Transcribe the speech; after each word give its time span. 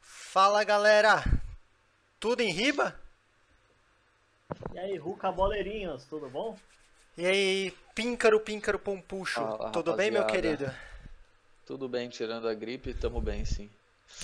Fala 0.00 0.64
galera, 0.64 1.22
tudo 2.18 2.40
em 2.40 2.52
riba? 2.52 2.98
E 4.72 4.78
aí, 4.78 4.96
Ruca 4.96 5.30
Boleirinhos, 5.30 6.04
tudo 6.04 6.28
bom? 6.28 6.58
E 7.16 7.26
aí, 7.26 7.74
Píncaro, 7.94 8.40
Píncaro 8.40 8.78
Pompuxo, 8.78 9.34
Fala, 9.40 9.70
tudo 9.70 9.94
bem 9.94 10.10
meu 10.10 10.26
querido? 10.26 10.72
Tudo 11.66 11.88
bem, 11.88 12.08
tirando 12.08 12.48
a 12.48 12.54
gripe, 12.54 12.94
tamo 12.94 13.20
bem 13.20 13.44
sim. 13.44 13.70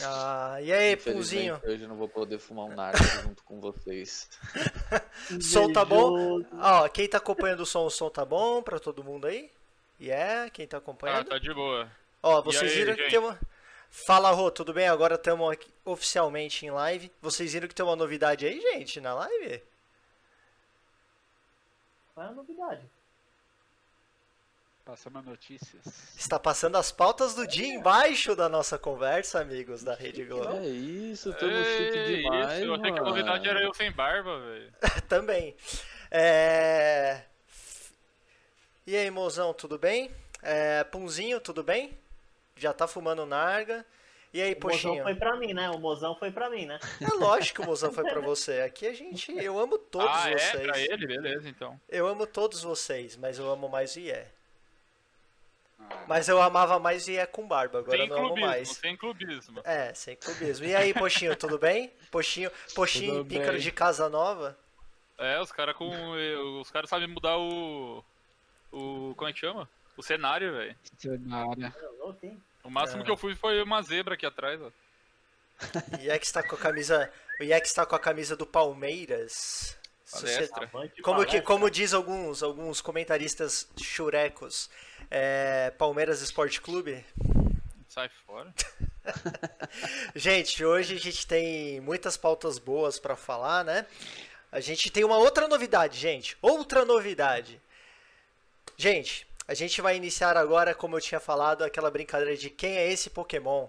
Ah, 0.03 0.59
e 0.61 0.73
aí, 0.73 0.97
Punzinho? 0.97 1.61
Hoje 1.65 1.83
eu 1.83 1.89
não 1.89 1.97
vou 1.97 2.09
poder 2.09 2.39
fumar 2.39 2.67
um 2.67 2.75
narco 2.75 2.99
junto 3.23 3.43
com 3.45 3.61
vocês. 3.61 4.29
Som 5.41 5.73
tá 5.73 5.85
bom? 5.85 6.43
Ó, 6.61 6.89
quem 6.89 7.09
tá 7.09 7.19
acompanhando 7.19 7.61
o 7.61 7.67
som, 7.67 7.87
o 7.87 7.91
som 7.91 8.11
tá 8.11 8.25
bom 8.25 8.63
pra 8.63 8.79
todo 8.79 9.03
mundo 9.05 9.27
aí? 9.27 9.51
Yeah, 10.01 10.51
quem 10.51 10.67
tá 10.67 10.77
Ah, 10.77 10.81
acompanhando? 10.81 11.29
tá 11.29 11.39
de 11.39 11.53
boa. 11.53 11.91
Ó, 12.23 12.43
vocês 12.43 12.71
aí, 12.71 12.79
viram 12.79 12.95
que 12.95 13.09
tem 13.09 13.19
uma... 13.19 13.39
Fala, 13.91 14.31
Rô, 14.31 14.51
tudo 14.51 14.73
bem? 14.73 14.89
Agora 14.89 15.15
estamos 15.15 15.57
oficialmente 15.85 16.67
em 16.67 16.71
live. 16.71 17.11
Vocês 17.21 17.53
viram 17.53 17.69
que 17.69 17.75
tem 17.75 17.85
uma 17.85 17.97
novidade 17.97 18.47
aí, 18.47 18.61
gente, 18.61 19.01
na 19.01 19.15
live? 19.15 19.63
Qual 22.15 22.27
é 22.27 22.29
a 22.31 22.33
novidade? 22.33 22.83
Passando 24.85 25.21
notícias. 25.23 25.85
Está 26.17 26.39
passando 26.39 26.77
as 26.77 26.91
pautas 26.91 27.35
do 27.35 27.47
dia 27.47 27.67
embaixo 27.67 28.35
da 28.35 28.49
nossa 28.49 28.79
conversa, 28.79 29.39
amigos 29.39 29.85
da 29.85 29.95
Rede 29.95 30.25
Globo. 30.25 30.57
É 30.57 30.67
isso, 30.67 31.33
tamo 31.35 31.63
chique 31.63 32.17
demais, 32.17 32.55
isso, 32.55 32.65
eu 32.65 32.75
achei 32.75 32.93
que 32.93 32.99
a 32.99 33.03
novidade 33.03 33.49
era 33.49 33.63
eu 33.63 33.75
sem 33.75 33.93
barba, 33.93 34.41
velho. 34.41 34.73
Também. 35.07 35.55
É... 36.11 37.23
E 38.87 38.97
aí, 38.97 39.11
mozão, 39.11 39.53
tudo 39.53 39.79
bem? 39.79 40.11
É... 40.43 40.83
Punzinho, 40.85 41.39
tudo 41.39 41.63
bem? 41.63 41.97
Já 42.59 42.73
tá 42.73 42.87
fumando 42.87 43.25
narga. 43.25 43.85
E 44.33 44.43
aí, 44.43 44.53
O 44.53 44.57
mozão 44.57 44.71
Poxinho? 44.71 45.03
foi 45.05 45.15
pra 45.15 45.37
mim, 45.37 45.55
né? 45.55 45.71
O 45.71 45.79
mozão 45.79 46.15
foi 46.15 46.31
pra 46.31 46.51
mim, 46.51 46.67
né? 46.67 46.79
É 47.01 47.07
lógico 47.15 47.57
que 47.57 47.63
o 47.63 47.71
mozão 47.71 47.91
foi 47.93 48.05
pra 48.05 48.21
você. 48.21 48.61
Aqui 48.61 48.87
a 48.87 48.93
gente. 48.93 49.33
Eu 49.33 49.59
amo 49.59 49.79
todos 49.79 50.11
ah, 50.11 50.31
é? 50.31 50.37
vocês. 50.39 50.63
Pra 50.67 50.79
ele? 50.79 51.07
Beleza, 51.07 51.49
então. 51.49 51.81
Eu 51.89 52.07
amo 52.07 52.27
todos 52.27 52.63
vocês, 52.63 53.17
mas 53.17 53.39
eu 53.39 53.51
amo 53.51 53.69
mais 53.69 53.97
o 53.97 54.01
Ié. 54.01 54.31
Ah, 55.81 56.05
Mas 56.07 56.29
eu 56.29 56.43
amava 56.43 56.79
mais 56.79 57.07
o 57.07 57.11
Ié 57.11 57.25
com 57.25 57.47
barba, 57.49 57.79
agora 57.79 57.97
eu 57.97 58.07
sem 58.07 58.09
não 58.09 58.27
amo 58.27 58.37
mais. 58.37 58.69
sem 58.69 58.97
clubismo. 58.97 59.61
É, 59.65 59.95
sem 59.95 60.15
clubismo. 60.17 60.67
E 60.67 60.75
aí, 60.75 60.93
Poxinho, 60.93 61.35
tudo 61.35 61.59
bem? 61.59 61.91
Poxinho, 62.11 62.51
Poxinho 62.75 63.19
Tudo 63.19 63.29
Pícaro 63.29 63.53
bem. 63.53 63.61
de 63.61 63.71
Casa 63.73 64.09
Nova? 64.11 64.59
É, 65.17 65.41
os 65.41 65.51
caras 65.51 65.75
com. 65.75 65.89
Os 66.61 66.71
caras 66.71 66.91
sabem 66.91 67.09
mudar 67.09 67.39
o. 67.39 68.05
O. 68.71 69.15
Como 69.17 69.29
é 69.29 69.33
que 69.33 69.41
chama? 69.41 69.69
O 69.97 70.03
cenário, 70.03 70.53
velho. 70.53 70.77
cenário. 70.99 71.67
É 71.67 72.03
louco, 72.05 72.19
hein? 72.27 72.41
O 72.65 72.71
máximo 72.71 73.03
É. 73.03 73.05
que 73.05 73.11
eu 73.11 73.17
fui 73.17 73.35
foi 73.35 73.63
uma 73.63 73.83
zebra 73.83 74.15
aqui 74.15 74.27
atrás, 74.27 74.61
ó. 74.61 74.71
O 76.15 76.19
que 76.19 76.27
está 76.27 76.43
com 76.43 76.55
a 76.55 76.59
camisa. 76.59 77.11
O 77.41 77.45
que 77.45 77.53
está 77.67 77.85
com 77.87 77.97
a 77.97 77.99
camisa 77.99 78.37
do 78.37 78.47
Palmeiras. 78.47 79.77
Palestra. 80.11 80.71
Como, 81.03 81.27
que, 81.27 81.41
como 81.43 81.71
diz 81.71 81.93
alguns, 81.93 82.43
alguns 82.43 82.81
comentaristas 82.81 83.69
churecos, 83.79 84.71
é, 85.11 85.71
Palmeiras 85.77 86.23
Esporte 86.23 86.61
Clube. 86.61 87.05
Sai 87.89 88.09
fora. 88.27 88.55
Gente, 90.15 90.65
hoje 90.65 90.95
a 90.97 90.99
gente 90.99 91.27
tem 91.27 91.81
muitas 91.81 92.17
pautas 92.17 92.59
boas 92.59 92.99
pra 92.99 93.17
falar, 93.17 93.65
né? 93.65 93.87
A 94.51 94.61
gente 94.61 94.91
tem 94.91 95.05
uma 95.05 95.17
outra 95.19 95.47
novidade, 95.47 95.99
gente. 95.99 96.37
Outra 96.41 96.85
novidade. 96.85 97.61
Gente, 98.79 99.27
a 99.49 99.55
gente 99.55 99.81
vai 99.81 99.97
iniciar 99.97 100.37
agora, 100.37 100.75
como 100.75 100.95
eu 100.95 101.01
tinha 101.01 101.19
falado, 101.19 101.65
aquela 101.65 101.91
brincadeira 101.91 102.37
de 102.37 102.51
quem 102.51 102.77
é 102.77 102.93
esse 102.93 103.09
Pokémon. 103.09 103.67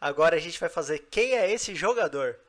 Agora 0.00 0.36
a 0.36 0.40
gente 0.40 0.58
vai 0.58 0.70
fazer 0.70 1.00
quem 1.10 1.36
é 1.36 1.50
esse 1.50 1.74
jogador. 1.74 2.40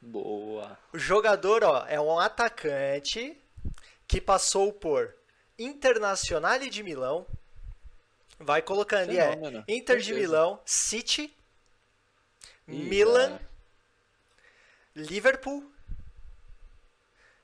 Boa. 0.00 0.76
O 0.92 0.98
jogador, 0.98 1.62
ó, 1.62 1.86
é 1.86 2.00
um 2.00 2.18
atacante 2.18 3.40
que 4.08 4.20
passou 4.20 4.72
por 4.72 5.14
Internazionale 5.56 6.68
de 6.68 6.82
Milão. 6.82 7.24
Vai 8.40 8.60
colocando, 8.60 9.10
é. 9.12 9.30
Fenômeno, 9.30 9.64
Inter 9.68 9.98
de. 9.98 10.14
Milão, 10.14 10.60
City, 10.64 11.32
Ih, 12.66 12.72
Milan, 12.72 13.30
cara. 13.30 13.48
Liverpool, 14.96 15.64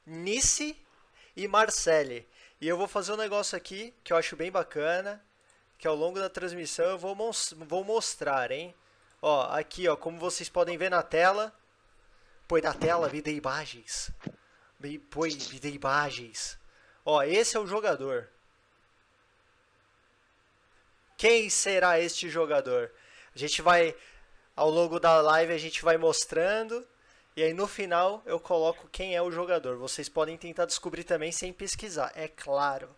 Nice 0.05 0.77
e 1.37 1.47
Marseille. 1.47 2.27
E 2.65 2.67
eu 2.67 2.79
vou 2.79 2.89
fazer 2.89 3.13
um 3.13 3.17
negócio 3.19 3.55
aqui 3.55 3.93
que 4.03 4.11
eu 4.11 4.17
acho 4.17 4.37
bem 4.37 4.51
bacana, 4.51 5.23
que 5.77 5.87
ao 5.87 5.95
longo 5.95 6.19
da 6.19 6.31
transmissão 6.31 6.87
eu 6.87 6.97
vou, 6.97 7.15
vou 7.59 7.85
mostrar, 7.85 8.51
hein? 8.51 8.75
Ó, 9.21 9.43
aqui, 9.53 9.87
ó, 9.87 9.95
como 9.95 10.19
vocês 10.19 10.49
podem 10.49 10.79
ver 10.79 10.91
na 10.91 11.03
tela. 11.03 11.55
Põe 12.49 12.63
na 12.63 12.73
tela, 12.73 13.07
vida 13.07 13.29
e 13.29 13.37
imagens. 13.37 14.11
Põe 15.11 15.37
vida 15.37 15.69
e 15.69 15.75
imagens. 15.75 16.59
Ó, 17.05 17.23
esse 17.23 17.55
é 17.55 17.61
o 17.61 17.67
jogador. 17.67 18.31
Quem 21.19 21.51
será 21.51 22.01
este 22.01 22.31
jogador? 22.31 22.91
A 23.37 23.39
gente 23.39 23.61
vai, 23.61 23.95
ao 24.57 24.71
longo 24.71 24.99
da 24.99 25.21
live, 25.21 25.53
a 25.53 25.59
gente 25.59 25.83
vai 25.83 25.99
mostrando. 25.99 26.89
E 27.37 27.43
aí 27.43 27.53
no 27.53 27.67
final 27.67 28.23
eu 28.27 28.39
coloco 28.39 28.89
quem 28.91 29.15
é 29.17 29.23
o 29.23 29.31
jogador. 29.31 29.77
Vocês 29.77 30.09
podem 30.09 30.37
tentar 30.37 30.67
descobrir 30.67 31.05
também 31.05 31.33
sem 31.33 31.53
pesquisar, 31.53 32.13
é 32.15 32.29
claro. 32.29 32.89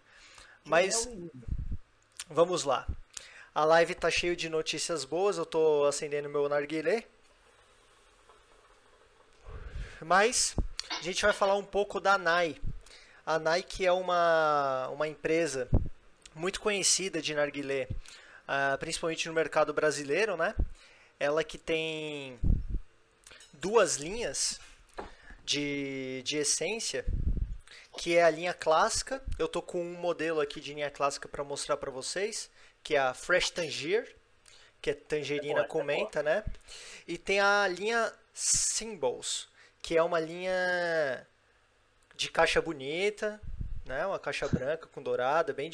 Mas 0.65 1.07
É 1.07 1.11
vamos 2.29 2.65
lá. 2.65 2.87
A 3.55 3.65
live 3.65 3.95
tá 3.95 4.11
cheio 4.11 4.37
de 4.37 4.49
notícias 4.49 5.05
boas. 5.05 5.39
Eu 5.39 5.47
tô 5.47 5.85
acendendo 5.87 6.29
meu 6.29 6.49
narguilé. 6.49 7.05
Mas 10.01 10.55
a 10.91 11.03
gente 11.03 11.23
vai 11.23 11.33
falar 11.33 11.55
um 11.55 11.65
pouco 11.65 12.01
da 12.01 12.19
NAI. 12.19 12.61
A 13.25 13.39
NAI 13.39 13.63
que 13.63 13.87
é 13.87 13.93
uma, 13.93 14.89
uma 14.89 15.09
empresa 15.09 15.69
muito 16.35 16.61
conhecida 16.61 17.21
de 17.23 17.35
narguilé, 17.35 17.89
ah, 18.47 18.77
principalmente 18.79 19.27
no 19.27 19.35
mercado 19.35 19.73
brasileiro, 19.73 20.37
né? 20.37 20.55
Ela 21.19 21.43
que 21.43 21.57
tem 21.57 22.39
duas 23.61 23.97
linhas 23.97 24.61
de, 25.45 26.23
de 26.25 26.39
essência, 26.39 27.05
que 27.99 28.17
é 28.17 28.23
a 28.23 28.31
linha 28.31 28.53
clássica. 28.53 29.23
Eu 29.39 29.49
tô 29.49 29.63
com 29.63 29.81
um 29.81 29.95
modelo 29.95 30.41
aqui 30.41 30.61
de 30.61 30.75
linha 30.75 30.91
clássica 30.91 31.29
para 31.29 31.45
mostrar 31.45 31.77
para 31.77 31.91
vocês, 31.91 32.51
que 32.83 32.95
é 32.95 32.99
a 32.99 33.15
Fresh 33.15 33.51
Tangier, 33.51 34.15
que 34.81 34.91
é 34.91 34.95
tangerina 34.95 35.61
é 35.63 35.65
com 35.65 35.85
boa, 35.85 35.93
essa 35.93 36.21
é 36.21 36.23
né? 36.23 36.45
E 37.07 37.19
tem 37.19 37.41
a 37.41 37.67
linha 37.69 38.13
Symbols, 38.33 39.49
que 39.83 39.97
é 39.97 40.03
uma 40.03 40.21
linha 40.21 41.27
de 42.15 42.31
caixa 42.31 42.61
bonita, 42.61 43.41
né? 43.85 44.07
Uma 44.07 44.19
caixa 44.19 44.49
branca 44.49 44.87
com 44.87 45.03
dourada, 45.03 45.53
bem 45.53 45.71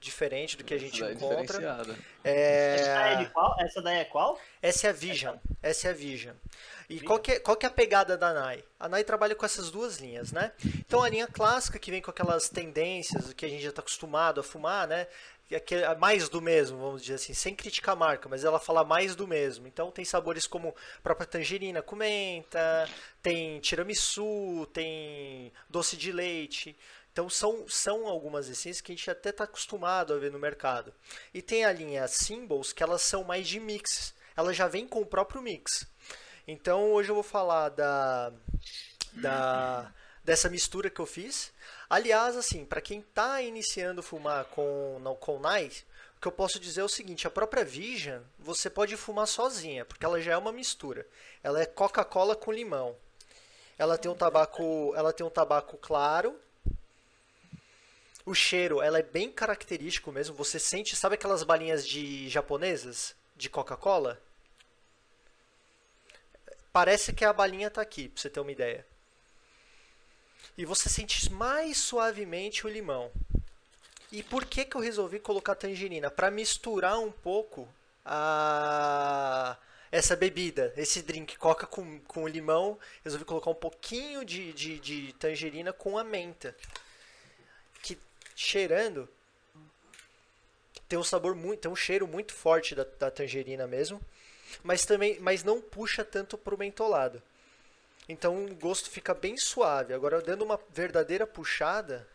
diferente 0.00 0.56
do 0.56 0.64
que 0.64 0.74
a 0.74 0.78
gente 0.78 1.02
Essa 1.02 1.10
é 1.10 1.14
encontra. 1.14 1.42
diferenciada. 1.42 1.98
Essa 2.22 2.94
daí 2.94 3.14
é 3.14 3.22
É... 3.22 3.24
qual? 3.26 3.56
Essa 3.60 3.82
daí 3.82 3.98
é 3.98 4.04
qual? 4.04 4.40
Essa 4.62 4.86
é 4.86 4.90
a 4.90 4.92
Vision. 4.92 5.36
Essa 5.62 5.88
é 5.88 5.90
a 5.90 5.94
Vision. 5.94 6.34
E 6.88 7.00
qual 7.00 7.18
que, 7.18 7.32
é, 7.32 7.40
qual 7.40 7.56
que 7.56 7.66
é 7.66 7.68
a 7.68 7.72
pegada 7.72 8.16
da 8.16 8.32
NAI? 8.32 8.62
A 8.78 8.88
NAI 8.88 9.02
trabalha 9.02 9.34
com 9.34 9.44
essas 9.44 9.70
duas 9.70 9.98
linhas, 9.98 10.30
né? 10.30 10.52
Então 10.64 11.02
a 11.02 11.08
linha 11.08 11.26
clássica, 11.26 11.78
que 11.78 11.90
vem 11.90 12.00
com 12.00 12.10
aquelas 12.10 12.48
tendências 12.48 13.32
que 13.32 13.44
a 13.44 13.48
gente 13.48 13.62
já 13.62 13.70
está 13.70 13.80
acostumado 13.80 14.40
a 14.40 14.44
fumar, 14.44 14.86
né? 14.86 15.06
É 15.48 15.94
mais 15.94 16.28
do 16.28 16.42
mesmo, 16.42 16.76
vamos 16.76 17.02
dizer 17.02 17.14
assim, 17.14 17.32
sem 17.32 17.54
criticar 17.54 17.92
a 17.92 17.96
marca, 17.98 18.28
mas 18.28 18.42
ela 18.44 18.58
fala 18.58 18.82
mais 18.84 19.14
do 19.14 19.28
mesmo. 19.28 19.68
Então 19.68 19.92
tem 19.92 20.04
sabores 20.04 20.44
como 20.44 20.74
a 20.98 21.00
própria 21.02 21.26
tangerina 21.26 21.80
com 21.82 21.94
menta, 21.94 22.88
tem 23.22 23.60
tiramisu, 23.60 24.66
tem 24.72 25.52
doce 25.70 25.96
de 25.96 26.10
leite. 26.10 26.76
Então 27.16 27.30
são, 27.30 27.66
são 27.66 28.06
algumas 28.06 28.46
essências 28.46 28.82
que 28.82 28.92
a 28.92 28.94
gente 28.94 29.10
até 29.10 29.30
está 29.30 29.44
acostumado 29.44 30.12
a 30.12 30.18
ver 30.18 30.30
no 30.30 30.38
mercado. 30.38 30.92
E 31.32 31.40
tem 31.40 31.64
a 31.64 31.72
linha 31.72 32.06
Symbols, 32.06 32.74
que 32.74 32.82
elas 32.82 33.00
são 33.00 33.24
mais 33.24 33.48
de 33.48 33.58
mix. 33.58 34.12
Ela 34.36 34.52
já 34.52 34.68
vem 34.68 34.86
com 34.86 35.00
o 35.00 35.06
próprio 35.06 35.40
mix. 35.40 35.86
Então 36.46 36.92
hoje 36.92 37.08
eu 37.08 37.14
vou 37.14 37.24
falar 37.24 37.70
da, 37.70 38.30
da 39.14 39.90
dessa 40.22 40.50
mistura 40.50 40.90
que 40.90 41.00
eu 41.00 41.06
fiz. 41.06 41.54
Aliás, 41.88 42.36
assim, 42.36 42.66
para 42.66 42.82
quem 42.82 43.00
está 43.00 43.40
iniciando 43.40 44.02
fumar 44.02 44.44
com 44.44 45.16
com 45.18 45.38
Night, 45.38 45.86
o 46.18 46.20
que 46.20 46.28
eu 46.28 46.32
posso 46.32 46.60
dizer 46.60 46.82
é 46.82 46.84
o 46.84 46.88
seguinte, 46.88 47.26
a 47.26 47.30
própria 47.30 47.64
Vision, 47.64 48.20
você 48.38 48.68
pode 48.68 48.94
fumar 48.94 49.26
sozinha, 49.26 49.86
porque 49.86 50.04
ela 50.04 50.20
já 50.20 50.32
é 50.32 50.36
uma 50.36 50.52
mistura. 50.52 51.06
Ela 51.42 51.62
é 51.62 51.64
Coca-Cola 51.64 52.36
com 52.36 52.52
limão. 52.52 52.94
Ela 53.78 53.96
tem 53.96 54.10
um 54.10 54.14
tabaco, 54.14 54.92
ela 54.94 55.14
tem 55.14 55.24
um 55.24 55.30
tabaco 55.30 55.78
claro. 55.78 56.38
O 58.26 58.34
cheiro, 58.34 58.82
ela 58.82 58.98
é 58.98 59.04
bem 59.04 59.30
característico 59.30 60.10
mesmo. 60.10 60.34
Você 60.34 60.58
sente, 60.58 60.96
sabe 60.96 61.14
aquelas 61.14 61.44
balinhas 61.44 61.86
de 61.86 62.28
japonesas 62.28 63.14
de 63.36 63.48
Coca-Cola? 63.48 64.20
Parece 66.72 67.12
que 67.12 67.24
a 67.24 67.32
balinha 67.32 67.70
tá 67.70 67.80
aqui, 67.80 68.08
pra 68.08 68.20
você 68.20 68.28
ter 68.28 68.40
uma 68.40 68.50
ideia. 68.50 68.84
E 70.58 70.64
você 70.64 70.88
sente 70.88 71.32
mais 71.32 71.78
suavemente 71.78 72.66
o 72.66 72.68
limão. 72.68 73.12
E 74.10 74.24
por 74.24 74.44
que, 74.44 74.64
que 74.64 74.76
eu 74.76 74.80
resolvi 74.80 75.20
colocar 75.20 75.54
tangerina? 75.54 76.10
Para 76.10 76.28
misturar 76.28 76.98
um 76.98 77.12
pouco 77.12 77.68
a... 78.04 79.56
essa 79.92 80.16
bebida, 80.16 80.72
esse 80.76 81.00
drink, 81.00 81.38
coca 81.38 81.64
com, 81.64 82.00
com 82.00 82.26
limão, 82.26 82.76
resolvi 83.04 83.24
colocar 83.24 83.50
um 83.50 83.54
pouquinho 83.54 84.24
de, 84.24 84.52
de, 84.52 84.80
de 84.80 85.12
tangerina 85.14 85.72
com 85.72 85.96
a 85.96 86.02
menta. 86.02 86.56
Cheirando 88.36 89.08
tem 90.86 90.98
um 90.98 91.02
sabor 91.02 91.34
muito, 91.34 91.60
tem 91.60 91.70
um 91.70 91.74
cheiro 91.74 92.06
muito 92.06 92.34
forte 92.34 92.74
da, 92.74 92.84
da 92.84 93.10
tangerina 93.10 93.66
mesmo, 93.66 94.00
mas 94.62 94.84
também, 94.84 95.18
mas 95.20 95.42
não 95.42 95.60
puxa 95.60 96.04
tanto 96.04 96.36
pro 96.36 96.58
mentolado. 96.58 97.22
Então 98.08 98.44
o 98.44 98.54
gosto 98.54 98.90
fica 98.90 99.14
bem 99.14 99.36
suave. 99.36 99.94
Agora 99.94 100.20
dando 100.20 100.44
uma 100.44 100.60
verdadeira 100.70 101.26
puxada, 101.26 102.06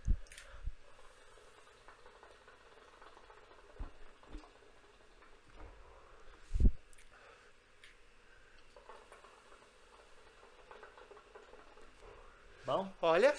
Bom, 12.63 12.89
olha, 13.01 13.35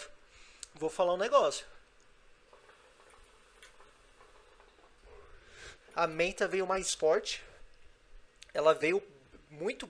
vou 0.74 0.90
falar 0.90 1.14
um 1.14 1.16
negócio. 1.16 1.64
A 5.94 6.06
menta 6.06 6.48
veio 6.48 6.66
mais 6.66 6.94
forte. 6.94 7.42
Ela 8.54 8.74
veio 8.74 9.02
muito, 9.50 9.88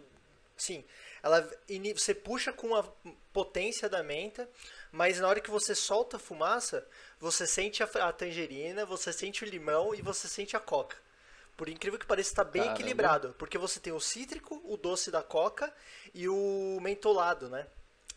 sim, 0.56 0.84
ela 1.22 1.48
você 1.94 2.14
puxa 2.14 2.52
com 2.52 2.74
a 2.74 2.84
potência 3.32 3.88
da 3.88 4.02
menta, 4.02 4.48
mas 4.90 5.20
na 5.20 5.28
hora 5.28 5.40
que 5.40 5.50
você 5.50 5.74
solta 5.74 6.16
a 6.16 6.20
fumaça, 6.20 6.86
você 7.18 7.46
sente 7.46 7.82
a, 7.82 7.86
a 7.86 8.12
tangerina, 8.12 8.84
você 8.84 9.12
sente 9.12 9.44
o 9.44 9.46
limão 9.46 9.94
e 9.94 10.02
você 10.02 10.28
sente 10.28 10.56
a 10.56 10.60
coca. 10.60 10.96
Por 11.56 11.68
incrível 11.68 11.98
que 11.98 12.06
pareça, 12.06 12.30
está 12.30 12.44
bem 12.44 12.62
Caramba. 12.62 12.80
equilibrado, 12.80 13.34
porque 13.38 13.56
você 13.56 13.78
tem 13.78 13.92
o 13.92 14.00
cítrico, 14.00 14.60
o 14.64 14.76
doce 14.76 15.10
da 15.10 15.22
coca 15.22 15.72
e 16.12 16.28
o 16.28 16.78
mentolado, 16.80 17.48
né? 17.48 17.66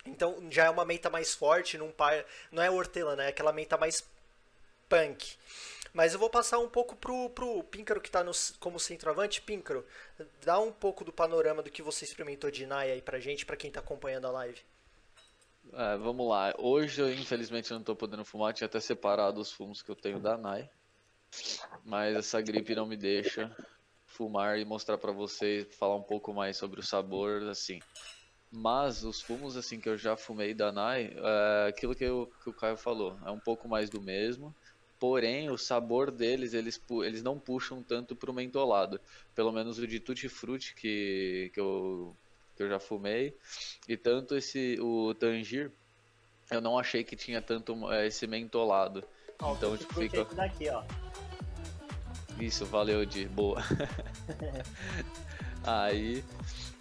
Então 0.06 0.48
já 0.50 0.66
é 0.66 0.70
uma 0.70 0.86
menta 0.86 1.10
mais 1.10 1.36
forte, 1.36 1.78
não, 1.78 1.92
par... 1.92 2.26
não 2.52 2.62
é 2.62 2.70
hortelã, 2.70 3.16
né? 3.16 3.26
É 3.26 3.30
aquela 3.30 3.52
menta 3.52 3.78
mais 3.78 4.04
punk. 4.90 5.38
Mas 5.96 6.14
eu 6.14 6.20
vou 6.20 6.30
passar 6.30 6.60
um 6.60 6.68
pouco 6.68 6.94
pro, 6.94 7.30
pro 7.30 7.64
Píncaro 7.64 8.02
que 8.02 8.12
tá 8.12 8.22
no, 8.22 8.34
como 8.60 8.78
centroavante. 8.78 9.42
Píncaro, 9.42 9.86
dá 10.44 10.60
um 10.60 10.70
pouco 10.70 11.06
do 11.06 11.14
panorama 11.14 11.64
do 11.64 11.72
que 11.72 11.82
você 11.82 12.04
experimentou 12.04 12.52
de 12.52 12.66
Nai 12.66 12.92
aí 12.92 13.02
pra 13.02 13.18
gente, 13.18 13.46
pra 13.46 13.56
quem 13.56 13.72
tá 13.72 13.80
acompanhando 13.80 14.28
a 14.28 14.32
live. 14.32 14.60
É, 15.72 15.96
vamos 15.96 16.28
lá. 16.28 16.54
Hoje 16.58 17.02
eu 17.02 17.14
infelizmente 17.14 17.72
não 17.72 17.82
tô 17.82 17.96
podendo 17.96 18.26
fumar, 18.26 18.54
tinha 18.54 18.66
até 18.66 18.82
separado 18.82 19.40
os 19.40 19.54
fumos 19.54 19.82
que 19.82 19.90
eu 19.90 19.96
tenho 19.96 20.20
da 20.20 20.38
Nai. 20.38 20.70
Mas 21.86 22.18
essa 22.18 22.42
gripe 22.42 22.76
não 22.76 22.86
me 22.86 22.98
deixa 22.98 23.56
fumar 24.06 24.60
e 24.60 24.66
mostrar 24.66 24.98
pra 24.98 25.14
vocês, 25.14 25.66
falar 25.78 25.96
um 25.96 26.04
pouco 26.04 26.34
mais 26.34 26.58
sobre 26.58 26.82
o 26.82 26.84
sabor, 26.84 27.42
assim. 27.44 27.80
Mas 28.52 29.02
os 29.06 29.22
fumos 29.22 29.56
assim 29.56 29.80
que 29.80 29.88
eu 29.88 29.98
já 29.98 30.18
fumei 30.18 30.54
da 30.54 30.74
Nai, 30.74 31.16
é 31.16 31.70
aquilo 31.70 31.96
que, 31.96 32.04
eu- 32.04 32.30
que 32.44 32.50
o 32.50 32.54
Caio 32.54 32.76
falou, 32.76 33.18
é 33.26 33.32
um 33.32 33.40
pouco 33.40 33.70
mais 33.70 33.90
do 33.90 34.02
mesmo. 34.02 34.54
Porém, 35.00 35.50
o 35.50 35.58
sabor 35.58 36.10
deles, 36.10 36.54
eles, 36.54 36.82
eles 37.04 37.22
não 37.22 37.38
puxam 37.38 37.84
tanto 37.84 38.16
pro 38.16 38.34
mentolado. 38.34 39.00
Pelo 39.36 39.52
menos 39.52 39.78
o 39.78 39.86
de 39.86 40.00
Tutti 40.00 40.30
Frutti 40.30 40.74
que, 40.74 41.52
que, 41.54 41.60
eu, 41.60 42.16
que 42.56 42.64
eu 42.64 42.70
já 42.70 42.80
fumei. 42.80 43.36
E 43.88 43.98
tanto 43.98 44.36
esse, 44.38 44.80
o 44.80 45.14
Tangir, 45.14 45.72
eu 46.50 46.62
não 46.62 46.80
achei 46.80 47.04
que 47.04 47.16
tinha 47.16 47.42
tanto 47.42 47.92
eh, 47.92 48.08
esse 48.08 48.26
mentolado. 48.26 49.04
ó, 49.40 49.54
Então, 49.54 49.76
tipo, 49.78 49.94
fica- 49.96 50.22
é 50.22 50.36
daqui, 50.36 50.70
ó. 50.70 50.82
Isso, 52.40 52.66
valeu 52.66 53.06
de 53.06 53.28
boa. 53.28 53.62
Aí, 55.64 56.24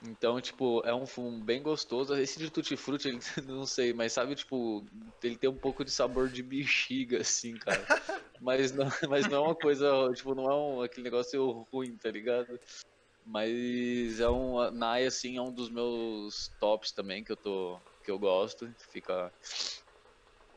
então, 0.07 0.41
tipo, 0.41 0.83
é 0.85 0.95
um 0.95 1.07
fumo 1.07 1.43
bem 1.43 1.63
gostoso. 1.63 2.15
Esse 2.15 2.39
de 2.39 2.51
Tutti 2.51 2.77
Frutti, 2.77 3.09
ele, 3.09 3.19
não 3.47 3.65
sei, 3.67 3.93
mas 3.93 4.13
sabe, 4.13 4.35
tipo, 4.35 4.85
ele 5.23 5.37
tem 5.37 5.49
um 5.49 5.57
pouco 5.57 5.85
de 5.85 5.91
sabor 5.91 6.29
de 6.29 6.43
bexiga, 6.43 7.21
assim, 7.21 7.55
cara. 7.55 7.85
Mas 8.41 8.73
não, 8.73 8.87
mas 9.09 9.27
não 9.27 9.39
é 9.39 9.41
uma 9.41 9.55
coisa, 9.55 10.13
tipo, 10.13 10.35
não 10.35 10.51
é 10.51 10.55
um, 10.55 10.83
aquele 10.83 11.05
negócio 11.05 11.67
ruim, 11.73 11.97
tá 11.97 12.11
ligado? 12.11 12.59
Mas 13.25 14.21
é 14.21 14.29
um, 14.29 14.71
Nai, 14.73 15.07
assim, 15.07 15.39
é 15.39 15.41
um 15.41 15.53
dos 15.53 15.71
meus 15.71 16.49
tops 16.61 16.93
também, 16.93 17.25
que 17.25 17.33
eu 17.33 17.37
tô, 17.37 17.81
que 18.03 18.11
eu 18.11 18.19
gosto. 18.19 18.69
Fica 18.91 19.33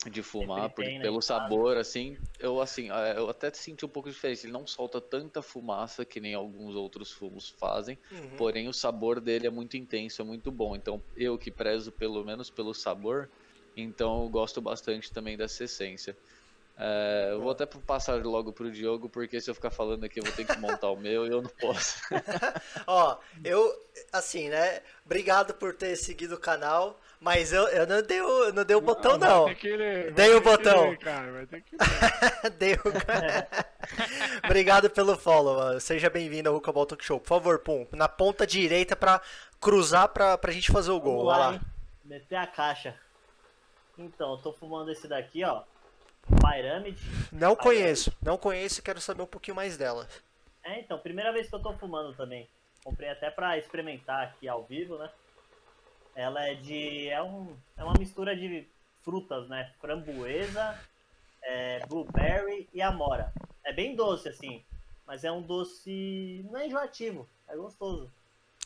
de 0.06 0.22
fumar, 0.24 0.70
Sempre 0.70 0.74
por- 0.74 0.86
tem, 0.86 1.00
né, 1.00 1.12
pelo 1.12 1.22
sabor, 1.22 1.78
assim, 1.78 2.18
eu 2.40 2.62
assim, 2.62 2.90
eh, 2.92 3.16
eu 3.18 3.30
até 3.30 3.52
senti 3.54 3.86
um 3.86 3.90
pouco 3.90 4.10
de 4.10 4.16
diferença. 4.16 4.46
Ele 4.46 4.54
não 4.54 4.66
solta 4.68 5.02
tanta 5.02 5.42
fumaça 5.42 6.06
que 6.06 6.20
nem 6.20 6.34
alguns 6.34 6.76
outros 6.76 7.12
fumos 7.12 7.50
fazem, 7.60 8.00
Uhum. 8.10 8.28
porém 8.36 8.68
o 8.68 8.74
sabor 8.74 9.20
dele 9.20 9.48
é 9.48 9.50
muito 9.50 9.76
intenso, 9.76 10.22
é 10.22 10.26
muito 10.26 10.52
bom. 10.52 10.76
Então, 10.76 11.04
eu 11.16 11.38
que 11.38 11.52
prezo 11.52 11.92
pelo 11.92 12.24
menos 12.24 12.50
pelo 12.50 12.74
sabor, 12.74 13.30
então 13.76 14.24
eu 14.24 14.30
gosto 14.30 14.62
bastante 14.62 15.12
também 15.12 15.36
dessa 15.38 15.64
essência. 15.66 16.18
Eh, 16.80 17.30
eu 17.32 17.42
vou 17.42 17.52
até 17.52 17.66
passar 17.66 18.24
logo 18.26 18.54
pro 18.54 18.72
Diogo, 18.72 19.10
porque 19.10 19.42
se 19.42 19.50
eu 19.50 19.56
ficar 19.56 19.72
falando 19.72 20.04
aqui 20.06 20.20
eu 20.20 20.26
vou 20.26 20.34
ter 20.34 20.46
que 20.46 20.58
montar 20.60 20.92
o 20.92 20.98
meu 21.00 21.26
e 21.28 21.32
eu 21.32 21.42
não 21.42 21.52
posso. 21.60 21.96
Ó, 22.88 23.20
eu, 23.44 23.72
assim, 24.14 24.50
né? 24.50 24.82
Obrigado 25.06 25.56
por 25.56 25.76
ter 25.76 25.96
seguido 25.96 26.36
o 26.36 26.40
canal, 26.40 27.00
mas 27.20 27.52
eu, 27.52 27.68
eu 27.70 27.88
não 27.88 28.02
dei 28.02 28.22
o, 28.22 28.54
não 28.54 28.64
dei 28.64 28.76
o 28.76 28.82
botão, 28.82 29.14
Ah, 29.14 29.18
não. 29.18 29.46
ler, 29.46 30.12
Dei 30.14 30.34
o 30.36 30.42
botão. 30.42 30.90
ler, 30.90 30.98
cara, 31.00 31.32
vai 31.32 31.46
ter 31.46 31.62
que 31.62 31.76
ler. 31.76 32.52
Deu. 32.58 32.78
Obrigado 34.46 34.90
pelo 34.90 35.18
follow, 35.18 35.58
mano. 35.58 35.80
Seja 35.80 36.10
bem-vindo 36.10 36.50
ao 36.50 36.56
Hucaball 36.56 36.86
Talk 36.86 37.04
Show. 37.04 37.20
Por 37.20 37.28
favor, 37.28 37.60
Pum, 37.60 37.88
na 37.92 38.08
ponta 38.08 38.46
direita 38.46 38.96
pra 38.96 39.22
cruzar 39.60 40.10
pra, 40.10 40.38
pra 40.38 40.52
gente 40.52 40.72
fazer 40.72 40.92
o 40.92 41.00
gol. 41.00 41.26
Vamos 41.26 41.32
Vai 41.38 41.40
lá? 41.54 41.62
Meter 42.06 42.36
a 42.36 42.48
caixa. 42.48 42.96
Então, 43.98 44.32
eu 44.34 44.38
tô 44.38 44.54
fumando 44.54 44.92
esse 44.92 45.08
daqui, 45.08 45.44
ó. 45.44 45.64
Pyramid. 46.42 46.98
Não 47.32 47.56
conheço, 47.56 48.12
não 48.22 48.38
conheço 48.38 48.80
e 48.80 48.84
quero 48.84 49.00
saber 49.02 49.24
um 49.24 49.28
pouquinho 49.28 49.56
mais 49.56 49.78
dela. 49.78 50.08
É, 50.64 50.80
então, 50.80 51.00
primeira 51.00 51.32
vez 51.32 51.48
que 51.50 51.56
eu 51.56 51.62
tô 51.62 51.74
fumando 51.74 52.14
também. 52.14 52.48
Comprei 52.84 53.10
até 53.10 53.30
pra 53.32 53.58
experimentar 53.58 54.24
aqui 54.24 54.48
ao 54.48 54.64
vivo, 54.64 54.98
né? 54.98 55.10
Ela 56.18 56.48
é 56.48 56.56
de. 56.56 57.10
É, 57.10 57.22
um, 57.22 57.56
é 57.78 57.84
uma 57.84 57.94
mistura 57.94 58.36
de 58.36 58.68
frutas, 59.04 59.48
né? 59.48 59.72
Framboesa, 59.80 60.78
é, 61.44 61.86
blueberry 61.86 62.68
e 62.74 62.82
amora. 62.82 63.32
É 63.64 63.72
bem 63.72 63.96
doce, 63.96 64.28
assim. 64.28 64.64
Mas 65.06 65.24
é 65.24 65.32
um 65.32 65.44
doce. 65.44 66.44
Não 66.50 66.60
é 66.60 66.66
enjoativo, 66.66 67.30
é 67.48 67.56
gostoso. 67.56 68.12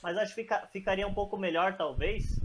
Mas 0.01 0.17
acho 0.17 0.33
que 0.33 0.43
fica- 0.43 0.65
ficaria 0.71 1.05
um 1.05 1.13
pouco 1.13 1.37
melhor, 1.37 1.75
talvez, 1.75 2.39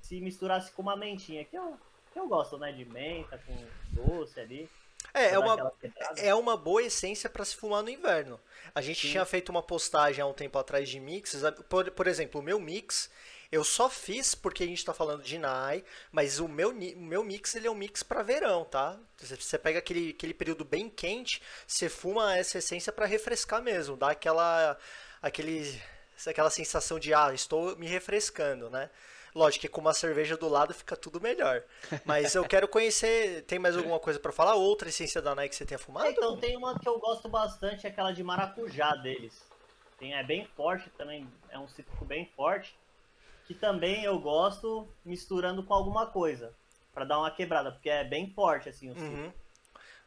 se 0.00 0.18
misturasse 0.18 0.72
com 0.72 0.80
uma 0.80 0.96
mentinha. 0.96 1.44
Que 1.44 1.56
eu, 1.56 1.76
que 2.10 2.18
eu 2.18 2.26
gosto, 2.26 2.56
né? 2.56 2.72
De 2.72 2.86
menta, 2.86 3.38
com 3.46 3.54
doce 3.90 4.40
ali. 4.40 4.66
É, 5.12 5.32
é 5.34 5.38
uma, 5.38 5.72
é 6.16 6.34
uma 6.34 6.56
boa 6.56 6.82
essência 6.82 7.28
pra 7.28 7.44
se 7.44 7.54
fumar 7.54 7.82
no 7.82 7.90
inverno. 7.90 8.40
A 8.74 8.80
gente 8.80 9.02
Sim. 9.02 9.10
tinha 9.10 9.24
feito 9.26 9.50
uma 9.50 9.62
postagem 9.62 10.22
há 10.22 10.26
um 10.26 10.32
tempo 10.32 10.58
atrás 10.58 10.88
de 10.88 10.98
mixes. 10.98 11.42
Por, 11.68 11.90
por 11.90 12.06
exemplo, 12.06 12.40
o 12.40 12.42
meu 12.42 12.58
mix, 12.58 13.10
eu 13.52 13.62
só 13.62 13.90
fiz 13.90 14.34
porque 14.34 14.64
a 14.64 14.66
gente 14.66 14.82
tá 14.82 14.94
falando 14.94 15.22
de 15.22 15.38
Nai, 15.38 15.84
mas 16.10 16.40
o 16.40 16.48
meu, 16.48 16.70
o 16.70 17.00
meu 17.00 17.22
mix 17.22 17.54
ele 17.54 17.66
é 17.66 17.70
um 17.70 17.74
mix 17.74 18.02
pra 18.02 18.22
verão, 18.22 18.64
tá? 18.64 18.98
Você, 19.18 19.58
pega 19.58 19.78
aquele, 19.78 20.10
aquele 20.10 20.32
período 20.32 20.64
bem 20.64 20.88
quente, 20.88 21.42
você 21.66 21.90
fuma 21.90 22.34
essa 22.34 22.56
essência 22.56 22.90
pra 22.90 23.04
refrescar 23.04 23.62
mesmo, 23.62 23.94
dá 23.94 24.12
aquela, 24.12 24.78
aquele, 25.20 25.78
aquela 26.26 26.48
sensação 26.48 26.98
de, 26.98 27.12
ah, 27.12 27.34
estou 27.34 27.76
me 27.76 27.86
refrescando, 27.86 28.70
né? 28.70 28.88
Lógico 29.34 29.62
que 29.62 29.68
com 29.68 29.82
uma 29.82 29.94
cerveja 29.94 30.34
do 30.36 30.48
lado 30.48 30.72
fica 30.72 30.96
tudo 30.96 31.20
melhor. 31.20 31.62
Mas 32.04 32.34
eu 32.34 32.44
quero 32.44 32.68
conhecer. 32.68 33.42
Tem 33.44 33.58
mais 33.58 33.74
alguma 33.74 33.98
coisa 33.98 34.20
pra 34.20 34.30
falar? 34.30 34.56
Outra 34.56 34.90
essência 34.90 35.22
da 35.22 35.34
Nike 35.34 35.50
que 35.50 35.56
você 35.56 35.64
tenha 35.64 35.78
fumado? 35.78 36.10
Então 36.10 36.36
tem 36.36 36.54
uma 36.54 36.78
que 36.78 36.86
eu 36.86 36.98
gosto 36.98 37.30
bastante, 37.30 37.86
aquela 37.86 38.12
de 38.12 38.22
maracujá 38.22 38.94
deles. 38.96 39.42
Tem, 39.98 40.14
é 40.14 40.22
bem 40.22 40.46
forte 40.54 40.90
também, 40.98 41.26
é 41.48 41.58
um 41.58 41.66
cítrico 41.66 42.04
bem 42.04 42.30
forte. 42.36 42.76
Que 43.46 43.54
também 43.54 44.04
eu 44.04 44.18
gosto 44.18 44.88
misturando 45.04 45.62
com 45.62 45.74
alguma 45.74 46.06
coisa. 46.06 46.54
Pra 46.94 47.04
dar 47.04 47.18
uma 47.18 47.30
quebrada, 47.30 47.72
porque 47.72 47.88
é 47.88 48.04
bem 48.04 48.30
forte 48.34 48.68
assim 48.68 48.90
o. 48.90 48.94
Uhum. 48.94 49.32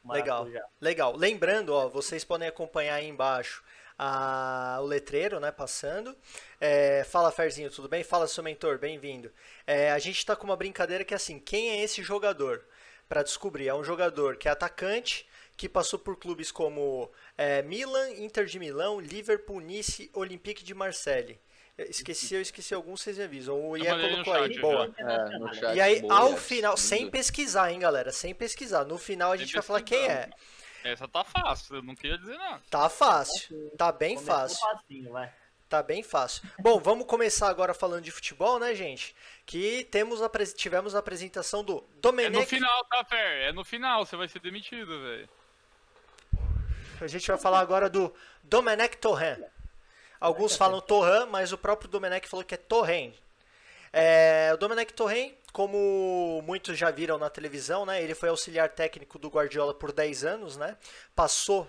Legal. 0.08 0.48
Legal. 0.80 1.15
Lembrando, 1.15 1.74
ó, 1.74 1.88
vocês 1.89 2.24
podem 2.24 2.48
acompanhar 2.48 2.96
aí 2.96 3.08
embaixo 3.08 3.63
a- 3.98 4.77
o 4.82 4.86
letreiro, 4.86 5.39
né, 5.39 5.51
passando. 5.51 6.15
É, 6.62 7.04
fala, 7.06 7.32
Ferzinho, 7.32 7.72
tudo 7.72 7.88
bem? 7.89 8.04
Fala, 8.04 8.27
seu 8.27 8.44
mentor, 8.44 8.77
bem-vindo. 8.77 9.32
É, 9.65 9.92
a 9.92 9.98
gente 9.98 10.24
tá 10.24 10.36
com 10.36 10.44
uma 10.44 10.56
brincadeira 10.56 11.04
que 11.04 11.13
é 11.13 11.18
assim, 11.18 11.39
quem 11.39 11.70
é 11.72 11.82
esse 11.82 12.04
jogador? 12.04 12.63
Pra 13.10 13.24
descobrir, 13.24 13.68
é 13.68 13.74
um 13.74 13.84
jogador 13.84 14.36
que 14.38 14.48
é 14.48 14.51
atacante, 14.51 15.27
que 15.58 15.68
passou 15.70 15.98
por 15.98 16.18
clubes 16.18 16.51
como 16.51 17.10
é, 17.38 17.62
Milan, 17.63 18.12
Inter 18.12 18.46
de 18.46 18.60
Milão, 18.60 19.00
Liverpool, 19.00 19.60
Nice, 19.60 20.10
Olympique 20.13 20.63
de 20.63 20.74
Marseille. 20.75 21.39
Esqueci, 21.77 22.34
eu 22.34 22.41
esqueci 22.41 22.74
alguns, 22.74 23.01
vocês 23.01 23.17
me 23.17 23.25
avisam. 23.25 23.70
O 23.70 23.75
Ian 23.75 24.00
colocou 24.00 24.34
aí, 24.34 24.53
chat 24.53 24.62
boa. 24.62 24.96
É, 24.98 25.38
no 25.38 25.53
chat, 25.53 25.75
E 25.75 25.82
aí, 25.82 26.01
boa, 26.01 26.13
ao 26.13 26.38
final, 26.38 26.77
sem 26.77 27.10
pesquisar, 27.10 27.72
hein, 27.72 27.79
galera? 27.79 28.12
Sem 28.13 28.34
pesquisar. 28.34 28.86
No 28.86 28.98
final 28.98 29.34
a 29.34 29.38
gente 29.38 29.53
vai 29.53 29.62
falar 29.62 29.82
quem 29.82 30.08
é. 30.08 30.29
Essa 30.86 31.08
tá 31.08 31.24
fácil, 31.24 31.77
eu 31.77 31.84
não 31.84 31.96
queria 31.96 32.17
dizer 32.17 32.38
nada. 32.38 32.62
Tá 32.70 32.88
fácil. 32.88 33.72
Tá 33.77 33.91
bem 33.91 34.15
Começou 34.15 34.36
fácil. 34.36 34.60
facinho, 34.60 35.12
vai. 35.12 35.34
Tá 35.67 35.82
bem 35.82 36.03
fácil. 36.03 36.48
Bom, 36.60 36.79
vamos 36.79 37.08
começar 37.08 37.50
agora 37.50 37.74
falando 37.74 38.03
de 38.03 38.12
futebol, 38.12 38.60
né, 38.60 38.74
gente? 38.75 39.15
Que 39.46 39.84
temos 39.86 40.22
a, 40.22 40.29
tivemos 40.55 40.96
a 40.96 41.00
apresentação 41.00 41.63
do 41.63 41.84
Domenech. 42.00 42.38
É 42.38 42.39
no 42.39 42.46
final, 42.46 42.86
tá, 42.86 43.03
Fer? 43.03 43.50
É 43.50 43.51
no 43.51 43.65
final, 43.65 44.05
você 44.05 44.15
vai 44.15 44.27
ser 44.27 44.39
demitido, 44.39 45.01
velho. 45.01 45.27
A 47.01 47.08
gente 47.08 47.27
vai 47.27 47.38
falar 47.38 47.60
agora 47.60 47.89
do 47.89 48.13
Domenech 48.44 48.96
Torren. 48.98 49.44
Alguns 50.19 50.55
falam 50.55 50.81
Torran, 50.81 51.25
mas 51.27 51.51
o 51.51 51.57
próprio 51.57 51.89
Domenech 51.89 52.27
falou 52.27 52.45
que 52.45 52.55
é 52.55 52.57
Torren. 52.57 53.13
É, 53.91 54.51
o 54.53 54.57
Domenech 54.57 54.93
Torren, 54.93 55.34
como 55.53 56.41
muitos 56.45 56.77
já 56.77 56.91
viram 56.91 57.17
na 57.17 57.29
televisão, 57.29 57.86
né? 57.86 58.03
Ele 58.03 58.13
foi 58.13 58.29
auxiliar 58.29 58.69
técnico 58.69 59.17
do 59.17 59.29
Guardiola 59.29 59.74
por 59.74 59.91
10 59.91 60.25
anos, 60.25 60.57
né? 60.57 60.77
Passou 61.15 61.67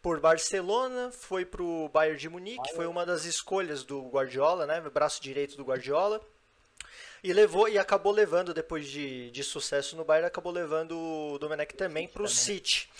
por 0.00 0.20
Barcelona, 0.20 1.10
foi 1.10 1.44
para 1.44 1.62
o 1.62 1.88
Bayern 1.88 2.18
de 2.18 2.28
Munique, 2.28 2.74
foi 2.74 2.86
uma 2.86 3.06
das 3.06 3.24
escolhas 3.24 3.82
do 3.82 4.02
Guardiola, 4.08 4.66
né? 4.66 4.80
Braço 4.82 5.22
direito 5.22 5.56
do 5.56 5.64
Guardiola. 5.64 6.20
E 7.24 7.32
levou 7.32 7.68
e 7.68 7.78
acabou 7.78 8.12
levando, 8.12 8.52
depois 8.52 8.86
de, 8.86 9.30
de 9.30 9.42
sucesso 9.42 9.96
no 9.96 10.04
Bayern, 10.04 10.26
acabou 10.26 10.52
levando 10.52 10.94
o 10.96 11.38
Domenech 11.38 11.74
também 11.74 12.06
para 12.06 12.22
o 12.22 12.28
City. 12.28 12.90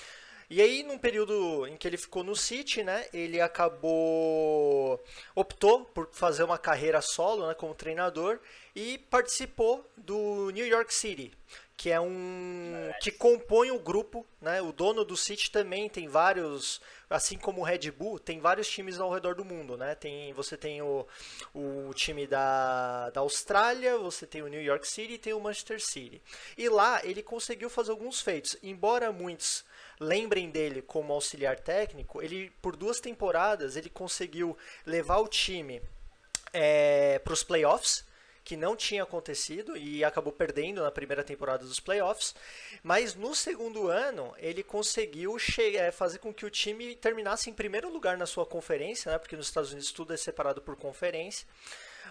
E 0.50 0.60
aí, 0.60 0.82
num 0.82 0.98
período 0.98 1.66
em 1.66 1.76
que 1.76 1.86
ele 1.86 1.96
ficou 1.96 2.22
no 2.22 2.36
City, 2.36 2.82
né, 2.82 3.06
ele 3.12 3.40
acabou 3.40 5.02
optou 5.34 5.84
por 5.86 6.08
fazer 6.12 6.44
uma 6.44 6.58
carreira 6.58 7.00
solo, 7.00 7.46
né, 7.46 7.54
como 7.54 7.74
treinador 7.74 8.38
e 8.74 8.98
participou 8.98 9.88
do 9.96 10.50
New 10.50 10.66
York 10.66 10.92
City, 10.92 11.32
que 11.76 11.90
é 11.90 12.00
um 12.00 12.90
que 13.00 13.10
compõe 13.10 13.70
o 13.70 13.78
grupo, 13.78 14.26
né? 14.40 14.60
O 14.60 14.72
dono 14.72 15.04
do 15.04 15.16
City 15.16 15.50
também 15.50 15.88
tem 15.88 16.08
vários, 16.08 16.80
assim 17.08 17.38
como 17.38 17.60
o 17.60 17.64
Red 17.64 17.90
Bull, 17.90 18.18
tem 18.18 18.40
vários 18.40 18.68
times 18.68 18.98
ao 18.98 19.12
redor 19.12 19.34
do 19.34 19.44
mundo, 19.44 19.76
né? 19.76 19.94
Tem, 19.94 20.32
você 20.32 20.56
tem 20.56 20.82
o, 20.82 21.06
o 21.54 21.92
time 21.94 22.26
da, 22.26 23.10
da 23.10 23.20
Austrália, 23.20 23.96
você 23.96 24.26
tem 24.26 24.42
o 24.42 24.48
New 24.48 24.62
York 24.62 24.86
City 24.86 25.14
e 25.14 25.18
tem 25.18 25.32
o 25.32 25.40
Manchester 25.40 25.80
City. 25.80 26.20
E 26.58 26.68
lá 26.68 27.00
ele 27.04 27.22
conseguiu 27.22 27.70
fazer 27.70 27.92
alguns 27.92 28.20
feitos, 28.20 28.56
embora 28.62 29.12
muitos 29.12 29.64
lembrem 30.00 30.50
dele 30.50 30.82
como 30.82 31.12
auxiliar 31.12 31.58
técnico, 31.58 32.22
ele 32.22 32.50
por 32.62 32.76
duas 32.76 33.00
temporadas 33.00 33.76
ele 33.76 33.90
conseguiu 33.90 34.56
levar 34.84 35.18
o 35.18 35.28
time 35.28 35.82
é, 36.52 37.18
para 37.18 37.32
os 37.32 37.42
playoffs 37.42 38.04
que 38.44 38.56
não 38.56 38.76
tinha 38.76 39.02
acontecido 39.02 39.74
e 39.74 40.04
acabou 40.04 40.32
perdendo 40.32 40.82
na 40.82 40.90
primeira 40.90 41.24
temporada 41.24 41.64
dos 41.64 41.80
playoffs. 41.80 42.34
Mas 42.82 43.14
no 43.14 43.34
segundo 43.34 43.88
ano, 43.88 44.34
ele 44.36 44.62
conseguiu 44.62 45.36
é, 45.58 45.90
fazer 45.90 46.18
com 46.18 46.32
que 46.32 46.44
o 46.44 46.50
time 46.50 46.94
terminasse 46.94 47.48
em 47.48 47.54
primeiro 47.54 47.88
lugar 47.88 48.18
na 48.18 48.26
sua 48.26 48.44
conferência, 48.44 49.10
né? 49.10 49.18
porque 49.18 49.34
nos 49.34 49.46
Estados 49.46 49.72
Unidos 49.72 49.90
tudo 49.92 50.12
é 50.12 50.16
separado 50.18 50.60
por 50.60 50.76
conferência. 50.76 51.46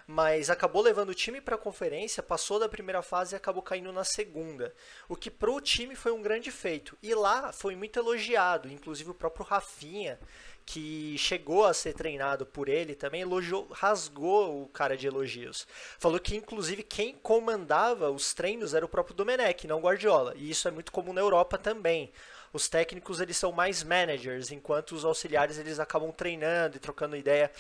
Mas 0.08 0.50
acabou 0.50 0.82
levando 0.82 1.10
o 1.10 1.16
time 1.16 1.42
para 1.42 1.56
a 1.56 1.60
conferência, 1.60 2.24
passou 2.24 2.60
da 2.60 2.70
primeira 2.70 3.02
fase 3.02 3.36
e 3.36 3.38
acabou 3.38 3.62
caindo 3.62 3.92
na 3.92 4.04
segunda. 4.04 4.74
O 5.08 5.16
que 5.16 5.32
para 5.32 5.52
o 5.52 5.62
time 5.62 5.96
foi 5.96 6.12
um 6.12 6.22
grande 6.22 6.52
feito. 6.52 6.98
E 7.02 7.14
lá 7.14 7.52
foi 7.52 7.76
muito 7.76 8.00
elogiado, 8.00 8.68
inclusive 8.68 9.10
o 9.10 9.16
próprio 9.16 9.46
Rafinha 9.46 10.20
que 10.66 11.18
chegou 11.18 11.66
a 11.66 11.74
ser 11.74 11.94
treinado 11.94 12.46
por 12.46 12.70
ele 12.70 12.96
também 12.96 13.22
elogiou, 13.22 13.68
rasgou 13.72 14.64
o 14.64 14.68
cara 14.68 14.96
de 14.96 15.08
elogios. 15.08 15.68
Falou 16.00 16.20
que 16.20 16.36
inclusive 16.36 16.84
quem 16.84 17.14
comandava 17.14 18.10
os 18.10 18.34
treinos 18.34 18.74
era 18.74 18.86
o 18.86 18.90
próprio 18.90 19.16
Domenech, 19.16 19.68
não 19.68 19.82
Guardiola. 19.82 20.34
E 20.36 20.50
isso 20.50 20.68
é 20.68 20.72
muito 20.72 20.92
comum 20.92 21.14
na 21.14 21.22
Europa 21.22 21.58
também. 21.58 22.12
Os 22.52 22.70
técnicos 22.70 23.20
eles 23.20 23.36
são 23.36 23.52
mais 23.52 23.84
managers, 23.84 24.52
enquanto 24.52 24.94
os 24.94 25.04
auxiliares 25.04 25.58
eles 25.58 25.80
acabam 25.80 26.12
treinando 26.12 26.78
e 26.78 26.80
trocando 26.80 27.18
ideia 27.18 27.52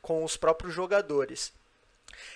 com 0.00 0.22
os 0.22 0.36
próprios 0.36 0.74
jogadores. 0.74 1.52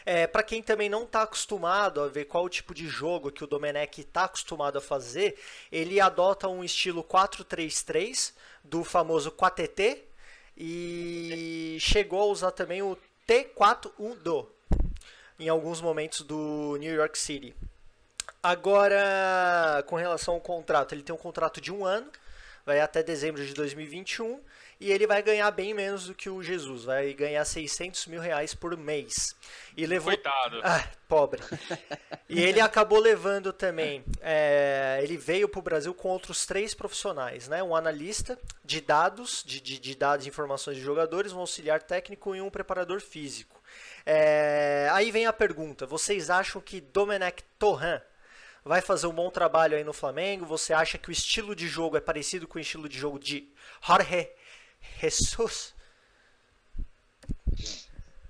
É, 0.04 0.26
para 0.26 0.42
quem 0.42 0.62
também 0.62 0.88
não 0.88 1.04
está 1.04 1.22
acostumado 1.22 2.00
a 2.00 2.08
ver 2.08 2.26
qual 2.26 2.48
tipo 2.48 2.74
de 2.74 2.88
jogo 2.88 3.30
que 3.30 3.44
o 3.44 3.46
Domenech 3.46 4.00
está 4.00 4.24
acostumado 4.24 4.78
a 4.78 4.80
fazer, 4.80 5.38
ele 5.70 6.00
adota 6.00 6.48
um 6.48 6.64
estilo 6.64 7.02
4-3-3 7.04 8.32
do 8.64 8.82
famoso 8.82 9.30
4TT, 9.30 10.06
e 10.56 11.76
chegou 11.80 12.22
a 12.22 12.26
usar 12.26 12.50
também 12.50 12.80
o 12.82 12.96
T4-1-Do 13.28 14.48
em 15.38 15.48
alguns 15.50 15.82
momentos 15.82 16.22
do 16.22 16.76
New 16.78 16.94
York 16.94 17.18
City. 17.18 17.54
Agora, 18.42 19.84
com 19.86 19.96
relação 19.96 20.34
ao 20.34 20.40
contrato, 20.40 20.94
ele 20.94 21.02
tem 21.02 21.14
um 21.14 21.18
contrato 21.18 21.60
de 21.60 21.70
um 21.70 21.84
ano, 21.84 22.10
vai 22.64 22.80
até 22.80 23.02
dezembro 23.02 23.44
de 23.44 23.52
2021 23.52 24.40
e 24.78 24.92
ele 24.92 25.06
vai 25.06 25.22
ganhar 25.22 25.50
bem 25.50 25.72
menos 25.72 26.06
do 26.06 26.14
que 26.14 26.28
o 26.28 26.42
Jesus, 26.42 26.84
vai 26.84 27.12
ganhar 27.14 27.44
600 27.44 28.06
mil 28.06 28.20
reais 28.20 28.54
por 28.54 28.76
mês. 28.76 29.34
E 29.76 29.86
levou... 29.86 30.12
Coitado. 30.12 30.60
Ah, 30.62 30.86
pobre. 31.08 31.40
e 32.28 32.42
ele 32.42 32.60
acabou 32.60 32.98
levando 32.98 33.52
também, 33.52 34.04
é... 34.20 35.00
ele 35.02 35.16
veio 35.16 35.48
para 35.48 35.58
o 35.58 35.62
Brasil 35.62 35.94
com 35.94 36.08
outros 36.08 36.44
três 36.44 36.74
profissionais, 36.74 37.48
né? 37.48 37.62
Um 37.62 37.74
analista 37.74 38.38
de 38.64 38.80
dados, 38.80 39.42
de, 39.46 39.60
de, 39.60 39.78
de 39.78 39.94
dados 39.94 40.26
e 40.26 40.28
informações 40.28 40.76
de 40.76 40.82
jogadores, 40.82 41.32
um 41.32 41.40
auxiliar 41.40 41.82
técnico 41.82 42.34
e 42.34 42.40
um 42.40 42.50
preparador 42.50 43.00
físico. 43.00 43.60
É... 44.04 44.88
Aí 44.92 45.10
vem 45.10 45.26
a 45.26 45.32
pergunta, 45.32 45.86
vocês 45.86 46.28
acham 46.28 46.60
que 46.60 46.82
Domenech 46.82 47.42
Torran 47.58 48.00
vai 48.62 48.82
fazer 48.82 49.06
um 49.06 49.14
bom 49.14 49.30
trabalho 49.30 49.76
aí 49.76 49.84
no 49.84 49.92
Flamengo? 49.92 50.44
Você 50.44 50.74
acha 50.74 50.98
que 50.98 51.08
o 51.08 51.12
estilo 51.12 51.54
de 51.54 51.66
jogo 51.66 51.96
é 51.96 52.00
parecido 52.00 52.46
com 52.46 52.58
o 52.58 52.60
estilo 52.60 52.88
de 52.88 52.98
jogo 52.98 53.18
de 53.18 53.48
Jorge 53.80 54.28
Jesus. 55.00 55.74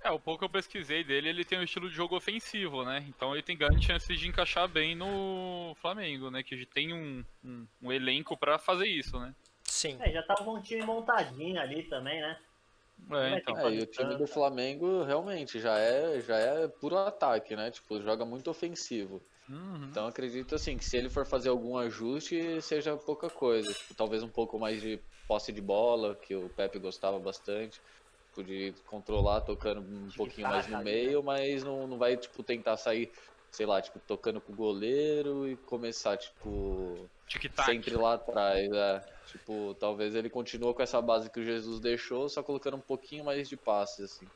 É, 0.02 0.10
o 0.10 0.20
pouco 0.20 0.38
que 0.38 0.44
eu 0.44 0.50
pesquisei 0.50 1.02
dele, 1.02 1.28
ele 1.28 1.44
tem 1.44 1.58
um 1.58 1.64
estilo 1.64 1.90
de 1.90 1.96
jogo 1.96 2.16
ofensivo, 2.16 2.84
né? 2.84 3.04
Então 3.08 3.32
ele 3.32 3.42
tem 3.42 3.56
grandes 3.56 3.84
chances 3.84 4.20
de 4.20 4.28
encaixar 4.28 4.68
bem 4.68 4.94
no 4.94 5.74
Flamengo, 5.80 6.30
né? 6.30 6.44
Que 6.44 6.64
tem 6.64 6.92
um, 6.92 7.24
um, 7.44 7.66
um 7.82 7.92
elenco 7.92 8.36
para 8.36 8.56
fazer 8.56 8.86
isso, 8.86 9.18
né? 9.18 9.34
Sim. 9.64 9.96
É, 10.00 10.12
já 10.12 10.22
tava 10.22 10.44
com 10.44 10.54
um 10.54 10.62
time 10.62 10.82
montadinho 10.82 11.60
ali 11.60 11.82
também, 11.84 12.20
né? 12.20 12.38
É, 13.10 13.38
então. 13.38 13.58
É, 13.58 13.74
e 13.74 13.82
o 13.82 13.86
time 13.86 14.16
do 14.16 14.28
Flamengo 14.28 15.02
realmente 15.02 15.58
já 15.58 15.76
é, 15.76 16.20
já 16.20 16.36
é 16.36 16.68
puro 16.68 16.96
ataque, 16.96 17.56
né? 17.56 17.70
Tipo, 17.72 18.00
joga 18.00 18.24
muito 18.24 18.48
ofensivo. 18.48 19.20
Uhum. 19.48 19.88
Então 19.90 20.06
acredito 20.06 20.54
assim 20.54 20.76
que 20.76 20.84
se 20.84 20.96
ele 20.96 21.08
for 21.08 21.26
fazer 21.26 21.48
algum 21.48 21.76
ajuste, 21.76 22.60
seja 22.62 22.96
pouca 22.96 23.28
coisa. 23.28 23.72
Tipo, 23.72 23.94
talvez 23.94 24.22
um 24.22 24.28
pouco 24.28 24.58
mais 24.58 24.80
de 24.80 25.00
posse 25.26 25.52
de 25.52 25.60
bola, 25.60 26.14
que 26.14 26.34
o 26.34 26.48
Pepe 26.48 26.78
gostava 26.78 27.18
bastante. 27.18 27.80
Podia 28.34 28.74
controlar 28.86 29.40
tocando 29.40 29.80
um 29.80 30.10
pouquinho 30.14 30.48
mais 30.48 30.66
no 30.66 30.82
meio, 30.82 31.22
mas 31.22 31.64
não, 31.64 31.86
não 31.86 31.98
vai 31.98 32.16
tipo, 32.16 32.42
tentar 32.42 32.76
sair, 32.76 33.10
sei 33.50 33.64
lá, 33.64 33.80
tipo, 33.80 33.98
tocando 34.00 34.40
com 34.40 34.52
o 34.52 34.56
goleiro 34.56 35.48
e 35.48 35.56
começar, 35.56 36.16
tipo. 36.18 37.08
Sempre 37.64 37.96
lá 37.96 38.14
atrás. 38.14 38.70
É. 38.70 39.16
Tipo, 39.26 39.74
talvez 39.80 40.14
ele 40.14 40.30
continue 40.30 40.74
com 40.74 40.82
essa 40.82 41.00
base 41.00 41.30
que 41.30 41.40
o 41.40 41.44
Jesus 41.44 41.80
deixou, 41.80 42.28
só 42.28 42.42
colocando 42.42 42.76
um 42.76 42.80
pouquinho 42.80 43.24
mais 43.24 43.48
de 43.48 43.56
passes, 43.56 44.00
assim. 44.00 44.28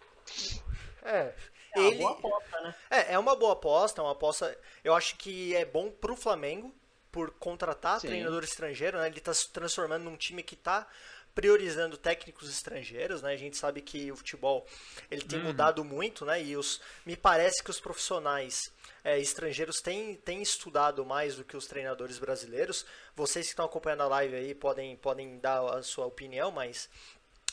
É, 1.02 1.34
é 1.76 1.80
ele... 1.80 2.02
uma 2.02 2.14
boa 2.14 2.38
aposta, 2.38 2.60
né? 2.60 2.74
É, 2.90 3.14
é 3.14 3.18
uma 3.18 3.36
boa 3.36 3.52
aposta, 3.52 4.00
é 4.00 4.04
uma 4.04 4.12
aposta. 4.12 4.58
Eu 4.82 4.94
acho 4.94 5.16
que 5.16 5.54
é 5.54 5.64
bom 5.64 5.90
pro 5.90 6.16
Flamengo 6.16 6.74
por 7.10 7.30
contratar 7.32 8.00
Sim. 8.00 8.08
treinador 8.08 8.44
estrangeiro, 8.44 8.98
né? 8.98 9.06
Ele 9.06 9.18
está 9.18 9.34
se 9.34 9.48
transformando 9.50 10.04
num 10.04 10.16
time 10.16 10.42
que 10.42 10.54
está 10.54 10.86
priorizando 11.34 11.96
técnicos 11.96 12.48
estrangeiros, 12.48 13.22
né? 13.22 13.32
A 13.32 13.36
gente 13.36 13.56
sabe 13.56 13.80
que 13.80 14.10
o 14.10 14.16
futebol 14.16 14.66
ele 15.10 15.22
tem 15.22 15.38
uhum. 15.38 15.46
mudado 15.46 15.84
muito, 15.84 16.24
né? 16.24 16.42
E 16.42 16.56
os, 16.56 16.80
me 17.06 17.16
parece 17.16 17.62
que 17.62 17.70
os 17.70 17.80
profissionais 17.80 18.72
é, 19.04 19.18
estrangeiros 19.18 19.80
têm, 19.80 20.16
têm 20.16 20.42
estudado 20.42 21.04
mais 21.04 21.36
do 21.36 21.44
que 21.44 21.56
os 21.56 21.66
treinadores 21.66 22.18
brasileiros. 22.18 22.84
Vocês 23.14 23.46
que 23.46 23.52
estão 23.52 23.64
acompanhando 23.64 24.02
a 24.02 24.08
live 24.08 24.34
aí 24.34 24.54
podem, 24.54 24.96
podem 24.96 25.38
dar 25.38 25.62
a 25.74 25.82
sua 25.82 26.06
opinião, 26.06 26.50
mas 26.50 26.88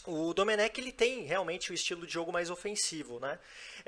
o 0.06 0.34
Domenech 0.34 0.80
ele 0.80 0.92
tem 0.92 1.24
realmente 1.24 1.72
o 1.72 1.74
estilo 1.74 2.08
de 2.08 2.14
jogo 2.14 2.32
mais 2.32 2.50
ofensivo, 2.50 3.20
né? 3.20 3.38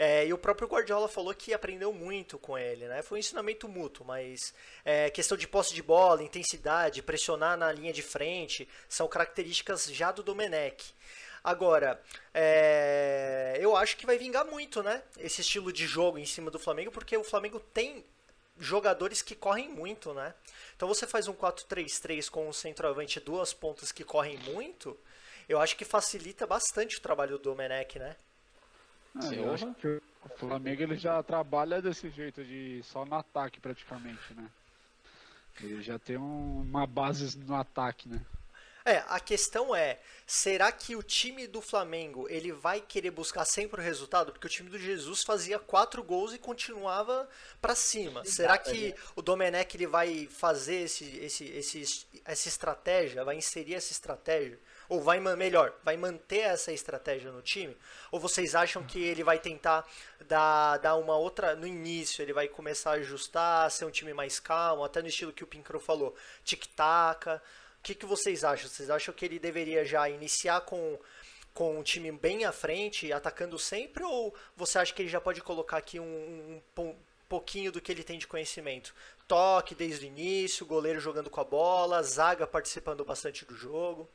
É, 0.02 0.26
e 0.26 0.32
o 0.32 0.38
próprio 0.38 0.66
Guardiola 0.66 1.10
falou 1.10 1.34
que 1.34 1.54
aprendeu 1.54 1.92
muito 1.92 2.40
com 2.40 2.58
ele, 2.58 2.88
né? 2.88 3.02
Foi 3.02 3.18
um 3.18 3.20
ensinamento 3.20 3.68
mútuo, 3.68 4.06
mas 4.06 4.54
é, 4.86 5.10
questão 5.10 5.38
de 5.38 5.46
posse 5.46 5.76
de 5.76 5.84
bola, 5.84 6.24
intensidade, 6.24 7.04
pressionar 7.04 7.58
na 7.58 7.70
linha 7.70 7.92
de 7.92 8.02
frente, 8.02 8.66
são 8.88 9.10
características 9.10 9.88
já 9.88 10.10
do 10.14 10.24
Domenech. 10.24 10.96
Agora, 11.44 12.02
é, 12.34 13.58
eu 13.60 13.76
acho 13.76 13.98
que 13.98 14.06
vai 14.06 14.18
vingar 14.18 14.46
muito, 14.46 14.82
né? 14.82 15.04
Esse 15.18 15.42
estilo 15.42 15.70
de 15.74 15.86
jogo 15.86 16.18
em 16.18 16.26
cima 16.26 16.50
do 16.50 16.58
Flamengo, 16.58 16.92
porque 16.92 17.18
o 17.18 17.24
Flamengo 17.26 17.60
tem 17.60 18.06
jogadores 18.58 19.22
que 19.22 19.36
correm 19.36 19.68
muito, 19.68 20.14
né? 20.14 20.34
Então 20.78 20.88
você 20.88 21.06
faz 21.06 21.28
um 21.28 21.34
4-3-3 21.34 22.30
com 22.30 22.48
um 22.48 22.54
centroavante 22.54 23.20
duas 23.20 23.54
pontas 23.54 23.92
que 23.92 24.06
correm 24.06 24.38
muito, 24.38 24.98
eu 25.50 25.60
acho 25.60 25.76
que 25.76 25.84
facilita 25.84 26.48
bastante 26.48 26.98
o 26.98 27.02
trabalho 27.02 27.38
do 27.38 27.44
Domenech, 27.44 28.00
né? 28.00 28.16
Ah, 29.16 29.34
eu 29.34 29.54
acho 29.54 29.74
que 29.76 29.88
o 29.88 30.30
Flamengo 30.38 30.84
ele 30.84 30.98
já 30.98 31.22
trabalha 31.24 31.82
desse 31.82 32.10
jeito, 32.10 32.44
de 32.44 32.82
só 32.84 33.06
no 33.06 33.16
ataque 33.16 33.60
praticamente, 33.60 34.34
né? 34.34 34.50
Ele 35.62 35.82
já 35.82 36.00
tem 36.00 36.18
um, 36.18 36.62
uma 36.62 36.88
base 36.88 37.38
no 37.38 37.56
ataque, 37.56 38.08
né? 38.08 38.22
É, 38.86 39.04
a 39.08 39.20
questão 39.20 39.76
é, 39.76 40.00
será 40.26 40.72
que 40.72 40.96
o 40.96 41.04
time 41.04 41.46
do 41.46 41.62
Flamengo 41.62 42.28
ele 42.30 42.52
vai 42.52 42.82
querer 42.82 43.12
buscar 43.12 43.46
sempre 43.46 43.80
o 43.80 43.84
resultado? 43.84 44.32
Porque 44.32 44.48
o 44.48 44.50
time 44.50 44.70
do 44.70 44.80
Jesus 44.80 45.22
fazia 45.22 45.60
quatro 45.60 46.02
gols 46.02 46.34
e 46.34 46.40
continuava 46.40 47.28
pra 47.62 47.76
cima. 47.76 48.24
será 48.26 48.58
que 48.58 48.96
o 49.16 49.22
Domenech 49.22 49.76
ele 49.76 49.86
vai 49.86 50.28
fazer 50.28 50.86
esse, 50.86 51.06
esse, 51.18 51.46
esse, 51.46 52.08
essa 52.26 52.48
estratégia, 52.48 53.24
vai 53.24 53.36
inserir 53.36 53.76
essa 53.76 53.92
estratégia? 53.92 54.58
Ou 54.90 55.00
vai, 55.00 55.20
melhor, 55.20 55.72
vai 55.84 55.96
manter 55.96 56.40
essa 56.40 56.74
estratégia 56.74 57.32
no 57.32 57.44
time? 57.44 57.78
Ou 58.12 58.20
vocês 58.20 58.56
acham 58.56 58.84
que 58.84 59.00
ele 59.00 59.24
vai 59.24 59.38
tentar 59.38 59.88
dar, 60.28 60.78
dar 60.78 60.96
uma 60.96 61.16
outra. 61.16 61.56
No 61.56 61.68
início, 61.68 62.24
ele 62.24 62.34
vai 62.34 62.48
começar 62.48 62.92
a 62.92 62.94
ajustar, 62.96 63.70
ser 63.70 63.86
um 63.86 63.92
time 63.92 64.16
mais 64.16 64.40
calmo, 64.40 64.84
até 64.84 65.00
no 65.00 65.08
estilo 65.08 65.32
que 65.32 65.44
o 65.44 65.48
Pincro 65.48 65.80
falou, 65.80 66.16
tic-tac. 66.44 67.28
O 67.28 67.40
que, 67.84 67.94
que 67.94 68.06
vocês 68.08 68.44
acham? 68.44 68.68
Vocês 68.68 68.90
acham 68.90 69.14
que 69.14 69.24
ele 69.24 69.38
deveria 69.38 69.86
já 69.86 70.10
iniciar 70.10 70.62
com, 70.62 71.00
com 71.54 71.78
um 71.78 71.84
time 71.84 72.12
bem 72.12 72.46
à 72.46 72.52
frente, 72.52 73.14
atacando 73.14 73.60
sempre? 73.60 74.04
Ou 74.04 74.34
você 74.58 74.80
acha 74.80 74.92
que 74.92 75.04
ele 75.04 75.10
já 75.10 75.22
pode 75.22 75.40
colocar 75.42 75.78
aqui 75.78 76.00
um, 76.00 76.04
um, 76.78 76.82
um 76.82 76.96
pouquinho 77.30 77.72
do 77.72 77.80
que 77.80 77.92
ele 77.92 78.04
tem 78.04 78.18
de 78.18 78.26
conhecimento? 78.26 78.92
Toque 79.28 79.76
desde 79.76 80.04
o 80.04 80.08
início, 80.08 80.66
goleiro 80.66 81.00
jogando 81.00 81.30
com 81.30 81.40
a 81.40 81.44
bola, 81.44 82.02
zaga 82.02 82.48
participando 82.48 83.06
bastante 83.06 83.46
do 83.46 83.56
jogo. 83.56 84.10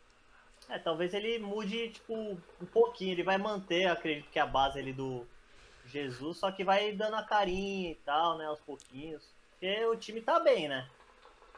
É, 0.68 0.78
talvez 0.78 1.12
ele 1.12 1.38
mude, 1.38 1.90
tipo, 1.90 2.14
um 2.14 2.66
pouquinho. 2.72 3.12
Ele 3.12 3.22
vai 3.22 3.38
manter, 3.38 3.86
acredito 3.86 4.30
que 4.30 4.38
a 4.38 4.46
base 4.46 4.78
ali 4.78 4.92
do 4.92 5.26
Jesus, 5.86 6.38
só 6.38 6.50
que 6.50 6.64
vai 6.64 6.92
dando 6.92 7.16
a 7.16 7.22
carinha 7.22 7.90
e 7.90 7.94
tal, 7.96 8.38
né, 8.38 8.46
aos 8.46 8.60
pouquinhos. 8.60 9.28
Porque 9.50 9.84
o 9.86 9.96
time 9.96 10.20
tá 10.20 10.40
bem, 10.40 10.68
né? 10.68 10.88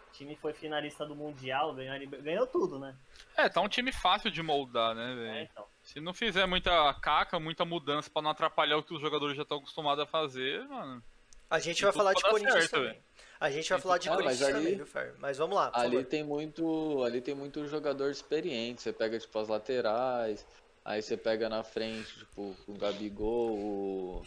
O 0.09 0.13
time 0.13 0.37
foi 0.37 0.53
finalista 0.53 1.05
do 1.05 1.15
Mundial, 1.15 1.75
ganhou, 1.75 2.09
ganhou 2.23 2.47
tudo, 2.47 2.79
né? 2.79 2.97
É, 3.37 3.49
tá 3.49 3.61
um 3.61 3.69
time 3.69 3.93
fácil 3.93 4.31
de 4.31 4.43
moldar, 4.43 4.95
né, 4.95 5.15
velho? 5.15 5.37
É, 5.37 5.43
então. 5.43 5.65
Se 5.83 6.01
não 6.01 6.13
fizer 6.13 6.47
muita 6.47 6.93
caca, 6.95 7.39
muita 7.39 7.65
mudança 7.65 8.11
para 8.11 8.23
não 8.23 8.31
atrapalhar 8.31 8.77
o 8.77 8.83
que 8.83 8.95
os 8.95 9.01
jogadores 9.01 9.37
já 9.37 9.43
estão 9.43 9.59
acostumados 9.59 10.03
a 10.03 10.07
fazer, 10.07 10.67
mano. 10.67 11.03
A 11.49 11.61
gente 11.61 11.83
vai 11.83 11.93
falar 11.93 12.13
de 12.13 12.23
Corinthians 12.23 12.55
certo, 12.55 12.71
também. 12.71 12.93
Véio. 12.93 13.06
A 13.39 13.51
gente 13.51 13.69
vai 13.69 13.81
falar 13.81 13.99
de 13.99 14.09
ah, 14.09 14.15
Corinthians 14.15 14.43
ali, 14.43 14.53
também, 14.53 14.77
viu, 14.77 14.87
Fer? 14.87 15.15
Mas 15.19 15.37
vamos 15.37 15.57
lá. 15.57 15.71
Ali 15.75 15.97
favor. 15.97 16.07
tem 16.07 16.25
muito. 16.25 17.03
Ali 17.05 17.21
tem 17.21 17.35
muito 17.35 17.67
jogador 17.67 18.11
experiente. 18.11 18.83
Você 18.83 18.93
pega, 18.93 19.19
tipo, 19.19 19.39
as 19.39 19.49
laterais. 19.49 20.47
Aí 20.85 21.03
você 21.03 21.17
pega 21.17 21.49
na 21.49 21.63
frente, 21.65 22.19
tipo, 22.19 22.55
o 22.67 22.75
Gabigol, 22.75 23.59
o 23.59 24.23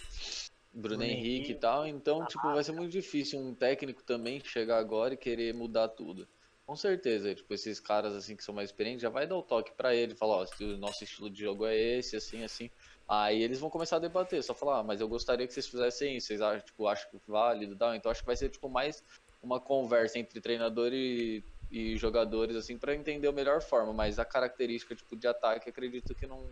Bruno, 0.73 1.03
Henrique, 1.03 1.27
Henrique 1.27 1.51
e 1.53 1.55
tal. 1.55 1.87
Então, 1.87 2.25
tipo, 2.25 2.43
vai 2.43 2.63
ser 2.63 2.73
muito 2.73 2.91
difícil 2.91 3.39
um 3.39 3.55
técnico 3.55 4.03
também 4.03 4.41
chegar 4.43 4.77
agora 4.77 5.13
e 5.13 5.17
querer 5.17 5.53
mudar 5.53 5.87
tudo. 5.87 6.27
Com 6.65 6.75
certeza, 6.75 7.33
tipo, 7.33 7.51
esses 7.51 7.79
caras 7.79 8.13
assim 8.13 8.35
que 8.35 8.43
são 8.43 8.53
mais 8.53 8.69
experientes 8.69 9.01
já 9.01 9.09
vai 9.09 9.25
dar 9.25 9.35
o 9.35 9.41
toque 9.41 9.71
para 9.71 9.95
ele, 9.95 10.13
falar, 10.13 10.35
ó, 10.35 10.45
o 10.61 10.77
nosso 10.77 11.03
estilo 11.03 11.27
de 11.27 11.39
jogo 11.39 11.65
é 11.65 11.75
esse, 11.75 12.15
assim, 12.15 12.43
assim. 12.43 12.69
Aí 13.09 13.41
eles 13.41 13.59
vão 13.59 13.71
começar 13.71 13.95
a 13.95 13.99
debater, 13.99 14.43
só 14.43 14.53
falar, 14.53 14.79
ah, 14.79 14.83
mas 14.83 15.01
eu 15.01 15.07
gostaria 15.07 15.47
que 15.47 15.51
vocês 15.51 15.67
fizessem 15.67 16.17
isso, 16.17 16.27
vocês 16.27 16.41
acham, 16.41 16.61
tipo, 16.61 16.87
acham 16.87 17.09
que 17.09 17.19
válido. 17.27 17.73
Então 17.95 18.11
acho 18.11 18.21
que 18.21 18.27
vai 18.27 18.37
ser 18.37 18.49
tipo 18.49 18.69
mais 18.69 19.03
uma 19.41 19.59
conversa 19.59 20.19
entre 20.19 20.39
treinador 20.39 20.93
e, 20.93 21.43
e 21.71 21.97
jogadores 21.97 22.55
assim 22.55 22.77
para 22.77 22.93
entender 22.93 23.27
a 23.27 23.31
melhor 23.31 23.63
forma, 23.63 23.91
mas 23.91 24.19
a 24.19 24.25
característica 24.25 24.93
tipo 24.93 25.15
de 25.15 25.27
ataque 25.27 25.69
acredito 25.69 26.13
que 26.13 26.27
não 26.27 26.47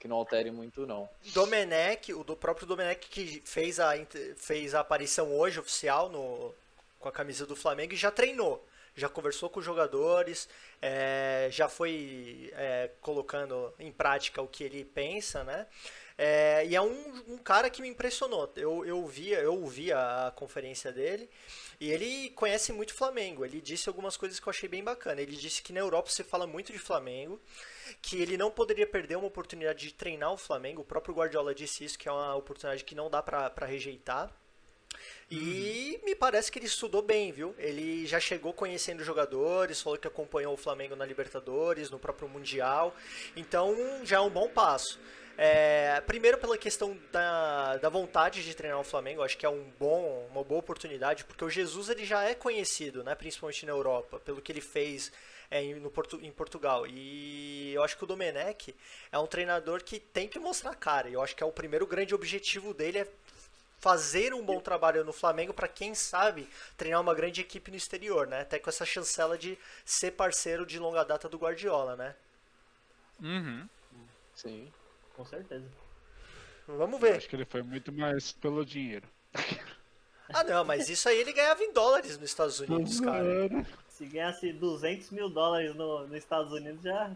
que 0.00 0.08
não 0.08 0.16
altere 0.16 0.50
muito 0.50 0.84
não. 0.84 1.08
Domenech, 1.32 2.12
o 2.12 2.24
do 2.24 2.36
próprio 2.36 2.66
Domenech 2.66 3.08
que 3.08 3.40
fez 3.44 3.78
a 3.78 3.92
fez 4.36 4.74
a 4.74 4.80
aparição 4.80 5.32
hoje 5.32 5.60
oficial 5.60 6.08
no 6.08 6.52
com 6.98 7.08
a 7.08 7.12
camisa 7.12 7.46
do 7.46 7.54
Flamengo 7.54 7.94
e 7.94 7.96
já 7.96 8.10
treinou 8.10 8.64
já 8.98 9.08
conversou 9.08 9.48
com 9.48 9.60
os 9.60 9.64
jogadores, 9.64 10.48
é, 10.82 11.48
já 11.50 11.68
foi 11.68 12.50
é, 12.54 12.90
colocando 13.00 13.72
em 13.78 13.92
prática 13.92 14.42
o 14.42 14.48
que 14.48 14.64
ele 14.64 14.84
pensa, 14.84 15.44
né? 15.44 15.66
É, 16.20 16.66
e 16.66 16.74
é 16.74 16.82
um, 16.82 17.22
um, 17.28 17.38
cara 17.38 17.70
que 17.70 17.80
me 17.80 17.88
impressionou. 17.88 18.52
Eu, 18.56 18.84
eu 18.84 19.06
via, 19.06 19.38
eu 19.38 19.54
ouvi 19.54 19.92
a, 19.92 20.32
conferência 20.34 20.90
dele 20.90 21.30
e 21.80 21.92
ele 21.92 22.30
conhece 22.30 22.72
muito 22.72 22.92
Flamengo. 22.92 23.44
Ele 23.44 23.60
disse 23.60 23.88
algumas 23.88 24.16
coisas 24.16 24.40
que 24.40 24.48
eu 24.48 24.50
achei 24.50 24.68
bem 24.68 24.82
bacana. 24.82 25.22
Ele 25.22 25.36
disse 25.36 25.62
que 25.62 25.72
na 25.72 25.78
Europa 25.78 26.10
se 26.10 26.24
fala 26.24 26.44
muito 26.44 26.72
de 26.72 26.78
Flamengo, 26.78 27.40
que 28.02 28.20
ele 28.20 28.36
não 28.36 28.50
poderia 28.50 28.86
perder 28.86 29.16
uma 29.16 29.28
oportunidade 29.28 29.86
de 29.86 29.94
treinar 29.94 30.32
o 30.32 30.36
Flamengo. 30.36 30.82
O 30.82 30.84
próprio 30.84 31.14
Guardiola 31.14 31.54
disse 31.54 31.84
isso, 31.84 31.96
que 31.96 32.08
é 32.08 32.12
uma 32.12 32.34
oportunidade 32.34 32.82
que 32.82 32.96
não 32.96 33.08
dá 33.08 33.22
para 33.22 33.64
rejeitar. 33.64 34.28
E 35.30 36.00
me 36.04 36.14
parece 36.14 36.50
que 36.50 36.58
ele 36.58 36.66
estudou 36.66 37.02
bem, 37.02 37.30
viu? 37.32 37.54
Ele 37.58 38.06
já 38.06 38.18
chegou 38.18 38.52
conhecendo 38.52 39.04
jogadores, 39.04 39.80
falou 39.80 39.98
que 39.98 40.08
acompanhou 40.08 40.54
o 40.54 40.56
Flamengo 40.56 40.96
na 40.96 41.04
Libertadores, 41.04 41.90
no 41.90 41.98
próprio 41.98 42.28
Mundial. 42.28 42.94
Então 43.36 43.76
já 44.04 44.16
é 44.16 44.20
um 44.20 44.30
bom 44.30 44.48
passo. 44.48 44.98
É, 45.40 46.00
primeiro 46.00 46.36
pela 46.36 46.58
questão 46.58 46.98
da, 47.12 47.76
da 47.76 47.88
vontade 47.88 48.42
de 48.42 48.56
treinar 48.56 48.80
o 48.80 48.84
Flamengo, 48.84 49.22
acho 49.22 49.38
que 49.38 49.46
é 49.46 49.48
um 49.48 49.70
bom, 49.78 50.26
uma 50.32 50.42
boa 50.42 50.58
oportunidade, 50.58 51.24
porque 51.24 51.44
o 51.44 51.48
Jesus 51.48 51.88
ele 51.88 52.04
já 52.04 52.24
é 52.24 52.34
conhecido, 52.34 53.04
né, 53.04 53.14
principalmente 53.14 53.64
na 53.64 53.70
Europa, 53.70 54.18
pelo 54.18 54.42
que 54.42 54.50
ele 54.50 54.60
fez 54.60 55.12
é, 55.48 55.62
no 55.74 55.92
em 56.20 56.32
Portugal. 56.32 56.86
E 56.88 57.72
eu 57.72 57.84
acho 57.84 57.96
que 57.96 58.02
o 58.02 58.06
Domenech 58.06 58.74
é 59.12 59.18
um 59.18 59.28
treinador 59.28 59.82
que 59.84 60.00
tem 60.00 60.26
que 60.26 60.40
mostrar 60.40 60.72
a 60.72 60.74
cara. 60.74 61.08
Eu 61.08 61.22
acho 61.22 61.36
que 61.36 61.42
é 61.42 61.46
o 61.46 61.52
primeiro 61.52 61.86
grande 61.86 62.14
objetivo 62.14 62.74
dele 62.74 62.98
é 62.98 63.08
fazer 63.78 64.34
um 64.34 64.44
bom 64.44 64.60
trabalho 64.60 65.04
no 65.04 65.12
Flamengo 65.12 65.54
para 65.54 65.68
quem 65.68 65.94
sabe 65.94 66.48
treinar 66.76 67.00
uma 67.00 67.14
grande 67.14 67.40
equipe 67.40 67.70
no 67.70 67.76
exterior, 67.76 68.26
né? 68.26 68.40
Até 68.40 68.58
com 68.58 68.68
essa 68.68 68.84
chancela 68.84 69.38
de 69.38 69.58
ser 69.84 70.12
parceiro 70.12 70.66
de 70.66 70.78
longa 70.78 71.04
data 71.04 71.28
do 71.28 71.38
Guardiola, 71.38 71.96
né? 71.96 72.14
Uhum. 73.20 73.68
Sim. 74.34 74.72
Com 75.14 75.24
certeza. 75.24 75.66
Vamos 76.66 77.00
ver. 77.00 77.12
Eu 77.12 77.16
acho 77.16 77.28
que 77.28 77.36
ele 77.36 77.44
foi 77.44 77.62
muito 77.62 77.92
mais 77.92 78.32
pelo 78.32 78.64
dinheiro. 78.64 79.06
Ah, 80.30 80.44
não, 80.44 80.62
mas 80.62 80.90
isso 80.90 81.08
aí 81.08 81.18
ele 81.18 81.32
ganhava 81.32 81.64
em 81.64 81.72
dólares 81.72 82.18
nos 82.18 82.28
Estados 82.28 82.60
Unidos, 82.60 83.00
cara. 83.00 83.48
Se 83.88 84.04
ganhasse 84.04 84.52
200 84.52 85.08
mil 85.08 85.30
dólares 85.30 85.74
no, 85.74 86.06
nos 86.06 86.18
Estados 86.18 86.52
Unidos 86.52 86.82
já. 86.82 87.10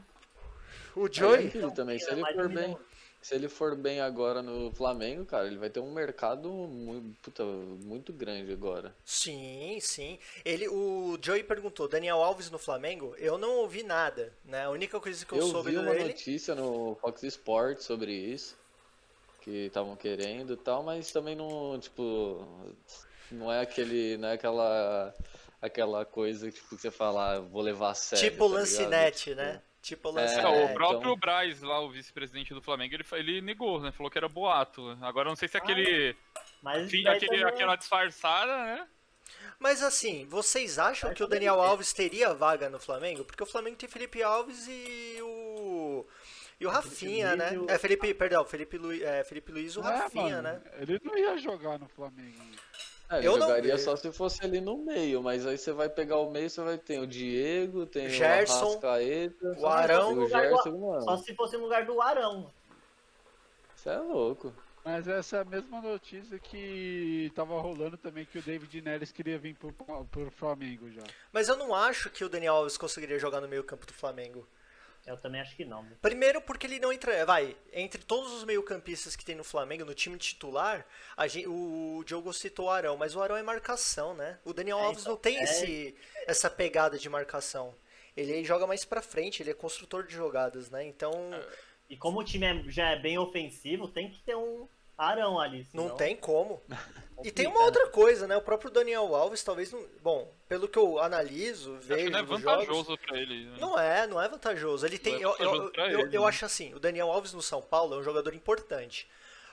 O 0.97 1.13
Joey. 1.13 1.53
É 1.55 1.71
também, 1.73 1.99
se 1.99 2.11
ele 2.11 2.25
for 2.33 2.49
bem 2.49 2.75
se 3.23 3.37
ele 3.37 3.49
for 3.49 3.77
bem 3.77 4.01
agora 4.01 4.43
no 4.43 4.73
Flamengo, 4.73 5.25
cara, 5.25 5.47
ele 5.47 5.57
vai 5.57 5.71
ter 5.71 5.79
um 5.79 5.93
mercado 5.93 6.51
muito, 6.51 7.17
puta, 7.23 7.45
muito 7.45 8.13
grande 8.13 8.53
agora. 8.53 8.93
Sim, 9.05 9.79
sim. 9.81 10.19
Ele, 10.45 10.69
o 10.69 11.17
Joey 11.23 11.45
perguntou, 11.45 11.87
Daniel 11.87 12.21
Alves 12.21 12.51
no 12.51 12.59
Flamengo? 12.59 13.15
Eu 13.17 13.39
não 13.39 13.59
ouvi 13.59 13.85
nada, 13.85 14.33
né? 14.45 14.65
A 14.65 14.71
única 14.71 14.99
coisa 14.99 15.25
que 15.25 15.33
eu, 15.33 15.39
eu 15.39 15.47
soube 15.47 15.71
dele... 15.71 15.89
Eu 15.89 15.93
vi 15.93 15.99
uma 16.01 16.07
notícia 16.09 16.55
no 16.57 16.97
Fox 17.01 17.23
Sports 17.23 17.85
sobre 17.85 18.13
isso, 18.13 18.57
que 19.41 19.67
estavam 19.67 19.95
querendo 19.95 20.55
e 20.55 20.57
tal, 20.57 20.83
mas 20.83 21.13
também 21.13 21.37
não, 21.37 21.79
tipo, 21.79 22.45
não 23.31 23.53
é 23.53 23.61
aquele, 23.61 24.17
não 24.17 24.29
é 24.29 24.33
aquela 24.33 25.15
aquela 25.61 26.05
coisa 26.05 26.51
tipo, 26.51 26.71
que 26.71 26.83
você 26.83 26.91
fala, 26.91 27.37
ah, 27.37 27.41
vou 27.41 27.63
levar 27.63 27.91
a 27.91 27.95
sério. 27.95 28.31
Tipo 28.31 28.49
tá 28.49 28.57
Lancinete, 28.57 29.31
tipo, 29.31 29.37
né? 29.37 29.63
Tipo 29.83 30.13
lançar. 30.13 30.45
É, 30.45 30.65
o 30.65 30.73
próprio 30.75 31.01
então... 31.01 31.17
Braz, 31.17 31.61
lá, 31.61 31.81
o 31.81 31.91
vice-presidente 31.91 32.55
do 32.55 32.63
Flamengo, 32.63 32.95
ele, 32.95 33.05
ele 33.15 33.41
negou, 33.41 33.81
né? 33.81 33.91
Falou 33.91 34.11
que 34.11 34.17
era 34.17 34.29
boato. 34.29 34.97
Agora 35.03 35.29
não 35.29 35.35
sei 35.35 35.49
se 35.49 35.57
é 35.57 35.61
aquele. 35.61 36.17
Mas 36.63 36.89
fim, 36.89 37.05
aquele, 37.07 37.39
também... 37.39 37.45
aquela 37.45 37.75
disfarçada, 37.75 38.57
né? 38.65 38.87
Mas 39.59 39.83
assim, 39.83 40.25
vocês 40.27 40.79
acham 40.79 41.13
que 41.13 41.23
o 41.23 41.27
Daniel 41.27 41.61
Alves 41.61 41.93
teria 41.93 42.33
vaga 42.33 42.71
no 42.71 42.79
Flamengo? 42.79 43.25
Porque 43.25 43.43
o 43.43 43.47
Flamengo 43.47 43.77
tem 43.77 43.89
Felipe 43.89 44.23
Alves 44.23 44.67
e 44.69 45.19
o. 45.21 46.07
E 46.61 46.67
o 46.67 46.71
Rafinha, 46.71 47.35
né? 47.35 47.51
É, 47.67 47.77
Felipe, 47.77 48.15
perdão, 48.15 48.45
Felipe, 48.45 48.79
Lu... 48.79 48.93
é, 48.93 49.25
Felipe 49.25 49.51
Luiz, 49.51 49.77
o 49.77 49.81
é, 49.81 49.83
Rafinha, 49.83 50.37
mano, 50.37 50.43
né? 50.43 50.63
Ele 50.79 51.01
não 51.03 51.19
ia 51.19 51.37
jogar 51.39 51.77
no 51.77 51.89
Flamengo. 51.89 52.39
É, 53.13 53.19
eu 53.19 53.39
jogaria 53.39 53.75
não... 53.75 53.79
só 53.79 53.95
se 53.95 54.11
fosse 54.11 54.43
ali 54.43 54.59
no 54.59 54.79
meio, 54.79 55.23
mas 55.23 55.47
aí 55.47 55.59
você 55.59 55.71
vai 55.71 55.91
pegar 55.91 56.17
o 56.17 56.31
meio, 56.31 56.49
você 56.49 56.63
vai 56.63 56.79
ter 56.79 56.99
o 56.99 57.07
Diego, 57.07 57.85
tem 57.85 58.09
Gerson, 58.09 58.55
o 58.55 58.69
Arrascaeta, 58.69 59.57
o 59.59 59.67
Arão, 59.67 60.19
o 60.19 60.27
Gerson, 60.27 60.71
do... 60.71 61.01
Só 61.03 61.17
se 61.19 61.35
fosse 61.35 61.57
no 61.59 61.65
lugar 61.65 61.85
do 61.85 62.01
Arão. 62.01 62.51
Você 63.77 63.91
é 63.91 63.99
louco. 63.99 64.53
Mas 64.85 65.07
essa 65.07 65.37
é 65.37 65.41
a 65.41 65.45
mesma 65.45 65.81
notícia 65.81 66.39
que 66.39 67.31
tava 67.35 67.61
rolando 67.61 67.97
também 67.97 68.25
que 68.25 68.39
o 68.39 68.43
David 68.43 68.81
Neres 68.81 69.13
queria 69.13 69.39
vir 69.39 69.55
pro, 69.55 69.73
pro 70.11 70.31
Flamengo 70.31 70.91
já. 70.91 71.03
Mas 71.33 71.49
eu 71.49 71.57
não 71.57 71.75
acho 71.75 72.11
que 72.11 72.25
o 72.25 72.29
Daniel 72.29 72.55
Alves 72.55 72.77
conseguiria 72.77 73.19
jogar 73.19 73.41
no 73.41 73.47
meio 73.47 73.63
campo 73.63 73.87
do 73.87 73.93
Flamengo. 73.93 74.49
Eu 75.07 75.17
também 75.17 75.41
acho 75.41 75.57
que 75.57 75.65
não. 75.65 75.85
Primeiro 76.01 76.41
porque 76.41 76.67
ele 76.67 76.79
não 76.79 76.93
entra. 76.93 77.27
Vai, 77.27 77.57
entre 77.73 78.03
todos 78.03 78.33
os 78.33 78.45
meio-campistas 78.45 79.17
que 79.17 79.25
tem 79.25 79.35
no 79.35 79.43
Flamengo, 79.43 79.85
no 79.85 79.95
time 79.95 80.17
titular, 80.17 80.87
gente, 81.29 81.49
o 81.49 82.05
Diogo 82.07 82.33
citou 82.33 82.67
o 82.67 82.71
Arão, 82.71 82.97
mas 82.97 83.17
o 83.17 83.21
Arão 83.21 83.37
é 83.37 83.43
marcação, 83.43 84.15
né? 84.15 84.39
O 84.45 84.53
Daniel 84.53 84.79
é, 84.79 84.83
Alves 84.85 85.03
então, 85.03 85.13
não 85.15 85.21
tem 85.21 85.39
é... 85.39 85.43
esse, 85.43 85.97
essa 86.27 86.49
pegada 86.49 86.99
de 86.99 87.09
marcação. 87.09 87.75
Ele 88.17 88.45
joga 88.45 88.67
mais 88.67 88.85
pra 88.85 89.03
frente, 89.03 89.43
ele 89.43 89.51
é 89.51 89.55
construtor 89.55 90.07
de 90.07 90.15
jogadas, 90.15 90.71
né? 90.71 90.85
Então. 90.85 91.31
E 91.89 91.97
como 91.97 92.21
o 92.21 92.25
time 92.25 92.47
é, 92.47 92.71
já 92.71 92.91
é 92.91 92.99
bem 92.99 93.19
ofensivo, 93.19 93.89
tem 93.89 94.11
que 94.11 94.23
ter 94.23 94.37
um, 94.37 94.69
Arão 94.97 95.41
ali. 95.41 95.67
Não 95.73 95.85
senão 95.85 95.97
tem 95.97 96.17
como. 96.17 96.63
E 97.25 97.31
tem 97.31 97.47
uma 97.47 97.63
outra 97.65 97.89
coisa, 97.89 98.27
né? 98.27 98.37
O 98.37 98.43
próprio 98.43 98.71
Daniel 98.71 99.15
Alves 99.15 99.43
talvez 99.45 99.71
não. 99.73 99.85
Bom, 100.03 100.33
pelo 100.49 100.67
que 100.69 100.79
eu 100.79 100.99
analiso, 100.99 101.77
vejo. 101.81 102.11
não 102.11 102.19
é 102.19 102.23
dos 102.23 102.41
jogos, 102.41 102.67
vantajoso 102.67 102.99
pra 102.99 103.19
ele. 103.19 103.45
né? 103.47 103.57
Não 103.61 103.79
é, 103.79 104.07
não 104.07 104.21
é 104.21 104.29
vantajoso. 104.29 104.85
Ele 104.85 104.99
tem. 104.99 105.21
Não 105.21 105.31
é 105.31 105.35
eu, 105.45 105.51
vantajoso 105.51 105.73
eu, 105.77 105.85
eu, 105.85 106.01
ele, 106.01 106.17
eu 106.17 106.23
né? 106.23 106.29
acho 106.29 106.45
assim, 106.45 106.75
o 106.75 106.81
Daniel 106.81 107.11
Alves 107.11 107.33
no 107.33 107.43
São 107.43 107.63
Paulo 107.63 107.95
é 107.95 107.99
um 107.99 108.03
jogador 108.03 108.35
importante. 108.35 109.09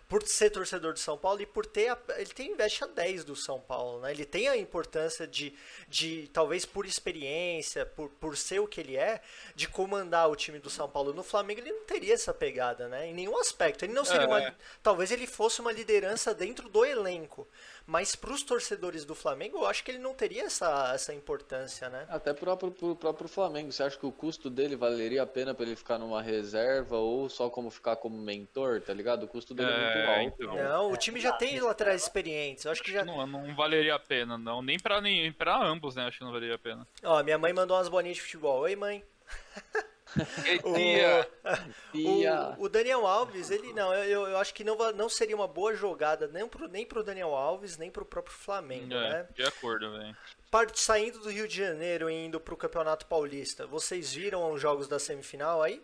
Por 0.09 0.23
ser 0.27 0.49
torcedor 0.49 0.93
de 0.93 0.99
São 0.99 1.17
Paulo 1.17 1.39
e 1.41 1.45
por 1.45 1.65
ter. 1.65 1.87
A, 1.89 1.97
ele 2.17 2.31
tem 2.31 2.51
investe 2.51 2.83
a 2.83 2.87
10 2.87 3.23
do 3.23 3.35
São 3.35 3.59
Paulo, 3.61 4.01
né? 4.01 4.11
Ele 4.11 4.25
tem 4.25 4.47
a 4.49 4.57
importância 4.57 5.27
de, 5.27 5.53
de 5.87 6.27
talvez 6.33 6.65
por 6.65 6.85
experiência, 6.85 7.85
por, 7.85 8.09
por 8.09 8.35
ser 8.35 8.59
o 8.59 8.67
que 8.67 8.81
ele 8.81 8.97
é, 8.97 9.21
de 9.55 9.67
comandar 9.67 10.27
o 10.27 10.35
time 10.35 10.57
do 10.59 10.69
São 10.69 10.89
Paulo. 10.89 11.13
No 11.13 11.23
Flamengo 11.23 11.61
ele 11.61 11.71
não 11.71 11.85
teria 11.85 12.15
essa 12.15 12.33
pegada, 12.33 12.87
né? 12.89 13.07
Em 13.07 13.13
nenhum 13.13 13.37
aspecto. 13.37 13.85
Ele 13.85 13.93
não 13.93 14.03
seria 14.03 14.23
É. 14.23 14.27
uma. 14.27 14.55
Talvez 14.81 15.11
ele 15.11 15.27
fosse 15.27 15.61
uma 15.61 15.71
liderança 15.71 16.33
dentro 16.33 16.67
do 16.67 16.83
elenco. 16.83 17.47
Mas 17.89 18.15
para 18.15 18.31
os 18.31 18.43
torcedores 18.43 19.03
do 19.03 19.15
Flamengo, 19.15 19.57
eu 19.57 19.65
acho 19.65 19.83
que 19.83 19.89
ele 19.89 19.97
não 19.97 20.13
teria 20.13 20.43
essa, 20.43 20.91
essa 20.93 21.11
importância, 21.11 21.89
né? 21.89 22.05
Até 22.07 22.31
pro 22.33 22.45
próprio, 22.45 22.71
pro 22.71 22.95
próprio 22.95 23.27
Flamengo, 23.27 23.71
você 23.71 23.81
acha 23.81 23.97
que 23.97 24.05
o 24.05 24.11
custo 24.11 24.47
dele 24.47 24.75
valeria 24.75 25.23
a 25.23 25.25
pena 25.25 25.55
pra 25.55 25.65
ele 25.65 25.75
ficar 25.75 25.97
numa 25.97 26.21
reserva 26.21 26.97
ou 26.97 27.27
só 27.29 27.49
como 27.49 27.71
ficar 27.71 27.95
como 27.95 28.15
mentor, 28.15 28.79
tá 28.79 28.93
ligado? 28.93 29.23
O 29.23 29.27
custo 29.27 29.55
dele 29.55 29.71
é, 29.71 29.75
muito 29.75 29.97
É, 29.97 30.23
alto. 30.23 30.43
então. 30.43 30.55
Não, 30.55 30.91
o 30.91 30.97
time 30.97 31.19
já 31.19 31.31
tem 31.31 31.59
laterais 31.59 32.03
experientes. 32.03 32.63
Eu 32.63 32.71
acho 32.71 32.83
que 32.83 32.91
já. 32.91 33.03
Não, 33.03 33.25
não 33.25 33.55
valeria 33.55 33.95
a 33.95 33.99
pena, 33.99 34.37
não. 34.37 34.61
Nem 34.61 34.77
pra, 34.77 35.01
nem 35.01 35.31
pra 35.33 35.57
ambos, 35.59 35.95
né? 35.95 36.05
Acho 36.05 36.19
que 36.19 36.23
não 36.23 36.31
valeria 36.31 36.55
a 36.55 36.59
pena. 36.59 36.87
Ó, 37.03 37.23
minha 37.23 37.39
mãe 37.39 37.51
mandou 37.53 37.75
umas 37.75 37.89
bolinhas 37.89 38.17
de 38.17 38.21
futebol. 38.21 38.59
Oi, 38.59 38.75
mãe. 38.75 39.03
O, 41.93 42.59
o, 42.61 42.63
o 42.65 42.69
Daniel 42.69 43.05
Alves, 43.05 43.49
ele 43.51 43.73
não, 43.73 43.93
eu, 43.93 44.27
eu- 44.27 44.37
acho 44.37 44.53
que 44.53 44.63
não, 44.63 44.75
não 44.93 45.09
seria 45.09 45.35
uma 45.35 45.47
boa 45.47 45.75
jogada 45.75 46.27
nem 46.27 46.47
pro, 46.47 46.67
nem 46.67 46.85
pro 46.85 47.03
Daniel 47.03 47.33
Alves, 47.35 47.77
nem 47.77 47.91
pro 47.91 48.05
próprio 48.05 48.35
Flamengo, 48.35 48.93
É, 48.93 49.09
né? 49.09 49.27
de 49.35 49.43
acordo, 49.43 49.91
velho. 49.91 50.15
Parte, 50.49 50.79
saindo 50.79 51.19
do 51.19 51.29
Rio 51.29 51.47
de 51.47 51.55
Janeiro 51.57 52.09
e 52.09 52.25
indo 52.25 52.39
pro 52.39 52.57
Campeonato 52.57 53.05
Paulista, 53.05 53.67
vocês 53.67 54.13
viram 54.13 54.51
os 54.51 54.59
jogos 54.61 54.87
da 54.87 54.97
semifinal 54.99 55.61
aí? 55.61 55.81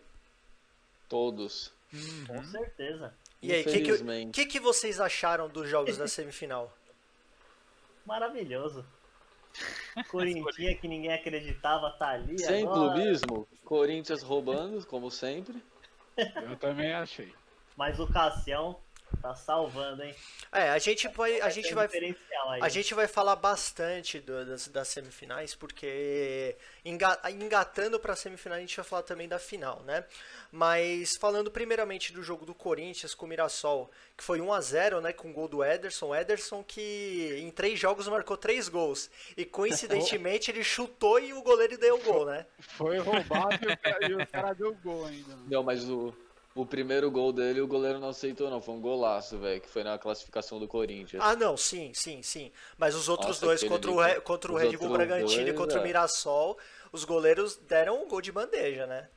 Todos. 1.08 1.72
Com 2.26 2.42
certeza. 2.44 3.14
E 3.40 3.52
aí, 3.52 3.62
o 3.62 3.64
que, 3.64 3.80
que, 3.80 4.26
que, 4.32 4.46
que 4.46 4.60
vocês 4.60 4.98
acharam 5.00 5.48
dos 5.48 5.68
jogos 5.68 5.96
da 5.96 6.08
semifinal? 6.08 6.76
Maravilhoso. 8.04 8.84
Corintinha 10.10 10.76
que 10.76 10.88
ninguém 10.88 11.12
acreditava 11.12 11.90
tá 11.92 12.10
ali. 12.10 12.38
Sem 12.38 12.64
agora. 12.64 12.92
clubismo, 12.94 13.48
Corinthians 13.64 14.22
roubando, 14.22 14.84
como 14.86 15.10
sempre. 15.10 15.62
Eu 16.42 16.56
também 16.56 16.92
achei. 16.92 17.32
Mas 17.76 18.00
o 18.00 18.06
Cassião 18.06 18.78
tá 19.22 19.34
salvando, 19.34 20.02
hein? 20.02 20.14
É, 20.52 20.70
a 20.70 20.78
gente 20.78 21.08
vai, 21.08 21.40
a 21.40 21.48
gente 21.50 21.72
vai. 21.74 21.88
A 22.60 22.68
gente 22.68 22.94
vai 22.94 23.06
falar 23.08 23.36
bastante 23.36 24.20
do- 24.20 24.44
das, 24.46 24.68
das 24.68 24.88
semifinais, 24.88 25.54
porque 25.54 26.56
enga- 26.84 27.20
engatando 27.30 27.98
para 27.98 28.12
a 28.12 28.16
semifinal 28.16 28.58
a 28.58 28.60
gente 28.60 28.76
vai 28.76 28.84
falar 28.84 29.02
também 29.02 29.28
da 29.28 29.38
final, 29.38 29.82
né? 29.82 30.04
Mas 30.52 31.16
falando 31.20 31.50
primeiramente 31.50 32.12
do 32.12 32.22
jogo 32.22 32.46
do 32.46 32.54
Corinthians 32.54 33.14
com 33.14 33.26
o 33.26 33.28
Mirassol, 33.28 33.90
que 34.16 34.22
foi 34.24 34.40
1 34.40 34.52
a 34.52 34.60
0 34.60 35.00
né, 35.00 35.12
com 35.12 35.30
o 35.30 35.32
gol 35.32 35.48
do 35.48 35.62
Ederson. 35.64 36.14
Ederson 36.14 36.62
que 36.62 37.36
em 37.40 37.50
três 37.50 37.78
jogos 37.78 38.06
marcou 38.08 38.36
três 38.36 38.68
gols. 38.68 39.10
E 39.36 39.44
coincidentemente 39.44 40.50
ele 40.52 40.62
chutou 40.64 41.18
e 41.18 41.32
o 41.32 41.42
goleiro 41.42 41.76
deu 41.76 41.96
o 41.96 42.02
gol, 42.02 42.26
né? 42.26 42.46
Foi 42.60 42.98
roubado 42.98 43.58
e 43.68 43.72
o 43.72 43.76
cara, 43.78 44.08
e 44.08 44.14
o 44.14 44.26
cara 44.26 44.52
deu 44.54 44.74
gol 44.76 45.04
ainda. 45.06 45.36
Não, 45.48 45.62
mas 45.62 45.88
o, 45.88 46.14
o 46.56 46.66
primeiro 46.66 47.10
gol 47.10 47.32
dele 47.32 47.60
o 47.60 47.66
goleiro 47.66 47.98
não 48.00 48.08
aceitou, 48.08 48.50
não. 48.50 48.60
Foi 48.60 48.74
um 48.74 48.80
golaço, 48.80 49.38
velho, 49.38 49.60
que 49.60 49.68
foi 49.68 49.84
na 49.84 49.98
classificação 49.98 50.58
do 50.58 50.66
Corinthians. 50.66 51.22
Ah, 51.22 51.36
não, 51.36 51.56
sim, 51.56 51.92
sim, 51.94 52.22
sim. 52.22 52.50
Mas 52.78 52.94
os 52.94 53.08
outros 53.08 53.40
Nossa, 53.40 53.46
dois, 53.46 53.62
contra 53.62 53.90
o, 53.90 54.00
Re- 54.00 54.20
contra 54.20 54.50
o 54.52 54.56
Red 54.56 54.76
Bull 54.76 54.90
Bragantino 54.90 55.48
e 55.48 55.52
contra 55.52 55.78
o 55.78 55.80
é. 55.80 55.84
Mirassol, 55.84 56.58
os 56.90 57.04
goleiros 57.04 57.56
deram 57.56 58.02
um 58.02 58.08
gol 58.08 58.20
de 58.20 58.32
bandeja, 58.32 58.86
né? 58.86 59.08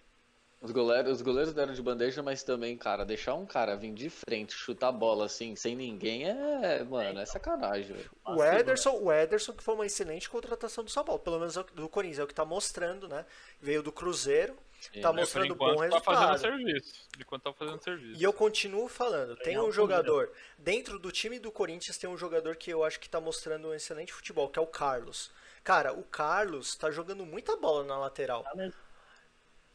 Os 0.61 0.71
goleiros, 0.71 1.13
os 1.13 1.21
goleiros 1.21 1.53
deram 1.53 1.73
de 1.73 1.81
bandeja, 1.81 2.21
mas 2.21 2.43
também, 2.43 2.77
cara, 2.77 3.05
deixar 3.05 3.33
um 3.33 3.45
cara 3.45 3.77
vir 3.77 3.93
de 3.93 4.09
frente, 4.09 4.53
chutar 4.53 4.89
a 4.89 4.91
bola 4.91 5.25
assim, 5.25 5.55
sem 5.55 5.73
ninguém, 5.73 6.27
é, 6.27 6.83
mano, 6.83 7.17
é 7.17 7.25
sacanagem, 7.25 7.95
velho. 7.95 8.11
O 8.25 8.43
Ederson, 8.43 8.99
o 9.01 9.09
Ederson 9.09 9.53
que 9.53 9.63
foi 9.63 9.73
uma 9.75 9.85
excelente 9.85 10.29
contratação 10.29 10.83
do 10.83 10.91
São 10.91 11.05
Paulo, 11.05 11.21
pelo 11.21 11.39
menos 11.39 11.55
é 11.55 11.61
o 11.61 11.63
do 11.63 11.87
Corinthians, 11.87 12.19
é 12.19 12.23
o 12.23 12.27
que 12.27 12.33
tá 12.33 12.43
mostrando, 12.43 13.07
né? 13.07 13.25
Veio 13.61 13.81
do 13.81 13.91
Cruzeiro, 13.91 14.57
Sim. 14.79 15.01
tá 15.01 15.11
É, 15.13 15.13
por 15.13 15.13
mostrando 15.13 15.53
enquanto 15.53 15.77
bom 15.77 15.89
tá 15.89 15.99
fazendo 16.01 16.31
resultado. 16.31 16.39
serviço. 16.39 16.93
De 17.15 17.21
enquanto 17.23 17.43
tá 17.43 17.53
fazendo 17.53 17.83
serviço. 17.83 18.19
E 18.19 18.23
eu 18.23 18.33
continuo 18.33 18.87
falando, 18.87 19.35
tem 19.37 19.57
um 19.57 19.65
o 19.67 19.71
jogador, 19.71 20.31
dentro 20.57 20.97
do 20.99 21.11
time 21.11 21.37
do 21.39 21.51
Corinthians 21.51 21.97
tem 21.97 22.09
um 22.09 22.17
jogador 22.17 22.55
que 22.55 22.71
eu 22.71 22.83
acho 22.83 22.99
que 22.99 23.09
tá 23.09 23.19
mostrando 23.19 23.67
um 23.69 23.73
excelente 23.73 24.13
futebol, 24.13 24.49
que 24.49 24.57
é 24.57 24.61
o 24.61 24.67
Carlos. 24.67 25.31
Cara, 25.63 25.93
o 25.93 26.03
Carlos 26.03 26.75
tá 26.75 26.89
jogando 26.89 27.25
muita 27.25 27.55
bola 27.57 27.83
na 27.83 27.97
lateral. 27.97 28.43
Tá. 28.43 28.71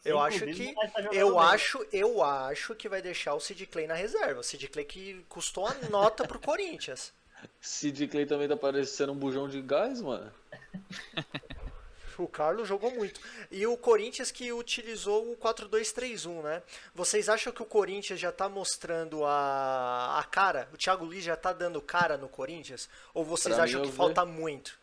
Eu 0.04 0.18
acho 0.20 0.44
que 0.46 0.74
tá 0.74 1.02
eu 1.12 1.30
bem. 1.36 1.38
acho, 1.40 1.86
eu 1.92 2.22
acho 2.22 2.74
que 2.74 2.88
vai 2.90 3.00
deixar 3.00 3.34
o 3.34 3.40
Sid 3.40 3.66
Clay 3.66 3.86
na 3.86 3.94
reserva. 3.94 4.40
O 4.40 4.44
Sid 4.44 4.68
Clay 4.68 4.84
que 4.84 5.24
custou 5.28 5.66
a 5.66 5.74
nota 5.90 6.26
pro 6.26 6.38
Corinthians. 6.38 7.12
Sid 7.60 8.08
Clay 8.08 8.26
também 8.26 8.48
tá 8.48 8.56
parecendo 8.56 9.12
um 9.12 9.16
bujão 9.16 9.48
de 9.48 9.60
gás, 9.62 10.00
mano. 10.02 10.32
O 12.18 12.28
Carlos 12.28 12.68
jogou 12.68 12.90
muito. 12.90 13.20
E 13.50 13.66
o 13.66 13.76
Corinthians 13.76 14.30
que 14.30 14.52
utilizou 14.52 15.32
o 15.32 15.36
4-2-3-1, 15.36 16.42
né? 16.42 16.62
Vocês 16.94 17.28
acham 17.28 17.52
que 17.52 17.62
o 17.62 17.66
Corinthians 17.66 18.20
já 18.20 18.30
tá 18.32 18.48
mostrando 18.48 19.24
a, 19.24 20.18
a 20.18 20.24
cara? 20.24 20.68
O 20.72 20.76
Thiago 20.76 21.04
Luiz 21.04 21.24
já 21.24 21.36
tá 21.36 21.52
dando 21.52 21.80
cara 21.82 22.16
no 22.16 22.28
Corinthians? 22.28 22.88
Ou 23.12 23.24
vocês 23.24 23.54
Pra 23.54 23.64
acham 23.64 23.82
que 23.82 23.88
ve- 23.90 23.96
falta 23.96 24.24
muito? 24.24 24.78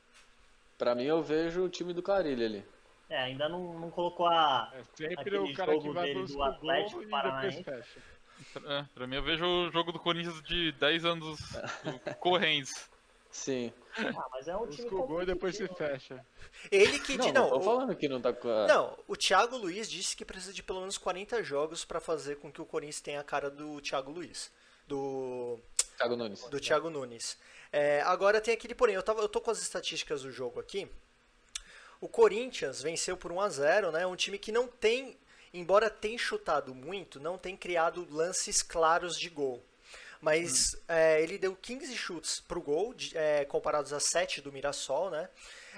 Pra 0.78 0.96
mim, 0.96 1.04
eu 1.06 1.22
vejo 1.22 1.64
o 1.64 1.70
time 1.70 1.94
do 1.94 2.02
Carilho 2.02 2.46
ali. 2.46 2.66
É, 3.10 3.18
ainda 3.24 3.48
não, 3.50 3.80
não 3.80 3.90
colocou 3.92 4.26
a. 4.28 4.72
É 4.74 4.84
sempre 4.96 5.38
o 5.38 5.54
cara 5.54 5.78
que 5.80 5.90
vai 5.90 6.14
dele 6.14 6.26
do 6.26 6.42
Atlético 6.42 7.04
e 7.04 7.08
Paranaense. 7.08 7.66
É, 8.66 8.86
pra 8.96 9.06
mim 9.06 9.18
eu 9.18 9.22
vejo 9.24 9.46
o 9.46 9.70
jogo 9.70 9.92
do 9.92 10.00
Corinthians 10.00 10.42
de 10.44 10.72
10 10.74 11.06
anos 11.06 11.40
correntes. 12.20 12.90
Sim. 13.32 13.72
Ah, 13.98 14.28
mas 14.32 14.48
é 14.48 14.56
um 14.56 14.68
time 14.68 14.90
e 15.22 15.26
depois 15.26 15.56
se 15.56 15.64
né? 15.64 15.70
fecha. 15.76 16.26
Ele 16.72 17.00
que. 17.00 17.18
Não, 17.18 17.26
de- 17.26 17.32
não, 17.32 17.44
não, 17.44 17.50
tô 17.50 17.58
o- 17.58 17.62
falando 17.64 17.96
que 17.96 18.08
não 18.10 18.22
tá 18.22 18.34
com 18.34 18.50
a... 18.50 18.68
Não, 18.68 18.98
o 19.08 19.16
Thiago 19.16 19.58
Luiz 19.58 19.90
disse 19.90 20.16
que 20.16 20.26
precisa 20.26 20.54
de 20.54 20.62
pelo 20.62 20.82
menos 20.82 20.98
40 20.98 21.42
jogos 21.44 21.86
pra 21.86 22.00
fazer 22.00 22.38
com 22.38 22.52
que 22.52 22.62
o 22.62 22.66
Corinthians 22.66 23.02
tenha 23.02 23.20
a 23.22 23.24
cara 23.24 23.50
do 23.50 23.80
Thiago 23.82 24.12
Luiz. 24.12 24.52
Do, 24.88 25.60
Thiago 25.98 26.16
Nunes. 26.18 26.44
do 26.50 26.60
Thiago 26.60 26.90
Nunes. 26.90 27.38
É, 27.72 28.02
agora 28.02 28.42
tem 28.42 28.54
aquele 28.54 28.76
porém, 28.76 28.96
eu, 28.96 29.04
tava, 29.04 29.22
eu 29.22 29.30
tô 29.30 29.40
com 29.40 29.52
as 29.52 29.62
estatísticas 29.62 30.24
do 30.24 30.32
jogo 30.32 30.60
aqui. 30.60 30.88
O 32.02 32.10
Corinthians 32.10 32.82
venceu 32.82 33.16
por 33.16 33.32
1 33.32 33.40
a 33.42 33.50
0 33.50 33.92
né? 33.92 34.06
Um 34.06 34.16
time 34.16 34.38
que 34.38 34.52
não 34.52 34.68
tem, 34.68 35.18
embora 35.54 35.90
tenha 35.90 36.18
chutado 36.18 36.74
muito, 36.76 37.20
não 37.20 37.38
tem 37.38 37.56
criado 37.56 38.06
lances 38.10 38.62
claros 38.62 39.18
de 39.18 39.30
gol. 39.30 39.64
Mas 40.22 40.76
é, 40.88 41.22
ele 41.22 41.38
deu 41.38 41.56
15 41.56 41.96
chutes 41.98 42.40
pro 42.40 42.62
gol, 42.62 42.94
de- 42.94 43.18
é, 43.18 43.44
comparados 43.46 43.92
a 43.92 44.00
7 44.00 44.40
do 44.42 44.52
Mirassol, 44.52 45.10
né? 45.10 45.30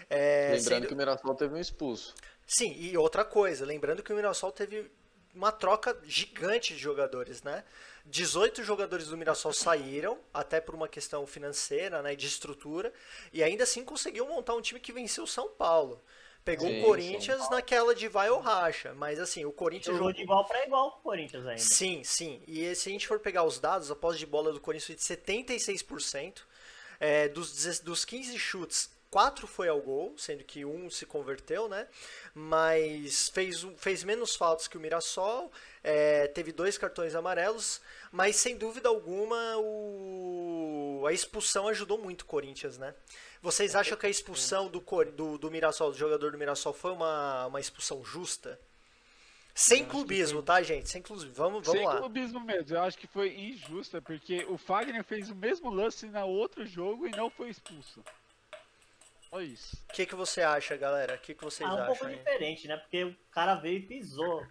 É, 0.10 0.50
Lembrando 0.56 0.64
sendo- 0.64 0.88
que 0.88 0.94
o 0.94 0.98
Mirassol 0.98 1.36
teve 1.36 1.54
um 1.56 1.58
expulso. 1.60 2.14
Sim, 2.46 2.76
e 2.78 2.98
outra 2.98 3.24
coisa, 3.24 3.66
lembrando 3.66 4.04
que 4.04 4.12
o 4.12 4.16
Mirassol 4.16 4.52
teve 4.52 4.92
uma 5.34 5.52
troca 5.52 5.98
gigante 6.04 6.74
de 6.76 6.80
jogadores, 6.80 7.42
né? 7.42 7.64
18 8.06 8.64
jogadores 8.64 9.08
do 9.08 9.18
Mirassol 9.18 9.54
saíram, 9.54 10.20
até 10.34 10.60
por 10.60 10.76
uma 10.76 10.90
questão 10.90 11.26
financeira, 11.26 12.02
né, 12.02 12.16
de 12.16 12.28
estrutura, 12.28 12.94
e 13.32 13.42
ainda 13.42 13.64
assim 13.64 13.84
conseguiu 13.86 14.28
montar 14.28 14.54
um 14.56 14.62
time 14.62 14.80
que 14.80 14.92
venceu 14.92 15.24
o 15.24 15.28
São 15.28 15.48
Paulo. 15.50 16.04
Pegou 16.44 16.68
Sim, 16.68 16.82
o 16.82 16.86
Corinthians 16.86 17.50
naquela 17.50 17.96
de 17.96 18.08
vai 18.10 18.30
ou 18.30 18.40
racha, 18.40 18.94
mas 18.96 19.20
assim, 19.20 19.46
o 19.46 19.52
Corinthians 19.52 19.96
Jogou 19.96 20.10
jogou... 20.10 20.14
de 20.14 20.22
igual 20.24 20.46
pra 20.46 20.66
igual 20.66 20.92
com 20.92 21.00
o 21.00 21.02
Corinthians 21.02 21.48
ainda. 21.48 21.62
Sim, 21.62 22.04
sim. 22.04 22.42
E 22.46 22.76
se 22.76 22.90
a 22.90 22.92
gente 22.92 23.08
for 23.08 23.20
pegar 23.20 23.44
os 23.44 23.60
dados, 23.60 23.90
a 23.90 23.96
posse 23.96 24.20
de 24.20 24.26
bola 24.26 24.52
do 24.52 24.60
Corinthians 24.60 24.88
foi 24.88 24.96
de 24.96 25.22
76%. 25.22 26.42
É, 27.00 27.28
dos, 27.28 27.80
dos 27.80 28.06
15 28.06 28.38
chutes, 28.38 28.90
4 29.14 29.46
foi 29.46 29.68
ao 29.68 29.80
gol, 29.80 30.16
sendo 30.18 30.44
que 30.44 30.66
um 30.66 30.90
se 30.90 31.06
converteu, 31.06 31.70
né? 31.70 31.88
Mas 32.34 33.30
fez, 33.30 33.66
fez 33.78 34.04
menos 34.04 34.36
faltas 34.36 34.68
que 34.68 34.76
o 34.76 34.80
Mirassol, 34.82 35.52
é, 35.84 36.28
teve 36.28 36.52
dois 36.52 36.78
cartões 36.78 37.14
amarelos, 37.16 37.82
mas 38.12 38.36
sem 38.38 38.58
dúvida 38.58 38.88
alguma 38.90 39.58
o, 39.58 41.04
a 41.08 41.12
expulsão 41.14 41.68
ajudou 41.68 41.98
muito 41.98 42.22
o 42.22 42.26
Corinthians, 42.26 42.78
né? 42.78 42.94
Vocês 43.42 43.76
acham 43.76 43.98
que 43.98 44.06
a 44.06 44.10
expulsão 44.10 44.70
do, 44.70 44.80
Cor- 44.80 45.12
do, 45.12 45.38
do 45.38 45.52
Mirassol, 45.52 45.92
do 45.92 45.98
jogador 45.98 46.32
do 46.32 46.38
Mirassol, 46.38 46.72
foi 46.74 46.92
uma, 46.92 47.48
uma 47.48 47.60
expulsão 47.60 48.04
justa? 48.04 48.58
Sem 49.54 49.86
clubismo, 49.86 50.38
foi- 50.40 50.46
tá, 50.46 50.64
gente? 50.64 50.90
Sem 50.90 51.02
clubismo. 51.02 51.34
Vamos, 51.34 51.66
vamos 51.66 51.80
Sem 51.80 51.86
lá. 51.86 51.98
clubismo 51.98 52.40
mesmo, 52.40 52.76
eu 52.76 52.82
acho 52.82 52.98
que 52.98 53.06
foi 53.06 53.36
injusta, 53.38 54.02
porque 54.02 54.46
o 54.50 54.58
Fagner 54.58 55.04
fez 55.04 55.30
o 55.30 55.36
mesmo 55.36 55.70
lance 55.70 56.06
na 56.08 56.24
outro 56.26 56.66
jogo 56.66 57.06
e 57.08 57.12
não 57.12 57.30
foi 57.30 57.50
expulso. 57.50 58.04
Olha 59.32 59.44
isso. 59.46 59.76
O 59.90 59.94
que, 59.94 60.06
que 60.06 60.16
você 60.16 60.42
acha, 60.42 60.78
galera? 60.78 61.16
O 61.16 61.18
que, 61.20 61.34
que 61.34 61.44
vocês 61.44 61.68
Ah, 61.70 61.74
um 61.74 61.78
pouco 61.88 61.92
acham? 62.06 62.08
aí? 62.08 62.16
diferente, 62.16 62.68
né? 62.68 62.78
Porque 62.78 63.04
o 63.04 63.16
cara 63.32 63.56
veio 63.56 63.78
e 63.80 63.82
pisou. 63.82 64.46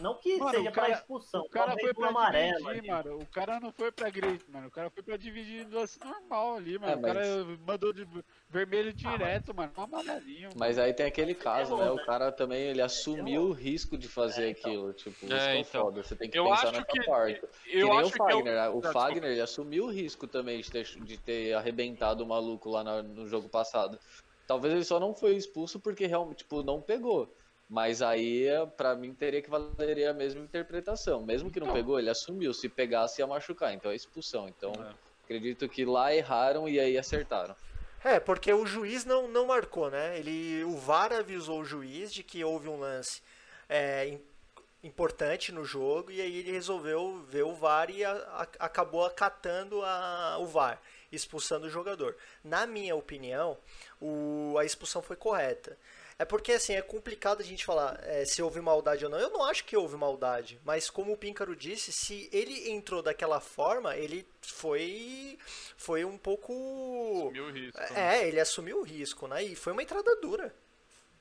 Não 0.00 0.14
que 0.14 0.36
Mano, 0.36 0.50
seja 0.50 0.70
cara- 0.70 0.86
pra 0.88 0.96
expulsão, 0.96 1.40
O 1.42 1.48
cara 1.48 1.72
foi 1.78 1.94
pra 1.94 2.08
amarelo. 2.08 2.58
dividir, 2.58 2.78
ali. 2.78 2.88
mano. 2.88 3.18
O 3.22 3.26
cara 3.26 3.58
não 3.60 3.72
foi 3.72 3.90
pra 3.90 4.10
grade, 4.10 4.44
mano. 4.52 4.66
O 4.66 4.70
cara 4.70 4.90
foi 4.90 5.02
pra 5.02 5.16
dividir 5.16 5.66
em 5.66 5.70
lance 5.70 5.98
normal 5.98 6.56
ali, 6.56 6.78
mano. 6.78 6.92
É, 6.92 6.96
O 6.96 7.00
cara 7.00 7.20
mas- 7.46 7.58
mandou 7.66 7.92
de 7.94 8.06
vermelho 8.50 8.92
direto, 8.92 9.54
mano. 9.54 9.72
Um 9.76 9.82
amarelinho. 9.82 10.50
Mas 10.54 10.78
aí 10.78 10.92
tem 10.92 11.06
aquele 11.06 11.34
caso, 11.34 11.76
né? 11.78 11.90
O 11.90 11.96
né? 11.96 12.04
cara 12.04 12.30
também 12.30 12.60
ele 12.64 12.82
assumiu 12.82 13.44
o 13.44 13.52
risco 13.52 13.96
de 13.96 14.06
fazer 14.06 14.50
aquilo. 14.50 14.92
Tipo, 14.92 15.10
isso 15.10 15.26
que 15.28 15.32
é 15.34 15.56
então. 15.60 15.84
foda. 15.86 16.02
Você 16.02 16.14
tem 16.14 16.28
que 16.28 16.38
Eu 16.38 16.44
pensar 16.44 16.72
nessa 16.72 16.84
que- 16.84 17.04
parte. 17.06 17.40
Que 17.64 17.78
Eu 17.78 17.88
nem 17.88 17.98
acho 18.00 18.08
o 18.08 18.12
que 18.12 18.20
eu... 18.22 18.26
Fagner. 18.26 18.54
né? 18.54 18.68
O 18.68 18.80
Ah. 18.84 18.92
Fagner 18.92 19.30
ele 19.30 19.40
assumiu 19.40 19.84
o 19.84 19.90
risco 19.90 20.26
também 20.26 20.60
de 20.60 20.70
ter, 20.70 20.84
de 20.84 21.16
ter 21.16 21.54
arrebentado 21.54 22.22
o 22.22 22.26
maluco 22.26 22.68
lá 22.68 22.84
no 23.02 23.26
jogo 23.26 23.48
passado. 23.48 23.98
Talvez 24.46 24.74
ele 24.74 24.84
só 24.84 25.00
não 25.00 25.14
foi 25.14 25.34
expulso 25.36 25.80
porque 25.80 26.06
realmente, 26.06 26.38
tipo, 26.38 26.62
não 26.62 26.80
pegou. 26.82 27.28
Mas 27.68 28.00
aí, 28.00 28.46
pra 28.76 28.94
mim, 28.94 29.12
teria 29.12 29.42
que 29.42 29.50
valeria 29.50 30.10
a 30.10 30.14
mesma 30.14 30.40
interpretação. 30.40 31.22
Mesmo 31.24 31.50
que 31.50 31.58
não 31.58 31.66
Então. 31.66 31.76
pegou, 31.76 31.98
ele 31.98 32.08
assumiu. 32.10 32.54
Se 32.54 32.68
pegasse, 32.68 33.20
ia 33.20 33.26
machucar. 33.26 33.72
Então 33.74 33.90
é 33.90 33.96
expulsão. 33.96 34.48
Então, 34.48 34.72
É. 34.72 34.94
acredito 35.24 35.68
que 35.68 35.84
lá 35.84 36.14
erraram 36.14 36.68
e 36.68 36.78
aí 36.78 36.96
acertaram. 36.96 37.56
É, 38.04 38.20
porque 38.20 38.52
o 38.52 38.64
juiz 38.64 39.04
não, 39.04 39.26
não 39.26 39.46
marcou, 39.46 39.90
né? 39.90 40.16
Ele, 40.16 40.62
o 40.62 40.76
VAR 40.76 41.12
avisou 41.12 41.60
o 41.60 41.64
juiz 41.64 42.12
de 42.14 42.22
que 42.22 42.44
houve 42.44 42.68
um 42.68 42.78
lance 42.78 43.20
é, 43.68 44.06
im- 44.10 44.20
importante 44.84 45.50
no 45.50 45.64
jogo 45.64 46.12
e 46.12 46.20
aí 46.20 46.36
ele 46.36 46.52
resolveu 46.52 47.24
ver 47.28 47.42
o 47.42 47.52
VAR 47.52 47.90
e 47.90 48.04
a- 48.04 48.12
a- 48.12 48.66
acabou 48.66 49.04
acatando 49.04 49.82
a- 49.82 50.36
o 50.38 50.46
VAR, 50.46 50.80
expulsando 51.10 51.66
o 51.66 51.70
jogador. 51.70 52.16
Na 52.44 52.64
minha 52.64 52.94
opinião, 52.94 53.58
o- 54.00 54.54
a 54.56 54.64
expulsão 54.64 55.02
foi 55.02 55.16
correta. 55.16 55.76
É 56.18 56.24
porque 56.24 56.52
assim, 56.52 56.74
é 56.74 56.80
complicado 56.80 57.42
a 57.42 57.44
gente 57.44 57.64
falar 57.64 58.00
é, 58.02 58.24
se 58.24 58.40
houve 58.42 58.60
maldade 58.60 59.04
ou 59.04 59.10
não. 59.10 59.18
Eu 59.18 59.30
não 59.30 59.44
acho 59.44 59.64
que 59.64 59.76
houve 59.76 59.96
maldade, 59.96 60.58
mas 60.64 60.88
como 60.88 61.12
o 61.12 61.16
Píncaro 61.16 61.54
disse, 61.54 61.92
se 61.92 62.28
ele 62.32 62.70
entrou 62.70 63.02
daquela 63.02 63.38
forma, 63.38 63.94
ele 63.96 64.26
foi 64.40 65.38
foi 65.76 66.04
um 66.06 66.16
pouco 66.16 66.52
Assumiu 66.54 67.44
o 67.44 67.50
risco. 67.52 67.80
né? 67.80 68.18
é, 68.18 68.28
ele 68.28 68.40
assumiu 68.40 68.80
o 68.80 68.82
risco, 68.82 69.28
né? 69.28 69.42
E 69.44 69.54
foi 69.54 69.72
uma 69.72 69.82
entrada 69.82 70.16
dura. 70.16 70.54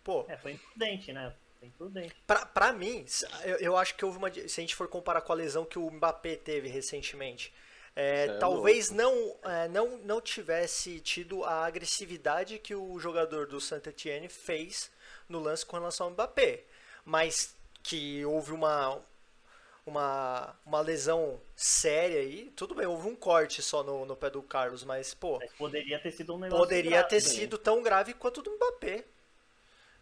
Pô, 0.03 0.25
É, 0.29 0.37
foi 0.37 0.53
imprudente, 0.53 1.11
né? 1.11 1.33
Foi 1.59 1.67
imprudente. 1.67 2.15
pra, 2.25 2.45
pra 2.45 2.71
mim, 2.71 3.05
eu, 3.43 3.57
eu 3.57 3.77
acho 3.77 3.95
que 3.95 4.05
houve 4.05 4.17
uma. 4.17 4.31
Se 4.31 4.61
a 4.61 4.63
gente 4.63 4.75
for 4.75 4.87
comparar 4.87 5.21
com 5.21 5.33
a 5.33 5.35
lesão 5.35 5.65
que 5.65 5.77
o 5.77 5.91
Mbappé 5.91 6.37
teve 6.37 6.69
recentemente, 6.69 7.53
é, 7.95 8.25
é 8.25 8.37
talvez 8.37 8.91
não, 8.91 9.35
é, 9.43 9.67
não, 9.69 9.97
não 9.99 10.19
tivesse 10.19 10.99
tido 10.99 11.43
a 11.45 11.65
agressividade 11.65 12.59
que 12.59 12.75
o 12.75 12.99
jogador 12.99 13.47
do 13.47 13.61
Saint 13.61 13.87
Etienne 13.87 14.27
fez 14.27 14.91
no 15.29 15.39
lance 15.39 15.65
com 15.65 15.77
relação 15.77 16.07
ao 16.07 16.11
Mbappé. 16.11 16.63
Mas 17.05 17.55
que 17.81 18.25
houve 18.25 18.51
uma. 18.51 19.01
Uma, 19.87 20.55
uma 20.65 20.81
lesão 20.81 21.39
séria 21.55 22.19
aí, 22.19 22.51
tudo 22.55 22.73
bem, 22.73 22.87
houve 22.87 23.07
um 23.07 23.15
corte 23.15 23.61
só 23.61 23.83
no, 23.83 24.03
no 24.03 24.15
pé 24.15 24.31
do 24.31 24.41
Carlos, 24.41 24.83
mas, 24.83 25.13
pô, 25.13 25.37
Mas 25.37 25.53
poderia 25.53 25.99
ter 25.99 26.11
sido 26.11 26.33
um 26.33 26.39
negócio 26.39 26.57
poderia 26.57 26.89
grave, 26.89 27.09
ter 27.09 27.21
sido 27.21 27.55
tão 27.55 27.83
grave 27.83 28.15
quanto 28.15 28.39
o 28.39 28.41
do 28.41 28.55
Mbappé. 28.55 29.05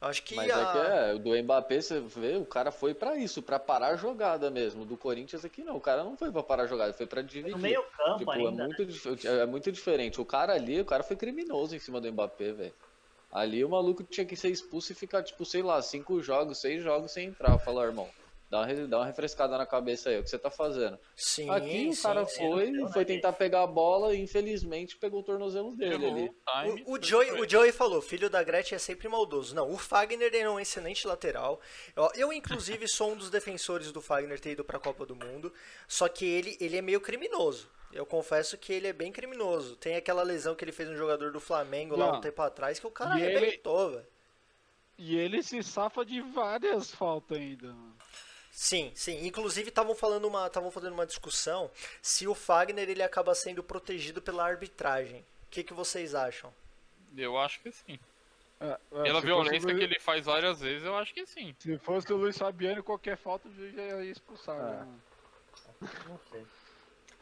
Acho 0.04 0.24
que 0.24 0.36
Mas 0.36 0.52
a... 0.52 0.62
é 0.62 0.72
que 0.72 0.78
é, 0.78 1.14
o 1.14 1.20
do 1.20 1.44
Mbappé, 1.44 1.82
você 1.82 2.00
vê, 2.02 2.36
o 2.38 2.46
cara 2.46 2.72
foi 2.72 2.94
pra 2.94 3.16
isso, 3.18 3.42
pra 3.42 3.58
parar 3.60 3.88
a 3.90 3.96
jogada 3.96 4.52
mesmo. 4.52 4.86
Do 4.86 4.98
Corinthians 4.98 5.46
aqui 5.46 5.64
não, 5.64 5.78
o 5.78 5.82
cara 5.82 6.04
não 6.04 6.18
foi 6.18 6.32
pra 6.32 6.44
parar 6.44 6.64
a 6.64 6.68
jogada, 6.68 6.94
foi 6.94 7.08
pra 7.08 7.22
dividir. 7.22 7.52
No 7.52 7.58
meio 7.58 7.84
campo 7.92 8.20
Tipo, 8.20 8.32
é 8.32 8.36
ainda, 8.36 8.52
né? 8.52 8.66
muito, 8.66 8.86
dif- 8.86 9.28
é 9.28 9.46
muito 9.46 9.72
diferente. 9.72 10.20
O 10.20 10.26
cara 10.26 10.54
ali, 10.54 10.80
o 10.82 10.86
cara 10.86 11.04
foi 11.04 11.16
criminoso 11.16 11.76
em 11.76 11.80
cima 11.80 12.02
do 12.02 12.12
Mbappé, 12.12 12.52
velho. 12.52 12.74
Ali 13.32 13.66
o 13.66 13.70
maluco 13.70 14.04
tinha 14.04 14.26
que 14.26 14.36
ser 14.36 14.50
expulso 14.50 14.92
e 14.92 14.96
ficar, 14.96 15.24
tipo, 15.24 15.44
sei 15.46 15.64
lá, 15.64 15.82
cinco 15.82 16.22
jogos, 16.22 16.60
seis 16.60 16.84
jogos 16.84 17.12
sem 17.12 17.28
entrar. 17.30 17.58
Falar, 17.60 17.86
irmão, 17.86 18.08
dá 18.54 18.62
uma, 18.62 18.88
dá 18.88 18.98
uma 19.00 19.06
refrescada 19.06 19.58
na 19.58 19.66
cabeça 19.66 20.10
aí, 20.10 20.20
o 20.20 20.24
que 20.24 20.30
você 20.30 20.38
tá 20.38 20.52
fazendo? 20.52 21.00
Sim, 21.16 21.50
Aqui 21.50 21.88
o 21.90 21.94
sim, 21.94 22.04
cara 22.04 22.26
sim. 22.26 22.48
foi, 22.50 22.72
deu, 22.72 22.88
foi 22.90 23.04
tentar 23.06 23.34
pegar 23.34 23.64
a 23.64 23.68
bola 23.68 24.14
e 24.14 24.22
infelizmente 24.22 24.96
pegou 24.98 25.22
o 25.22 25.24
tornozelo 25.24 25.76
dele 25.76 26.06
ali. 26.06 26.30
o 26.30 26.76
time, 26.76 26.84
O, 26.86 27.02
Joey, 27.04 27.32
o 27.42 27.50
Joey 27.50 27.72
falou, 27.72 28.02
filho 28.02 28.30
da 28.30 28.44
Gretchen 28.44 28.76
é 28.76 28.80
sempre 28.80 29.08
maldoso. 29.10 29.56
Não, 29.56 29.72
o 29.72 29.78
Fagner 29.78 30.28
ele 30.28 30.38
é 30.38 30.50
um 30.50 30.60
excelente 30.60 31.08
lateral. 31.08 31.60
Eu, 31.96 32.12
eu, 32.16 32.34
inclusive, 32.34 32.88
sou 32.88 33.12
um 33.14 33.18
dos 33.18 33.30
defensores 33.32 33.92
do 33.92 34.02
Fagner 34.02 34.40
ter 34.40 34.52
ido 34.52 34.64
pra 34.64 34.80
Copa 34.80 35.06
do 35.06 35.16
Mundo. 35.16 35.52
Só 35.88 36.08
que 36.08 36.24
ele, 36.26 36.56
ele 36.62 36.78
é 36.78 36.82
meio 36.82 37.02
criminoso. 37.02 37.68
Eu 37.92 38.06
confesso 38.06 38.58
que 38.58 38.72
ele 38.74 38.88
é 38.88 38.94
bem 38.94 39.12
criminoso. 39.12 39.76
Tem 39.76 39.96
aquela 39.96 40.24
lesão 40.24 40.56
que 40.56 40.64
ele 40.64 40.72
fez 40.72 40.90
no 40.90 40.96
jogador 40.96 41.32
do 41.32 41.40
Flamengo 41.40 41.96
lá 41.96 42.08
Não. 42.12 42.18
um 42.18 42.22
tempo 42.22 42.42
atrás 42.42 42.80
que 42.80 42.88
o 42.88 42.92
cara 42.92 43.20
E 43.20 43.24
ele- 43.24 43.38
arrebentou, 43.38 43.92
velho. 43.92 44.08
E 44.98 45.16
ele 45.18 45.42
se 45.42 45.62
safa 45.64 46.06
de 46.06 46.22
várias 46.22 46.92
faltas 46.92 47.38
ainda. 47.38 47.68
mano. 47.68 47.96
Sim, 48.54 48.92
sim. 48.94 49.26
Inclusive 49.26 49.70
estavam 49.70 49.96
falando 49.96 50.26
uma, 50.26 50.46
estavam 50.46 50.70
fazendo 50.70 50.94
uma 50.94 51.08
discussão 51.08 51.72
se 52.04 52.28
o 52.28 52.36
Fagner 52.36 52.88
ele 52.88 53.02
acaba 53.02 53.34
sendo 53.34 53.64
protegido 53.64 54.22
pela 54.22 54.46
arbitragem. 54.46 55.22
O 55.22 55.50
que, 55.50 55.64
que 55.64 55.74
vocês 55.74 56.14
acham? 56.14 56.54
Eu 57.18 57.36
acho 57.38 57.60
que 57.62 57.72
sim. 57.72 58.00
É, 58.60 58.78
é, 58.92 59.04
Pela 59.04 59.22
violência 59.22 59.74
que 59.74 59.84
ele 59.84 60.00
faz 60.00 60.26
várias 60.26 60.62
vezes, 60.62 60.86
eu 60.86 60.96
acho 60.96 61.12
que 61.16 61.26
sim. 61.26 61.56
Se 61.60 61.80
fosse 61.80 62.14
o 62.14 62.16
Luiz 62.16 62.38
Fabiano, 62.38 62.84
qualquer 62.84 63.18
falta 63.18 63.50
o 63.50 63.54
juiz 63.54 63.74
já 63.74 63.82
ia 63.82 64.12
expulsar. 64.12 64.56
Ah. 64.56 64.86
né? 64.86 65.90
Não 66.08 66.20
sei. 66.32 66.46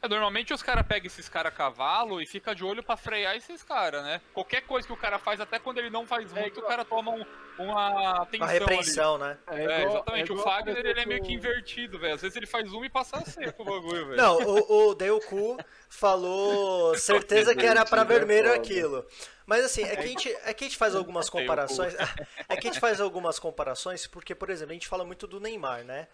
É, 0.03 0.07
normalmente 0.07 0.51
os 0.51 0.63
caras 0.63 0.83
pegam 0.87 1.05
esses 1.05 1.29
caras 1.29 1.53
a 1.53 1.55
cavalo 1.55 2.19
e 2.19 2.25
fica 2.25 2.55
de 2.55 2.63
olho 2.65 2.81
pra 2.81 2.97
frear 2.97 3.35
esses 3.35 3.61
caras, 3.61 4.03
né? 4.03 4.19
Qualquer 4.33 4.61
coisa 4.61 4.87
que 4.87 4.93
o 4.93 4.97
cara 4.97 5.19
faz, 5.19 5.39
até 5.39 5.59
quando 5.59 5.77
ele 5.77 5.91
não 5.91 6.07
faz 6.07 6.33
muito, 6.33 6.59
o 6.59 6.63
cara 6.63 6.83
toma 6.83 7.11
um- 7.11 7.25
uma 7.59 8.23
atenção 8.23 8.47
Uma 8.47 8.49
ali. 8.49 8.59
repreensão, 8.59 9.17
né? 9.19 9.37
É, 9.47 9.63
igual- 9.63 9.89
exatamente. 9.91 10.29
é 10.31 10.33
o 10.33 10.37
igual 10.37 10.47
Fagner, 10.55 10.85
ele 10.85 10.99
é 11.01 11.05
meio 11.05 11.21
que 11.21 11.31
invertido, 11.33 11.99
velho. 11.99 12.15
Às 12.15 12.21
vezes 12.23 12.35
ele 12.35 12.47
faz 12.47 12.73
uma 12.73 12.83
e 12.85 12.89
passa 12.89 13.21
seco 13.25 13.61
o 13.61 13.65
bagulho, 13.65 14.07
velho. 14.07 14.17
Não, 14.17 14.37
o, 14.39 14.89
o 14.89 14.95
Deuku 14.95 15.57
falou 15.87 16.95
certeza 16.97 17.53
que 17.55 17.65
era 17.65 17.85
pra 17.85 18.03
vermelho 18.03 18.51
aquilo. 18.53 19.05
Mas 19.51 19.65
assim, 19.65 19.83
é 19.83 19.97
que 19.97 20.03
a 20.03 20.07
gente, 20.07 20.29
é 20.45 20.53
que 20.53 20.63
a 20.63 20.67
gente 20.69 20.77
faz 20.77 20.95
algumas 20.95 21.29
comparações. 21.29 21.93
É 22.47 22.55
que 22.55 22.67
a 22.67 22.71
gente 22.71 22.79
faz 22.79 23.01
algumas 23.01 23.37
comparações, 23.37 24.07
porque, 24.07 24.33
por 24.33 24.49
exemplo, 24.49 24.71
a 24.71 24.73
gente 24.73 24.87
fala 24.87 25.03
muito 25.03 25.27
do 25.27 25.41
Neymar, 25.41 25.83
né? 25.83 26.07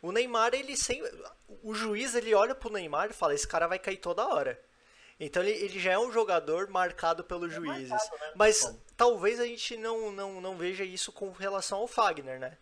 O 0.00 0.12
Neymar, 0.12 0.54
ele 0.54 0.76
sempre. 0.76 1.12
O 1.62 1.74
juiz 1.74 2.14
ele 2.14 2.32
olha 2.34 2.54
pro 2.54 2.72
Neymar 2.72 3.10
e 3.10 3.12
fala, 3.12 3.34
esse 3.34 3.48
cara 3.48 3.66
vai 3.66 3.80
cair 3.80 3.96
toda 3.96 4.24
hora. 4.26 4.60
Então 5.18 5.42
ele, 5.42 5.50
ele 5.52 5.80
já 5.80 5.90
é 5.90 5.98
um 5.98 6.12
jogador 6.12 6.68
marcado 6.68 7.24
pelos 7.24 7.52
juízes. 7.52 7.90
marcado, 7.90 8.16
né? 8.20 8.32
Mas 8.36 8.60
Como? 8.60 8.82
talvez 8.96 9.40
a 9.40 9.46
gente 9.46 9.76
não, 9.76 10.12
não, 10.12 10.40
não 10.40 10.56
veja 10.56 10.84
isso 10.84 11.10
com 11.10 11.32
relação 11.32 11.78
ao 11.78 11.88
Fagner, 11.88 12.38
né? 12.38 12.56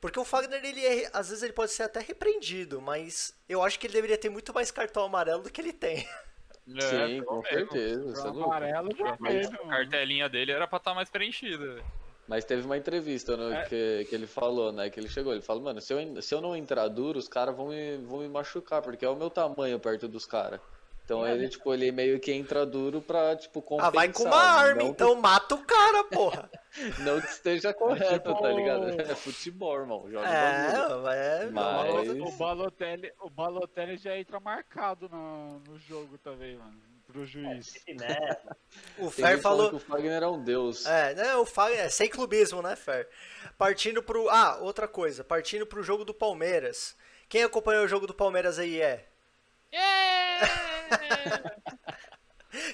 Porque 0.00 0.18
o 0.18 0.24
Fagner, 0.24 0.64
ele 0.64 0.86
é, 0.86 1.10
às 1.12 1.28
vezes 1.28 1.42
ele 1.42 1.52
pode 1.52 1.72
ser 1.72 1.82
até 1.82 2.00
repreendido, 2.00 2.80
mas 2.80 3.34
eu 3.46 3.62
acho 3.62 3.78
que 3.78 3.86
ele 3.86 3.94
deveria 3.94 4.16
ter 4.16 4.30
muito 4.30 4.54
mais 4.54 4.70
cartão 4.70 5.04
amarelo 5.04 5.42
do 5.42 5.50
que 5.50 5.60
ele 5.60 5.74
tem. 5.74 6.08
É, 6.74 6.80
Sim, 6.80 7.22
com 7.22 7.34
menos. 7.34 7.48
certeza. 7.48 8.02
você 8.02 8.26
é 8.26 8.30
louco. 8.30 8.44
Amarelo 8.52 8.88
Mas 9.20 9.46
a 9.52 9.56
cartelinha 9.68 10.28
dele 10.28 10.52
era 10.52 10.66
pra 10.66 10.78
estar 10.78 10.94
mais 10.94 11.08
preenchida. 11.08 11.80
Mas 12.26 12.44
teve 12.44 12.66
uma 12.66 12.76
entrevista 12.76 13.36
né, 13.36 13.60
É. 13.60 13.62
que, 13.68 14.06
que 14.08 14.14
ele 14.14 14.26
falou, 14.26 14.72
né? 14.72 14.90
Que 14.90 14.98
ele 14.98 15.08
chegou, 15.08 15.32
ele 15.32 15.42
falou, 15.42 15.62
mano, 15.62 15.80
se 15.80 15.92
eu, 15.92 16.20
se 16.20 16.34
eu 16.34 16.40
não 16.40 16.56
entrar 16.56 16.88
duro, 16.88 17.18
os 17.20 17.28
caras 17.28 17.54
vão 17.56 17.68
me, 17.68 17.98
vão 17.98 18.18
me 18.18 18.28
machucar, 18.28 18.82
porque 18.82 19.04
é 19.04 19.08
o 19.08 19.14
meu 19.14 19.30
tamanho 19.30 19.78
perto 19.78 20.08
dos 20.08 20.26
caras. 20.26 20.60
Então 21.06 21.24
É, 21.24 21.30
ele, 21.34 21.44
né? 21.44 21.48
tipo, 21.48 21.72
ele 21.72 21.92
meio 21.92 22.18
que 22.18 22.32
entra 22.32 22.66
duro 22.66 23.00
pra, 23.00 23.36
tipo, 23.36 23.62
compensar. 23.62 23.90
Ah, 23.92 23.94
vai 23.94 24.12
com 24.12 24.24
uma 24.24 24.36
arma, 24.36 24.82
não, 24.82 24.90
então 24.90 25.14
mata 25.14 25.54
o 25.54 25.64
cara, 25.64 26.02
porra. 26.04 26.50
Não 26.98 27.20
que 27.20 27.28
esteja 27.28 27.72
correto, 27.72 28.28
tipo- 28.28 28.42
tá 28.42 28.48
ligado? 28.50 29.00
É 29.00 29.14
futebol, 29.14 29.78
irmão. 29.78 30.04
Joga. 30.10 30.26
É, 30.28 31.44
é. 31.44 31.46
Mas- 31.46 32.08
O 32.10 32.30
Balotelli, 32.32 33.10
o 33.20 33.30
Balotelli 33.30 33.96
já 33.96 34.18
entra 34.18 34.38
marcado 34.40 35.08
no, 35.08 35.60
no 35.60 35.78
jogo 35.78 36.18
também, 36.18 36.56
mano. 36.56 36.76
Pro 37.06 37.24
juiz. 37.24 37.68
Felipe 37.70 37.94
Neto. 38.04 38.56
O 38.98 39.08
Fer 39.08 39.38
falando 39.40 39.42
falou. 39.42 39.70
que 39.70 39.76
o 39.76 39.78
Fagner 39.78 40.22
é 40.24 40.26
um 40.28 40.42
deus. 40.42 40.84
É, 40.86 41.14
né, 41.14 41.36
o 41.36 41.46
Fagner 41.46 41.84
é 41.84 41.88
sem 41.88 42.10
clubismo, 42.10 42.60
né, 42.60 42.74
Fer? 42.74 43.08
Partindo 43.56 44.02
pro. 44.02 44.28
Ah, 44.28 44.58
outra 44.60 44.88
coisa. 44.88 45.22
Partindo 45.22 45.64
pro 45.66 45.84
jogo 45.84 46.04
do 46.04 46.12
Palmeiras. 46.12 46.96
Quem 47.28 47.44
acompanhou 47.44 47.84
o 47.84 47.88
jogo 47.88 48.06
do 48.08 48.12
Palmeiras 48.14 48.58
aí 48.58 48.80
é? 48.82 49.06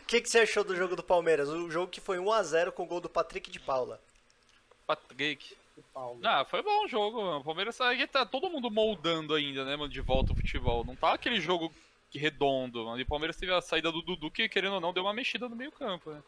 O 0.03 0.07
que, 0.07 0.20
que 0.20 0.29
você 0.29 0.40
achou 0.40 0.62
do 0.62 0.77
jogo 0.77 0.94
do 0.94 1.03
Palmeiras? 1.03 1.48
O 1.48 1.70
jogo 1.70 1.90
que 1.90 2.01
foi 2.01 2.18
1x0 2.18 2.70
com 2.70 2.85
o 2.85 2.87
gol 2.87 3.01
do 3.01 3.09
Patrick 3.09 3.51
de 3.51 3.59
Paula. 3.59 4.01
Patrick. 4.87 5.57
Ah, 6.22 6.44
foi 6.44 6.62
bom 6.62 6.85
o 6.85 6.88
jogo, 6.88 7.22
mano. 7.22 7.38
O 7.38 7.44
Palmeiras 7.44 7.81
aí 7.81 8.07
tá 8.07 8.25
todo 8.25 8.51
mundo 8.51 8.70
moldando 8.70 9.35
ainda, 9.35 9.64
né, 9.64 9.77
mano, 9.77 9.90
de 9.90 10.01
volta 10.01 10.33
o 10.33 10.37
futebol. 10.37 10.85
Não 10.85 10.94
tá 10.94 11.14
aquele 11.14 11.40
jogo 11.40 11.72
redondo, 12.14 12.85
mano. 12.85 13.01
E 13.01 13.03
o 13.03 13.07
Palmeiras 13.07 13.37
teve 13.37 13.53
a 13.53 13.61
saída 13.61 13.90
do 13.90 14.03
Dudu 14.03 14.31
que, 14.31 14.48
querendo 14.48 14.75
ou 14.75 14.81
não, 14.81 14.92
deu 14.92 15.03
uma 15.03 15.14
mexida 15.14 15.48
no 15.48 15.57
meio 15.57 15.72
campo, 15.72 16.11
né? 16.11 16.22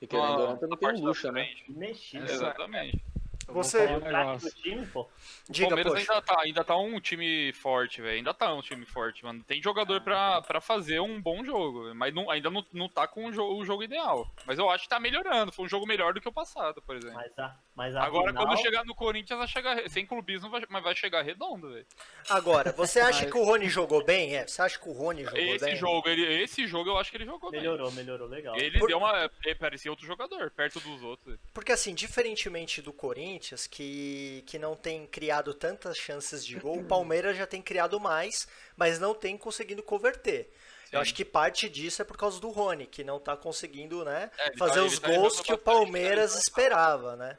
E 0.00 0.06
querendo 0.06 0.40
ou 0.40 0.48
não, 0.48 0.56
também 0.56 0.78
tem 0.78 0.88
o 0.88 1.04
Lucha, 1.04 1.30
né? 1.30 1.44
frente. 1.44 1.72
Mexido. 1.72 2.24
Exatamente. 2.24 3.02
Você- 3.48 3.86
um 3.86 3.96
O 3.96 4.00
craque 4.00 4.08
do 4.10 4.26
negócio. 4.26 4.50
time, 4.62 4.86
pô. 4.86 5.00
O 5.02 5.08
Diga, 5.48 5.68
Palmeiras 5.68 5.92
poxa. 5.92 6.12
ainda 6.12 6.22
tá, 6.26 6.40
ainda 6.42 6.64
tá 6.64 6.76
um 6.76 7.00
time 7.00 7.52
forte, 7.52 8.02
velho. 8.02 8.16
Ainda 8.16 8.34
tá 8.34 8.52
um 8.52 8.60
time 8.60 8.84
forte, 8.84 9.24
mano. 9.24 9.42
Tem 9.44 9.62
jogador 9.62 10.00
pra, 10.00 10.42
pra 10.42 10.60
fazer 10.60 11.00
um 11.00 11.20
bom 11.20 11.44
jogo, 11.44 11.94
mas 11.94 12.12
não- 12.12 12.28
ainda 12.30 12.50
não, 12.50 12.64
não 12.72 12.88
tá 12.88 13.06
com 13.06 13.26
o 13.26 13.32
jogo, 13.32 13.54
o 13.60 13.64
jogo 13.64 13.82
ideal. 13.84 14.28
Mas 14.44 14.58
eu 14.58 14.68
acho 14.68 14.84
que 14.84 14.88
tá 14.90 14.98
melhorando. 14.98 15.52
Foi 15.52 15.64
um 15.64 15.68
jogo 15.68 15.86
melhor 15.86 16.12
do 16.12 16.20
que 16.20 16.28
o 16.28 16.32
passado, 16.32 16.82
por 16.82 16.96
exemplo. 16.96 17.14
Mas 17.16 17.38
a, 17.38 17.56
mas 17.74 17.94
a 17.96 18.02
Agora, 18.02 18.28
final, 18.28 18.46
quando 18.46 18.58
chegar 18.60 18.84
no 18.84 18.94
Corinthians, 18.94 19.38
vai 19.38 19.46
chegar 19.48 19.88
sem 19.88 20.04
clubismo, 20.04 20.50
vai- 20.50 20.64
mas 20.68 20.82
vai 20.82 20.96
chegar 20.96 21.22
redondo, 21.22 21.70
velho. 21.72 21.86
Agora, 22.28 22.72
você 22.72 22.98
acha 23.00 23.22
Mas- 23.22 23.30
que 23.32 23.38
o 23.38 23.44
Rony 23.44 23.68
jogou 23.68 24.04
bem? 24.04 24.36
É, 24.36 24.46
você 24.46 24.60
acha 24.62 24.78
que 24.78 24.88
o 24.88 24.92
Rony 24.92 25.22
jogou 25.24 25.38
Esse 25.38 25.64
bem? 25.64 25.76
jogo, 25.76 26.08
ele, 26.08 26.42
esse 26.42 26.66
jogo 26.66 26.90
eu 26.90 26.98
acho 26.98 27.10
que 27.10 27.16
ele 27.16 27.24
jogou 27.26 27.50
bem. 27.50 27.60
melhorou, 27.60 27.92
melhorou, 27.92 28.26
legal. 28.28 28.56
Ele 28.56 28.78
Por- 28.78 28.88
deu 28.88 28.98
uma. 28.98 29.30
Ele 29.44 29.54
parecia 29.54 29.90
outro 29.90 30.04
jogador, 30.06 30.50
perto 30.50 30.80
dos 30.80 31.02
outros. 31.02 31.38
Porque 31.54 31.70
assim, 31.70 31.94
diferentemente 31.94 32.82
do 32.82 32.92
Corinthians, 32.92 33.35
que, 33.66 34.42
que 34.46 34.58
não 34.58 34.74
tem 34.76 35.06
criado 35.06 35.52
tantas 35.54 35.96
chances 35.96 36.44
de 36.44 36.56
gol, 36.58 36.78
o 36.78 36.84
Palmeiras 36.84 37.36
já 37.36 37.46
tem 37.46 37.60
criado 37.62 37.98
mais, 38.00 38.46
mas 38.76 38.98
não 38.98 39.14
tem 39.14 39.36
conseguido 39.36 39.82
converter. 39.82 40.50
Eu 40.92 40.98
Sim. 40.98 41.02
acho 41.02 41.14
que 41.14 41.24
parte 41.24 41.68
disso 41.68 42.00
é 42.00 42.04
por 42.04 42.16
causa 42.16 42.40
do 42.40 42.48
Rony, 42.50 42.86
que 42.86 43.02
não 43.02 43.18
tá 43.18 43.36
conseguindo, 43.36 44.04
né, 44.04 44.30
É, 44.38 44.48
ele 44.48 44.56
fazer 44.56 44.80
tá- 44.80 44.86
os 44.86 44.98
tá 44.98 45.08
gols 45.08 45.40
que 45.40 45.52
o 45.52 45.56
bastante, 45.56 45.64
Palmeiras 45.64 46.34
né? 46.34 46.40
esperava, 46.40 47.16
né? 47.16 47.38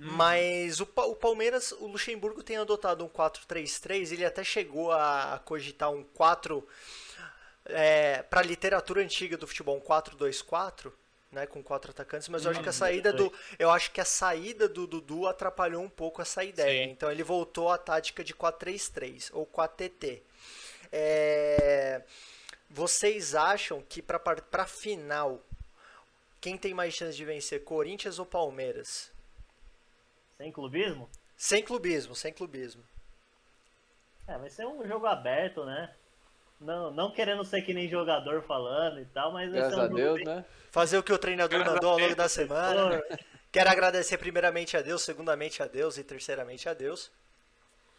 Uhum. 0.00 0.12
Mas 0.12 0.80
o, 0.80 0.84
o 0.84 1.14
Palmeiras, 1.16 1.72
o 1.72 1.86
Luxemburgo 1.86 2.42
tem 2.42 2.56
adotado 2.56 3.04
um 3.04 3.08
4-3-3, 3.08 4.12
ele 4.12 4.24
até 4.24 4.44
chegou 4.44 4.92
a, 4.92 5.34
a 5.34 5.38
cogitar 5.38 5.90
um 5.90 6.04
4 6.04 6.66
é, 7.66 8.22
para 8.22 8.40
a 8.40 8.44
literatura 8.44 9.00
antiga 9.02 9.36
do 9.36 9.46
futebol, 9.46 9.76
um 9.76 9.80
4-2-4, 9.80 10.92
né, 11.30 11.46
com 11.46 11.62
quatro 11.62 11.90
atacantes, 11.90 12.28
mas 12.28 12.44
eu 12.44 12.50
acho 12.50 12.62
que 12.62 12.68
a 12.68 12.72
saída 12.72 13.12
do 13.12 13.32
eu 13.58 13.70
acho 13.70 13.90
que 13.90 14.00
a 14.00 14.04
saída 14.04 14.68
do 14.68 14.86
Dudu 14.86 15.26
atrapalhou 15.26 15.82
um 15.82 15.88
pouco 15.88 16.22
essa 16.22 16.42
ideia. 16.42 16.84
Sim. 16.84 16.90
Então 16.90 17.10
ele 17.10 17.22
voltou 17.22 17.70
à 17.70 17.78
tática 17.78 18.24
de 18.24 18.34
4-3-3 18.34 19.30
ou 19.32 19.46
4-TT. 19.46 20.22
É, 20.90 22.02
vocês 22.70 23.34
acham 23.34 23.82
que 23.82 24.00
para 24.00 24.18
para 24.18 24.66
final 24.66 25.42
quem 26.40 26.56
tem 26.56 26.72
mais 26.72 26.94
chance 26.94 27.16
de 27.16 27.24
vencer, 27.24 27.64
Corinthians 27.64 28.18
ou 28.18 28.24
Palmeiras? 28.24 29.10
Sem 30.36 30.52
clubismo? 30.52 31.10
Sem 31.36 31.62
clubismo, 31.62 32.14
sem 32.14 32.32
clubismo. 32.32 32.82
É, 34.26 34.38
vai 34.38 34.48
ser 34.50 34.66
um 34.66 34.86
jogo 34.86 35.06
aberto, 35.06 35.64
né? 35.64 35.94
Não, 36.60 36.90
não 36.90 37.10
querendo 37.12 37.44
ser 37.44 37.62
que 37.62 37.72
nem 37.72 37.88
jogador 37.88 38.42
falando 38.42 39.00
e 39.00 39.04
tal, 39.06 39.32
mas 39.32 39.50
vai 39.50 39.60
Graças 39.60 39.78
um 39.78 39.82
a 39.82 39.86
Deus, 39.86 40.16
bem 40.16 40.24
né? 40.24 40.44
Fazer 40.70 40.98
o 40.98 41.02
que 41.02 41.12
o 41.12 41.18
treinador 41.18 41.58
Graças 41.58 41.74
mandou 41.74 41.90
ao 41.90 41.98
longo 41.98 42.16
da 42.16 42.28
semana. 42.28 43.02
Quero 43.52 43.70
agradecer 43.70 44.18
primeiramente 44.18 44.76
a 44.76 44.82
Deus, 44.82 45.02
segundamente 45.02 45.62
a 45.62 45.66
Deus 45.66 45.96
e 45.96 46.04
terceiramente 46.04 46.68
a 46.68 46.74
Deus. 46.74 47.10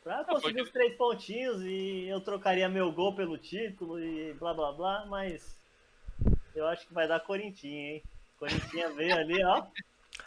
Pra 0.03 0.23
foi 0.25 0.35
conseguir 0.35 0.61
os 0.61 0.71
três 0.71 0.95
pontinhos 0.95 1.61
e 1.63 2.07
eu 2.07 2.19
trocaria 2.21 2.67
meu 2.69 2.91
gol 2.91 3.15
pelo 3.15 3.37
título 3.37 3.99
e 3.99 4.33
blá 4.33 4.53
blá 4.53 4.71
blá, 4.71 5.05
mas 5.07 5.57
eu 6.55 6.67
acho 6.67 6.85
que 6.87 6.93
vai 6.93 7.07
dar 7.07 7.19
Corintinha, 7.21 7.93
hein? 7.93 8.03
Corintinha 8.37 8.89
veio 8.91 9.15
ali, 9.15 9.43
ó. 9.43 9.63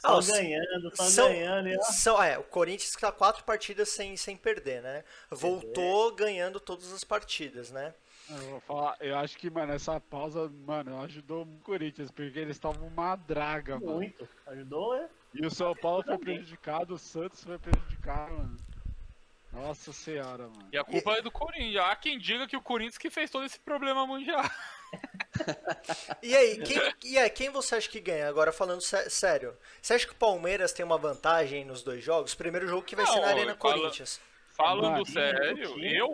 Só 0.00 0.18
Ah, 0.18 0.20
ganhando, 0.22 0.96
só 0.96 1.04
são- 1.04 1.28
ganhando, 1.28 1.68
e 1.68 1.76
ó. 1.76 1.82
São, 1.82 2.22
é, 2.22 2.38
o 2.38 2.42
Corinthians 2.42 2.90
está 2.90 3.12
quatro 3.12 3.44
partidas 3.44 3.90
sem, 3.90 4.16
sem 4.16 4.36
perder, 4.36 4.82
né? 4.82 5.04
Voltou 5.30 6.12
ganhando 6.12 6.58
todas 6.58 6.92
as 6.92 7.04
partidas, 7.04 7.70
né? 7.70 7.94
Eu 8.34 8.50
vou 8.50 8.60
falar, 8.60 8.96
eu 9.00 9.16
acho 9.18 9.36
que, 9.36 9.50
mano, 9.50 9.72
essa 9.72 10.00
pausa, 10.00 10.50
mano, 10.66 11.00
ajudou 11.02 11.42
o 11.44 11.60
Corinthians, 11.62 12.10
porque 12.10 12.38
eles 12.38 12.56
estavam 12.56 12.86
uma 12.88 13.14
draga, 13.16 13.78
mano. 13.78 13.94
Muito. 13.94 14.28
Ajudou, 14.46 14.94
é? 14.94 15.08
E 15.34 15.44
o 15.46 15.50
São 15.50 15.74
Paulo 15.74 16.02
foi 16.02 16.18
prejudicado, 16.18 16.94
o 16.94 16.98
Santos 16.98 17.42
foi 17.44 17.58
prejudicado, 17.58 18.32
mano. 18.32 18.56
Nossa 19.52 19.92
senhora, 19.92 20.44
mano. 20.48 20.68
E 20.72 20.78
a 20.78 20.84
culpa 20.84 21.12
é 21.12 21.20
do 21.22 21.30
Corinthians. 21.30 21.84
Há 21.84 21.94
quem 21.96 22.18
diga 22.18 22.46
que 22.46 22.56
o 22.56 22.62
Corinthians 22.62 22.96
que 22.96 23.10
fez 23.10 23.30
todo 23.30 23.44
esse 23.44 23.58
problema 23.60 24.06
mundial. 24.06 24.42
E 26.22 26.36
aí, 26.36 26.58
quem, 26.62 26.78
e 27.04 27.18
aí, 27.18 27.30
quem 27.30 27.48
você 27.50 27.74
acha 27.76 27.88
que 27.88 27.98
ganha? 27.98 28.28
Agora 28.28 28.52
falando 28.52 28.80
sé- 28.82 29.08
sério, 29.08 29.56
você 29.80 29.94
acha 29.94 30.06
que 30.06 30.12
o 30.12 30.16
Palmeiras 30.16 30.72
tem 30.72 30.84
uma 30.84 30.98
vantagem 30.98 31.64
nos 31.64 31.82
dois 31.82 32.04
jogos? 32.04 32.34
Primeiro 32.34 32.68
jogo 32.68 32.82
que 32.82 32.94
vai 32.94 33.06
ser 33.06 33.14
Não, 33.14 33.22
na 33.22 33.28
Arena 33.28 33.56
fala- 33.56 33.74
Corinthians. 33.74 34.20
Falando 34.62 35.06
sério, 35.06 35.84
eu, 35.84 36.10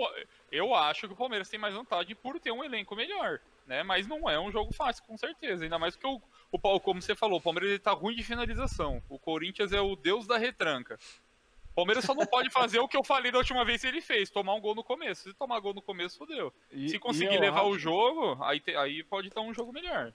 eu 0.51 0.75
acho 0.75 1.07
que 1.07 1.13
o 1.13 1.17
Palmeiras 1.17 1.49
tem 1.49 1.59
mais 1.59 1.75
vantagem 1.75 2.15
por 2.17 2.39
ter 2.41 2.51
um 2.51 2.65
elenco 2.65 2.95
melhor, 2.97 3.41
né? 3.67 3.83
Mas 3.83 4.07
não 4.07 4.29
é 4.29 4.39
um 4.41 4.51
jogo 4.51 4.73
fácil, 4.73 5.05
com 5.05 5.17
certeza. 5.17 5.65
Ainda 5.65 5.79
mais 5.79 5.95
porque 5.97 6.07
o, 6.09 6.21
o 6.53 6.81
como 6.81 7.01
você 7.03 7.15
falou, 7.15 7.39
o 7.39 7.43
Palmeiras 7.43 7.71
ele 7.71 7.79
tá 7.79 7.93
ruim 7.93 8.15
de 8.17 8.23
finalização. 8.23 9.03
O 9.09 9.19
Corinthians 9.19 9.73
é 9.73 9.81
o 9.81 9.95
deus 9.97 10.27
da 10.27 10.37
retranca. 10.39 10.99
O 11.71 11.75
Palmeiras 11.79 12.05
só 12.05 12.13
não 12.13 12.27
pode 12.27 12.51
fazer 12.51 12.81
o 12.81 12.89
que 12.89 12.97
eu 12.97 13.05
falei 13.05 13.31
da 13.31 13.39
última 13.39 13.65
vez 13.65 13.81
que 13.83 13.87
ele 13.87 14.01
fez, 14.01 14.29
tomar 14.31 14.53
um 14.55 14.61
gol 14.61 14.75
no 14.75 14.83
começo. 14.83 15.23
Se 15.31 15.35
tomar 15.35 15.61
gol 15.61 15.73
no 15.73 15.81
começo, 15.81 16.19
fodeu. 16.19 16.53
E- 16.73 16.89
Se 16.89 16.99
conseguir 16.99 17.39
levar 17.39 17.63
o 17.63 17.69
acho- 17.71 17.79
jogo, 17.79 18.37
aí, 18.43 18.59
te- 18.59 18.75
aí 18.75 19.05
pode 19.05 19.29
estar 19.29 19.43
um 19.43 19.55
jogo 19.55 19.73
melhor. 19.73 20.13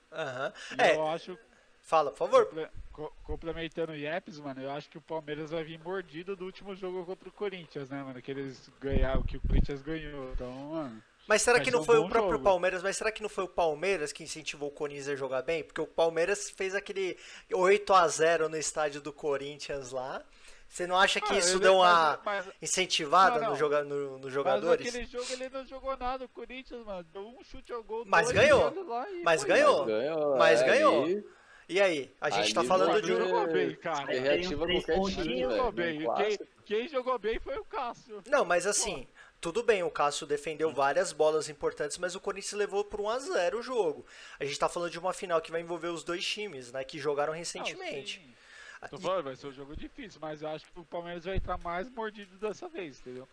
E 0.78 0.82
É, 0.82 0.96
Eu 0.96 1.06
acho, 1.06 1.38
fala, 1.84 2.10
por 2.10 2.16
favor. 2.18 2.46
comple- 2.46 2.68
co- 2.92 3.12
complementando 3.22 3.92
o 3.92 3.96
Yeps, 3.96 4.40
mano, 4.40 4.60
eu 4.62 4.70
acho 4.70 4.88
que 4.90 4.98
o 4.98 5.00
Palmeiras 5.02 5.50
vai 5.50 5.62
vir 5.62 5.78
mordido 5.78 6.34
do 6.34 6.44
último 6.44 6.74
jogo 6.74 7.04
contra 7.04 7.28
o 7.28 7.32
Corinthians, 7.32 7.88
né, 7.90 8.02
mano? 8.02 8.20
Que 8.20 8.30
eles 8.32 8.68
ganharam, 8.80 9.22
que 9.22 9.36
o 9.36 9.40
Corinthians 9.40 9.82
ganhou. 9.82 10.32
Então, 10.32 10.50
mano. 10.50 11.02
Mas 11.26 11.40
será 11.40 11.58
que 11.58 11.70
não 11.70 11.80
um 11.80 11.84
foi 11.84 11.96
o 11.96 12.06
próprio 12.08 12.32
jogo. 12.32 12.44
Palmeiras? 12.44 12.82
Mas 12.82 12.96
será 12.98 13.10
que 13.10 13.22
não 13.22 13.30
foi 13.30 13.44
o 13.44 13.48
Palmeiras 13.48 14.12
que 14.12 14.22
incentivou 14.22 14.68
o 14.68 14.72
Corinthians 14.72 15.08
a 15.08 15.16
jogar 15.16 15.40
bem? 15.42 15.64
Porque 15.64 15.80
o 15.80 15.86
Palmeiras 15.86 16.50
fez 16.50 16.74
aquele 16.74 17.16
8 17.50 17.94
a 17.94 18.06
0 18.08 18.48
no 18.50 18.58
estádio 18.58 19.00
do 19.00 19.10
Corinthians 19.12 19.90
lá. 19.90 20.22
Você 20.68 20.86
não 20.86 20.98
acha 20.98 21.20
que 21.20 21.32
Ah, 21.32 21.38
isso 21.38 21.58
deu 21.60 21.76
uma 21.76 22.20
mas- 22.24 22.44
mas- 22.46 22.54
incentivada 22.60 23.36
Não, 23.36 23.42
não. 23.44 23.50
No 23.52 23.56
joga, 23.56 23.84
no- 23.84 24.12
nos 24.18 24.24
Mas 24.24 24.32
jogadores? 24.34 24.84
naquele 24.84 25.06
jogo 25.06 25.26
ele 25.30 25.48
não 25.48 25.64
jogou 25.66 25.96
nada, 25.96 26.24
o 26.24 26.28
Corinthians, 26.28 26.84
mano. 26.84 27.06
Deu 27.12 27.22
um 27.26 27.42
chute 27.44 27.72
ao 27.72 27.82
gol. 27.82 28.04
Mas 28.06 28.30
ganhou. 28.30 28.84
lá 28.86 29.08
e 29.10 29.22
Mas 29.22 29.44
ganhou. 29.44 29.84
ganhou. 29.86 30.36
Mas 30.36 30.60
é, 30.60 30.66
ganhou. 30.66 31.04
ali 31.04 31.24
E 31.68 31.80
aí? 31.80 32.10
A 32.20 32.30
gente 32.30 32.52
tá 32.52 32.60
Ali 32.60 32.68
falando 32.68 32.92
não 32.92 33.00
de 33.00 33.12
um. 33.12 33.16
é- 33.16 33.28
jogou 33.28 33.52
bem, 33.52 33.74
cara. 33.76 34.12
Reativa 34.12 34.66
qualquer 34.66 35.00
time, 35.00 35.14
Quem 35.14 35.24
velho. 35.24 35.50
jogou 35.50 35.72
bem? 35.72 36.38
Quem, 36.64 36.88
jogou 36.88 37.18
bem 37.18 37.38
foi 37.38 37.58
o 37.58 37.64
Cássio. 37.64 38.22
Não, 38.26 38.44
mas 38.44 38.66
assim, 38.66 39.06
tudo 39.40 39.62
bem, 39.62 39.82
o 39.82 39.90
Cássio 39.90 40.26
defendeu 40.26 40.72
várias 40.72 41.12
bolas 41.12 41.48
importantes, 41.48 41.98
mas 41.98 42.14
o 42.14 42.20
Corinthians 42.20 42.52
levou 42.54 42.84
por 42.84 43.00
1 43.00 43.08
a 43.10 43.18
0 43.18 43.58
o 43.58 43.62
jogo. 43.62 44.04
A 44.38 44.44
gente 44.44 44.58
tá 44.58 44.68
falando 44.68 44.90
de 44.90 44.98
uma 44.98 45.12
final 45.12 45.40
que 45.40 45.50
vai 45.50 45.60
envolver 45.60 45.88
os 45.88 46.02
dois 46.04 46.26
times, 46.26 46.72
né, 46.72 46.82
que 46.84 46.98
jogaram 46.98 47.32
recentemente. 47.32 48.20
Não. 48.80 48.88
Tô 48.88 48.98
falando, 48.98 49.24
vai 49.24 49.36
ser 49.36 49.46
um 49.46 49.52
jogo 49.52 49.74
difícil, 49.74 50.18
mas 50.20 50.42
eu 50.42 50.48
acho 50.48 50.66
que 50.70 50.78
o 50.78 50.84
Palmeiras 50.84 51.24
vai 51.24 51.36
entrar 51.36 51.56
mais 51.58 51.88
mordido 51.88 52.36
dessa 52.36 52.68
vez, 52.68 53.00
entendeu? 53.00 53.26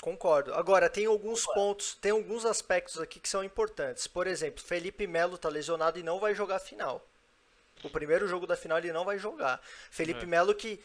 Concordo. 0.00 0.54
Agora, 0.54 0.88
tem 0.88 1.04
alguns 1.06 1.44
pontos, 1.46 1.94
tem 2.00 2.10
alguns 2.12 2.46
aspectos 2.46 2.98
aqui 3.00 3.20
que 3.20 3.28
são 3.28 3.44
importantes. 3.44 4.06
Por 4.06 4.26
exemplo, 4.26 4.62
Felipe 4.62 5.06
Melo 5.06 5.36
tá 5.36 5.48
lesionado 5.48 5.98
e 5.98 6.02
não 6.02 6.18
vai 6.18 6.34
jogar 6.34 6.56
a 6.56 6.60
final. 6.60 7.04
O 7.84 7.90
primeiro 7.90 8.26
jogo 8.26 8.46
da 8.46 8.56
final 8.56 8.78
ele 8.78 8.92
não 8.92 9.04
vai 9.04 9.18
jogar. 9.18 9.60
Felipe 9.90 10.22
É. 10.22 10.26
Melo 10.26 10.54
que 10.54 10.80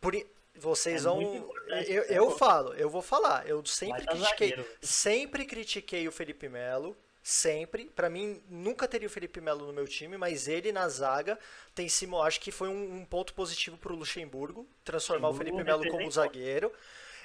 por 0.00 0.14
vocês 0.54 1.02
É 1.02 1.08
vão 1.08 1.22
eu, 1.22 1.54
né, 1.68 1.84
eu 2.08 2.30
falo, 2.36 2.74
eu 2.74 2.90
vou 2.90 3.02
falar. 3.02 3.46
Eu 3.48 3.64
sempre 3.64 4.04
Baita 4.04 4.12
critiquei, 4.16 4.48
zagueiro. 4.50 4.70
sempre 4.82 5.44
critiquei 5.44 6.08
o 6.08 6.12
Felipe 6.12 6.48
Melo, 6.48 6.96
sempre. 7.22 7.86
Pra 7.94 8.08
mim 8.10 8.42
nunca 8.48 8.86
teria 8.88 9.08
o 9.08 9.10
Felipe 9.10 9.40
Melo 9.40 9.66
no 9.66 9.72
meu 9.72 9.86
time, 9.86 10.16
mas 10.18 10.46
ele 10.48 10.72
na 10.72 10.88
zaga 10.88 11.38
tem 11.74 11.86
mo- 12.06 12.22
acho 12.22 12.40
que 12.40 12.50
foi 12.50 12.68
um, 12.68 12.96
um 12.96 13.04
ponto 13.04 13.32
positivo 13.34 13.76
pro 13.78 13.94
Luxemburgo 13.94 14.66
transformar 14.84 15.28
o 15.28 15.30
Luxemburgo 15.32 15.58
Felipe 15.58 15.70
Melo 15.82 15.90
como 15.90 16.10
zagueiro. 16.10 16.72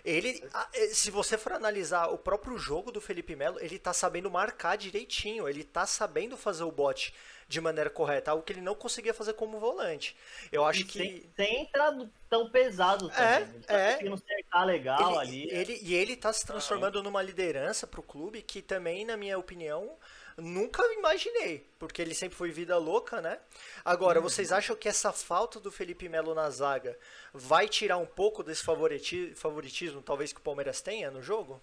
Ele, 0.03 0.43
eh, 0.73 0.87
se 0.93 1.09
você 1.11 1.37
for 1.37 1.53
analisar 1.53 2.07
o 2.07 2.17
próprio 2.17 2.57
jogo 2.57 2.91
do 2.91 2.99
Felipe 3.01 3.35
Melo, 3.35 3.59
ele 3.61 3.79
tá 3.79 3.93
sabendo 3.93 4.29
marcar 4.29 4.75
direitinho, 4.77 5.47
ele 5.47 5.63
tá 5.63 5.85
sabendo 5.85 6.35
fazer 6.37 6.63
o 6.63 6.71
bote 6.71 7.13
de 7.47 7.61
maneira 7.61 7.89
correta, 7.89 8.31
algo 8.31 8.43
que 8.43 8.51
ele 8.53 8.61
não 8.61 8.75
conseguia 8.75 9.13
fazer 9.13 9.33
como 9.33 9.59
volante. 9.59 10.15
Eu 10.51 10.65
acho 10.65 10.81
E 10.81 10.85
que 10.85 10.97
sem, 10.97 11.31
sem 11.35 11.61
entrar 11.63 11.91
tão 12.29 12.49
pesado 12.49 13.09
É, 13.09 13.15
também. 13.15 13.49
Ele 13.53 13.63
tá 13.63 13.77
é. 13.77 13.79
conseguindo 13.79 14.17
cercar 14.17 14.65
legal 14.65 15.19
ele, 15.19 15.19
ali. 15.19 15.51
né? 15.51 15.61
ele- 15.61 15.79
e 15.81 15.93
ele 15.93 16.15
tá 16.15 16.31
se 16.33 16.45
transformando 16.45 17.01
numa 17.03 17.21
liderança 17.21 17.87
pro 17.87 18.03
clube 18.03 18.41
que 18.41 18.61
também, 18.61 19.05
na 19.05 19.17
minha 19.17 19.37
opinião, 19.37 19.97
nunca 20.37 20.81
imaginei, 20.93 21.67
porque 21.77 22.01
ele 22.01 22.13
sempre 22.15 22.37
foi 22.37 22.51
vida 22.51 22.77
louca, 22.77 23.21
né? 23.21 23.39
Agora, 23.85 24.19
Uhum. 24.19 24.23
vocês 24.29 24.51
acham 24.51 24.75
que 24.75 24.89
essa 24.89 25.11
falta 25.11 25.59
do 25.59 25.71
Felipe 25.71 26.07
Melo 26.09 26.33
na 26.33 26.49
zaga 26.49 26.97
vai 27.33 27.67
tirar 27.67 27.97
um 27.97 28.05
pouco 28.05 28.43
desse 28.43 28.63
favoriti- 28.63 29.33
favoritismo, 29.35 30.01
talvez 30.01 30.31
que 30.33 30.39
o 30.39 30.43
Palmeiras 30.43 30.81
tenha 30.81 31.11
no 31.11 31.21
jogo? 31.21 31.61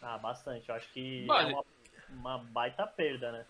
Ah, 0.00 0.18
bastante. 0.18 0.68
Eu 0.68 0.74
acho 0.74 0.88
que 0.92 1.24
Mano. 1.26 1.50
é 1.50 1.52
uma, 1.52 1.64
uma 2.36 2.38
baita 2.38 2.86
perda, 2.86 3.32
né? 3.32 3.46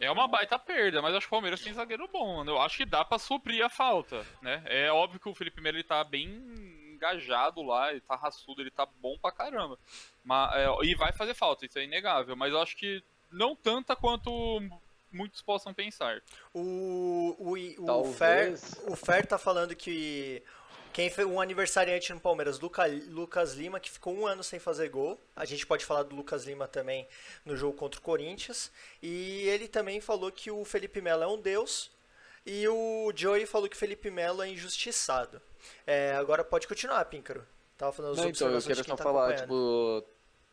É 0.00 0.10
uma 0.10 0.26
baita 0.26 0.58
perda, 0.58 1.00
mas 1.00 1.14
acho 1.14 1.26
que 1.26 1.28
o 1.28 1.36
Palmeiras 1.36 1.60
tem 1.62 1.72
zagueiro 1.72 2.08
bom, 2.08 2.38
mano. 2.38 2.50
Eu 2.50 2.60
acho 2.60 2.76
que 2.78 2.84
dá 2.84 3.04
pra 3.04 3.18
suprir 3.18 3.64
a 3.64 3.68
falta, 3.68 4.26
né? 4.42 4.62
É 4.66 4.90
óbvio 4.90 5.20
que 5.20 5.28
o 5.28 5.34
Felipe 5.34 5.60
Melo 5.60 5.76
ele 5.76 5.84
tá 5.84 6.02
bem 6.02 6.24
engajado 6.92 7.62
lá, 7.62 7.90
ele 7.92 8.00
tá 8.00 8.16
raçudo, 8.16 8.60
ele 8.60 8.72
tá 8.72 8.84
bom 8.84 9.16
pra 9.18 9.30
caramba. 9.30 9.78
Mas, 10.24 10.52
é, 10.56 10.66
e 10.84 10.94
vai 10.96 11.12
fazer 11.12 11.34
falta, 11.34 11.64
isso 11.64 11.78
é 11.78 11.84
inegável. 11.84 12.34
Mas 12.34 12.52
eu 12.52 12.60
acho 12.60 12.76
que 12.76 13.02
não 13.34 13.54
tanta 13.54 13.94
quanto 13.94 14.30
muitos 15.12 15.42
possam 15.42 15.72
pensar. 15.72 16.22
O, 16.52 17.36
o, 17.38 17.52
o, 17.52 17.86
Talvez. 17.86 18.74
Fer, 18.74 18.90
o 18.90 18.96
Fer 18.96 19.26
tá 19.26 19.38
falando 19.38 19.74
que 19.74 20.42
quem 20.92 21.10
foi 21.10 21.24
um 21.24 21.40
aniversariante 21.40 22.12
no 22.12 22.20
Palmeiras, 22.20 22.60
Luca, 22.60 22.84
Lucas 23.08 23.54
Lima, 23.54 23.80
que 23.80 23.90
ficou 23.90 24.14
um 24.14 24.26
ano 24.26 24.44
sem 24.44 24.58
fazer 24.58 24.88
gol. 24.88 25.20
A 25.34 25.44
gente 25.44 25.66
pode 25.66 25.84
falar 25.84 26.04
do 26.04 26.14
Lucas 26.14 26.44
Lima 26.44 26.68
também 26.68 27.06
no 27.44 27.56
jogo 27.56 27.76
contra 27.76 27.98
o 27.98 28.02
Corinthians. 28.02 28.70
E 29.02 29.42
ele 29.48 29.68
também 29.68 30.00
falou 30.00 30.30
que 30.30 30.50
o 30.50 30.64
Felipe 30.64 31.00
Melo 31.00 31.22
é 31.22 31.26
um 31.26 31.40
deus. 31.40 31.90
E 32.46 32.68
o 32.68 33.12
Joey 33.14 33.46
falou 33.46 33.68
que 33.68 33.74
o 33.74 33.78
Felipe 33.78 34.10
Melo 34.10 34.42
é 34.42 34.48
injustiçado. 34.48 35.40
É, 35.86 36.14
agora 36.14 36.44
pode 36.44 36.68
continuar, 36.68 37.04
Píncaro. 37.06 37.44
Tava 37.76 37.90
falando 37.90 38.16
Não, 38.16 38.28
então, 38.28 38.50
eu 38.50 38.62
quem 38.62 38.74
só 38.74 38.94
tá 38.94 39.02
falar, 39.02 39.34
tipo, 39.34 40.04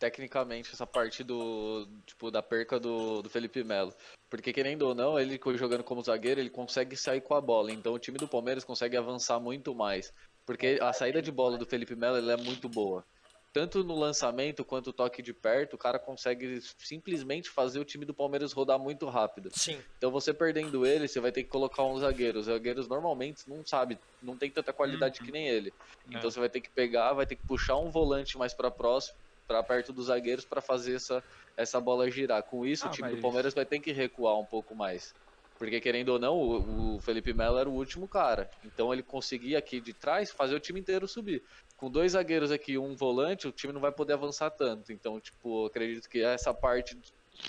tecnicamente, 0.02 0.72
essa 0.74 0.88
parte 0.88 1.24
do, 1.24 1.88
tipo, 2.08 2.32
da 2.32 2.42
perca 2.42 2.80
do, 2.80 3.22
do 3.22 3.30
Felipe 3.30 3.64
Melo. 3.64 3.94
Porque, 4.32 4.52
querendo 4.52 4.82
ou 4.82 4.96
não, 4.96 5.20
ele 5.20 5.40
jogando 5.56 5.84
como 5.84 6.02
zagueiro, 6.02 6.42
ele 6.42 6.50
consegue 6.50 6.98
sair 6.98 7.22
com 7.22 7.36
a 7.36 7.42
bola. 7.42 7.72
Então, 7.72 7.94
o 7.94 8.00
time 8.00 8.18
do 8.18 8.28
Palmeiras 8.28 8.64
consegue 8.64 8.98
avançar 8.98 9.40
muito 9.40 9.76
mais. 9.76 10.12
Porque 10.44 10.80
a 10.82 10.92
saída 10.92 11.22
de 11.22 11.32
bola 11.32 11.56
do 11.56 11.68
Felipe 11.68 11.96
Melo, 11.96 12.18
é 12.32 12.38
muito 12.38 12.68
boa. 12.68 13.06
Tanto 13.54 13.84
no 13.84 13.96
lançamento 13.96 14.66
quanto 14.66 14.90
o 14.90 14.94
toque 14.94 15.22
de 15.22 15.34
perto, 15.34 15.76
o 15.76 15.78
cara 15.78 16.00
consegue 16.00 16.60
simplesmente 16.80 17.50
fazer 17.50 17.80
o 17.80 17.86
time 17.86 18.06
do 18.06 18.14
Palmeiras 18.14 18.54
rodar 18.54 18.80
muito 18.80 19.08
rápido. 19.08 19.50
Sim, 19.54 19.78
Então 19.98 20.10
você 20.10 20.34
perdendo 20.34 20.84
ele, 20.84 21.08
você 21.08 21.20
vai 21.20 21.32
ter 21.32 21.44
que 21.44 21.50
colocar 21.50 21.84
um 21.84 22.00
zagueiro. 22.00 22.40
Os 22.40 22.46
zagueiros 22.46 22.88
normalmente 22.88 23.48
não 23.48 23.64
sabe, 23.64 24.00
não 24.22 24.36
tem 24.38 24.50
tanta 24.50 24.74
qualidade 24.74 25.20
Uhum. 25.20 25.26
que 25.26 25.32
nem 25.32 25.48
ele. 25.48 25.72
Então 26.08 26.22
É. 26.22 26.32
você 26.32 26.40
vai 26.40 26.50
ter 26.50 26.62
que 26.62 26.72
pegar, 26.72 27.14
vai 27.14 27.26
ter 27.28 27.36
que 27.36 27.46
puxar 27.46 27.78
um 27.78 27.92
volante 27.92 28.38
mais 28.38 28.54
para 28.54 28.72
próximo, 28.72 29.16
para 29.48 29.64
perto 29.64 29.92
dos 29.94 30.08
zagueiros 30.08 30.46
para 30.46 30.62
fazer 30.62 30.96
essa, 30.96 31.24
essa 31.58 31.80
bola 31.80 32.10
girar. 32.10 32.44
Com 32.44 32.66
isso, 32.66 32.86
Ah, 32.86 32.90
o 32.90 32.92
time 32.92 33.10
do 33.10 33.14
mas- 33.16 33.22
Palmeiras 33.22 33.54
vai 33.54 33.66
ter 33.66 33.80
que 33.80 33.92
recuar 33.92 34.40
um 34.40 34.46
pouco 34.46 34.76
mais. 34.76 35.14
Porque 35.58 35.80
querendo 35.80 36.10
ou 36.10 36.18
não, 36.20 36.38
o, 36.38 36.96
o 36.96 37.00
Felipe 37.02 37.34
Melo 37.34 37.58
era 37.60 37.70
o 37.70 37.74
último 37.74 38.08
cara. 38.08 38.50
Então 38.64 38.92
ele 38.92 39.04
conseguia 39.04 39.60
aqui 39.60 39.80
de 39.80 39.94
trás 39.94 40.32
fazer 40.32 40.56
o 40.56 40.60
time 40.60 40.80
inteiro 40.80 41.08
subir. 41.08 41.44
Com 41.76 41.90
dois 41.90 42.14
zagueiros 42.14 42.52
aqui 42.52 42.74
e 42.74 42.78
um 42.80 42.96
volante, 42.96 43.48
o 43.48 43.52
time 43.52 43.72
não 43.72 43.82
vai 43.82 43.92
poder 43.92 44.14
avançar 44.14 44.50
tanto. 44.52 44.92
Então, 44.92 45.20
tipo, 45.20 45.66
acredito 45.68 46.10
que 46.10 46.22
essa 46.24 46.52
parte 46.54 46.98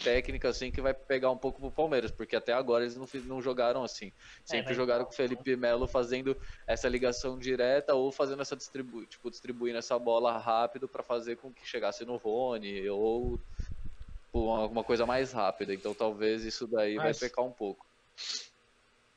técnica 0.03 0.49
assim 0.49 0.71
que 0.71 0.81
vai 0.81 0.95
pegar 0.95 1.31
um 1.31 1.37
pouco 1.37 1.61
pro 1.61 1.71
Palmeiras, 1.71 2.11
porque 2.11 2.37
até 2.37 2.53
agora 2.53 2.85
eles 2.85 2.97
não, 2.97 3.07
não 3.25 3.43
jogaram 3.43 3.85
assim. 3.85 4.13
Sempre 4.45 4.67
vai 4.67 4.75
jogaram 4.75 5.05
com 5.05 5.13
o 5.13 5.15
Felipe 5.15 5.57
Melo 5.57 5.87
fazendo 5.87 6.37
essa 6.67 6.89
ligação 6.89 7.39
direta 7.39 7.95
ou 7.95 8.11
fazendo 8.11 8.43
essa 8.43 8.57
distribu 8.57 9.05
tipo, 9.07 9.31
distribuindo 9.31 9.79
essa 9.79 9.99
bola 9.99 10.37
rápido 10.39 10.89
para 10.89 11.03
fazer 11.03 11.37
com 11.37 11.53
que 11.53 11.67
chegasse 11.67 12.05
no 12.05 12.17
Rony 12.17 12.89
ou 12.89 13.39
tipo, 14.27 14.51
alguma 14.51 14.83
coisa 14.85 15.05
mais 15.07 15.33
rápida. 15.33 15.75
Então 15.75 15.95
talvez 15.95 16.45
isso 16.45 16.67
daí 16.67 16.97
vai 16.97 17.09
Mas- 17.09 17.19
pecar 17.19 17.45
um 17.45 17.53
pouco. 17.53 17.87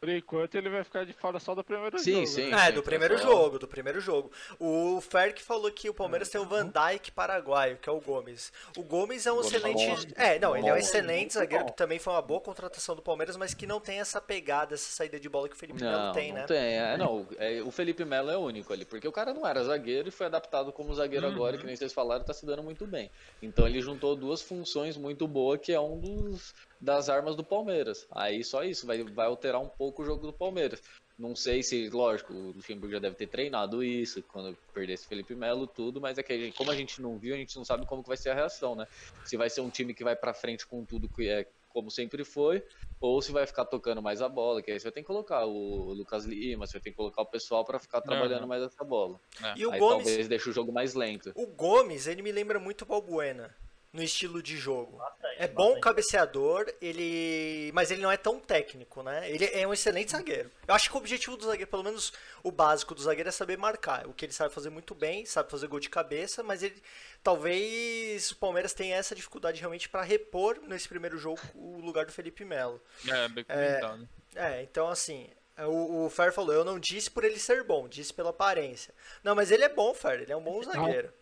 Por 0.05 0.11
enquanto 0.13 0.53
ele 0.53 0.69
vai 0.69 0.83
ficar 0.83 1.03
de 1.03 1.13
fora 1.13 1.39
só 1.39 1.55
do 1.55 1.63
primeiro 1.63 1.97
Sim, 1.97 2.13
jogo. 2.13 2.27
sim. 2.27 2.51
né? 2.51 2.67
É, 2.67 2.71
do 2.71 2.83
primeiro 2.83 3.15
pessoal. 3.15 3.33
jogo, 3.33 3.57
do 3.57 3.67
primeiro 3.67 3.99
jogo. 3.99 4.31
O 4.59 5.01
Ferk 5.01 5.41
falou 5.41 5.71
que 5.71 5.89
o 5.89 5.95
Palmeiras 5.95 6.29
tem 6.29 6.39
o 6.39 6.45
Van 6.45 6.67
Dijk 6.67 7.11
paraguaio, 7.11 7.77
que 7.77 7.89
é 7.89 7.91
o 7.91 7.99
Gomes. 7.99 8.53
O 8.77 8.83
Gomes 8.83 9.25
é 9.25 9.31
um 9.31 9.37
Gomes 9.37 9.51
é 9.51 9.57
excelente. 9.57 10.05
bom. 10.07 10.13
É, 10.15 10.37
não, 10.37 10.55
ele 10.55 10.67
é 10.67 10.71
um 10.71 10.75
Bom. 10.75 10.79
excelente 10.79 11.33
zagueiro 11.33 11.63
bom. 11.63 11.71
que 11.71 11.75
também 11.75 11.97
foi 11.97 12.13
uma 12.13 12.21
boa 12.21 12.39
contratação 12.39 12.95
do 12.95 13.01
Palmeiras, 13.01 13.35
mas 13.35 13.55
que 13.55 13.65
não 13.65 13.79
tem 13.79 13.99
essa 13.99 14.21
pegada, 14.21 14.75
essa 14.75 14.91
saída 14.91 15.19
de 15.19 15.27
bola 15.27 15.49
que 15.49 15.55
o 15.55 15.57
Felipe 15.57 15.81
Melo 15.83 16.13
tem, 16.13 16.29
não 16.31 16.41
né? 16.41 16.45
tem. 16.45 16.57
É, 16.77 16.97
não, 16.97 17.27
é, 17.39 17.63
o 17.63 17.71
Felipe 17.71 18.05
Melo 18.05 18.29
é 18.29 18.37
único 18.37 18.71
ali, 18.73 18.85
porque 18.85 19.07
o 19.07 19.11
cara 19.11 19.33
não 19.33 19.47
era 19.47 19.63
zagueiro 19.63 20.07
e 20.09 20.11
foi 20.11 20.27
adaptado 20.27 20.71
como 20.71 20.93
zagueiro 20.93 21.25
Uhum. 21.25 21.33
agora, 21.33 21.57
que 21.57 21.65
nem 21.65 21.75
vocês 21.75 21.91
falaram, 21.93 22.23
tá 22.23 22.33
se 22.33 22.45
dando 22.45 22.61
muito 22.61 22.85
bem. 22.85 23.09
Então 23.41 23.65
ele 23.65 23.81
juntou 23.81 24.15
duas 24.15 24.39
funções 24.43 24.97
muito 24.97 25.27
boas, 25.27 25.59
que 25.59 25.71
é 25.73 25.79
um 25.79 25.97
dos 25.97 26.53
das 26.79 27.09
armas 27.09 27.35
do 27.35 27.43
Palmeiras. 27.43 28.05
Aí 28.11 28.43
só 28.43 28.63
isso, 28.63 28.85
vai, 28.85 29.03
vai 29.03 29.25
alterar 29.27 29.61
um 29.61 29.69
pouco 29.69 30.01
o 30.01 30.05
jogo 30.05 30.25
do 30.27 30.33
Palmeiras. 30.33 30.81
Não 31.17 31.33
sei 31.35 31.63
se, 31.63 31.89
lógico, 31.89 32.33
o 32.33 32.51
Luxemburgo 32.51 32.91
já 32.91 32.99
deve 32.99 33.15
ter 33.15 33.27
treinado 33.27 33.81
isso, 33.81 34.21
quando 34.23 34.57
perdesse 34.73 35.07
Felipe 35.07 35.33
Melo, 35.33 35.65
tudo, 35.65 36.01
mas 36.01 36.17
é 36.17 36.23
que 36.23 36.33
a 36.33 36.37
gente, 36.37 36.57
como 36.57 36.71
a 36.71 36.75
gente 36.75 37.01
não 37.01 37.17
viu, 37.17 37.33
a 37.33 37.37
gente 37.37 37.55
não 37.55 37.63
sabe 37.63 37.85
como 37.85 38.03
que 38.03 38.09
vai 38.09 38.17
ser 38.17 38.31
a 38.31 38.35
reação, 38.35 38.75
né? 38.75 38.85
Se 39.23 39.37
vai 39.37 39.49
ser 39.49 39.61
um 39.61 39.69
time 39.69 39.93
que 39.93 40.03
vai 40.03 40.15
pra 40.15 40.33
frente 40.33 40.67
com 40.67 40.83
tudo 40.85 41.07
que 41.09 41.29
é 41.29 41.47
como 41.69 41.89
sempre 41.89 42.23
foi, 42.25 42.61
ou 42.99 43.21
se 43.21 43.31
vai 43.31 43.45
ficar 43.47 43.65
tocando 43.65 44.01
mais 44.01 44.21
a 44.21 44.27
bola, 44.29 44.61
que 44.61 44.71
aí 44.71 44.79
você 44.79 44.85
vai 44.85 44.91
ter 44.93 45.01
que 45.01 45.07
colocar 45.07 45.45
o 45.45 45.93
Lucas 45.93 46.25
Lima, 46.25 46.65
você 46.65 46.73
vai 46.73 46.81
ter 46.81 46.91
que 46.91 46.95
colocar 46.97 47.21
o 47.21 47.25
pessoal 47.25 47.63
pra 47.63 47.79
ficar 47.79 48.01
trabalhando 48.01 48.41
Uhum. 48.43 48.47
mais 48.47 48.63
essa 48.63 48.83
bola. 48.83 49.19
E 49.57 49.65
o 49.65 49.71
aí 49.71 49.79
Gomes, 49.79 50.05
talvez 50.05 50.27
deixe 50.27 50.49
o 50.49 50.53
jogo 50.53 50.71
mais 50.73 50.93
lento. 50.93 51.31
o 51.35 51.47
Gomes, 51.47 52.07
ele 52.07 52.21
me 52.21 52.31
lembra 52.31 52.59
muito 52.59 52.81
o 52.83 52.85
Balbuena 52.85 53.55
no 53.95 54.03
estilo 54.03 54.43
de 54.43 54.57
jogo. 54.57 54.97
Bastante, 54.97 55.35
É 55.41 55.47
bom 55.47 55.63
bastante. 55.67 55.81
cabeceador, 55.83 56.71
ele. 56.81 57.71
Mas 57.73 57.89
ele 57.91 58.01
não 58.01 58.11
é 58.11 58.17
tão 58.17 58.39
técnico, 58.39 59.01
né? 59.01 59.29
Ele 59.31 59.45
é 59.45 59.65
um 59.65 59.73
excelente 59.73 60.11
zagueiro. 60.11 60.51
Eu 60.67 60.75
acho 60.75 60.89
que 60.89 60.95
o 60.95 60.99
objetivo 60.99 61.37
do 61.37 61.45
zagueiro, 61.45 61.69
pelo 61.71 61.83
menos 61.83 62.11
o 62.43 62.51
básico 62.51 62.93
do 62.93 63.01
zagueiro, 63.01 63.29
é 63.29 63.31
saber 63.31 63.57
marcar. 63.57 64.05
O 64.07 64.13
que 64.13 64.25
ele 64.25 64.33
sabe 64.33 64.53
fazer 64.53 64.69
muito 64.69 64.93
bem, 64.93 65.25
sabe 65.25 65.49
fazer 65.49 65.67
gol 65.67 65.79
de 65.79 65.89
cabeça, 65.89 66.43
mas 66.43 66.61
ele. 66.61 66.81
Talvez 67.23 68.31
o 68.31 68.35
Palmeiras 68.35 68.73
tenha 68.73 68.95
essa 68.95 69.15
dificuldade 69.15 69.59
realmente 69.59 69.89
para 69.89 70.03
repor 70.03 70.59
nesse 70.67 70.87
primeiro 70.87 71.17
jogo 71.17 71.39
o 71.55 71.79
lugar 71.79 72.05
do 72.05 72.11
Felipe 72.11 72.45
Melo. 72.45 72.81
É, 73.07 73.27
bem 73.29 73.43
comentado. 73.43 74.09
É, 74.35 74.61
então 74.61 74.87
assim. 74.89 75.29
O, 75.57 76.05
o 76.05 76.09
Fer 76.09 76.33
falou, 76.33 76.53
eu 76.53 76.65
não 76.65 76.77
disse 76.77 77.09
por 77.09 77.23
ele 77.23 77.39
ser 77.39 77.63
bom, 77.63 77.87
disse 77.87 78.13
pela 78.13 78.31
aparência. 78.31 78.93
Não, 79.23 79.33
mas 79.33 79.51
ele 79.51 79.63
é 79.63 79.69
bom, 79.69 79.93
Fer, 79.93 80.19
ele 80.19 80.31
é 80.33 80.35
um 80.35 80.43
bom 80.43 80.61
zagueiro. 80.61 81.13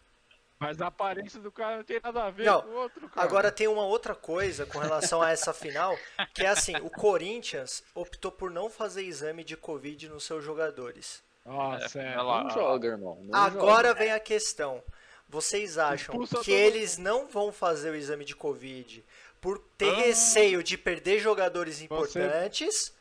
Mas 0.64 0.82
a 0.82 0.88
aparência 0.88 1.40
do 1.40 1.52
cara 1.52 1.78
não 1.78 1.84
tem 1.84 2.00
nada 2.04 2.24
a 2.24 2.32
ver 2.32 2.46
Não, 2.46 2.62
com 2.62 2.70
o 2.70 2.74
outro, 2.76 3.10
cara. 3.10 3.28
Agora 3.28 3.52
tem 3.52 3.68
uma 3.68 3.86
outra 3.86 4.16
coisa 4.16 4.66
com 4.66 4.80
relação 4.80 5.22
a 5.22 5.30
essa 5.32 5.54
final, 5.54 5.98
que 6.34 6.44
é 6.44 6.48
assim, 6.50 6.76
o 6.78 6.90
Corinthians 6.90 7.84
optou 7.94 8.32
por 8.32 8.50
não 8.50 8.70
fazer 8.70 9.04
exame 9.04 9.44
de 9.44 9.56
Covid 9.58 10.10
nos 10.10 10.24
seus 10.24 10.44
jogadores. 10.44 11.24
Nossa, 11.46 12.00
é. 12.02 12.16
lá. 12.22 12.44
Não 12.44 12.50
joga, 12.52 12.88
irmão. 12.88 13.20
não 13.24 13.38
Agora 13.40 13.90
joga. 13.90 14.00
vem 14.00 14.12
a 14.14 14.20
questão. 14.20 14.82
Vocês 15.28 15.78
acham 15.78 16.14
Expulsa 16.22 16.44
que 16.44 16.52
eles 16.52 16.98
não 16.98 17.28
vão 17.28 17.52
fazer 17.52 17.90
o 17.90 17.96
exame 17.96 18.24
de 18.24 18.36
Covid 18.36 19.04
por 19.42 19.60
ter 19.78 19.90
Ah. 19.90 19.96
receio 19.98 20.64
de 20.64 20.78
perder 20.78 21.20
jogadores 21.20 21.78
Você- 21.80 21.84
importantes? 21.86 22.94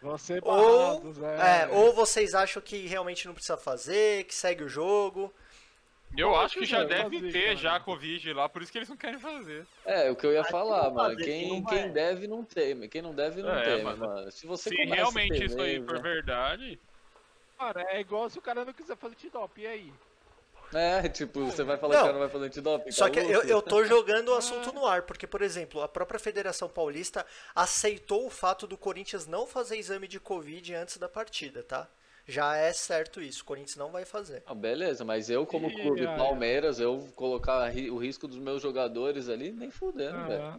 Vão 0.00 0.16
ser 0.18 0.40
Ou, 0.44 1.02
é, 1.40 1.62
é. 1.62 1.68
ou 1.70 1.92
vocês 1.92 2.34
acham 2.34 2.60
que 2.62 2.86
realmente 2.86 3.26
não 3.26 3.34
precisa 3.34 3.56
fazer, 3.56 4.24
que 4.24 4.34
segue 4.34 4.64
o 4.64 4.68
jogo? 4.68 5.32
Eu 6.16 6.30
Pode 6.30 6.44
acho 6.44 6.58
que 6.58 6.66
já 6.66 6.84
deve 6.84 7.16
fazer, 7.18 7.32
ter 7.32 7.42
cara. 7.44 7.56
já 7.56 7.80
Covid 7.80 8.32
lá, 8.34 8.48
por 8.48 8.62
isso 8.62 8.70
que 8.70 8.78
eles 8.78 8.88
não 8.88 8.96
querem 8.96 9.18
fazer. 9.18 9.66
É, 9.84 10.10
o 10.10 10.16
que 10.16 10.26
eu 10.26 10.32
ia 10.32 10.44
falar, 10.44 10.90
mano. 10.90 11.10
fazer, 11.16 11.24
Quem, 11.24 11.64
quem 11.64 11.90
deve 11.90 12.26
não 12.26 12.44
teme. 12.44 12.88
Quem 12.88 13.00
não 13.00 13.14
deve 13.14 13.42
não 13.42 13.54
É, 13.54 13.62
teme, 13.64 13.82
mano. 13.84 14.06
mano. 14.06 14.30
Se 14.30 14.46
você 14.46 14.68
Se 14.70 14.76
realmente 14.84 15.44
isso 15.44 15.60
aí 15.60 15.82
for 15.82 15.94
né? 15.94 16.00
verdade, 16.02 16.78
Cara, 17.58 17.82
é 17.90 18.00
igual 18.00 18.28
se 18.28 18.38
o 18.38 18.42
cara 18.42 18.64
não 18.64 18.72
quiser 18.72 18.96
fazer 18.96 19.14
antidoping, 19.14 19.60
e 19.62 19.66
aí? 19.66 19.92
É, 20.74 21.06
tipo, 21.08 21.44
você 21.44 21.62
vai 21.62 21.76
falar 21.76 21.94
Não. 21.94 22.00
que 22.00 22.04
o 22.04 22.06
cara 22.08 22.12
não 22.14 22.20
vai 22.26 22.28
fazer 22.30 22.46
antidoping. 22.46 22.90
Só 22.90 23.04
tá 23.04 23.10
que 23.10 23.18
eu, 23.20 23.42
eu 23.42 23.62
tô 23.62 23.84
jogando 23.84 24.30
o 24.30 24.34
assunto 24.34 24.72
no 24.72 24.86
ar, 24.86 25.02
porque, 25.02 25.26
por 25.26 25.42
exemplo, 25.42 25.82
a 25.82 25.88
própria 25.88 26.18
Federação 26.18 26.68
Paulista 26.68 27.24
aceitou 27.54 28.26
o 28.26 28.30
fato 28.30 28.66
do 28.66 28.76
Corinthians 28.76 29.26
não 29.26 29.46
fazer 29.46 29.76
exame 29.76 30.08
de 30.08 30.18
Covid 30.18 30.74
antes 30.74 30.96
da 30.96 31.08
partida, 31.08 31.62
tá? 31.62 31.88
Já 32.26 32.56
é 32.56 32.72
certo 32.72 33.20
isso, 33.20 33.42
o 33.42 33.44
Corinthians 33.44 33.76
não 33.76 33.90
vai 33.90 34.04
fazer. 34.04 34.42
Ah, 34.46 34.54
beleza, 34.54 35.04
mas 35.04 35.28
eu 35.28 35.44
como 35.44 35.68
Ih, 35.68 35.74
clube. 35.82 36.06
Palmeiras, 36.16 36.78
eu 36.78 37.08
colocar 37.16 37.72
o 37.74 37.96
risco 37.98 38.28
dos 38.28 38.38
meus 38.38 38.62
jogadores 38.62 39.28
ali, 39.28 39.50
nem 39.52 39.70
fudendo, 39.70 40.26
velho. 40.28 40.42
Ah, 40.42 40.58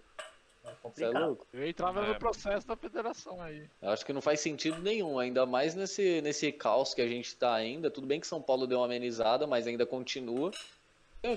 É 0.65 0.67
Você 0.67 0.71
é 0.71 0.75
complicado. 0.81 1.25
louco? 1.25 1.47
eu 1.51 1.67
entrava 1.67 2.05
É, 2.05 2.07
no 2.07 2.15
processo 2.19 2.65
da 2.67 2.75
federação 2.77 3.41
aí. 3.41 3.67
Eu 3.81 3.89
acho 3.89 4.05
que 4.05 4.13
não 4.13 4.21
faz 4.21 4.39
sentido 4.39 4.81
nenhum, 4.81 5.19
ainda 5.19 5.45
mais 5.45 5.75
nesse, 5.75 6.21
nesse 6.21 6.51
caos 6.53 6.93
que 6.93 7.01
a 7.01 7.07
gente 7.07 7.35
tá 7.35 7.53
ainda. 7.53 7.91
Tudo 7.91 8.07
bem 8.07 8.19
que 8.19 8.27
São 8.27 8.41
Paulo 8.41 8.65
deu 8.65 8.79
uma 8.79 8.85
amenizada, 8.85 9.45
mas 9.45 9.67
ainda 9.67 9.85
continua. 9.85 10.51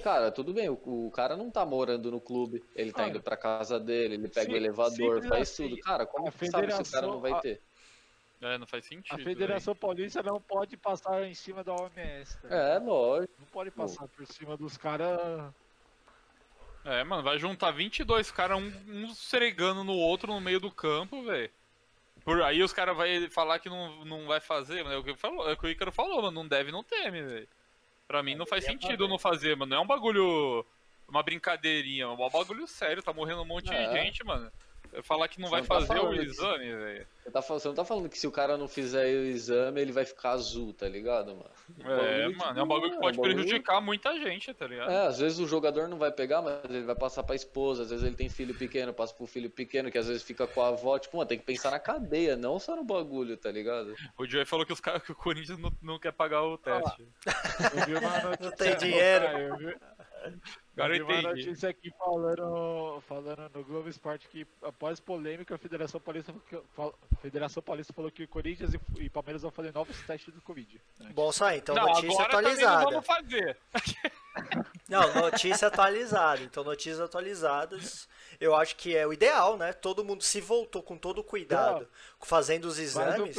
Cara, 0.03 0.33
tudo 0.33 0.53
bem, 0.53 0.69
o, 0.69 0.75
o 0.85 1.11
cara 1.13 1.37
não 1.37 1.49
tá 1.51 1.65
morando 1.65 2.11
no 2.11 2.21
clube, 2.21 2.63
ele 2.75 2.91
tá 2.91 2.99
Cara, 2.99 3.11
indo 3.11 3.21
pra 3.23 3.37
casa 3.37 3.79
dele, 3.79 4.15
ele 4.15 4.29
pega 4.29 4.49
o 4.51 4.53
sim- 4.53 4.57
elevador, 4.57 5.15
simples 5.15 5.29
faz 5.29 5.43
assim, 5.51 5.69
tudo. 5.71 5.81
Cara, 5.83 6.05
como 6.07 6.27
sabe 6.27 6.39
se 6.39 6.49
o 6.49 6.53
cara 6.53 6.61
federação- 6.61 7.11
não 7.13 7.21
vai 7.21 7.33
a- 7.33 7.41
ter? 7.41 7.61
É, 8.41 8.59
não 8.59 8.67
faz 8.67 8.85
sentido. 8.85 9.21
A. 9.21 9.25
Federação 9.25 9.75
Paulista 9.75 10.23
não 10.23 10.41
pode 10.41 10.77
passar 10.77 11.25
em 11.25 11.35
cima 11.35 11.65
da 11.65 11.75
OMS. 11.75 12.39
Tá? 12.41 12.55
É, 12.55 12.79
lógico. 12.79 13.33
Não 13.39 13.47
pode 13.47 13.71
passar 13.71 14.07
por 14.09 14.27
cima 14.27 14.57
dos 14.57 14.77
caras. 14.77 15.19
É, 16.85 17.03
mano, 17.03 17.23
vai 17.23 17.39
juntar 17.39 17.73
22 17.73 18.31
caras, 18.31 18.59
um, 18.59 18.67
um 18.89 19.85
no 19.85 19.95
outro 19.95 20.33
no 20.33 20.41
meio 20.41 20.61
do 20.61 20.71
campo, 20.71 21.25
velho. 21.25 21.51
Por 22.25 22.43
aí 22.43 22.63
os 22.63 22.73
caras 22.73 22.97
vão 22.97 23.07
falar 23.31 23.59
que 23.59 23.69
não, 23.69 24.05
não 24.05 24.27
vai 24.27 24.41
fazer, 24.41 24.83
mano. 24.83 24.95
É 24.97 24.99
o 24.99 25.05
que, 25.05 25.15
falou, 25.17 25.49
é 25.49 25.53
o 25.53 25.57
que 25.57 25.67
o 25.67 25.71
Ícaro 25.71 25.91
falou, 25.93 26.23
mano. 26.23 26.43
Não 26.43 26.47
deve, 26.47 26.71
não 26.71 26.83
teme, 26.85 27.23
velho. 27.23 27.49
Pra 28.07 28.23
mim 28.23 28.35
não 28.35 28.47
faz 28.47 28.63
deveria 28.65 28.81
sentido 28.81 28.99
fazer. 28.99 29.11
não 29.11 29.19
fazer, 29.19 29.57
mano. 29.57 29.71
Não 29.71 29.79
é 29.79 29.81
um 29.81 29.87
bagulho. 29.87 30.65
Uma 31.09 31.23
brincadeirinha, 31.23 32.05
é 32.05 32.07
um 32.09 32.17
bagulho 32.17 32.67
sério. 32.67 33.03
Tá 33.03 33.13
morrendo 33.13 33.43
um 33.43 33.47
monte 33.47 33.73
É. 33.73 33.87
de 33.87 33.93
gente, 33.93 34.25
mano. 34.25 34.51
Falar 35.03 35.29
que 35.29 35.41
não 35.41 35.49
Você 35.49 35.51
vai 35.53 35.61
não 35.61 35.69
tá 35.69 35.75
fazer 35.87 36.01
o 36.01 36.15
exame, 36.15 36.75
velho. 36.77 37.07
Você, 37.23 37.31
tá, 37.31 37.41
você 37.41 37.69
não 37.69 37.75
tá 37.75 37.85
falando 37.85 38.09
que 38.09 38.19
se 38.19 38.27
o 38.27 38.31
cara 38.31 38.57
não 38.57 38.69
fizer 38.69 39.05
o 39.05 39.25
exame, 39.27 39.81
ele 39.81 39.93
vai 39.93 40.05
ficar 40.05 40.31
azul, 40.31 40.73
tá 40.73 40.89
ligado, 40.89 41.35
mano? 41.35 41.51
É, 41.85 42.29
mano, 42.29 42.61
é 42.61 42.63
um 42.63 42.67
bagulho 42.67 42.91
que 42.91 42.97
tipo, 42.97 43.01
pode 43.03 43.17
é 43.17 43.21
um 43.21 43.23
bagulho- 43.23 43.35
prejudicar 43.35 43.81
muita 43.81 44.19
gente, 44.21 44.55
tá 44.55 44.67
ligado? 44.67 44.91
É, 44.91 45.07
às 45.09 45.19
vezes 45.19 45.39
o 45.39 45.47
jogador 45.47 45.89
não 45.89 45.99
vai 45.99 46.13
pegar, 46.13 46.41
mas 46.41 46.63
ele 46.65 46.83
vai 46.85 46.95
passar 46.95 47.23
pra 47.25 47.35
esposa, 47.35 47.83
às 47.83 47.91
vezes 47.91 48.05
ele 48.05 48.15
tem 48.17 48.29
filho 48.29 48.55
pequeno, 48.55 48.93
passa 48.95 49.13
pro 49.15 49.27
filho 49.27 49.51
pequeno, 49.51 49.91
que 49.91 49.99
às 49.99 50.07
vezes 50.07 50.23
fica 50.23 50.47
com 50.47 50.63
a 50.63 50.69
avó, 50.69 50.99
tipo, 50.99 51.17
mano, 51.17 51.29
tem 51.29 51.39
que 51.39 51.45
pensar 51.45 51.71
na 51.73 51.79
cadeia, 51.81 52.37
não 52.37 52.59
só 52.59 52.77
no 52.77 52.85
bagulho, 52.85 53.37
tá 53.37 53.51
ligado? 53.51 53.95
O 54.17 54.27
Joey 54.27 54.45
falou 54.45 54.65
que, 54.65 54.73
os 54.73 54.81
caras, 54.81 55.03
que 55.03 55.13
o 55.13 55.17
Corinthians 55.17 55.59
não, 55.59 55.73
não 55.83 55.99
quer 55.99 56.13
pagar 56.13 56.43
o 56.43 56.57
teste. 56.57 57.07
Eu 57.77 57.87
vi 57.87 57.95
uma 57.95 58.19
notícia, 58.23 58.53
tem 58.53 58.77
dinheiro. 58.77 59.25
Cara, 59.27 59.41
eu 59.41 59.57
vi, 59.57 59.77
Agora 60.77 60.97
eu 60.97 61.05
entendi. 61.05 61.23
notícia 61.23 61.71
aqui 61.71 61.91
falando, 61.99 63.01
falando 63.09 63.51
no 63.55 63.65
Globo 63.65 63.89
Esporte 63.89 64.29
que 64.29 64.47
após 64.63 65.01
polêmica 65.01 65.55
a 65.55 65.59
Federação 65.59 65.99
Paulista, 65.99 66.35
Federação 67.23 67.63
Paulista 67.63 67.93
falou 67.95 68.11
que 68.11 68.25
o 68.25 68.29
Corinthians 68.29 68.75
e, 68.75 68.81
e 68.99 69.09
Palmeiras 69.09 69.41
vão 69.41 69.51
fazer 69.51 69.73
novos 69.73 69.99
testes 70.03 70.35
do 70.35 70.43
Covid. 70.43 70.79
Bom 71.15 71.33
sair, 71.33 71.59
então 71.59 71.75
não, 71.75 71.87
notícia 71.87 72.11
agora 72.25 72.29
também 72.31 72.57
não 72.63 72.69
atualizada. 72.69 72.85
vamos 72.91 73.07
fazer. 73.07 73.57
Não, 74.87 75.15
notícia 75.15 75.69
atualizada. 75.69 76.43
Então, 76.43 76.63
notícias 76.63 77.01
atualizadas. 77.01 78.07
Eu 78.39 78.55
acho 78.55 78.77
que 78.77 78.95
é 78.95 79.07
o 79.07 79.13
ideal, 79.13 79.57
né? 79.57 79.73
Todo 79.73 80.05
mundo 80.05 80.23
se 80.23 80.43
voltou 80.43 80.83
com 80.83 80.97
todo 80.99 81.21
o 81.21 81.25
cuidado, 81.25 81.89
fazendo 82.21 82.67
os 82.67 82.79
o 82.79 82.83
exames. 82.83 83.39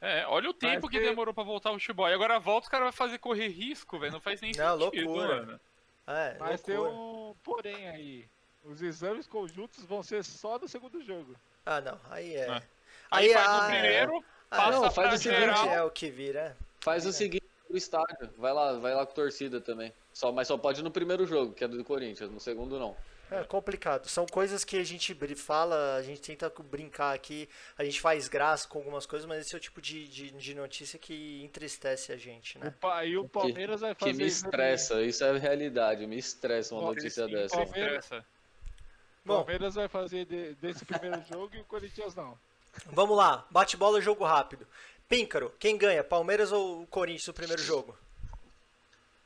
É, 0.00 0.26
olha 0.26 0.50
o 0.50 0.52
tempo 0.54 0.88
que 0.88 0.98
que- 0.98 1.04
demorou 1.08 1.32
pra 1.32 1.44
voltar 1.44 1.70
o 1.70 1.74
futebol. 1.74 2.08
E 2.08 2.12
agora 2.12 2.38
volta, 2.40 2.66
os 2.66 2.68
caras 2.68 2.86
vão 2.86 2.92
fazer 2.92 3.18
correr 3.18 3.46
risco, 3.48 3.96
velho. 3.98 4.12
Não 4.12 4.20
faz 4.20 4.40
nem 4.40 4.50
Não, 4.56 4.76
sentido, 4.78 5.04
loucura. 5.06 5.36
mano. 5.46 5.60
É, 6.08 6.36
Mas 6.38 6.62
tem 6.62 6.76
loucura. 6.76 6.96
um 6.98 7.34
porém 7.42 7.88
aí. 7.88 8.28
Os 8.64 8.82
exames 8.82 9.26
conjuntos 9.26 9.84
vão 9.84 10.02
ser 10.02 10.24
só 10.24 10.58
no 10.58 10.66
segundo 10.66 11.02
jogo. 11.02 11.36
Ah, 11.64 11.80
não. 11.80 12.00
Aí 12.10 12.34
é. 12.34 12.46
É. 12.48 12.50
Aí, 13.10 13.28
Aí, 13.28 13.32
faz 13.34 13.48
ah, 13.48 13.56
o 13.58 13.70
primeiro, 13.70 14.24
Ah, 14.50 14.56
passa 14.56 14.70
não, 14.72 14.80
pra 14.82 14.90
faz 14.90 15.14
o 15.14 15.18
seguinte, 15.22 15.40
geral. 15.40 15.68
é 15.68 15.82
o 15.84 15.90
que 15.90 16.10
vira. 16.10 16.40
é. 16.40 16.56
Faz 16.80 17.06
o 17.06 17.12
seguinte 17.12 17.44
pro 17.66 17.76
estádio, 17.76 18.30
vai 18.38 18.52
lá, 18.52 18.72
vai 18.78 18.94
lá 18.94 19.04
com 19.04 19.12
torcida 19.14 19.60
também. 19.60 19.92
Só, 20.12 20.32
mas 20.32 20.48
só 20.48 20.56
pode 20.56 20.82
no 20.82 20.90
primeiro 20.90 21.26
jogo, 21.26 21.52
que 21.52 21.62
é 21.64 21.68
do 21.68 21.84
Corinthians, 21.84 22.30
no 22.30 22.40
segundo 22.40 22.78
não. 22.78 22.96
É 23.30 23.44
complicado. 23.44 24.08
São 24.08 24.24
coisas 24.24 24.64
que 24.64 24.78
a 24.78 24.84
gente 24.84 25.14
fala, 25.36 25.96
a 25.96 26.02
gente 26.02 26.20
tenta 26.20 26.50
brincar 26.70 27.14
aqui, 27.14 27.46
a 27.76 27.84
gente 27.84 28.00
faz 28.00 28.26
graça 28.26 28.66
com 28.66 28.78
algumas 28.78 29.04
coisas, 29.04 29.28
mas 29.28 29.40
esse 29.44 29.54
é 29.54 29.58
o 29.58 29.60
tipo 29.60 29.82
de, 29.82 30.08
de, 30.08 30.30
de 30.30 30.54
notícia 30.54 30.98
que 30.98 31.42
entristece 31.44 32.10
a 32.10 32.16
gente, 32.16 32.56
O 32.56 32.60
né? 32.60 32.74
pa- 32.80 33.04
e 33.04 33.18
o 33.18 33.28
Palmeiras 33.28 33.82
vai 33.82 33.94
fazer. 33.94 34.12
Que 34.12 34.16
me 34.16 34.24
estressa, 34.26 35.02
isso 35.02 35.22
é 35.24 35.36
realidade, 35.36 36.06
me 36.06 36.16
estressa 36.16 36.74
uma 36.74 36.82
notícia 36.84 37.26
Sim, 37.26 37.32
dessa. 37.32 37.56
Palmeiras- 37.56 38.08
Bom, 39.24 39.36
Palmeiras 39.44 39.74
vai 39.74 39.88
fazer 39.88 40.24
de- 40.24 40.54
desse 40.54 40.86
primeiro 40.86 41.22
jogo 41.28 41.54
e 41.54 41.60
o 41.60 41.64
Corinthians 41.64 42.14
não. 42.14 42.38
vamos 42.86 43.14
lá. 43.16 43.46
Bate 43.50 43.76
bola, 43.76 44.00
jogo 44.00 44.24
rápido. 44.24 44.66
Píncaro, 45.06 45.52
quem 45.58 45.76
ganha? 45.76 46.02
Palmeiras 46.02 46.50
ou 46.50 46.86
Corinthians 46.86 47.26
no 47.26 47.34
primeiro 47.34 47.62
jogo? 47.62 47.94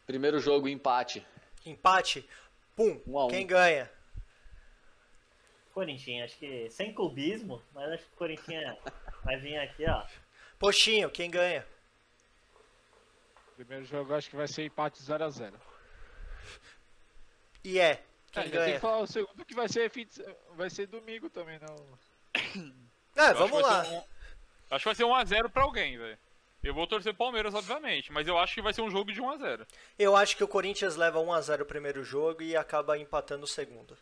Primeiro 0.06 0.40
jogo, 0.40 0.68
empate. 0.68 1.24
Empate? 1.64 2.28
Pum. 2.76 3.00
Um 3.06 3.18
a 3.18 3.26
um. 3.26 3.28
Quem 3.28 3.46
ganha? 3.46 3.90
Corinthians, 5.74 6.24
acho 6.30 6.38
que 6.38 6.68
sem 6.70 6.92
clubismo, 6.92 7.62
mas 7.72 7.90
acho 7.92 8.04
que 8.04 8.12
o 8.12 8.16
Corinthians 8.16 8.76
vai 9.24 9.36
vir 9.38 9.56
aqui, 9.58 9.86
ó. 9.88 10.04
Poxinho, 10.58 11.10
quem 11.10 11.30
ganha? 11.30 11.66
Primeiro 13.56 13.84
jogo 13.84 14.14
acho 14.14 14.28
que 14.28 14.36
vai 14.36 14.46
ser 14.48 14.64
empate 14.64 15.00
0x0. 15.02 15.54
E 17.64 17.78
é. 17.78 17.90
É, 17.92 18.02
Quem 18.32 18.42
ainda 18.44 18.56
tem 18.58 18.64
ganha? 18.66 18.74
que 18.74 18.80
falar 18.80 18.98
o 18.98 19.06
segundo 19.06 19.44
que 19.44 19.54
vai 19.54 19.68
ser, 19.68 19.90
fim 19.90 20.06
de 20.06 20.14
se- 20.14 20.36
vai 20.56 20.68
ser 20.70 20.86
domingo 20.86 21.28
também, 21.30 21.58
não. 21.58 21.76
É, 22.34 23.20
Eu 23.20 23.24
acho 23.24 23.34
vamos 23.34 23.56
que 23.56 23.62
vai 23.62 23.70
lá. 23.72 23.84
ser 23.84 23.90
um- 23.92 24.04
acho 24.70 24.78
que 24.82 24.84
vai 24.84 24.94
ser 24.94 25.04
1x0 25.04 25.50
pra 25.50 25.62
alguém, 25.64 25.98
velho. 25.98 26.18
Eu 26.62 26.72
vou 26.72 26.86
torcer 26.86 27.12
pro 27.12 27.24
Palmeiras, 27.24 27.54
obviamente, 27.54 28.12
mas 28.12 28.28
eu 28.28 28.38
acho 28.38 28.54
que 28.54 28.62
vai 28.62 28.72
ser 28.72 28.82
um 28.82 28.90
jogo 28.90 29.12
de 29.12 29.20
1x0. 29.20 29.66
Eu 29.98 30.14
acho 30.14 30.36
que 30.36 30.44
o 30.44 30.48
Corinthians 30.48 30.94
leva 30.94 31.18
1x0 31.18 31.62
o 31.62 31.66
primeiro 31.66 32.04
jogo 32.04 32.40
e 32.42 32.56
acaba 32.56 32.96
empatando 32.96 33.44
o 33.44 33.48
segundo. 33.48 33.98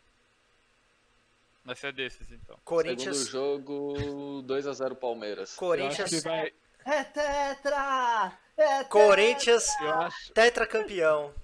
Vai 1.65 1.75
ser 1.75 1.93
desses, 1.93 2.31
então. 2.31 2.59
Corinthians. 2.65 3.17
Segundo 3.17 3.99
jogo, 3.99 4.43
2x0 4.47 4.95
Palmeiras. 4.97 5.55
Corinthians. 5.55 6.23
vai. 6.23 6.53
É 6.85 7.05
tetra! 7.05 8.39
É 8.57 8.67
tetra! 8.79 8.85
Corinthians, 8.87 9.67
Eu 9.81 9.91
acho, 9.91 10.33
tetracampeão. 10.33 11.35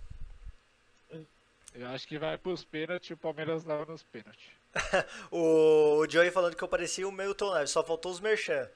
eu 1.75 1.87
acho 1.89 2.09
que 2.09 2.19
vai 2.19 2.37
pros 2.37 2.65
pênaltis 2.65 3.11
e 3.11 3.13
o 3.15 3.17
Palmeiras 3.17 3.65
leva 3.65 3.85
nos 3.87 4.03
pênaltis. 4.03 4.47
O 5.31 6.07
Joey 6.09 6.31
falando 6.31 6.57
que 6.57 6.63
eu 6.65 6.69
parecia 6.69 7.09
o 7.09 7.13
Milton 7.13 7.55
Neves, 7.55 7.71
só 7.71 7.83
faltou 7.83 8.13
os 8.13 8.21
merchan. 8.21 8.69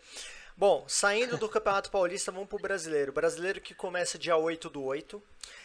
Bom, 0.60 0.84
saindo 0.86 1.38
do 1.38 1.48
Campeonato 1.48 1.90
Paulista, 1.90 2.30
vamos 2.30 2.46
pro 2.46 2.58
Brasileiro. 2.58 3.10
Brasileiro 3.14 3.62
que 3.62 3.72
começa 3.74 4.18
dia 4.18 4.36
8 4.36 4.68
do 4.68 4.84
8. 4.84 5.22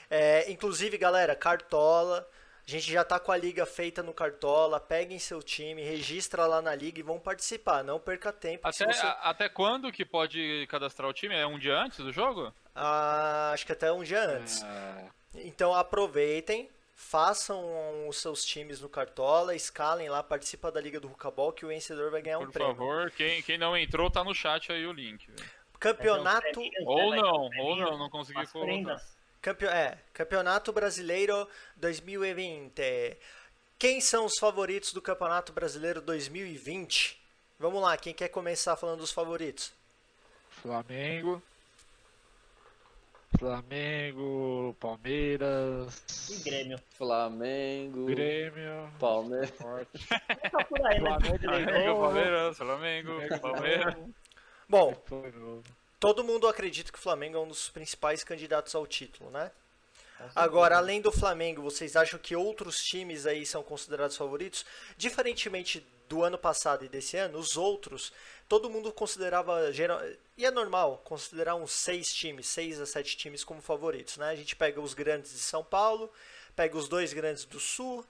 É, 0.09 0.49
inclusive, 0.49 0.97
galera, 0.97 1.35
Cartola. 1.35 2.25
A 2.65 2.71
gente 2.71 2.89
já 2.89 3.03
tá 3.03 3.19
com 3.19 3.29
a 3.29 3.35
liga 3.35 3.65
feita 3.65 4.01
no 4.01 4.13
Cartola. 4.13 4.79
Peguem 4.79 5.19
seu 5.19 5.43
time, 5.43 5.83
registra 5.83 6.45
lá 6.45 6.61
na 6.61 6.73
liga 6.73 6.97
e 6.97 7.03
vão 7.03 7.19
participar. 7.19 7.83
Não 7.83 7.99
perca 7.99 8.31
tempo. 8.31 8.65
Até, 8.65 8.85
você- 8.85 9.05
a- 9.05 9.19
até 9.29 9.49
quando 9.49 9.91
que 9.91 10.05
pode 10.05 10.65
cadastrar 10.69 11.09
o 11.09 11.13
time? 11.13 11.35
É 11.35 11.45
um 11.45 11.59
dia 11.59 11.77
antes 11.77 11.97
do 11.99 12.13
jogo? 12.13 12.53
Ah, 12.73 13.51
acho 13.53 13.65
que 13.65 13.73
até 13.73 13.91
um 13.91 14.01
dia 14.01 14.21
antes. 14.23 14.63
Ah, 14.63 15.03
Então 15.35 15.75
aproveitem, 15.75 16.69
façam 16.95 18.07
os 18.07 18.17
seus 18.21 18.43
times 18.45 18.79
no 18.79 18.87
Cartola, 18.87 19.53
escalem 19.53 20.07
lá, 20.09 20.23
participa 20.23 20.71
da 20.71 20.79
Liga 20.79 20.99
do 20.99 21.07
Rucabol 21.09 21.51
que 21.51 21.65
o 21.65 21.67
vencedor 21.67 22.09
vai 22.09 22.21
ganhar 22.21 22.39
um 22.39 22.45
Por 22.45 22.53
prêmio. 22.53 22.73
favor, 22.73 23.11
quem, 23.11 23.41
quem 23.43 23.57
não 23.57 23.77
entrou, 23.77 24.09
tá 24.09 24.23
no 24.23 24.33
chat 24.33 24.71
aí 24.71 24.85
o 24.87 24.93
link. 24.93 25.27
Campeonato, 25.77 26.59
uns 26.61 26.71
Ou 26.85 27.15
não, 27.15 27.49
ou 27.59 27.75
não, 27.75 27.97
não 27.97 28.09
consegui 28.09 28.47
colocar. 28.47 29.01
campe- 29.41 29.67
é, 29.67 29.97
Campeonato 30.13 30.71
Brasileiro 30.71 31.47
2020. 31.75 33.17
Quem 33.77 33.99
são 33.99 34.25
os 34.25 34.37
favoritos 34.39 34.93
do 34.93 35.01
Campeonato 35.01 35.51
Brasileiro 35.51 36.01
2020? 36.01 37.21
Vamos 37.59 37.81
lá, 37.81 37.97
quem 37.97 38.13
quer 38.13 38.29
começar 38.29 38.75
falando 38.77 38.99
dos 38.99 39.11
favoritos? 39.11 39.73
Flamengo. 40.49 41.43
Flamengo, 43.37 44.75
Palmeiras, 44.79 46.29
E 46.29 46.43
Grêmio. 46.43 46.79
Flamengo, 46.97 48.05
Grêmio, 48.05 48.91
Palmeiras. 48.99 49.49
Forte. 49.51 50.07
Tá 50.51 50.63
por 50.65 50.85
aí, 50.85 51.01
né? 51.01 51.17
Flamengo 51.19 51.87
novo. 51.87 52.01
Palmeiras, 52.01 52.57
Flamengo, 52.57 53.11
Palmeiras. 53.41 53.95
Bom, 54.67 54.95
todo 55.99 56.23
mundo 56.23 56.47
acredita 56.47 56.91
que 56.91 56.97
o 56.97 57.01
Flamengo 57.01 57.37
é 57.37 57.41
um 57.41 57.47
dos 57.47 57.69
principais 57.69 58.23
candidatos 58.23 58.73
ao 58.73 58.87
título, 58.87 59.29
né? 59.29 59.51
Agora, 60.33 60.77
além 60.77 61.01
do 61.01 61.11
Flamengo, 61.11 61.61
vocês 61.61 61.95
acham 61.95 62.17
que 62.17 62.35
outros 62.35 62.77
times 62.77 63.25
aí 63.25 63.45
são 63.45 63.61
considerados 63.61 64.15
favoritos? 64.15 64.65
Diferentemente 64.97 65.85
do 66.07 66.23
ano 66.23 66.37
passado 66.37 66.85
e 66.85 66.87
desse 66.87 67.17
ano, 67.17 67.37
os 67.37 67.57
outros, 67.57 68.13
todo 68.47 68.69
mundo 68.69 68.91
considerava, 68.91 69.71
geral, 69.71 70.01
e 70.37 70.45
é 70.45 70.51
normal, 70.51 71.01
considerar 71.03 71.55
uns 71.55 71.71
seis 71.71 72.13
times, 72.13 72.47
seis 72.47 72.79
a 72.79 72.85
sete 72.85 73.17
times 73.17 73.43
como 73.43 73.61
favoritos, 73.61 74.17
né? 74.17 74.29
A 74.29 74.35
gente 74.35 74.55
pega 74.55 74.79
os 74.81 74.93
grandes 74.93 75.31
de 75.31 75.39
São 75.39 75.63
Paulo, 75.63 76.11
pega 76.55 76.77
os 76.77 76.87
dois 76.87 77.13
grandes 77.13 77.45
do 77.45 77.59
Sul, 77.59 78.05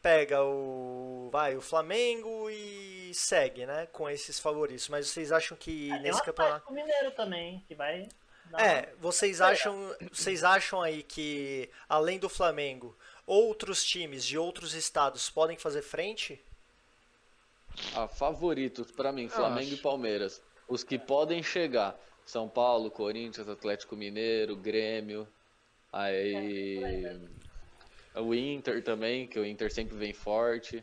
pega 0.00 0.42
o, 0.44 1.30
vai, 1.32 1.56
o 1.56 1.60
Flamengo 1.62 2.50
e 2.50 3.10
segue, 3.14 3.64
né, 3.66 3.86
com 3.86 4.08
esses 4.08 4.38
favoritos. 4.38 4.88
Mas 4.88 5.08
vocês 5.08 5.32
acham 5.32 5.56
que 5.56 5.88
Tem 5.88 6.00
nesse 6.00 6.18
uma 6.18 6.24
campeonato 6.24 6.70
o 6.70 6.74
Mineiro 6.74 7.10
também, 7.12 7.64
que 7.66 7.74
vai. 7.74 8.06
é, 8.58 8.92
vocês 8.98 9.40
acham, 9.40 9.94
vocês 10.12 10.44
acham 10.44 10.82
aí 10.82 11.02
que 11.02 11.70
além 11.88 12.18
do 12.18 12.28
Flamengo, 12.28 12.96
outros 13.26 13.82
times 13.84 14.24
de 14.24 14.36
outros 14.36 14.74
estados 14.74 15.30
podem 15.30 15.56
fazer 15.56 15.82
frente? 15.82 16.42
Ah, 17.94 18.08
favoritos 18.08 18.90
pra 18.90 19.12
mim, 19.12 19.28
Flamengo 19.28 19.74
e 19.74 19.76
Palmeiras. 19.76 20.40
Os 20.68 20.82
que 20.84 20.98
podem 20.98 21.42
chegar. 21.42 21.98
São 22.26 22.48
Paulo, 22.48 22.90
Corinthians, 22.90 23.48
Atlético 23.48 23.94
Mineiro, 23.96 24.56
Grêmio. 24.56 25.28
Aí. 25.92 27.20
O 28.14 28.34
Inter 28.34 28.82
também, 28.82 29.26
que 29.26 29.38
o 29.38 29.44
Inter 29.44 29.72
sempre 29.72 29.96
vem 29.96 30.12
forte. 30.12 30.82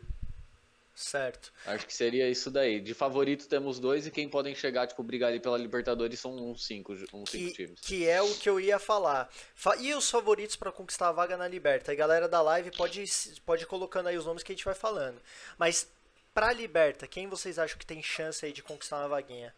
Certo. 0.94 1.52
Acho 1.66 1.88
que 1.88 1.94
seria 1.94 2.30
isso 2.30 2.52
daí. 2.52 2.80
De 2.80 2.94
favorito 2.94 3.48
temos 3.48 3.80
dois 3.80 4.06
e 4.06 4.12
quem 4.12 4.28
podem 4.30 4.54
chegar, 4.54 4.86
tipo, 4.86 5.02
brigar 5.02 5.30
ali 5.30 5.40
pela 5.40 5.58
Libertadores 5.58 6.20
são 6.20 6.36
uns 6.36 6.66
cinco, 6.68 6.94
uns 7.14 7.30
cinco 7.32 7.48
Que, 7.48 7.54
times. 7.54 7.80
que 7.80 8.08
é 8.08 8.22
o 8.22 8.36
que 8.36 8.48
eu 8.50 8.60
ia 8.60 8.78
falar. 8.78 9.30
Fa- 9.56 9.78
E 9.78 9.96
os 9.96 10.10
favoritos 10.12 10.56
para 10.58 10.72
conquistar 10.72 11.08
a 11.08 11.12
vaga 11.14 11.38
na 11.38 11.48
Liberta? 11.48 11.92
A 11.92 11.96
galera 11.96 12.28
da 12.28 12.42
live 12.42 12.70
pode 12.72 13.04
pode 13.46 13.64
ir 13.64 13.68
colocando 13.68 14.08
aí 14.08 14.18
os 14.18 14.26
nomes 14.26 14.44
que 14.44 14.52
a 14.52 14.56
gente 14.56 14.66
vai 14.66 14.76
falando. 14.76 15.20
Mas 15.58 15.88
pra 16.34 16.54
Liberta, 16.54 17.08
quem 17.08 17.28
vocês 17.28 17.60
acham 17.60 17.78
que 17.78 17.86
tem 17.86 18.02
chance 18.02 18.46
aí 18.46 18.54
de 18.54 18.64
conquistar 18.64 19.00
uma 19.00 19.08
vaguinha? 19.10 19.54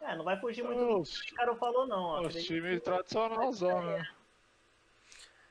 É, 0.00 0.14
não 0.16 0.24
vai 0.24 0.38
fugir 0.38 0.62
muito 0.62 0.78
do 0.78 1.02
que 1.02 1.32
o 1.32 1.36
cara 1.36 1.56
falou, 1.56 1.86
não. 1.86 2.04
ó. 2.04 2.26
os 2.26 2.34
times 2.44 2.82
tradicionais, 2.82 3.60
né? 3.60 4.08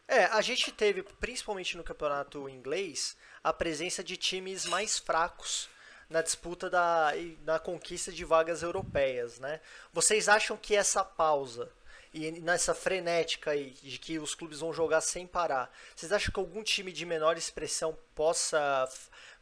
É, 0.08 0.26
a 0.26 0.42
gente 0.42 0.72
teve, 0.72 1.02
principalmente 1.02 1.76
no 1.76 1.84
campeonato 1.84 2.48
inglês, 2.48 3.18
a 3.44 3.52
presença 3.52 4.04
de 4.04 4.16
times 4.16 4.66
mais 4.66 5.00
fracos. 5.00 5.70
na 6.10 6.22
disputa 6.22 6.70
da 6.70 7.12
na 7.44 7.58
conquista 7.58 8.12
de 8.12 8.24
vagas 8.24 8.62
europeias, 8.62 9.40
né? 9.40 9.60
Vocês 9.92 10.30
acham 10.30 10.56
que 10.56 10.76
essa 10.76 11.04
pausa 11.04 11.72
e 12.14 12.32
nessa 12.42 12.76
frenética 12.76 13.52
aí 13.52 13.72
de 13.82 13.98
que 13.98 14.20
os 14.20 14.36
clubes 14.36 14.60
vão 14.60 14.72
jogar 14.72 15.02
sem 15.02 15.26
parar, 15.26 15.74
vocês 15.96 16.12
acham 16.12 16.32
que 16.32 16.40
algum 16.40 16.62
time 16.62 16.92
de 16.92 17.06
menor 17.06 17.38
expressão 17.38 17.98
possa 18.14 18.88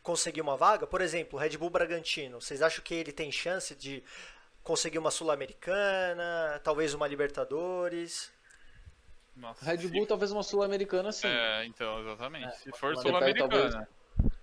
conseguir 0.03 0.41
uma 0.41 0.57
vaga? 0.57 0.85
Por 0.87 1.01
exemplo, 1.01 1.37
o 1.37 1.41
Red 1.41 1.57
Bull 1.57 1.69
Bragantino, 1.69 2.41
vocês 2.41 2.61
acham 2.61 2.83
que 2.83 2.93
ele 2.93 3.11
tem 3.11 3.31
chance 3.31 3.75
de 3.75 4.03
conseguir 4.63 4.97
uma 4.99 5.11
Sul-Americana, 5.11 6.59
talvez 6.63 6.93
uma 6.93 7.07
Libertadores? 7.07 8.31
Nossa, 9.35 9.63
Red 9.65 9.79
se- 9.79 9.87
Bull 9.87 10.05
talvez 10.05 10.31
uma 10.31 10.43
sul-americana 10.43 11.11
sim. 11.11 11.27
É, 11.27 11.65
então, 11.65 11.99
exatamente. 12.01 12.57
se 12.59 12.71
for 12.73 12.95
sul-americana. 12.97 13.87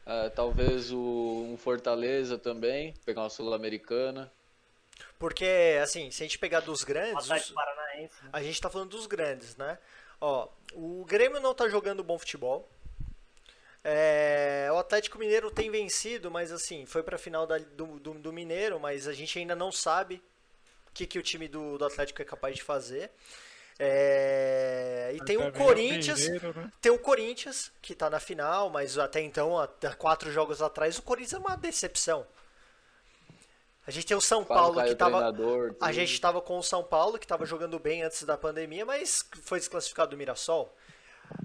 É, 0.06 0.30
talvez 0.30 0.90
o, 0.90 1.46
um 1.52 1.56
Fortaleza 1.58 2.38
também, 2.38 2.94
pegar 3.04 3.20
uma 3.22 3.28
sul-americana. 3.30 4.32
Porque, 5.18 5.78
assim, 5.82 6.10
se 6.10 6.22
a 6.22 6.26
gente 6.26 6.38
pegar 6.38 6.60
dos 6.60 6.82
grandes, 6.82 7.28
os- 7.30 7.50
Paranaense. 7.50 8.14
né? 8.24 8.30
a 8.32 8.42
gente 8.42 8.60
tá 8.60 8.70
falando 8.70 8.88
dos 8.90 9.06
grandes, 9.06 9.56
né? 9.56 9.78
Ó, 10.20 10.48
o 10.72 11.04
Grêmio 11.04 11.38
não 11.38 11.54
tá 11.54 11.68
jogando 11.68 12.02
bom 12.02 12.18
futebol. 12.18 12.68
É, 13.84 14.68
o 14.72 14.76
Atlético 14.78 15.18
Mineiro 15.18 15.50
tem 15.50 15.70
vencido, 15.70 16.30
mas 16.30 16.52
assim, 16.52 16.84
foi 16.84 17.02
pra 17.02 17.16
final 17.16 17.46
da- 17.46 17.58
do, 17.58 17.98
do, 18.00 18.14
do 18.14 18.32
Mineiro, 18.32 18.78
mas 18.80 19.06
a 19.06 19.12
gente 19.12 19.38
ainda 19.38 19.54
não 19.54 19.70
sabe 19.72 20.22
o 20.88 20.92
que, 20.92 21.06
que 21.06 21.18
o 21.18 21.22
time 21.22 21.48
do, 21.48 21.78
do 21.78 21.84
Atlético 21.84 22.20
é 22.20 22.24
capaz 22.24 22.56
de 22.56 22.62
fazer. 22.62 23.10
É, 23.78 25.12
e 25.14 25.24
tem 25.24 25.36
o 25.36 25.42
é 25.44 25.50
Corinthians, 25.52 26.20
mineiro, 26.20 26.52
né? 26.52 26.72
tem 26.80 26.90
o 26.90 26.98
Corinthians, 26.98 27.70
que 27.80 27.94
tá 27.94 28.10
na 28.10 28.18
final, 28.18 28.68
mas 28.70 28.98
até 28.98 29.20
então, 29.20 29.56
até 29.56 29.88
quatro 29.90 30.32
jogos 30.32 30.60
atrás, 30.60 30.98
o 30.98 31.02
Corinthians 31.02 31.34
é 31.34 31.38
uma 31.38 31.56
decepção. 31.56 32.26
A 33.86 33.90
gente 33.90 34.04
tem 34.06 34.16
o 34.16 34.20
São 34.20 34.44
Quase 34.44 34.60
Paulo 34.60 34.84
que 34.84 34.90
o 34.90 34.96
tava. 34.96 35.32
treinador, 35.32 35.76
A 35.80 35.92
gente 35.92 36.12
estava 36.12 36.42
com 36.42 36.58
o 36.58 36.62
São 36.62 36.82
Paulo, 36.84 37.18
que 37.18 37.24
estava 37.24 37.46
jogando 37.46 37.78
bem 37.78 38.02
antes 38.02 38.22
da 38.24 38.36
pandemia, 38.36 38.84
mas 38.84 39.24
foi 39.44 39.58
desclassificado 39.60 40.10
do 40.10 40.16
Mirassol. 40.16 40.76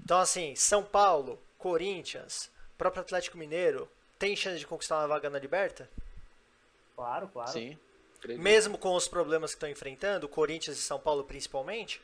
Então, 0.02 0.18
assim, 0.18 0.54
São 0.56 0.82
Paulo, 0.82 1.40
Corinthians, 1.64 2.50
próprio 2.76 3.00
Atlético 3.00 3.38
Mineiro, 3.38 3.88
tem 4.18 4.36
chance 4.36 4.58
de 4.58 4.66
conquistar 4.66 4.98
uma 4.98 5.08
vaga 5.08 5.30
na 5.30 5.38
Liberta? 5.38 5.88
Claro, 6.94 7.28
claro. 7.28 7.52
Sim. 7.52 7.78
acredito. 8.18 8.42
Mesmo 8.42 8.76
com 8.76 8.94
os 8.94 9.08
problemas 9.08 9.52
que 9.52 9.56
estão 9.56 9.68
enfrentando, 9.70 10.28
Corinthians 10.28 10.76
e 10.76 10.82
São 10.82 11.00
Paulo 11.00 11.24
principalmente? 11.24 12.02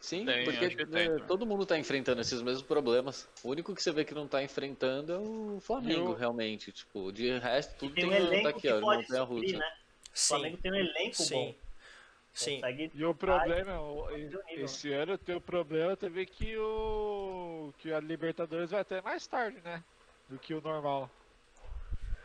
Sim, 0.00 0.26
Tem, 0.26 0.44
porque 0.44 0.68
tem, 0.68 0.86
né, 0.86 1.08
também. 1.16 1.26
todo 1.28 1.46
mundo 1.46 1.64
tá 1.64 1.78
enfrentando 1.78 2.20
esses 2.20 2.42
mesmos 2.42 2.66
problemas. 2.66 3.28
O 3.44 3.50
único 3.50 3.72
que 3.74 3.80
você 3.82 3.92
vê 3.92 4.04
que 4.04 4.12
não 4.14 4.26
tá 4.26 4.42
enfrentando 4.42 5.12
é 5.12 5.18
o 5.18 5.60
Flamengo, 5.60 6.10
E 6.10 6.12
o- 6.12 6.14
realmente. 6.14 6.72
Tipo, 6.72 7.12
de 7.12 7.38
resto, 7.38 7.76
tudo 7.78 7.94
Tem 7.94 8.04
tem, 8.04 8.10
um 8.10 8.12
elenco 8.12 8.42
tá 8.42 8.48
aqui, 8.50 8.66
que 8.66 8.72
ó, 8.72 8.80
pode 8.80 9.06
russa. 9.24 9.58
né? 9.58 9.72
O 10.14 10.18
Sim, 10.18 10.28
Flamengo 10.28 10.56
tem 10.58 10.72
um 10.72 10.76
elenco 10.76 11.16
sim, 11.16 11.30
bom. 11.30 11.54
Sim. 12.32 12.56
Consegue 12.60 12.90
E 12.94 13.04
o 13.04 13.14
problema, 13.14 13.80
o- 13.80 14.06
Ai, 14.06 14.16
nível, 14.22 14.42
né? 14.46 14.54
esse 14.64 14.92
ano 14.92 15.18
tem 15.18 15.34
o 15.34 15.40
problema 15.40 15.96
também 15.96 16.26
que 16.26 16.56
o 16.56 17.72
que 17.78 17.92
a 17.92 18.00
Libertadores 18.00 18.70
vai 18.70 18.80
até 18.80 19.00
mais 19.00 19.26
tarde, 19.26 19.60
né? 19.62 19.82
Do 20.28 20.38
que 20.38 20.54
o 20.54 20.60
normal. 20.60 21.10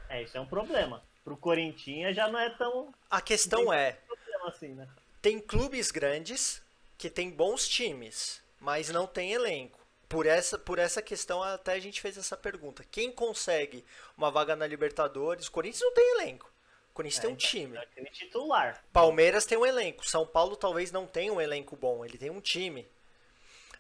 É, 0.10 0.24
isso 0.24 0.38
é 0.38 0.42
um 0.42 0.46
problema. 0.46 1.04
Pro 1.24 1.36
Corinthians 1.36 2.16
já 2.16 2.30
não 2.30 2.40
é 2.40 2.50
tão 2.52 2.94
A 3.10 3.20
questão 3.22 3.72
é, 3.74 3.98
assim, 4.46 4.70
né? 4.74 4.88
tem 5.22 5.40
clubes 5.40 5.92
grandes 5.92 6.62
que 6.98 7.10
têm 7.10 7.30
bons 7.30 7.68
times, 7.68 8.42
mas 8.60 8.90
não 8.90 9.06
tem 9.06 9.34
elenco. 9.34 9.78
Por 10.08 10.26
essa, 10.26 10.58
por 10.58 10.80
essa 10.80 11.02
questão, 11.02 11.44
até 11.44 11.74
a 11.74 11.80
gente 11.80 12.00
fez 12.00 12.18
essa 12.18 12.38
pergunta. 12.38 12.86
Quem 12.90 13.12
consegue 13.12 13.84
uma 14.18 14.32
vaga 14.32 14.56
na 14.56 14.66
Libertadores? 14.66 15.48
O 15.48 15.52
Corinthians 15.52 15.82
não 15.82 15.94
tem 15.94 16.12
elenco. 16.16 16.50
O 16.98 17.00
Corinthians 17.00 17.20
tem 17.22 17.30
um 17.32 17.36
time. 17.36 17.78
É 17.78 17.86
time 17.94 18.10
titular. 18.10 18.84
Palmeiras 18.92 19.46
tem 19.46 19.56
um 19.56 19.64
elenco. 19.66 20.04
São 20.10 20.26
Paulo 20.26 20.56
talvez 20.56 20.92
não 20.92 21.06
tenha 21.06 21.32
um 21.32 21.40
elenco 21.40 21.76
bom. 21.76 22.04
Ele 22.04 22.18
tem 22.18 22.32
um 22.32 22.42
time. 22.42 22.88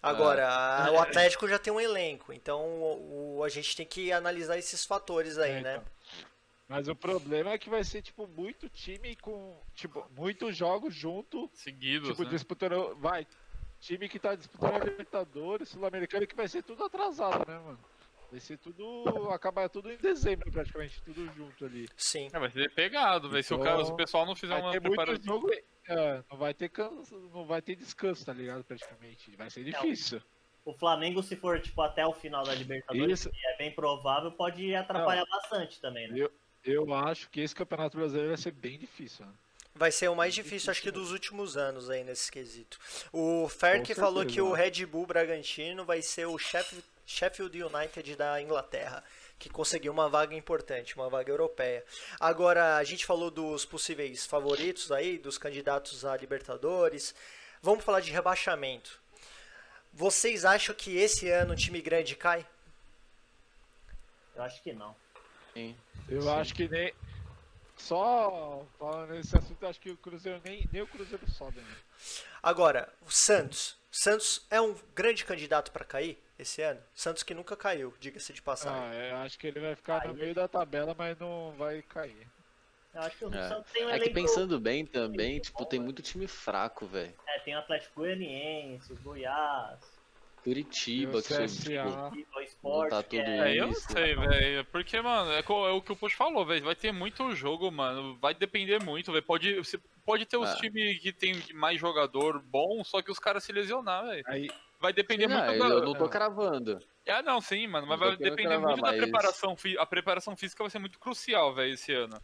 Agora, 0.03 0.47
a- 0.47 0.91
o 0.91 0.99
Atlético 0.99 1.47
já 1.47 1.57
tem 1.57 1.73
um 1.73 1.81
elenco. 1.81 2.31
Então, 2.31 2.61
o, 2.63 3.37
o- 3.39 3.43
a 3.43 3.49
gente 3.49 3.75
tem 3.75 3.87
que 3.87 4.11
analisar 4.11 4.55
esses 4.59 4.85
fatores 4.85 5.39
aí, 5.39 5.53
É, 5.53 5.61
né? 5.61 5.75
então. 5.77 5.91
Mas 6.67 6.87
o 6.87 6.95
problema 6.95 7.53
é 7.53 7.57
que 7.57 7.71
vai 7.71 7.83
ser, 7.83 8.03
tipo, 8.03 8.27
muito 8.27 8.69
time 8.69 9.15
com. 9.15 9.57
Tipo, 9.73 10.05
muitos 10.15 10.55
jogos 10.55 10.93
junto, 10.93 11.49
Seguidos, 11.55 12.09
tipo, 12.09 12.23
né? 12.23 12.29
disputando. 12.29 12.95
Vai. 12.97 13.25
Time 13.79 14.07
que 14.07 14.19
tá 14.19 14.35
disputando 14.35 14.75
a 14.75 14.85
Libertadores, 14.85 15.69
Sul-Americana, 15.69 16.27
que 16.27 16.35
vai 16.35 16.47
ser 16.47 16.61
tudo 16.61 16.83
atrasado, 16.83 17.49
né, 17.49 17.57
mano? 17.57 17.79
Vai 18.29 18.39
ser 18.41 18.57
tudo. 18.57 19.03
acabar 19.31 19.69
tudo 19.69 19.89
em 19.91 19.97
dezembro, 19.97 20.51
praticamente, 20.51 21.01
tudo 21.03 21.25
junto 21.33 21.65
ali. 21.65 21.87
Sim. 21.95 22.29
É, 22.33 22.39
vai 22.39 22.49
ser 22.51 22.69
pegado, 22.73 23.29
velho. 23.29 23.43
Se, 23.43 23.53
o 23.53 23.59
cara- 23.59 23.85
se 23.85 23.91
o 23.91 23.95
pessoal 23.95 24.25
não 24.25 24.35
fizer 24.35 24.53
Vai 24.55 24.61
uma 24.63 24.71
ter 24.71 24.81
muito 24.81 24.95
preparação. 24.95 25.23
jogo. 25.25 25.49
é, 25.87 26.23
não 26.29 26.37
vai 26.37 26.53
ter 26.53 26.69
canso, 26.69 27.17
não 27.33 27.45
vai 27.45 27.61
ter 27.61 27.75
descanso, 27.75 28.25
tá 28.25 28.33
ligado? 28.33 28.63
Praticamente. 28.65 29.33
Vai 29.37 29.49
ser 29.49 29.63
difícil. 29.63 30.21
O 30.65 30.73
Flamengo, 30.73 31.23
se 31.23 31.37
for 31.37 31.61
tipo 31.61 31.81
até 31.81 32.05
o 32.05 32.11
final 32.13 32.43
da 32.43 32.53
Libertadores, 32.53 33.21
Isso. 33.21 33.29
que 33.29 33.47
é 33.47 33.57
bem 33.57 33.71
provável, 33.71 34.29
pode 34.33 34.75
atrapalhar 34.75 35.23
bastante 35.29 35.79
também, 35.79 36.09
né? 36.09 36.19
Eu, 36.19 36.31
eu 36.65 36.93
acho 36.93 37.29
que 37.29 37.39
esse 37.39 37.55
campeonato 37.55 37.95
brasileiro 37.95 38.27
vai 38.29 38.37
ser 38.37 38.51
bem 38.51 38.77
difícil, 38.77 39.25
né? 39.25 39.31
Vai 39.73 39.91
ser 39.91 40.09
o 40.09 40.15
mais 40.15 40.33
difícil, 40.33 40.69
acho 40.71 40.81
que 40.81 40.91
dos 40.91 41.11
últimos 41.13 41.55
anos 41.55 41.89
aí 41.89 42.03
nesse 42.03 42.29
quesito. 42.31 42.77
O 43.13 43.47
Ferk 43.47 43.93
falou 43.95 44.25
que 44.25 44.41
o. 44.41 44.51
Red 44.51 44.85
Bull 44.87 45.05
Bragantino 45.05 45.85
vai 45.85 46.01
ser 46.01 46.25
o 46.25 46.37
Sheff- 46.37 46.83
Sheffield 47.07 47.63
United 47.63 48.17
da 48.17 48.41
Inglaterra, 48.41 49.01
que 49.39 49.49
conseguiu 49.49 49.93
uma 49.93 50.09
vaga 50.09 50.35
importante, 50.35 50.93
uma 50.93 51.09
vaga 51.09 51.31
europeia. 51.31 51.85
Agora, 52.19 52.75
a 52.75 52.83
gente 52.83 53.05
falou 53.05 53.31
dos 53.31 53.63
possíveis 53.65 54.25
favoritos 54.25 54.91
aí, 54.91 55.17
dos 55.17 55.37
candidatos 55.37 56.03
a 56.03 56.17
Libertadores. 56.17 57.15
Vamos 57.61 57.85
falar 57.85 58.01
de 58.01 58.11
rebaixamento. 58.11 58.99
Vocês 59.93 60.43
acham 60.43 60.75
que 60.75 60.97
esse 60.97 61.29
ano 61.29 61.53
o 61.53 61.55
time 61.55 61.81
grande 61.81 62.13
cai? 62.13 62.45
Eu 64.35 64.43
acho 64.43 64.61
que 64.61 64.73
não. 64.73 64.93
Sim. 65.53 65.75
Eu 66.09 66.23
Sim. 66.23 66.29
acho 66.29 66.53
que 66.53 66.67
nem. 66.67 66.93
Só 67.77 68.65
falando 68.77 69.13
nesse 69.13 69.35
assunto, 69.37 69.65
acho 69.65 69.79
que 69.79 69.91
o 69.91 69.97
Cruzeiro 69.97 70.41
nem, 70.43 70.67
nem 70.73 70.81
o 70.81 70.87
Cruzeiro 70.87 71.29
sobe, 71.31 71.61
né? 71.61 71.75
Agora, 72.43 72.91
o 73.01 73.09
Santos. 73.09 73.77
Santos 74.01 74.45
é 74.51 74.61
um 74.61 74.75
grande 74.93 75.25
candidato 75.25 75.71
para 75.71 75.83
cair 75.83 76.21
esse 76.37 76.61
ano? 76.61 76.79
Santos 76.93 77.23
que 77.23 77.33
nunca 77.33 77.57
caiu, 77.57 77.91
diga-se 77.99 78.31
de 78.31 78.43
passagem. 78.43 78.79
Ah, 78.79 78.93
eu 78.93 79.15
acho 79.17 79.39
que 79.39 79.47
ele 79.47 79.59
vai 79.59 79.75
ficar 79.75 80.03
Aí- 80.03 80.07
no 80.09 80.13
meio 80.13 80.35
da 80.35 80.47
tabela, 80.47 80.93
mas 80.95 81.17
não 81.17 81.51
vai 81.57 81.81
cair. 81.81 82.27
Eu 82.93 83.01
acho 83.01 83.17
que 83.17 83.25
o 83.25 83.33
É. 83.33 83.49
Santos 83.49 83.71
tem 83.71 83.85
um 83.87 83.89
É 83.89 83.99
que 83.99 84.11
pensando 84.11 84.59
bem 84.59 84.85
também, 84.85 85.31
muito 85.31 85.45
tipo, 85.45 85.57
bom, 85.57 85.65
tem 85.65 85.79
muito 85.79 86.03
time 86.03 86.27
fraco, 86.27 86.85
velho. 86.85 87.11
É, 87.25 87.39
tem 87.39 87.55
o 87.55 87.57
Atlético 87.57 88.01
Goianiense, 88.01 88.93
o 88.93 88.97
Goiás, 88.97 89.79
Curitiba, 90.47 91.21
que 91.21 91.27
CSA. 91.33 92.11
tipo, 92.13 92.37
o 92.37 92.41
Sport, 92.41 92.89
tá 92.89 93.03
tudo 93.03 93.19
é... 93.21 93.53
É, 93.55 93.59
eu 93.59 93.65
não 93.67 93.73
Isso. 93.73 93.91
sei, 93.91 94.15
velho. 94.15 94.65
Porque, 94.65 95.01
mano, 95.01 95.31
é, 95.31 95.39
é 95.39 95.71
o 95.71 95.81
que 95.81 95.91
o 95.91 95.95
Post 95.95 96.15
falou, 96.17 96.45
velho. 96.45 96.63
Vai 96.63 96.75
ter 96.75 96.91
muito 96.93 97.35
jogo, 97.35 97.69
mano. 97.71 98.17
Vai 98.21 98.33
depender 98.33 98.81
muito, 98.83 99.11
velho. 99.11 99.23
Pode, 99.23 99.55
você 99.55 99.77
pode 100.05 100.25
ter 100.25 100.37
os 100.37 100.49
É. 100.49 100.55
times 100.55 100.99
que 101.01 101.11
tem 101.11 101.35
mais 101.53 101.79
jogador 101.79 102.41
bom, 102.41 102.83
só 102.83 103.01
que 103.01 103.11
os 103.11 103.19
caras 103.19 103.43
se 103.43 103.51
lesionar, 103.51 104.05
velho. 104.05 104.23
Aí, 104.27 104.49
Vai 104.79 104.93
depender 104.93 105.25
Não, 105.27 105.35
muito 105.43 105.53
eu 105.63 105.79
da. 105.79 105.85
não 105.87 105.95
tô 105.95 106.07
cravando. 106.07 106.79
Ah, 107.09 107.23
não, 107.23 107.41
sim, 107.41 107.65
mano. 107.65 107.87
Mas 107.87 107.99
Não 107.99 108.07
vai 108.09 108.15
depender 108.15 108.43
cravar, 108.49 108.67
muito 108.67 108.75
da 108.83 108.91
mas- 108.91 109.01
preparação. 109.01 109.55
fi- 109.57 109.75
A 109.75 109.87
preparação 109.87 110.37
física 110.37 110.63
vai 110.63 110.69
ser 110.69 110.77
muito 110.77 110.99
crucial, 110.99 111.51
velho, 111.55 111.73
esse 111.73 111.91
ano. 111.91 112.21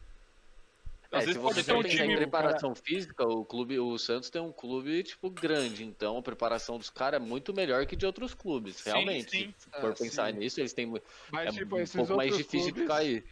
É, 1.14 1.28
se 1.28 1.38
pode 1.40 1.64
você 1.64 1.72
um 1.74 1.84
pensar 1.84 2.06
em 2.06 2.12
time. 2.12 2.16
preparação 2.16 2.74
física, 2.76 3.24
o 3.24 3.46
clube, 3.46 3.80
o 3.80 3.98
Santos 4.00 4.30
tem 4.32 4.42
um 4.42 4.52
clube 4.52 5.04
tipo 5.04 5.30
grande, 5.30 5.84
então 5.84 6.18
a 6.18 6.24
preparação 6.24 6.78
dos 6.80 6.90
caras 6.90 7.22
é 7.22 7.24
muito 7.24 7.54
melhor 7.54 7.86
que 7.86 7.96
de 7.96 8.06
outros 8.06 8.34
clubes, 8.34 8.82
Sim, 8.82 8.86
realmente. 8.86 9.30
sim. 9.30 9.54
Se 9.58 9.70
for 9.80 9.92
Ah, 9.92 9.96
pensar 9.96 10.32
sim. 10.32 10.38
nisso, 10.40 10.60
eles 10.60 10.74
têm 10.74 10.92
mas 11.32 11.48
é 11.50 11.52
tipo, 11.52 11.76
um 11.78 11.88
pouco 11.88 12.16
mais 12.16 12.34
difícil 12.36 12.74
de 12.74 12.82
clubes- 12.82 12.88
cair. 12.88 13.24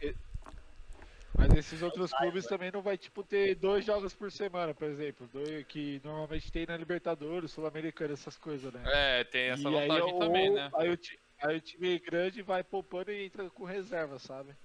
Mas 1.36 1.54
esses 1.54 1.80
outros 1.82 2.12
clubes 2.12 2.46
também 2.46 2.70
não 2.70 2.82
vai, 2.82 2.98
tipo, 2.98 3.24
ter 3.24 3.54
dois 3.54 3.84
jogos 3.84 4.14
por 4.14 4.30
semana, 4.30 4.74
por 4.74 4.86
exemplo. 4.88 5.26
Dois, 5.28 5.64
que 5.66 6.00
normalmente 6.04 6.50
tem 6.52 6.66
na 6.66 6.76
Libertadores, 6.76 7.50
Sul-Americana, 7.52 8.12
essas 8.12 8.36
coisas, 8.36 8.72
né? 8.72 8.84
É, 8.84 9.24
tem 9.24 9.50
essa 9.50 9.70
e 9.70 9.76
aí, 9.78 9.88
vantagem 9.88 10.00
o- 10.00 10.18
também, 10.18 10.52
né? 10.52 10.74
aí, 10.74 10.90
o, 10.90 10.98
aí 11.42 11.56
o 11.56 11.60
time 11.60 11.98
grande 12.00 12.42
vai 12.42 12.62
poupando 12.64 13.10
e 13.12 13.24
entra 13.26 13.50
com 13.50 13.64
reserva, 13.64 14.18
sabe? 14.18 14.56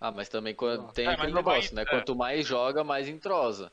Ah, 0.00 0.10
mas 0.12 0.28
também 0.28 0.54
quando 0.54 0.86
Ah. 0.88 0.92
tem 0.92 1.06
É, 1.06 1.10
aquele 1.10 1.32
vai- 1.32 1.42
negócio, 1.42 1.74
né? 1.74 1.82
é. 1.82 1.84
Quanto 1.86 2.14
mais 2.14 2.46
joga, 2.46 2.84
mais 2.84 3.08
entrosa. 3.08 3.72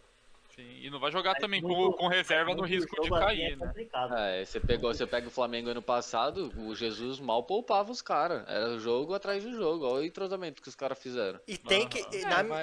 Sim, 0.56 0.80
e 0.84 0.90
não 0.90 1.00
vai 1.02 1.12
jogar 1.12 1.32
Mas 1.32 1.40
também 1.42 1.62
muito- 1.62 1.92
com, 1.92 1.98
com 1.98 2.08
reserva 2.08 2.56
no 2.56 2.64
risco 2.64 2.90
de 2.96 3.02
assim 3.02 3.10
cair, 3.26 3.42
é 3.52 3.56
né? 3.58 3.68
complicado. 3.68 4.14
É, 4.16 4.46
você 4.46 4.58
pegou, 4.58 4.94
você 4.94 5.06
pega 5.06 5.28
o 5.28 5.30
Flamengo 5.32 5.70
ano 5.70 5.82
passado, 5.82 6.50
o 6.58 6.74
Jesus 6.74 7.20
mal 7.20 7.44
poupava 7.44 7.92
os 7.92 8.02
caras. 8.02 8.48
Era 8.48 8.80
jogo 8.80 9.14
atrás 9.14 9.44
de 9.44 9.52
jogo, 9.52 9.86
olha 9.86 10.04
o 10.04 10.06
entrosamento 10.06 10.62
que 10.62 10.70
os 10.70 10.76
caras 10.76 10.98
fizeram. 10.98 11.42
E 11.46 11.58
tem 11.58 11.86
que, 11.90 12.00
Aham. 12.00 12.10
e 12.14 12.22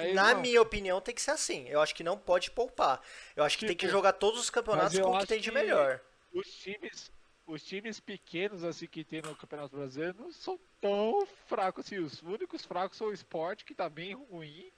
É, 0.09 0.13
na, 0.13 0.23
na 0.33 0.35
minha 0.41 0.59
opinião, 0.59 0.99
tem 0.99 1.13
que 1.13 1.21
ser 1.21 1.31
assim. 1.31 1.67
Eu 1.69 1.81
acho 1.81 1.93
que 1.93 2.03
não 2.03 2.17
pode 2.17 2.49
poupar. 2.49 2.99
Eu 3.35 3.43
acho 3.43 3.59
que 3.59 3.67
tem 3.67 3.75
que 3.75 3.85
Tipo, 3.85 3.91
jogar 3.95 4.13
todos 4.13 4.39
os 4.39 4.49
campeonatos 4.49 4.97
com 4.97 5.11
o 5.11 5.19
que 5.19 5.27
tem 5.27 5.39
de 5.39 5.49
que- 5.49 5.55
melhor. 5.55 6.01
Os 6.33 6.47
times, 6.47 7.11
os 7.45 7.63
times 7.63 7.99
pequenos 7.99 8.63
assim 8.63 8.87
que 8.87 9.03
tem 9.03 9.21
no 9.21 9.35
Campeonato 9.35 9.75
Brasileiro 9.75 10.17
não 10.19 10.31
são 10.31 10.59
tão 10.79 11.25
fracos 11.47 11.85
assim. 11.85 11.99
Os 11.99 12.21
únicos 12.21 12.65
fracos 12.65 12.97
são 12.97 13.07
o 13.07 13.13
Sport, 13.13 13.63
que 13.63 13.75
tá 13.75 13.89
bem 13.89 14.13
ruim, 14.13 14.71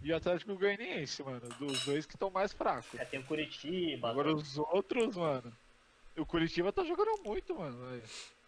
e 0.00 0.12
o 0.12 0.16
Atlético 0.16 0.56
Goianiense, 0.56 1.22
mano. 1.22 1.48
Dos 1.58 1.84
dois 1.84 2.06
que 2.06 2.14
estão 2.14 2.30
mais 2.30 2.52
fracos. 2.52 2.98
É, 2.98 3.04
tem 3.04 3.20
o 3.20 3.24
Curitiba. 3.24 4.10
Agora 4.10 4.32
os 4.32 4.58
outros, 4.58 5.16
mano. 5.16 5.52
O 6.16 6.24
Curitiba 6.24 6.72
tá 6.72 6.84
jogando 6.84 7.22
muito, 7.24 7.56
mano. 7.56 8.00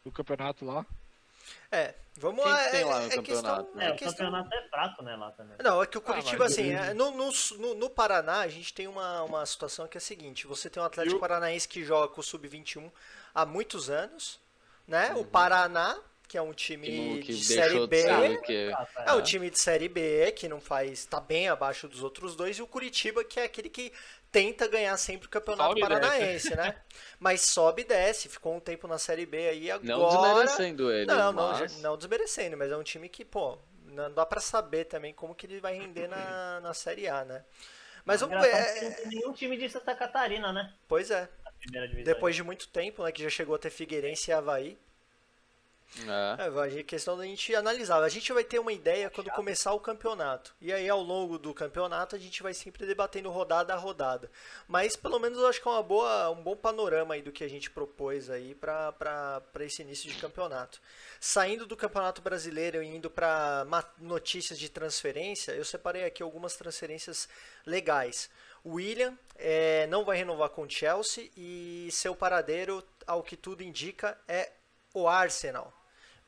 No 0.05 0.13
campeonato 0.13 0.65
lá. 0.65 0.87
É, 1.73 1.95
vamos 2.17 2.43
Quem 2.43 2.53
lá. 2.53 2.65
que 2.65 2.71
tem 2.71 2.81
é- 2.81 2.85
lá 2.85 3.01
no 3.01 3.07
é 3.07 3.09
questão- 3.09 3.25
campeonato, 3.25 3.77
né? 3.77 3.85
É, 3.85 3.89
é 3.89 3.93
o 3.93 3.97
questão- 3.97 4.27
campeonato 4.27 4.55
é 4.55 4.69
fraco, 4.69 5.03
né, 5.03 5.17
lá 5.17 5.31
também. 5.33 5.57
Não, 5.63 5.83
é 5.83 5.87
que 5.87 5.97
o 5.99 6.01
Ah, 6.01 6.05
Curitiba, 6.05 6.45
mas 6.45 6.53
assim, 6.53 6.71
é, 6.73 6.95
no, 6.95 7.11
no, 7.13 7.75
no- 7.77 7.91
Paraná 7.91 8.41
a 8.41 8.49
gente 8.49 8.73
tem 8.75 8.87
uma, 8.89 9.23
uma 9.23 9.47
situação 9.47 9.87
que 9.89 9.97
é 9.97 10.01
a 10.01 10.03
seguinte: 10.03 10.47
você 10.47 10.69
tem 10.69 10.83
um 10.83 10.87
Atlético 10.87 11.17
o- 11.17 11.21
Paranaense 11.21 11.69
que 11.69 11.85
joga 11.85 12.09
com 12.09 12.21
o 12.21 12.25
Sub-21 12.25 12.91
há 13.35 13.47
muitos 13.47 13.89
anos, 13.91 14.41
né? 14.87 15.13
Uhum. 15.15 15.21
O 15.21 15.25
Paraná, 15.25 15.99
que 16.31 16.39
é 16.39 16.43
um 16.43 16.53
time 16.53 16.87
Que, 16.87 16.97
não- 16.97 17.21
que 17.21 17.33
de 17.35 17.45
Série 17.45 17.81
de 17.81 17.87
B. 17.89 18.05
Ah, 18.73 18.87
tá, 18.87 19.05
É 19.09 19.13
um 19.15 19.19
é. 19.19 19.23
time 19.23 19.51
de 19.51 19.59
Série 19.59 19.89
B 19.89 20.31
que 20.31 20.49
não 20.49 20.61
faz. 20.61 21.05
tá 21.05 21.19
bem 21.21 21.49
abaixo 21.49 21.89
dos 21.89 22.05
outros 22.05 22.37
dois, 22.37 22.57
e 22.57 22.63
o 22.63 22.69
Curitiba, 22.69 23.25
que 23.25 23.41
é 23.41 23.45
aquele 23.45 23.69
que 23.69 23.93
tenta 24.31 24.69
ganhar 24.69 24.97
sempre 24.97 25.27
o 25.27 25.31
campeonato 25.31 25.71
Sobe 25.71 25.81
paranaense, 25.81 26.55
né? 26.55 26.77
Mas 27.19 27.41
sobe 27.43 27.83
e 27.83 27.85
desce, 27.85 28.29
ficou 28.29 28.55
um 28.55 28.61
tempo 28.61 28.87
na 28.87 28.97
Série 28.97 29.27
B 29.27 29.49
aí 29.49 29.71
agora. 29.73 29.89
Não 29.89 30.09
desmerecendo 30.09 30.93
ele. 30.93 31.07
Não, 31.07 31.33
não, 31.33 31.49
mas... 31.51 31.73
já- 31.73 31.79
não 31.81 31.97
desmerecendo, 31.97 32.57
mas 32.57 32.71
é 32.71 32.77
um 32.77 32.83
time 32.85 33.09
que, 33.09 33.25
pô, 33.25 33.59
não 33.87 34.13
dá 34.15 34.25
pra 34.25 34.41
saber 34.41 34.85
também 34.85 35.13
como 35.13 35.35
que 35.35 35.47
ele 35.47 35.59
vai 35.61 35.75
render 35.77 36.07
na, 36.07 36.61
na 36.63 36.73
Série 36.73 37.09
A, 37.09 37.25
né? 37.25 37.45
Mas 38.05 38.21
vamos 38.21 38.41
ver. 38.41 38.55
É- 38.55 38.83
não 38.85 38.93
tem 38.93 39.07
nenhum 39.09 39.33
time 39.33 39.57
de 39.57 39.69
Santa 39.69 39.97
Catarina, 39.97 40.53
né? 40.53 40.73
Pois 40.87 41.11
é, 41.11 41.29
Na 41.45 41.51
primeira 41.53 41.89
divisão. 41.89 42.05
depois 42.15 42.37
de 42.37 42.45
muito 42.45 42.69
tempo, 42.69 43.03
né, 43.03 43.11
que 43.11 43.21
já 43.23 43.29
chegou 43.31 43.57
a 43.57 43.59
ter 43.59 43.71
Figueirense 43.71 44.31
e 44.31 44.35
Havaí. 44.35 44.79
É. 45.99 46.47
É, 46.47 46.51
vai, 46.51 46.79
é 46.79 46.83
questão 46.83 47.17
da 47.17 47.25
gente 47.25 47.55
analisar. 47.55 48.03
A 48.03 48.09
gente 48.09 48.33
vai 48.33 48.45
ter 48.45 48.59
uma 48.59 48.73
ideia 48.73 49.11
quando 49.11 49.31
começar 49.31 49.73
o 49.73 49.81
campeonato. 49.81 50.55
E 50.61 50.73
aí, 50.73 50.89
ao 50.89 51.03
longo 51.03 51.39
do 51.39 51.53
campeonato, 51.53 52.15
a 52.15 52.19
gente 52.19 52.43
vai 52.43 52.55
sempre 52.55 52.87
debatendo 52.87 53.31
rodada 53.31 53.75
a 53.75 53.77
rodada. 53.77 54.31
Mas, 54.69 54.95
pelo 54.95 55.19
menos, 55.19 55.39
eu 55.39 55.49
acho 55.49 55.61
que 55.61 55.67
é 55.67 55.71
uma 55.71 55.83
boa, 55.83 56.31
um 56.31 56.43
bom 56.43 56.57
panorama 56.57 57.15
aí 57.15 57.23
do 57.23 57.33
que 57.33 57.43
a 57.43 57.49
gente 57.49 57.71
propôs 57.71 58.31
aí 58.31 58.55
para 58.55 59.43
esse 59.61 59.83
início 59.83 60.11
de 60.11 60.19
campeonato. 60.19 60.81
Saindo 61.19 61.67
do 61.67 61.77
Campeonato 61.77 62.23
Brasileiro 62.23 62.83
e 62.83 62.87
indo 62.87 63.11
para 63.11 63.67
notícias 63.99 64.59
de 64.59 64.69
transferência, 64.69 65.53
eu 65.53 65.65
separei 65.65 66.05
aqui 66.05 66.23
algumas 66.23 66.55
transferências 66.55 67.29
legais. 67.67 68.31
O 68.63 68.75
William 68.75 69.19
é, 69.37 69.87
não 69.89 70.05
vai 70.05 70.19
renovar 70.19 70.51
com 70.51 70.63
o 70.63 70.71
Chelsea 70.71 71.31
e 71.37 71.89
seu 71.91 72.15
paradeiro, 72.15 72.85
ao 73.07 73.23
que 73.23 73.37
tudo 73.37 73.63
indica, 73.63 74.17
é 74.29 74.53
o 74.95 75.09
Arsenal 75.09 75.80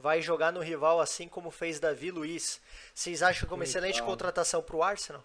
vai 0.03 0.20
jogar 0.20 0.53
no 0.53 0.61
rival 0.61 1.00
assim 1.00 1.28
como 1.28 1.50
fez 1.50 1.78
Davi 1.78 2.11
Luiz. 2.11 2.61
Vocês 2.92 3.22
acham 3.22 3.46
que 3.46 3.55
é 3.55 3.57
uma 3.57 3.64
excelente 3.64 3.94
Coitado. 3.94 4.11
contratação 4.11 4.61
para 4.61 4.76
o 4.76 4.82
Arsenal? 4.82 5.24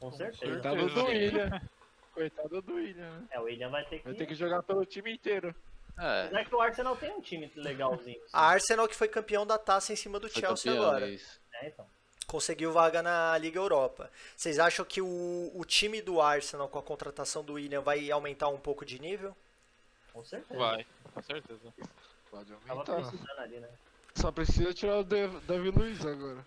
Com 0.00 0.12
certeza. 0.12 0.52
Coitado 0.52 0.88
do. 0.88 1.04
William. 1.04 1.62
Coitado 2.12 2.60
do 2.60 2.74
William, 2.74 3.10
né? 3.10 3.26
É, 3.30 3.38
o 3.38 3.44
William 3.44 3.70
vai 3.70 3.84
ter 3.84 4.00
que. 4.00 4.04
Vai 4.04 4.14
ter 4.14 4.26
que 4.26 4.34
jogar 4.34 4.62
pelo 4.64 4.84
time 4.84 5.12
inteiro. 5.12 5.54
É. 5.96 6.24
Apesar 6.24 6.44
que 6.44 6.54
o 6.54 6.60
Arsenal 6.60 6.96
tem 6.96 7.12
um 7.12 7.20
time 7.20 7.50
legalzinho. 7.54 8.18
assim. 8.18 8.30
A 8.32 8.48
Arsenal 8.48 8.88
que 8.88 8.96
foi 8.96 9.08
campeão 9.08 9.46
da 9.46 9.56
taça 9.56 9.92
em 9.92 9.96
cima 9.96 10.18
do 10.18 10.28
Foi 10.28 10.40
Chelsea 10.40 10.72
campeão, 10.72 10.90
agora. 10.90 11.08
É, 11.08 11.68
então. 11.68 11.86
Conseguiu 12.26 12.72
vaga 12.72 13.02
na 13.02 13.38
Liga 13.38 13.58
Europa. 13.58 14.10
Vocês 14.36 14.58
acham 14.58 14.84
que 14.84 15.00
o, 15.00 15.50
o 15.54 15.64
time 15.64 16.02
do 16.02 16.20
Arsenal 16.20 16.68
com 16.68 16.78
a 16.78 16.82
contratação 16.82 17.42
do 17.42 17.54
William 17.54 17.80
vai 17.80 18.10
aumentar 18.10 18.48
um 18.48 18.58
pouco 18.58 18.84
de 18.84 19.00
nível? 19.00 19.34
Com 20.12 20.24
certeza. 20.24 20.58
Vai, 20.58 20.86
com 21.14 21.22
certeza. 21.22 21.72
Pode 22.30 22.52
aumentar. 22.68 22.94
precisando 22.96 23.38
ali, 23.40 23.60
né? 23.60 23.68
Só 24.14 24.30
precisa 24.32 24.74
tirar 24.74 24.98
o 24.98 25.04
Dav- 25.04 25.40
Davi 25.46 25.70
Luiz 25.70 26.04
agora. 26.04 26.44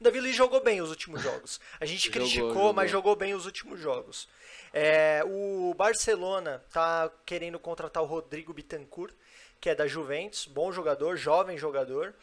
O 0.00 0.02
Davi 0.04 0.20
Luiz 0.20 0.34
jogou 0.34 0.62
bem 0.62 0.80
os 0.80 0.88
últimos 0.90 1.22
jogos. 1.22 1.60
A 1.78 1.84
gente 1.84 2.06
Jogou, 2.06 2.20
criticou, 2.22 2.48
jogou. 2.54 2.72
mas 2.72 2.90
jogou 2.90 3.14
bem 3.16 3.34
os 3.34 3.44
últimos 3.46 3.78
jogos. 3.78 4.28
É, 4.72 5.22
o 5.26 5.74
Barcelona 5.74 6.64
tá 6.72 7.10
querendo 7.26 7.58
contratar 7.58 8.02
o 8.02 8.06
Rodrigo 8.06 8.52
Bittencourt, 8.52 9.12
que 9.60 9.68
é 9.68 9.74
da 9.74 9.86
Juventus, 9.86 10.46
bom 10.46 10.72
jogador, 10.72 11.16
jovem 11.16 11.58
jogador. 11.58 12.14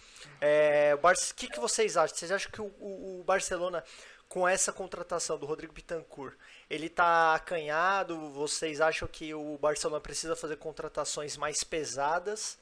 É, 0.41 0.93
o 0.95 0.97
Bar- 0.97 1.15
que, 1.35 1.47
que 1.47 1.59
vocês 1.59 1.95
acham? 1.95 2.15
Vocês 2.17 2.31
acham 2.31 2.51
que 2.51 2.61
o, 2.61 2.65
o- 2.79 3.19
o 3.19 3.23
Barcelona, 3.23 3.83
com 4.27 4.47
essa 4.47 4.73
contratação 4.73 5.37
do 5.37 5.45
Rodrigo 5.45 5.71
Bittencourt, 5.71 6.33
ele 6.67 6.89
tá 6.89 7.35
acanhado? 7.35 8.31
Vocês 8.31 8.81
acham 8.81 9.07
que 9.07 9.33
o 9.35 9.55
Barcelona 9.59 10.01
precisa 10.01 10.35
fazer 10.35 10.57
contratações 10.57 11.37
mais 11.37 11.63
pesadas? 11.63 12.57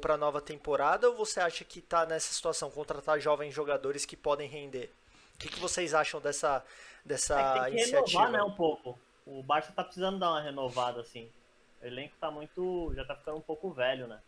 Para 0.00 0.14
a 0.14 0.16
nova 0.16 0.40
temporada 0.40 1.08
ou 1.08 1.16
você 1.16 1.40
acha 1.40 1.64
que 1.64 1.78
está 1.78 2.04
nessa 2.06 2.32
situação, 2.32 2.70
contratar 2.70 3.20
jovens 3.20 3.54
jogadores 3.54 4.04
que 4.04 4.16
podem 4.16 4.48
render? 4.48 4.92
O 5.34 5.38
que, 5.38 5.48
que 5.48 5.60
vocês 5.60 5.94
acham 5.94 6.20
dessa, 6.20 6.64
dessa 7.04 7.40
É 7.40 7.52
tem 7.52 7.62
que 7.62 7.70
iniciativa? 7.82 8.20
renovar, 8.24 8.32
né, 8.32 8.42
um 8.42 8.54
pouco. 8.54 8.98
O 9.26 9.42
Barça 9.42 9.72
tá 9.72 9.84
precisando 9.84 10.18
dar 10.18 10.30
uma 10.30 10.40
renovada, 10.40 11.00
assim. 11.00 11.30
O 11.82 11.86
elenco 11.86 12.14
tá 12.20 12.30
muito. 12.30 12.92
já 12.94 13.04
tá 13.04 13.14
ficando 13.14 13.38
um 13.38 13.42
pouco 13.42 13.70
velho, 13.70 14.06
né? 14.06 14.20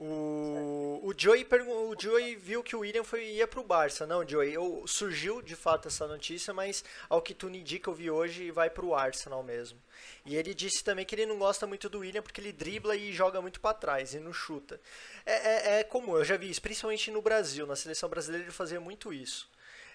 O, 0.00 1.00
o, 1.02 1.14
Joey 1.16 1.44
o 1.66 2.00
Joey 2.00 2.36
viu 2.36 2.62
que 2.62 2.76
o 2.76 2.80
William 2.80 3.02
foi, 3.02 3.24
ia 3.32 3.48
pro 3.48 3.64
Barça. 3.64 4.06
Não, 4.06 4.26
Joey, 4.26 4.54
eu, 4.54 4.84
surgiu 4.86 5.42
de 5.42 5.56
fato 5.56 5.88
essa 5.88 6.06
notícia, 6.06 6.54
mas 6.54 6.84
ao 7.08 7.20
que 7.20 7.34
tu 7.34 7.50
me 7.50 7.58
indica, 7.58 7.90
eu 7.90 7.94
vi 7.94 8.08
hoje, 8.08 8.52
vai 8.52 8.70
pro 8.70 8.94
Arsenal 8.94 9.42
mesmo. 9.42 9.76
E 10.24 10.36
ele 10.36 10.54
disse 10.54 10.84
também 10.84 11.04
que 11.04 11.16
ele 11.16 11.26
não 11.26 11.36
gosta 11.36 11.66
muito 11.66 11.88
do 11.88 11.98
William 11.98 12.22
porque 12.22 12.40
ele 12.40 12.52
dribla 12.52 12.94
e 12.94 13.12
joga 13.12 13.42
muito 13.42 13.60
para 13.60 13.74
trás 13.74 14.14
e 14.14 14.20
não 14.20 14.32
chuta. 14.32 14.80
É, 15.26 15.32
é, 15.32 15.80
é 15.80 15.84
comum, 15.84 16.16
eu 16.16 16.24
já 16.24 16.36
vi 16.36 16.48
isso, 16.48 16.62
principalmente 16.62 17.10
no 17.10 17.20
Brasil. 17.20 17.66
Na 17.66 17.74
seleção 17.74 18.08
brasileira 18.08 18.44
ele 18.44 18.52
fazia 18.52 18.78
muito 18.78 19.12
isso. 19.12 19.50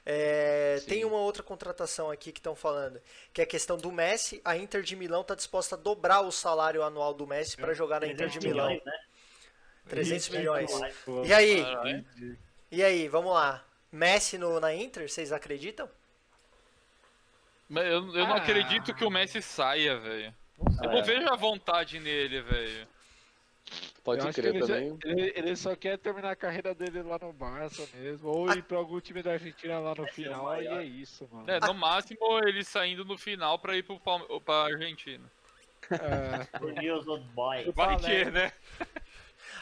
É, 0.05 0.81
tem 0.85 1.05
uma 1.05 1.17
outra 1.17 1.41
contratação 1.41 2.11
aqui 2.11 2.33
que 2.33 2.39
estão 2.39 2.55
falando, 2.55 3.01
que 3.31 3.39
é 3.39 3.45
a 3.45 3.47
questão 3.47 3.77
do 3.77 3.89
Messi. 3.89 4.41
A 4.43 4.57
Inter 4.57 4.81
de 4.81 4.97
Milão 4.97 5.21
está 5.21 5.33
disposta 5.33 5.75
a 5.75 5.77
dobrar 5.77 6.19
o 6.19 6.31
salário 6.31 6.83
anual 6.83 7.13
do 7.13 7.25
Messi 7.25 7.55
para 7.55 7.73
jogar 7.73 8.01
na 8.01 8.07
Inter 8.07 8.27
de 8.27 8.39
300 8.39 8.45
Milão. 8.45 8.67
milhões, 8.67 8.83
né? 8.83 8.93
300 9.87 10.29
milhões. 10.29 10.73
milhões. 10.73 11.27
E 11.27 11.33
aí? 11.33 11.63
Caralho. 11.63 12.05
E 12.71 12.83
aí, 12.83 13.07
vamos 13.07 13.33
lá. 13.33 13.63
Messi 13.91 14.37
no, 14.37 14.59
na 14.59 14.73
Inter, 14.73 15.07
vocês 15.09 15.31
acreditam? 15.31 15.87
Mas 17.69 17.85
eu, 17.85 17.93
eu 18.15 18.27
não 18.27 18.33
Ah. 18.33 18.37
acredito 18.37 18.93
que 18.93 19.05
o 19.05 19.09
Messi 19.09 19.41
saia, 19.41 19.97
velho. 19.99 20.33
Eu 20.83 20.89
É. 20.89 20.95
não 20.95 21.03
vejo 21.03 21.27
a 21.29 21.35
vontade 21.35 21.99
nele, 21.99 22.41
velho. 22.41 22.87
Pode 24.03 24.25
Eu 24.27 24.33
crer 24.33 24.59
também. 24.59 24.97
ele, 25.05 25.33
ele 25.35 25.55
só 25.55 25.73
quer 25.75 25.97
terminar 25.97 26.31
a 26.31 26.35
carreira 26.35 26.75
dele 26.75 27.01
lá 27.03 27.17
no 27.17 27.31
Barça 27.31 27.87
mesmo, 27.93 28.27
ou 28.29 28.51
ir 28.51 28.61
pra 28.63 28.77
algum 28.77 28.99
time 28.99 29.23
da 29.23 29.31
Argentina 29.33 29.79
lá 29.79 29.95
no 29.95 30.03
o 30.03 30.07
final, 30.07 30.61
e 30.61 30.67
é 30.67 30.83
isso, 30.83 31.27
mano. 31.31 31.49
É, 31.49 31.59
no 31.61 31.73
máximo 31.73 32.19
ele 32.45 32.63
saindo 32.65 33.05
no 33.05 33.17
final 33.17 33.57
pra 33.57 33.77
ir 33.77 33.83
pro 33.83 33.97
Palme- 33.99 34.25
pra 34.43 34.65
Argentina. 34.65 35.23
É. 35.89 36.47
Vai 37.73 37.97
que, 37.99 38.25
né? 38.25 38.51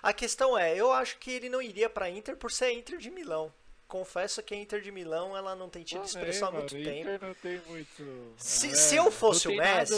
A 0.02 0.14
questão 0.14 0.58
é, 0.58 0.76
eu 0.76 0.92
acho 0.92 1.18
que 1.18 1.32
ele 1.32 1.50
não 1.50 1.62
iria 1.62 1.90
pra 1.90 2.10
Inter 2.10 2.36
por 2.36 2.52
ser 2.52 2.72
Inter 2.72 2.98
de 2.98 3.10
Milão. 3.12 3.54
Confesso 3.88 4.42
que 4.42 4.54
a 4.54 4.58
Inter 4.58 4.80
de 4.80 4.90
Milão 4.90 5.36
ela 5.36 5.54
não 5.54 5.70
tem 5.70 5.84
tido 5.84 5.98
também, 5.98 6.08
expressão 6.30 6.48
há 6.48 6.52
muito 6.54 6.74
mano, 6.74 6.86
tempo. 6.86 7.00
Inter 7.10 7.28
não 7.28 7.34
tem 7.36 7.62
muito. 7.68 8.34
Se- 8.38 8.72
é, 8.72 8.74
se 8.76 8.96
eu 8.96 9.12
fosse 9.12 9.50
o 9.50 9.56
Messi-. 9.58 9.94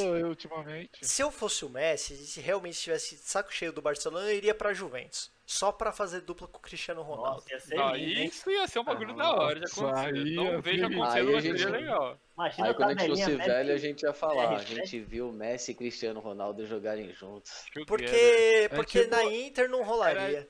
Se 0.99 1.21
eu 1.21 1.29
fosse 1.31 1.63
o 1.63 1.69
Messi, 1.69 2.17
se 2.25 2.41
realmente 2.41 2.79
tivesse 2.79 3.15
saco 3.17 3.53
cheio 3.53 3.71
do 3.71 3.83
Barcelona, 3.83 4.31
eu 4.31 4.35
iria 4.35 4.55
pra 4.55 4.73
Juventus. 4.73 5.31
Só 5.53 5.71
pra 5.71 5.91
fazer 5.91 6.21
dupla 6.21 6.47
com 6.47 6.57
o 6.57 6.61
Cristiano 6.61 7.01
Ronaldo. 7.03 7.35
Nossa, 7.41 7.53
ia 7.53 7.59
ser 7.59 7.75
Não, 7.75 7.95
lindo, 7.95 8.19
hein? 8.21 8.25
isso 8.25 8.49
ia 8.49 8.67
ser 8.67 8.79
um 8.79 8.83
bagulho 8.83 9.15
da 9.15 9.31
hora 9.33 9.59
de 9.59 9.65
acontecer. 9.71 10.11
Não 10.33 10.61
vejo 10.61 10.77
ser- 10.79 10.85
acontecendo, 10.85 11.03
Aí 11.03 11.19
a 11.29 11.31
mas 11.35 11.43
seria 11.43 11.69
legal. 11.69 12.17
Imagina 12.35 12.67
Aí 12.67 12.73
quando 12.73 12.89
a 12.89 12.93
gente 12.93 13.09
fosse 13.09 13.31
Messi- 13.35 13.49
velho, 13.49 13.73
a 13.73 13.77
gente 13.77 14.01
ia 14.01 14.13
falar. 14.13 14.45
A 14.45 14.49
Messi, 14.51 14.75
gente 14.75 14.99
viu 15.01 15.31
Messi 15.31 15.71
e 15.71 15.75
Cristiano 15.75 16.19
Ronaldo 16.19 16.65
jogarem 16.65 17.13
juntos. 17.13 17.65
Porque, 17.85 18.67
porque 18.75 19.01
tipo- 19.03 19.11
na 19.15 19.23
Inter 19.25 19.69
não 19.69 19.83
rolaria. 19.83 20.49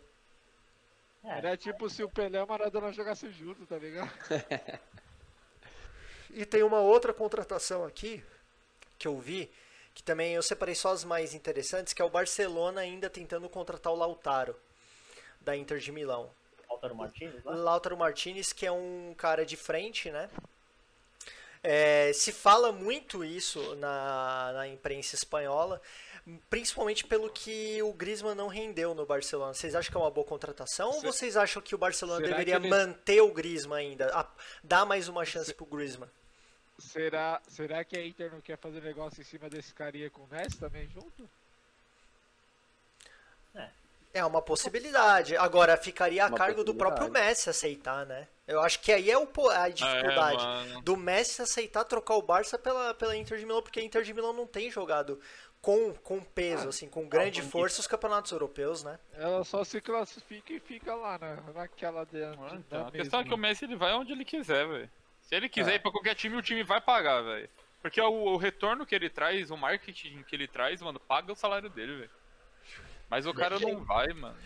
É, 1.25 1.37
Era 1.37 1.57
tipo 1.57 1.89
se 1.89 2.01
o 2.03 2.09
Pelé 2.09 2.39
e 2.39 2.41
o 2.41 2.47
Maradona 2.47 2.91
jogassem 2.93 3.31
junto, 3.31 3.65
tá 3.65 3.77
ligado? 3.77 4.09
E 6.35 6.45
tem 6.45 6.63
uma 6.63 6.79
outra 6.79 7.13
contratação 7.13 7.83
aqui 7.85 8.23
que 8.97 9.07
eu 9.07 9.19
vi, 9.19 9.51
que 9.93 10.01
também 10.01 10.33
eu 10.33 10.41
separei 10.41 10.73
só 10.73 10.91
as 10.91 11.03
mais 11.03 11.33
interessantes, 11.35 11.93
que 11.93 12.01
é 12.01 12.05
o 12.05 12.09
Barcelona 12.09 12.81
ainda 12.81 13.09
tentando 13.09 13.47
contratar 13.47 13.93
o 13.93 13.95
Lautaro 13.95 14.55
da 15.43 15.55
Inter 15.55 15.77
de 15.79 15.91
Milão. 15.91 16.31
Álvaro 16.69 16.95
Martins 16.95 17.43
lá. 17.43 17.55
Lautaro 17.55 17.97
Martinez, 17.97 18.51
que 18.53 18.65
é 18.65 18.71
um 18.71 19.13
cara 19.17 19.45
de 19.45 19.55
frente, 19.55 20.09
né? 20.11 20.29
É, 21.61 22.11
se 22.13 22.31
fala 22.33 22.71
muito 22.71 23.23
isso 23.23 23.75
na, 23.75 24.51
na 24.53 24.67
imprensa 24.67 25.15
espanhola, 25.15 25.81
principalmente 26.49 27.05
pelo 27.05 27.29
que 27.29 27.81
o 27.81 27.93
Griezmann 27.93 28.35
não 28.35 28.47
rendeu 28.47 28.93
no 28.93 29.05
Barcelona. 29.05 29.53
Vocês 29.53 29.73
acham 29.73 29.89
que 29.91 29.97
é 29.97 29.99
uma 30.01 30.11
boa 30.11 30.25
contratação 30.27 30.89
ou 30.89 30.99
Se- 30.99 31.05
vocês 31.05 31.37
acham 31.37 31.61
que 31.61 31.73
o 31.73 31.77
Barcelona 31.77 32.25
deveria 32.25 32.55
eles- 32.55 32.69
manter 32.69 33.21
o 33.21 33.31
Griezmann 33.31 33.77
ainda? 33.91 34.07
a- 34.13 34.27
dar 34.61 34.85
mais 34.85 35.07
uma 35.07 35.23
chance 35.23 35.53
pro 35.53 35.65
Griezmann? 35.65 36.09
Será, 36.77 37.41
será 37.47 37.83
que 37.85 37.95
a 37.95 38.05
Inter 38.05 38.31
não 38.31 38.41
quer 38.41 38.57
fazer 38.57 38.81
negócio 38.81 39.21
em 39.21 39.23
cima 39.23 39.49
desse 39.49 39.73
carinha 39.73 40.09
com 40.09 40.23
o 40.23 40.27
Messi 40.27 40.57
também 40.57 40.89
junto? 40.89 41.29
É 44.13 44.23
uma 44.23 44.41
possibilidade. 44.41 45.35
Agora, 45.35 45.75
ficaria 45.75 46.25
a 46.25 46.27
Uma 46.27 46.37
cargo 46.37 46.63
do 46.63 46.75
próprio 46.75 47.09
Messi 47.09 47.49
aceitar, 47.49 48.05
né? 48.05 48.27
Eu 48.47 48.61
acho 48.61 48.79
que 48.79 48.91
aí 48.91 49.09
é 49.09 49.17
o 49.17 49.27
a 49.49 49.69
dificuldade. 49.69 50.45
É, 50.77 50.81
do 50.81 50.95
Messi 50.95 51.41
aceitar 51.41 51.83
trocar 51.85 52.15
o 52.15 52.21
Barça 52.21 52.57
pela, 52.59 52.93
pela 52.93 53.15
Inter 53.17 53.39
de 53.39 53.45
Milão, 53.45 53.61
porque 53.63 53.79
a 53.79 53.83
Inter 53.83 54.03
de 54.03 54.13
Milão 54.13 54.31
não 54.31 54.45
tem 54.45 54.69
jogado 54.69 55.19
com, 55.59 55.93
com 55.95 56.21
peso, 56.21 56.69
assim, 56.69 56.87
com 56.87 57.07
grande 57.07 57.39
bonito. 57.39 57.51
força 57.51 57.79
os 57.79 57.87
campeonatos 57.87 58.31
europeus, 58.31 58.83
né? 58.83 58.99
Ela 59.13 59.43
só 59.43 59.63
se 59.63 59.81
classifica 59.81 60.53
e 60.53 60.59
fica 60.59 60.93
lá, 60.93 61.17
né? 61.17 61.39
Naquela 61.55 62.05
de, 62.05 62.19
de, 62.19 62.55
Então, 62.55 62.81
da 62.83 62.87
a 62.89 62.91
questão 62.91 63.21
é 63.21 63.23
que 63.23 63.33
o. 63.33 63.37
Messi 63.37 63.65
ele 63.65 63.75
vai 63.77 63.93
onde 63.93 64.11
ele 64.11 64.25
quiser, 64.25 64.67
velho. 64.67 64.91
Se 65.21 65.33
ele 65.33 65.49
quiser 65.49 65.71
É. 65.71 65.75
ir 65.75 65.79
pra 65.79 65.91
qualquer 65.91 66.13
time, 66.13 66.35
o 66.35 66.41
time 66.41 66.63
vai 66.63 66.81
pagar, 66.81 67.21
velho. 67.23 67.49
Porque 67.81 67.99
o, 67.99 68.11
o 68.11 68.37
retorno 68.37 68.85
que 68.85 68.93
ele 68.93 69.09
traz, 69.09 69.49
o 69.49 69.57
marketing 69.57 70.23
que 70.27 70.35
ele 70.35 70.47
traz, 70.47 70.81
mano, 70.81 70.99
paga 70.99 71.31
o 71.31 71.35
salário 71.35 71.69
dele, 71.69 71.95
velho. 71.95 72.11
Mas 73.09 73.25
o 73.25 73.33
cara 73.33 73.59
não 73.59 73.83
vai, 73.85 74.07
mano. 74.13 74.39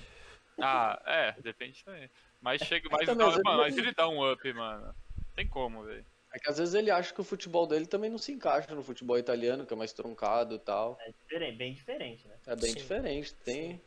Ah, 0.59 0.99
é, 1.05 1.31
depende 1.41 1.83
também. 1.83 2.09
Mas 2.41 2.61
chega, 2.61 2.89
mas, 2.89 3.07
vezes, 3.07 3.17
mano, 3.17 3.43
não- 3.43 3.63
mas 3.63 3.77
ele 3.77 3.93
dá 3.93 4.07
um 4.09 4.31
up, 4.31 4.53
mano. 4.53 4.95
Tem 5.35 5.47
como, 5.47 5.83
velho. 5.83 6.05
É 6.33 6.39
que 6.39 6.49
às 6.49 6.57
vezes 6.57 6.73
ele 6.73 6.91
acha 6.91 7.13
que 7.13 7.21
o 7.21 7.23
futebol 7.23 7.65
dele 7.65 7.87
também 7.87 8.09
não 8.09 8.17
se 8.17 8.31
encaixa 8.33 8.73
no 8.75 8.83
futebol 8.83 9.17
italiano, 9.17 9.65
que 9.65 9.73
é 9.73 9.77
mais 9.77 9.93
truncado 9.93 10.55
e 10.55 10.59
tal. 10.59 10.97
É 10.99 11.11
diferente, 11.11 11.57
bem 11.57 11.73
diferente, 11.73 12.27
né? 12.27 12.39
É 12.47 12.55
bem 12.55 12.71
Sim. 12.71 12.79
diferente. 12.79 13.35
Tem. 13.43 13.81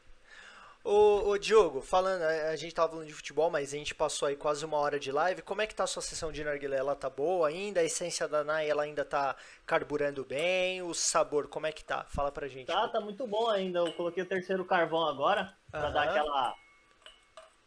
Ô, 0.83 1.28
ô 1.28 1.39
Diogo, 1.39 1.83
falando, 1.83 2.22
a 2.22 2.57
gente 2.57 2.74
tava 2.74 2.89
falando 2.93 3.07
de 3.07 3.12
futebol, 3.12 3.51
mas 3.51 3.74
a 3.74 3.76
gente 3.76 3.95
passou 3.95 4.26
aí 4.26 4.35
quase 4.35 4.64
uma 4.64 4.78
hora 4.78 4.99
de 4.99 5.12
live. 5.12 5.43
Como 5.43 5.61
é 5.61 5.66
que 5.66 5.74
tá 5.74 5.85
a 5.85 5.87
sua 5.87 6.01
sessão 6.01 6.33
de 6.33 6.43
narguilé? 6.43 6.78
Ela 6.78 6.97
tá 6.97 7.11
boa 7.11 7.49
ainda? 7.49 7.81
A 7.81 7.85
essência 7.85 8.26
da 8.26 8.43
Nai, 8.43 8.68
ela 8.68 8.85
ainda 8.85 9.05
tá 9.05 9.37
carburando 9.66 10.24
bem? 10.24 10.81
O 10.81 10.95
sabor, 10.95 11.49
como 11.49 11.66
é 11.66 11.72
que 11.72 11.85
tá? 11.85 12.05
Fala 12.05 12.33
pra 12.33 12.49
gente. 12.49 12.68
Tá, 12.68 12.89
tá 12.89 12.99
muito 12.99 13.26
bom 13.26 13.51
ainda. 13.51 13.81
Eu 13.81 13.93
coloquei 13.93 14.22
o 14.22 14.26
terceiro 14.26 14.64
carvão 14.64 15.07
agora, 15.07 15.55
pra 15.70 15.83
Aham. 15.83 15.93
dar 15.93 16.03
aquela 16.05 16.55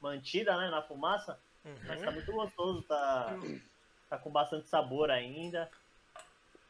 mantida, 0.02 0.58
né, 0.58 0.70
na 0.70 0.82
fumaça. 0.82 1.40
Mas 1.88 2.00
Uhum. 2.00 2.06
tá 2.06 2.12
muito 2.12 2.32
gostoso, 2.32 2.82
tá, 2.84 3.38
tá 4.10 4.18
com 4.18 4.32
bastante 4.32 4.68
sabor 4.68 5.10
ainda. 5.12 5.70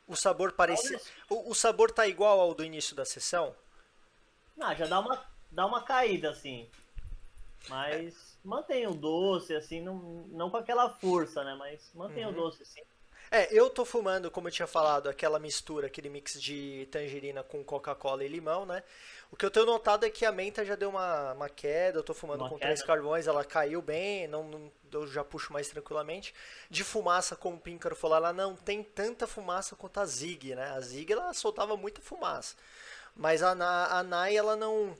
O 0.05 0.15
sabor 0.15 0.51
parece... 0.51 0.99
O, 1.29 1.51
o 1.51 1.55
sabor 1.55 1.89
tá 1.89 2.05
igual 2.05 2.39
ao 2.39 2.53
do 2.53 2.63
início 2.63 2.95
da 2.95 3.05
sessão? 3.05 3.55
Não, 4.55 4.75
já 4.75 4.85
dá 4.85 4.99
uma, 4.99 5.25
dá 5.53 5.65
uma 5.65 5.83
caída, 5.83 6.29
assim. 6.31 6.69
Mas 7.67 8.37
mantém 8.43 8.87
o 8.87 8.93
doce, 8.93 9.55
assim, 9.55 9.81
não, 9.81 9.95
não 10.29 10.49
com 10.49 10.57
aquela 10.57 10.89
força, 10.89 11.43
né? 11.43 11.55
Mas 11.55 11.91
mantém 11.93 12.25
Uhum. 12.25 12.31
o 12.31 12.33
doce, 12.33 12.65
sim. 12.65 12.81
É, 13.31 13.47
eu 13.51 13.67
tô 13.69 13.83
fumando, 13.83 14.29
como 14.29 14.47
eu 14.47 14.51
tinha 14.51 14.67
falado, 14.67 15.09
aquela 15.09 15.39
mistura, 15.39 15.87
aquele 15.87 16.07
mix 16.07 16.39
de 16.39 16.87
tangerina 16.91 17.41
com 17.43 17.63
Coca-Cola 17.63 18.23
e 18.23 18.27
limão, 18.27 18.63
né? 18.65 18.83
O 19.31 19.35
que 19.35 19.43
eu 19.43 19.49
tenho 19.49 19.65
notado 19.65 20.05
é 20.05 20.09
que 20.11 20.23
a 20.23 20.31
menta 20.31 20.63
já 20.63 20.75
deu 20.75 20.89
uma, 20.89 21.33
uma 21.33 21.49
queda, 21.49 21.97
eu 21.97 22.03
tô 22.03 22.13
fumando 22.13 22.41
Uma 22.41 22.49
com 22.49 22.55
queda. 22.59 22.65
três 22.65 22.83
carvões, 22.83 23.25
ela 23.25 23.43
caiu 23.43 23.81
bem, 23.81 24.27
não, 24.27 24.43
não- 24.43 24.71
eu 24.91 25.07
já 25.07 25.23
puxo 25.23 25.51
mais 25.51 25.67
tranquilamente. 25.67 26.33
De 26.69 26.83
fumaça, 26.83 27.35
como 27.35 27.57
o 27.57 27.59
Píncaro 27.59 27.95
falou, 27.95 28.17
ela 28.17 28.31
não 28.31 28.55
tem 28.55 28.83
tanta 28.83 29.25
fumaça 29.25 29.75
quanto 29.75 29.99
a 29.99 30.05
Zig, 30.05 30.53
né? 30.53 30.69
A 30.71 30.79
Zig, 30.81 31.11
ela 31.11 31.33
soltava 31.33 31.75
muita 31.75 32.01
fumaça. 32.01 32.55
Mas 33.15 33.43
a, 33.43 33.55
Na- 33.55 33.87
a 33.99 34.03
Nai, 34.03 34.35
ela 34.37 34.55
não... 34.55 34.95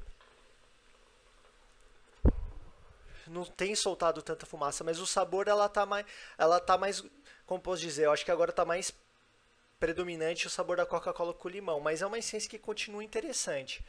Não 3.28 3.45
tem 3.45 3.76
soltado 3.76 4.21
tanta 4.21 4.45
fumaça, 4.45 4.84
mas 4.84 4.99
o 4.99 5.07
sabor, 5.07 5.47
ela 5.47 5.69
tá 5.69 5.86
mais... 5.86 6.05
Ela 6.38 6.59
tá 6.59 6.78
mais... 6.78 7.03
Como 7.45 7.61
posso 7.61 7.82
dizer? 7.82 8.05
Eu 8.05 8.11
acho 8.11 8.26
que 8.26 8.32
agora 8.32 8.51
tá 8.51 8.65
mais 8.65 8.93
predominante 9.80 10.47
o 10.47 10.49
sabor 10.49 10.78
da 10.78 10.86
Coca-Cola 10.86 11.34
com 11.34 11.49
limão, 11.49 11.82
mas 11.82 12.01
é 12.01 12.07
uma 12.07 12.17
essência 12.17 12.49
que 12.49 12.57
continua 12.57 13.03
interessante. 13.03 13.84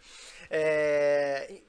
É, 0.50 1.60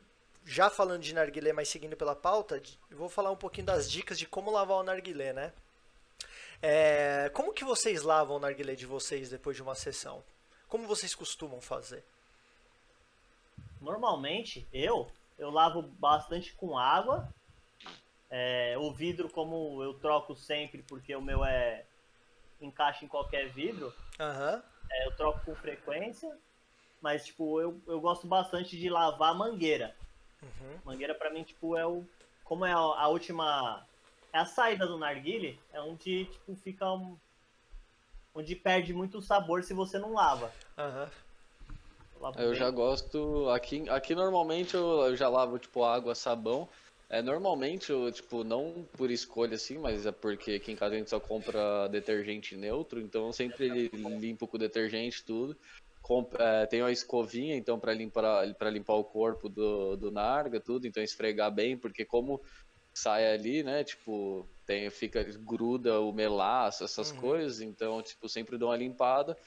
já 0.43 0.69
falando 0.69 1.01
de 1.01 1.13
narguilé, 1.13 1.53
mas 1.53 1.69
seguindo 1.69 1.95
pela 1.95 2.15
pauta, 2.15 2.61
vou 2.89 3.07
falar 3.07 3.31
um 3.31 3.35
pouquinho 3.35 3.67
das 3.67 3.89
dicas 3.89 4.17
de 4.17 4.25
como 4.25 4.51
lavar 4.51 4.77
o 4.77 4.83
narguilé, 4.83 5.31
né? 5.31 5.53
É, 6.61 7.29
como 7.33 7.53
que 7.53 7.63
vocês 7.63 8.01
lavam 8.01 8.37
o 8.37 8.39
narguilé 8.39 8.73
de 8.73 8.85
vocês 8.85 9.29
depois 9.29 9.55
de 9.55 9.61
uma 9.61 9.75
sessão? 9.75 10.23
Como 10.67 10.87
vocês 10.87 11.13
costumam 11.13 11.61
fazer? 11.61 12.03
Normalmente, 13.79 14.67
eu, 14.73 15.11
eu 15.37 15.51
lavo 15.51 15.83
bastante 15.83 16.53
com 16.53 16.77
água. 16.77 17.29
É, 18.37 18.77
o 18.77 18.91
vidro, 18.91 19.29
como 19.29 19.81
eu 19.81 19.93
troco 19.93 20.35
sempre, 20.35 20.83
porque 20.83 21.15
o 21.15 21.21
meu 21.21 21.45
é 21.45 21.85
encaixa 22.59 23.05
em 23.05 23.07
qualquer 23.07 23.47
vidro, 23.53 23.93
Aham, 24.19 24.61
é, 24.91 25.07
eu 25.07 25.11
troco 25.11 25.39
com 25.45 25.55
frequência. 25.55 26.37
Mas, 26.99 27.25
tipo, 27.25 27.61
eu, 27.61 27.79
eu 27.87 28.01
gosto 28.01 28.27
bastante 28.27 28.77
de 28.77 28.89
lavar 28.89 29.31
a 29.31 29.33
mangueira. 29.33 29.95
uhum, 30.43 30.79
Mangueira, 30.83 31.15
pra 31.15 31.29
mim, 31.29 31.43
tipo, 31.43 31.77
é 31.77 31.87
o... 31.87 32.03
Como 32.43 32.65
é 32.65 32.73
a, 32.73 32.77
a 32.77 33.07
última... 33.07 33.87
É 34.33 34.39
a 34.39 34.45
saída 34.45 34.85
do 34.85 34.97
narguile, 34.97 35.57
é 35.71 35.79
onde, 35.79 36.25
tipo, 36.25 36.57
fica 36.57 36.91
um... 36.91 37.17
Onde 38.33 38.53
perde 38.53 38.93
muito 38.93 39.21
sabor 39.21 39.63
se 39.63 39.73
você 39.73 39.97
não 39.97 40.11
lava. 40.13 40.51
aham. 40.77 41.09
lavo 42.19 42.37
Eu 42.37 42.53
já 42.53 42.69
gosto. 42.69 43.49
Aqui, 43.49 43.89
aqui 43.89 44.13
normalmente 44.13 44.73
eu, 44.73 45.05
eu 45.05 45.15
já 45.15 45.29
lavo 45.29 45.57
tipo 45.57 45.85
água, 45.85 46.13
sabão. 46.13 46.67
É, 47.09 47.21
normalmente 47.21 47.91
eu, 47.91 48.11
tipo, 48.11 48.43
não 48.43 48.85
por 48.95 49.11
escolha 49.11 49.55
assim, 49.55 49.77
mas 49.77 50.05
é 50.05 50.11
porque 50.11 50.53
aqui 50.53 50.71
em 50.71 50.75
casa 50.75 50.95
a 50.95 50.97
gente 50.97 51.09
só 51.09 51.19
compra 51.19 51.87
detergente 51.87 52.57
neutro, 52.57 52.99
então 52.99 53.27
eu 53.27 53.33
sempre 53.33 53.89
limpo 53.93 54.47
com 54.47 54.57
detergente 54.57 55.23
tudo. 55.23 55.55
Com, 56.01 56.27
é, 56.39 56.65
tenho 56.67 56.85
a 56.85 56.91
escovinha, 56.91 57.55
então, 57.55 57.79
para 57.79 57.93
limpar, 57.93 58.53
para 58.55 58.69
limpar 58.69 58.95
o 58.95 59.05
corpo 59.05 59.49
do, 59.49 59.95
do 59.97 60.11
narga, 60.11 60.59
tudo, 60.61 60.87
então 60.87 61.01
esfregar 61.03 61.53
bem, 61.53 61.77
porque 61.79 62.05
como 62.05 62.41
sai 62.97 63.31
ali, 63.33 63.63
né, 63.63 63.83
tipo, 63.83 64.51
tem, 64.65 64.89
fica, 64.89 65.23
gruda 65.39 66.01
o 66.01 66.13
melaço, 66.13 66.83
essas 66.83 67.11
Uhum. 67.11 67.19
coisas, 67.21 67.61
então, 67.61 68.01
tipo, 68.03 68.29
sempre 68.29 68.57
dou 68.57 68.69
uma 68.69 68.77
limpada. 68.77 69.37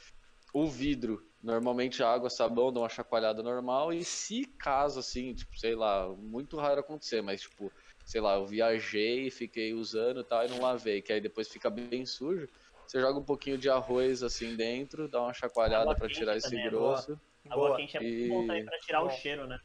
O 0.55 0.67
vidro, 0.69 1.28
normalmente 1.43 2.03
água, 2.03 2.31
sabão, 2.31 2.73
dou 2.73 2.83
uma 2.83 2.89
chacoalhada 2.89 3.43
normal. 3.43 3.93
E 3.93 4.05
se 4.05 4.45
caso, 4.59 5.01
assim, 5.01 5.35
tipo, 5.35 5.57
sei 5.59 5.75
lá, 5.75 6.09
muito 6.17 6.57
raro 6.57 6.81
acontecer, 6.81 7.23
mas 7.23 7.43
tipo, 7.43 7.73
sei 8.05 8.21
lá, 8.21 8.35
eu 8.37 8.47
viajei, 8.47 9.31
fiquei 9.31 9.73
usando 9.75 10.21
e 10.21 10.25
tal, 10.25 10.45
e 10.45 10.49
não 10.49 10.61
lavei, 10.61 11.03
que 11.03 11.13
aí 11.13 11.21
depois 11.21 11.49
fica 11.49 11.71
bem 11.71 12.05
sujo. 12.07 12.49
Você 12.87 13.01
joga 13.01 13.19
um 13.19 13.25
pouquinho 13.25 13.59
de 13.59 13.69
arroz 13.69 14.23
assim 14.23 14.57
dentro, 14.57 15.09
dá 15.09 15.21
uma 15.23 15.35
chacoalhada 15.35 15.95
quente 15.95 16.15
tirar 16.15 16.37
esse 16.37 16.49
também 16.51 16.65
é 16.65 16.71
grosso. 16.71 17.21
Água 17.51 17.77
quente 17.77 17.97
é 17.97 18.01
muito 18.01 18.29
bom 18.29 18.47
também 18.47 18.63
E- 18.63 18.65
pra 18.65 18.79
tirar 18.81 19.01
Bom. 19.01 19.07
o 19.07 19.11
cheiro, 19.11 19.47
né? 19.47 19.59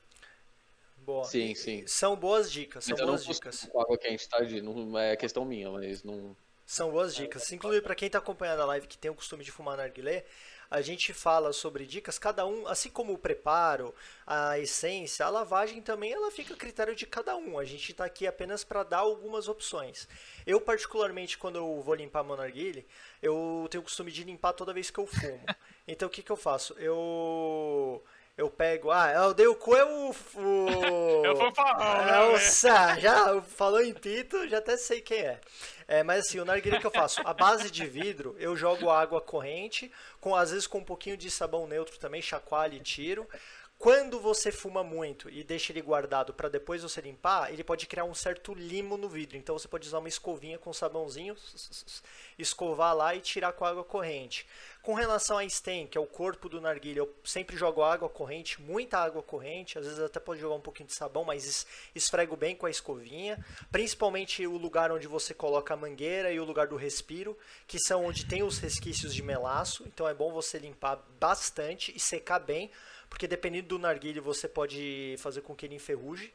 boa. 0.98 1.24
Sim, 1.26 1.52
E- 1.52 1.56
sim. 1.56 1.88
São 1.88 2.16
boas 2.16 2.52
dicas, 2.52 2.84
são 2.86 2.98
Mas 2.98 3.06
boas 3.08 3.26
dicas. 3.26 3.68
com 3.72 3.82
água 3.82 3.98
quente, 3.98 4.28
tá? 4.28 4.42
Não 4.62 4.98
é 4.98 5.16
questão 5.16 5.46
minha, 5.46 5.72
mas 5.72 6.04
não. 6.04 6.36
São 6.66 6.92
boas 6.92 7.16
dicas. 7.16 7.52
Inclusive, 7.52 7.82
para 7.84 7.96
quem 7.96 8.08
está 8.08 8.20
acompanhando 8.20 8.62
a 8.62 8.66
live 8.66 8.88
que 8.88 8.98
tem 8.98 9.12
o 9.12 9.16
costume 9.16 9.44
de 9.44 9.52
fumar 9.52 9.78
narguilé, 9.78 10.26
a 10.74 10.82
gente 10.82 11.14
fala 11.14 11.54
sobre 11.54 11.86
dicas, 11.86 12.18
cada 12.18 12.48
um, 12.48 12.68
assim 12.68 12.90
como 12.90 13.14
o 13.14 13.18
preparo, 13.18 13.94
a 14.26 14.58
essência, 14.58 15.24
a 15.24 15.30
lavagem 15.30 15.84
também, 15.84 16.12
ela 16.12 16.32
fica 16.32 16.56
a 16.56 16.58
critério 16.58 16.96
de 16.96 17.06
cada 17.06 17.36
um. 17.36 17.60
A 17.60 17.64
gente 17.64 17.92
está 17.92 18.06
aqui 18.06 18.26
apenas 18.26 18.64
para 18.64 18.82
dar 18.82 18.98
algumas 18.98 19.48
opções. 19.48 20.08
Eu, 20.48 20.60
particularmente, 20.60 21.38
quando 21.38 21.58
eu 21.58 21.80
vou 21.84 21.94
limpar 21.94 22.24
meu 22.24 22.36
narguilé, 22.36 22.86
eu 23.22 23.68
tenho 23.70 23.82
o 23.82 23.84
costume 23.84 24.12
de 24.12 24.24
limpar 24.24 24.54
toda 24.54 24.74
vez 24.74 24.90
que 24.90 25.00
eu 25.00 25.06
fumo. 25.06 25.46
Então, 25.88 26.08
o 26.08 26.12
que, 26.12 26.24
que 26.24 26.32
eu 26.32 26.38
faço? 26.38 26.74
Eu... 26.80 28.02
Eu 28.36 28.50
pego... 28.50 28.90
Ah, 28.90 29.12
eu 29.12 29.34
dei 29.34 29.46
o 29.46 29.56
cu 29.56 29.76
é 29.76 29.86
o... 29.86 30.10
o... 30.10 31.26
Eu 31.26 31.36
vou 31.36 31.54
falar, 31.54 32.08
É 32.10 32.28
o 32.28 32.32
né? 32.34 32.40
Sá, 32.40 33.00
já 33.00 33.40
falou 33.42 33.82
em 33.82 33.94
Pito, 33.94 34.48
já 34.48 34.58
até 34.58 34.76
sei 34.76 35.02
quem 35.02 35.20
é. 35.20 35.40
É, 35.88 36.02
mas 36.02 36.26
assim, 36.26 36.40
o 36.40 36.46
narguilé 36.46 36.80
que 36.80 36.88
eu 36.88 36.92
faço, 36.92 37.22
a 37.26 37.34
base 37.34 37.70
de 37.70 37.86
vidro, 37.86 38.36
eu 38.40 38.56
jogo 38.56 38.90
água 38.90 39.22
corrente, 39.22 39.92
com 40.20 40.36
às 40.36 40.50
vezes 40.50 40.66
com 40.66 40.80
um 40.80 40.84
pouquinho 40.84 41.18
de 41.18 41.30
sabão 41.30 41.68
neutro 41.68 42.00
também, 42.00 42.22
chacoalho 42.22 42.76
e 42.76 42.80
tiro. 42.80 43.28
Quando 43.84 44.18
você 44.18 44.50
fuma 44.50 44.82
muito 44.82 45.30
e 45.30 45.44
deixa 45.44 45.74
ele 45.74 45.82
guardado 45.82 46.34
para 46.34 46.48
depois 46.48 46.82
você 46.82 47.02
limpar, 47.02 47.52
ele 47.52 47.66
pode 47.66 47.86
criar 47.86 48.06
um 48.06 48.14
certo 48.14 48.54
limo 48.54 48.96
no 48.96 49.10
vidro. 49.10 49.36
Então 49.36 49.60
você 49.60 49.68
pode 49.68 49.86
usar 49.86 50.00
uma 50.00 50.08
escovinha 50.08 50.58
com 50.58 50.72
sabãozinho, 50.72 51.36
escovar 52.40 52.96
lá 52.96 53.14
e 53.14 53.20
tirar 53.20 53.52
com 53.52 53.66
água 53.66 53.84
corrente. 53.84 54.48
Com 54.82 54.94
relação 54.94 55.38
a 55.38 55.44
stem, 55.50 55.86
que 55.86 55.98
é 55.98 56.02
o 56.02 56.08
corpo 56.08 56.48
do 56.48 56.62
narguilha, 56.62 57.00
eu 57.00 57.14
sempre 57.26 57.58
jogo 57.58 57.84
água 57.84 58.08
corrente, 58.08 58.62
muita 58.62 59.00
água 59.00 59.22
corrente, 59.22 59.78
às 59.78 59.86
vezes 59.86 60.00
até 60.00 60.18
pode 60.18 60.40
jogar 60.40 60.56
um 60.56 60.62
pouquinho 60.62 60.88
de 60.88 60.96
sabão, 60.96 61.26
mas 61.26 61.46
es- 61.46 61.68
esfrego 61.94 62.38
bem 62.38 62.56
com 62.56 62.66
a 62.66 62.72
escovinha, 62.72 63.38
principalmente 63.70 64.48
o 64.48 64.56
lugar 64.56 64.94
onde 64.94 65.08
você 65.08 65.34
coloca 65.34 65.74
a 65.74 65.78
mangueira 65.78 66.32
e 66.32 66.40
o 66.40 66.46
lugar 66.46 66.68
do 66.68 66.78
respiro, 66.78 67.38
que 67.68 67.78
são 67.80 68.06
onde 68.06 68.26
tem 68.26 68.44
os 68.44 68.60
resquícios 68.60 69.14
de 69.14 69.22
melaço, 69.22 69.84
então 69.86 70.08
é 70.08 70.14
bom 70.14 70.32
você 70.32 70.58
limpar 70.58 70.96
bastante 71.20 71.94
e 71.94 72.00
secar 72.00 72.40
bem, 72.40 72.72
porque 73.14 73.28
dependendo 73.28 73.68
do 73.68 73.78
narguilho 73.78 74.24
você 74.24 74.48
pode 74.48 75.16
fazer 75.20 75.42
com 75.42 75.56
que 75.56 75.68
ele 75.68 75.76
enferruje. 75.76 76.34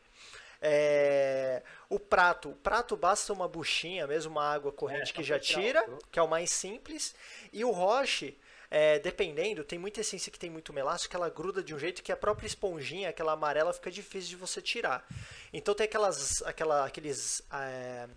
É, 0.62 1.61
o 1.89 1.99
prato, 1.99 2.51
o 2.51 2.55
prato 2.55 2.97
basta 2.97 3.33
uma 3.33 3.49
buchinha, 3.49 4.07
mesmo 4.07 4.31
uma 4.31 4.45
água 4.45 4.70
corrente 4.70 5.11
É, 5.11 5.12
que 5.12 5.22
só 5.22 5.29
já 5.31 5.41
tira, 5.41 5.83
grosso. 5.85 6.07
que 6.11 6.20
é 6.20 6.22
o 6.22 6.29
mais 6.29 6.51
simples. 6.51 7.16
E 7.53 7.64
o 7.64 7.72
roche, 7.72 8.39
é, 8.70 9.01
dependendo, 9.01 9.64
tem 9.64 9.76
muita 9.76 10.03
essência 10.03 10.31
que 10.31 10.39
tem 10.39 10.51
muito 10.51 10.72
melasma 10.72 11.09
que 11.09 11.16
ela 11.16 11.29
gruda 11.29 11.64
de 11.64 11.74
um 11.74 11.79
jeito 11.81 12.01
que 12.01 12.12
a 12.12 12.16
própria 12.16 12.47
esponjinha, 12.47 13.09
aquela 13.09 13.33
amarela, 13.33 13.72
fica 13.72 13.91
difícil 13.91 14.31
de 14.31 14.37
você 14.37 14.62
tirar. 14.62 15.05
Então 15.53 15.74
tem 15.74 15.85
aquelas, 15.85 16.43
aquela, 16.43 16.87
aqueles, 16.87 17.43
é, 17.53 18.09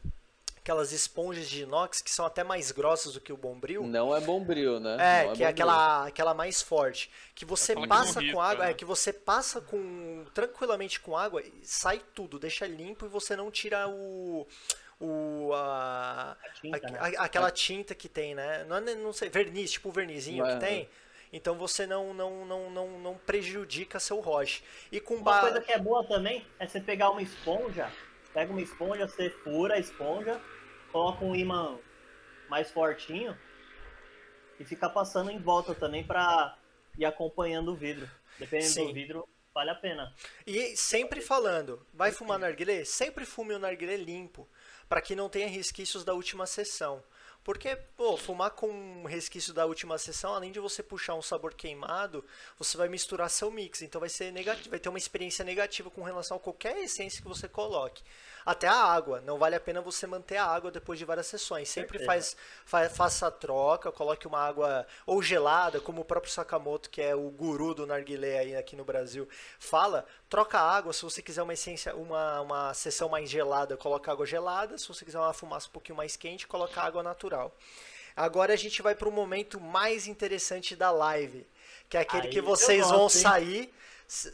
aquelas 0.63 0.91
esponjas 0.91 1.49
de 1.49 1.63
inox 1.63 2.01
que 2.01 2.11
são 2.11 2.25
até 2.25 2.43
mais 2.43 2.71
grossas 2.71 3.13
do 3.13 3.21
que 3.21 3.33
o 3.33 3.37
bombril. 3.37 3.83
Não 3.83 4.15
é 4.15 4.21
bombril, 4.21 4.79
né? 4.79 4.93
É, 4.93 4.95
Não 4.95 5.33
que 5.33 5.43
é 5.43 5.47
bombril. 5.47 5.47
aquela, 5.47 6.07
aquela 6.07 6.33
mais 6.33 6.61
forte. 6.61 7.09
Que 7.33 7.43
você 7.45 7.71
Aquela 7.71 7.87
que 7.87 7.89
passa 7.89 8.21
não 8.21 8.31
com 8.33 8.41
água, 8.41 8.65
né? 8.65 8.71
é 8.71 8.73
que 8.73 8.85
você 8.85 9.11
passa 9.11 9.59
com 9.59 10.23
tranquilamente 10.33 10.99
com 10.99 11.17
água, 11.17 11.41
e 11.41 11.51
sai 11.63 11.99
tudo, 12.13 12.37
deixa 12.39 12.67
limpo 12.67 13.05
e 13.05 13.09
você 13.09 13.35
não 13.35 13.49
tira 13.51 13.87
o 13.89 14.47
o 15.03 15.51
a, 15.55 16.37
tinta, 16.61 16.77
a- 16.87 16.91
né? 16.91 16.99
a- 17.17 17.23
aquela 17.25 17.49
tinta 17.49 17.95
que 17.95 18.07
tem, 18.07 18.35
né? 18.35 18.63
Não, 18.65 18.77
é- 18.77 18.93
não 18.95 19.11
sei, 19.11 19.29
verniz, 19.29 19.71
tipo 19.71 19.89
o 19.89 19.91
vernizinho 19.91 20.45
É. 20.45 20.53
que 20.53 20.59
tem. 20.59 20.89
Então 21.33 21.55
você 21.55 21.87
não 21.87 22.13
não, 22.13 22.45
não, 22.45 22.69
não, 22.69 22.99
não 22.99 23.17
prejudica 23.17 23.99
seu 23.99 24.19
roche. 24.19 24.61
E 24.91 24.99
com 24.99 25.15
Uma 25.15 25.23
ba... 25.23 25.39
coisa 25.41 25.59
que 25.61 25.71
é 25.71 25.79
boa 25.79 26.03
também 26.03 26.45
é 26.59 26.67
você 26.67 26.79
pegar 26.79 27.09
uma 27.09 27.21
esponja, 27.23 27.89
pega 28.33 28.51
uma 28.51 28.61
esponja, 28.61 29.07
você 29.07 29.29
fura 29.29 29.75
a 29.75 29.79
esponja, 29.79 30.41
coloca 30.91 31.23
um 31.23 31.35
imã 31.35 31.79
mais 32.49 32.71
fortinho 32.71 33.37
e 34.59 34.65
fica 34.65 34.89
passando 34.89 35.31
em 35.31 35.39
volta 35.39 35.73
também 35.73 36.03
pra 36.05 36.57
ir 36.97 37.05
acompanhando 37.05 37.71
o 37.71 37.75
vidro. 37.75 38.09
Dependendo 38.37 38.71
Sim. 38.71 38.87
do 38.87 38.93
vidro, 38.93 39.29
vale 39.53 39.69
a 39.69 39.75
pena. 39.75 40.13
E 40.45 40.75
sempre 40.75 41.21
falando, 41.21 41.85
vai 41.93 42.11
fumar 42.11 42.39
narguilé? 42.39 42.83
Sempre 42.83 43.25
fume 43.25 43.53
o 43.53 43.59
narguilé 43.59 43.97
limpo, 43.97 44.47
para 44.87 45.01
que 45.01 45.15
não 45.15 45.29
tenha 45.29 45.47
resquícios 45.47 46.03
da 46.03 46.13
última 46.13 46.45
sessão. 46.45 47.03
Porque, 47.43 47.75
pô, 47.75 48.15
fumar 48.17 48.51
com 48.51 49.03
resquício 49.05 49.51
da 49.51 49.65
última 49.65 49.97
sessão, 49.97 50.35
além 50.35 50.51
de 50.51 50.59
você 50.59 50.83
puxar 50.83 51.15
um 51.15 51.23
sabor 51.23 51.55
queimado, 51.55 52.23
você 52.57 52.77
vai 52.77 52.87
misturar 52.87 53.29
seu 53.31 53.49
mix. 53.49 53.81
Então 53.81 53.99
vai 53.99 54.09
ser 54.09 54.31
negativo, 54.31 54.69
vai 54.69 54.79
ter 54.79 54.89
uma 54.89 54.97
experiência 54.97 55.43
negativa 55.43 55.89
com 55.89 56.03
relação 56.03 56.37
a 56.37 56.39
qualquer 56.39 56.77
essência 56.77 57.21
que 57.21 57.27
você 57.27 57.47
coloque. 57.47 58.03
Até 58.45 58.67
a 58.67 58.75
água, 58.75 59.21
não 59.21 59.37
vale 59.37 59.55
a 59.55 59.59
pena 59.59 59.81
você 59.81 60.07
manter 60.07 60.37
a 60.37 60.45
água 60.45 60.71
depois 60.71 60.97
de 60.99 61.05
várias 61.05 61.27
sessões. 61.27 61.69
Sempre 61.69 61.99
faz, 61.99 62.35
fa- 62.65 62.89
faça 62.89 63.27
a 63.27 63.31
troca, 63.31 63.91
coloque 63.91 64.27
uma 64.27 64.39
água 64.39 64.85
ou 65.05 65.21
gelada, 65.21 65.79
como 65.79 66.01
o 66.01 66.05
próprio 66.05 66.31
Sakamoto, 66.31 66.89
que 66.89 67.01
é 67.01 67.15
o 67.15 67.29
guru 67.29 67.73
do 67.73 67.85
narguilé 67.87 68.39
aí 68.39 68.55
aqui 68.55 68.75
no 68.75 68.83
Brasil, 68.85 69.27
fala, 69.59 70.05
troca 70.29 70.59
a 70.59 70.71
água, 70.75 70.93
se 70.93 71.03
você 71.03 71.21
quiser 71.21 71.43
uma 71.43 71.53
essência, 71.53 71.95
uma, 71.95 72.41
uma 72.41 72.73
sessão 72.73 73.09
mais 73.09 73.29
gelada, 73.29 73.77
coloca 73.77 74.11
água 74.11 74.25
gelada, 74.25 74.77
se 74.77 74.87
você 74.87 75.05
quiser 75.05 75.19
uma 75.19 75.33
fumaça 75.33 75.67
um 75.67 75.71
pouquinho 75.71 75.97
mais 75.97 76.15
quente, 76.15 76.47
coloca 76.47 76.81
água 76.81 77.03
natural. 77.03 77.55
Agora 78.15 78.53
a 78.53 78.57
gente 78.57 78.81
vai 78.81 78.93
para 78.95 79.07
o 79.07 79.11
momento 79.11 79.59
mais 79.59 80.07
interessante 80.07 80.75
da 80.75 80.91
live, 80.91 81.47
que 81.89 81.97
é 81.97 82.01
aquele 82.01 82.27
Aí 82.27 82.31
que 82.31 82.41
vocês 82.41 82.89
vão 82.89 83.01
gosto, 83.03 83.17
hein? 83.17 83.21
sair, 83.23 83.73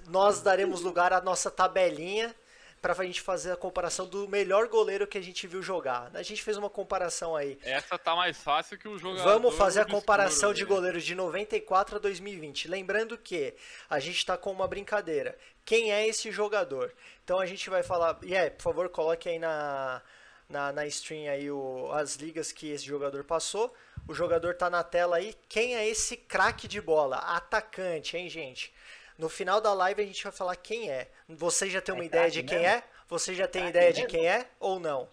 nós 0.07 0.41
daremos 0.41 0.81
lugar 0.81 1.13
à 1.13 1.21
nossa 1.21 1.51
tabelinha 1.51 2.35
para 2.81 2.93
a 2.93 3.05
gente 3.05 3.21
fazer 3.21 3.51
a 3.51 3.57
comparação 3.57 4.05
do 4.05 4.27
melhor 4.27 4.67
goleiro 4.67 5.07
que 5.07 5.17
a 5.17 5.21
gente 5.21 5.47
viu 5.47 5.61
jogar. 5.61 6.11
A 6.13 6.23
gente 6.23 6.43
fez 6.43 6.57
uma 6.57 6.69
comparação 6.69 7.35
aí. 7.35 7.57
Essa 7.63 7.97
tá 7.97 8.15
mais 8.15 8.37
fácil 8.37 8.77
que 8.77 8.87
o 8.87 8.97
jogador. 8.97 9.23
Vamos 9.23 9.55
fazer 9.55 9.81
a 9.81 9.85
comparação 9.85 10.53
de 10.53 10.63
né? 10.63 10.69
goleiros 10.69 11.03
de 11.03 11.15
94 11.15 11.95
a 11.95 11.99
2020. 11.99 12.67
Lembrando 12.67 13.17
que 13.17 13.53
a 13.89 13.99
gente 13.99 14.17
está 14.17 14.37
com 14.37 14.51
uma 14.51 14.67
brincadeira. 14.67 15.37
Quem 15.65 15.91
é 15.91 16.07
esse 16.07 16.31
jogador? 16.31 16.93
Então 17.23 17.39
a 17.39 17.45
gente 17.45 17.69
vai 17.69 17.83
falar. 17.83 18.17
E 18.21 18.33
é, 18.33 18.49
por 18.49 18.63
favor, 18.63 18.89
coloque 18.89 19.27
aí 19.27 19.39
na, 19.39 20.01
na, 20.47 20.71
na 20.71 20.85
stream 20.87 21.29
aí 21.31 21.51
o, 21.51 21.91
as 21.91 22.15
ligas 22.15 22.51
que 22.51 22.69
esse 22.69 22.85
jogador 22.85 23.23
passou. 23.23 23.73
O 24.07 24.13
jogador 24.13 24.55
tá 24.55 24.69
na 24.69 24.83
tela 24.83 25.17
aí. 25.17 25.35
Quem 25.49 25.75
é 25.75 25.87
esse 25.87 26.15
craque 26.15 26.67
de 26.67 26.79
bola? 26.79 27.17
Atacante, 27.17 28.15
hein, 28.15 28.29
gente? 28.29 28.73
No 29.17 29.29
final 29.29 29.59
da 29.59 29.73
live 29.73 30.01
a 30.01 30.05
gente 30.05 30.23
vai 30.23 30.31
falar 30.31 30.55
quem 30.55 30.91
é. 30.91 31.09
Você 31.27 31.69
já 31.69 31.81
tem 31.81 31.93
uma 31.95 32.03
É 32.03 32.07
ideia 32.07 32.29
de 32.31 32.43
quem 32.43 32.59
mesmo? 32.59 32.73
é? 32.75 32.83
Você 33.09 33.33
já 33.33 33.47
tem 33.47 33.61
Craque 33.63 33.77
ideia 33.77 33.93
de 33.93 34.01
mesmo? 34.03 34.11
quem 34.17 34.27
é 34.27 34.47
ou 34.59 34.79
não? 34.79 35.09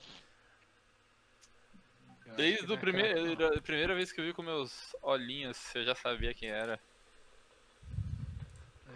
Desde 2.37 2.73
a 2.73 2.77
primeira, 2.77 3.57
a 3.57 3.61
primeira 3.63 3.95
vez 3.95 4.11
que 4.11 4.21
eu 4.21 4.25
vi 4.25 4.33
com 4.35 4.43
meus 4.43 4.95
olhinhos, 5.03 5.57
eu 5.75 5.85
já 5.85 5.95
sabia 5.95 6.35
quem 6.35 6.51
era. 6.51 6.81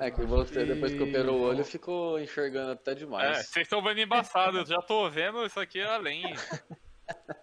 É 0.01 0.11
que 0.11 0.23
você, 0.25 0.65
depois 0.65 0.93
que 0.93 1.03
operou 1.03 1.39
o 1.39 1.43
olho, 1.43 1.65
ficou 1.65 2.21
enxergando 2.21 2.73
até 2.73 2.93
É, 2.93 2.95
demais. 2.95 3.47
vocês 3.49 3.65
estão 3.67 3.83
vendo 3.83 4.01
embaçado, 4.01 4.59
eu 4.59 4.67
já 4.67 4.81
tô 4.83 5.09
vendo 5.11 5.45
isso 5.45 5.59
aqui 5.59 5.81
além. 5.81 6.23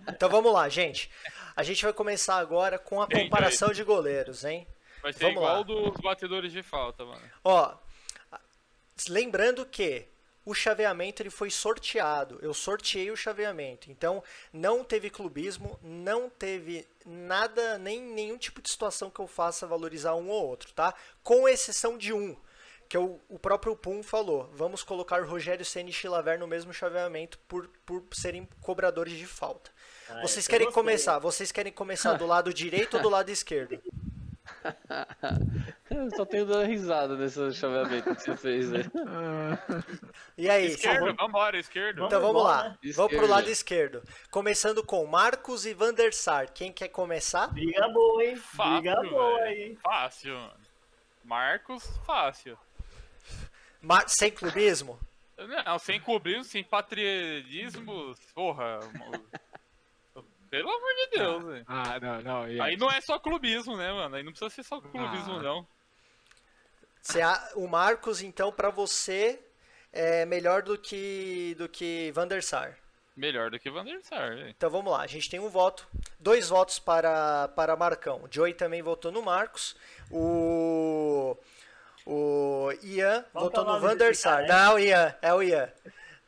Então 0.07 0.30
vamos 0.30 0.53
lá, 0.53 0.70
gente. 0.70 1.09
A 1.55 1.63
gente 1.63 1.84
vai 1.84 1.91
começar 1.93 2.36
agora 2.38 2.78
com 2.78 3.01
a 3.01 3.07
comparação 3.09 3.72
de 3.72 3.84
goleiros, 3.84 4.45
hein? 4.45 4.68
Vai 5.06 5.14
ser 5.14 5.20
Vamos 5.20 5.36
igual 5.38 5.58
lá. 5.58 5.62
dos 5.64 6.01
batedores 6.01 6.51
de 6.51 6.64
falta, 6.64 7.06
mano. 7.06 7.22
Ó, 7.43 7.76
lembrando 9.08 9.64
que 9.64 10.08
o 10.43 10.51
chaveamento 10.51 11.22
ele 11.22 11.30
foi 11.30 11.51
sorteado. 11.51 12.39
Eu 12.41 12.56
sorteei 12.56 13.12
o 13.12 13.16
chaveamento. 13.16 13.91
Então, 13.91 14.24
não 14.51 14.84
teve 14.84 15.12
clubismo, 15.12 15.80
não 15.84 16.28
teve 16.28 16.88
nada, 17.06 17.78
nem 17.78 18.01
nenhum 18.01 18.36
tipo 18.36 18.64
de 18.64 18.70
situação 18.70 19.12
que 19.12 19.20
eu 19.20 19.28
faça 19.28 19.68
valorizar 19.68 20.16
um 20.16 20.28
ou 20.28 20.47
outro, 20.47 20.74
tá? 20.74 20.91
Com 21.24 21.47
exceção 21.47 21.99
de 21.99 22.12
um, 22.12 22.36
que 22.89 22.97
o, 22.97 23.20
o 23.30 23.38
próprio 23.38 23.76
Pum 23.76 24.01
falou. 24.01 24.49
Vamos 24.53 24.82
colocar 24.82 25.24
Rogério 25.24 25.64
Ceni 25.64 25.91
e 25.91 25.93
Chilaver 25.93 26.39
no 26.39 26.47
mesmo 26.47 26.74
chaveamento 26.74 27.38
por, 27.47 27.68
por 27.86 28.03
serem 28.12 28.49
cobradores 28.60 29.14
de 29.14 29.28
falta. 29.28 29.70
Ah, 30.10 30.22
Vocês 30.24 30.47
querem 30.47 30.66
gostei. 30.66 30.82
começar? 30.84 31.20
Vocês 31.20 31.51
querem 31.51 31.72
começar 31.72 32.14
do 32.14 32.26
lado 32.26 32.51
direito 32.51 32.97
ou 32.97 33.03
do 33.03 33.10
lado 33.10 33.30
esquerdo? 33.30 33.80
Eu 35.89 36.10
só 36.16 36.26
tenho 36.26 36.46
dado 36.46 36.64
risada 36.66 37.16
nesse 37.16 37.54
chaveamento 37.54 38.16
que 38.16 38.22
você 38.22 38.36
fez 38.38 38.74
aí. 38.74 38.84
E 40.38 40.50
aí, 40.50 40.68
Esquerdo, 40.68 41.00
vamos- 41.02 41.16
vambora, 41.18 41.58
esquerdo. 41.60 42.06
Então 42.06 42.20
vamos 42.22 42.41
embora, 42.41 42.64
lá. 42.64 42.70
né? 42.70 42.78
Vamos 42.96 43.16
pro 43.16 43.28
lado 43.28 43.50
esquerdo. 43.50 44.04
Começando 44.32 44.84
com 44.84 45.06
Marcos 45.06 45.66
e 45.66 45.74
Van 45.74 45.93
der 45.93 46.14
Sar. 46.14 46.52
Quem 46.52 46.72
quer 46.74 46.89
começar? 46.89 47.48
Briga 47.48 47.88
boa, 47.89 48.24
hein? 48.24 48.36
Fácil, 48.36 48.82
Briga 48.82 49.10
boa, 49.10 49.50
hein? 49.52 49.78
Fácil, 49.82 50.34
mano. 50.36 50.54
Marcos, 51.24 51.84
fácil. 52.06 52.58
Mar- 53.82 54.08
Sem 54.10 54.32
clubismo? 54.32 55.00
Não, 55.66 55.78
sem 55.80 56.00
clubismo, 56.00 56.43
sem 56.46 56.64
patriotismo, 56.64 58.16
porra. 58.34 58.80
Pelo 60.58 60.70
amor 60.70 60.93
de 60.95 61.18
Deus, 61.18 61.43
velho. 61.43 61.66
Ah, 61.68 61.99
não, 61.99 62.22
não. 62.22 62.47
e- 62.51 62.60
Aí 62.62 62.78
não 62.78 62.89
é 62.91 63.01
só 63.01 63.18
clubismo, 63.20 63.76
né, 63.78 63.91
mano? 63.91 64.16
Aí 64.16 64.24
não 64.24 64.32
precisa 64.32 64.49
ser 64.49 64.64
só 64.64 64.80
clubismo, 64.82 65.34
Ah. 65.39 65.43
não. 65.43 65.68
Você 67.01 67.20
o 67.56 67.68
Marcos, 67.68 68.22
então, 68.22 68.51
pra 68.51 68.70
você 68.70 69.39
é 69.93 70.26
melhor 70.26 70.62
do 70.64 70.78
que 70.78 71.56
do 71.58 71.70
que 71.70 72.12
Van 72.14 72.28
der 72.28 72.41
Sar. 72.43 72.78
Melhor 73.16 73.49
do 73.49 73.60
que 73.60 73.70
Van 73.70 73.86
der 73.86 74.01
Sar, 74.03 74.30
velho. 74.36 74.49
Então 74.49 74.70
vamos 74.70 74.91
lá, 74.91 75.01
a 75.01 75.08
gente 75.08 75.30
tem 75.30 75.39
um 75.39 75.47
voto, 75.49 75.88
dois 76.20 76.49
votos 76.49 76.80
para 76.80 77.47
para 77.49 77.76
Marcão. 77.76 78.24
O 78.24 78.28
Joey 78.30 78.53
também 78.53 78.82
votou 78.82 79.12
no 79.12 79.22
Marcos. 79.22 79.76
O 80.12 81.38
o 82.08 82.72
Ian 82.84 83.22
que 83.22 83.38
é 83.38 83.39
votou 83.41 83.64
no 83.64 83.80
Van 83.80 83.95
der 83.95 84.16
Sar. 84.16 84.45
cara? 84.47 84.66
Não, 84.66 84.80
Ian, 84.80 85.16
é 85.22 85.34
o 85.34 85.41
Ian. 85.43 85.70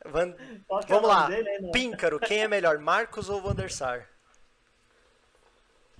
Van- 0.04 0.34
é 0.38 0.74
o 0.74 0.80
Vamos 0.86 1.08
lá. 1.08 1.26
dele? 1.28 1.70
Píncaro, 1.72 2.18
quem 2.20 2.40
é 2.40 2.48
melhor, 2.48 2.78
Marcos 2.78 3.28
ou 3.28 3.42
Van 3.42 3.54
der 3.54 3.70
Sar? 3.70 4.08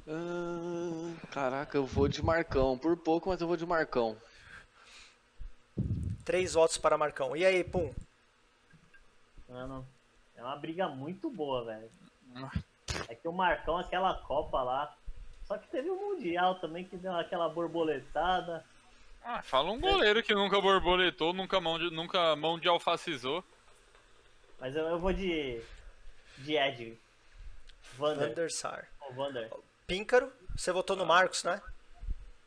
Ah, 0.08 1.26
caraca, 1.30 1.76
eu 1.76 1.84
vou 1.84 2.08
de 2.08 2.22
Marcão. 2.22 2.78
Por 2.78 2.96
pouco, 2.96 3.28
mas 3.28 3.40
eu 3.40 3.46
vou 3.46 3.56
de 3.56 3.66
Marcão. 3.66 4.16
Três 6.24 6.54
votos 6.54 6.78
para 6.78 6.96
Marcão. 6.96 7.36
E 7.36 7.44
aí, 7.44 7.62
Pum? 7.62 7.92
Mano, 9.48 9.86
é 10.34 10.42
uma 10.42 10.56
briga 10.56 10.88
muito 10.88 11.30
boa, 11.30 11.64
velho. 11.64 11.90
É 13.08 13.14
que 13.14 13.28
o 13.28 13.32
Marcão, 13.32 13.76
aquela 13.76 14.14
Copa 14.14 14.62
lá. 14.62 14.96
Só 15.44 15.58
que 15.58 15.68
teve 15.68 15.90
o 15.90 15.96
Mundial 15.96 16.56
também 16.56 16.84
que 16.84 16.96
deu 16.96 17.14
aquela 17.14 17.48
borboletada. 17.48 18.64
Ah, 19.22 19.42
fala 19.42 19.70
um 19.70 19.80
goleiro 19.80 20.22
que 20.22 20.34
nunca 20.34 20.60
borboletou, 20.60 21.32
nunca 21.32 21.60
mão 21.60 21.78
de, 21.78 21.90
nunca 21.90 22.34
mão 22.36 22.58
de 22.58 22.68
alfacizou. 22.68 23.44
Mas 24.60 24.74
eu, 24.74 24.86
eu 24.86 24.98
vou 24.98 25.12
de. 25.12 25.60
de 26.38 26.56
Ed. 26.56 26.98
Van 27.96 28.14
Vander. 28.14 28.34
der 28.34 28.50
Sar. 28.50 28.88
Ou 29.00 29.14
Vander. 29.14 29.50
Píncaro, 29.92 30.30
você 30.54 30.70
votou 30.70 30.94
no 30.94 31.06
Marcos, 31.06 31.42
né? 31.44 31.62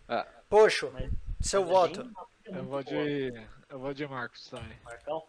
Ah, 0.07 0.27
Poxo, 0.47 0.91
Mas- 0.93 1.09
seu 1.41 1.61
mas 1.61 1.69
é 1.69 1.73
voto. 1.73 2.11
é 2.45 2.57
Eu 2.59 2.63
vou 2.65 2.83
de. 2.83 3.47
Eu 3.67 3.79
vou 3.79 3.93
de 3.95 4.05
Marcos 4.07 4.47
também. 4.47 4.77
Marcão? 4.85 5.23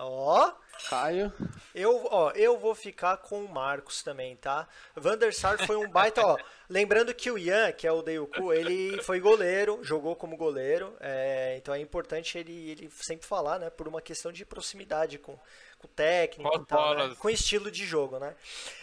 Ó, 0.00 0.52
Caio. 0.88 1.32
eu, 1.74 2.06
ó, 2.12 2.30
eu 2.32 2.56
vou 2.56 2.72
ficar 2.76 3.16
com 3.16 3.44
o 3.44 3.48
Marcos 3.52 4.00
também, 4.04 4.36
tá? 4.36 4.68
Van 4.94 5.18
der 5.18 5.34
Sar 5.34 5.58
foi 5.66 5.76
um 5.76 5.88
baita, 5.90 6.24
ó. 6.24 6.36
Lembrando 6.70 7.12
que 7.12 7.28
o 7.28 7.36
Ian, 7.36 7.72
que 7.72 7.84
é 7.84 7.90
o 7.90 8.02
Deiuku, 8.02 8.52
ele 8.52 9.02
foi 9.02 9.18
goleiro, 9.18 9.82
jogou 9.82 10.14
como 10.14 10.36
goleiro, 10.36 10.94
é, 11.00 11.56
então 11.56 11.74
é 11.74 11.80
importante 11.80 12.38
ele, 12.38 12.70
ele 12.70 12.90
sempre 12.90 13.26
falar, 13.26 13.58
né? 13.58 13.70
Por 13.70 13.88
uma 13.88 14.00
questão 14.00 14.30
de 14.30 14.44
proximidade 14.44 15.18
com, 15.18 15.36
com 15.78 15.88
técnica 15.88 16.50
Com 16.50 16.62
e 16.62 16.66
tal, 16.66 16.94
né? 16.94 17.16
com 17.18 17.28
estilo 17.30 17.68
de 17.68 17.84
jogo, 17.84 18.20
né? 18.20 18.36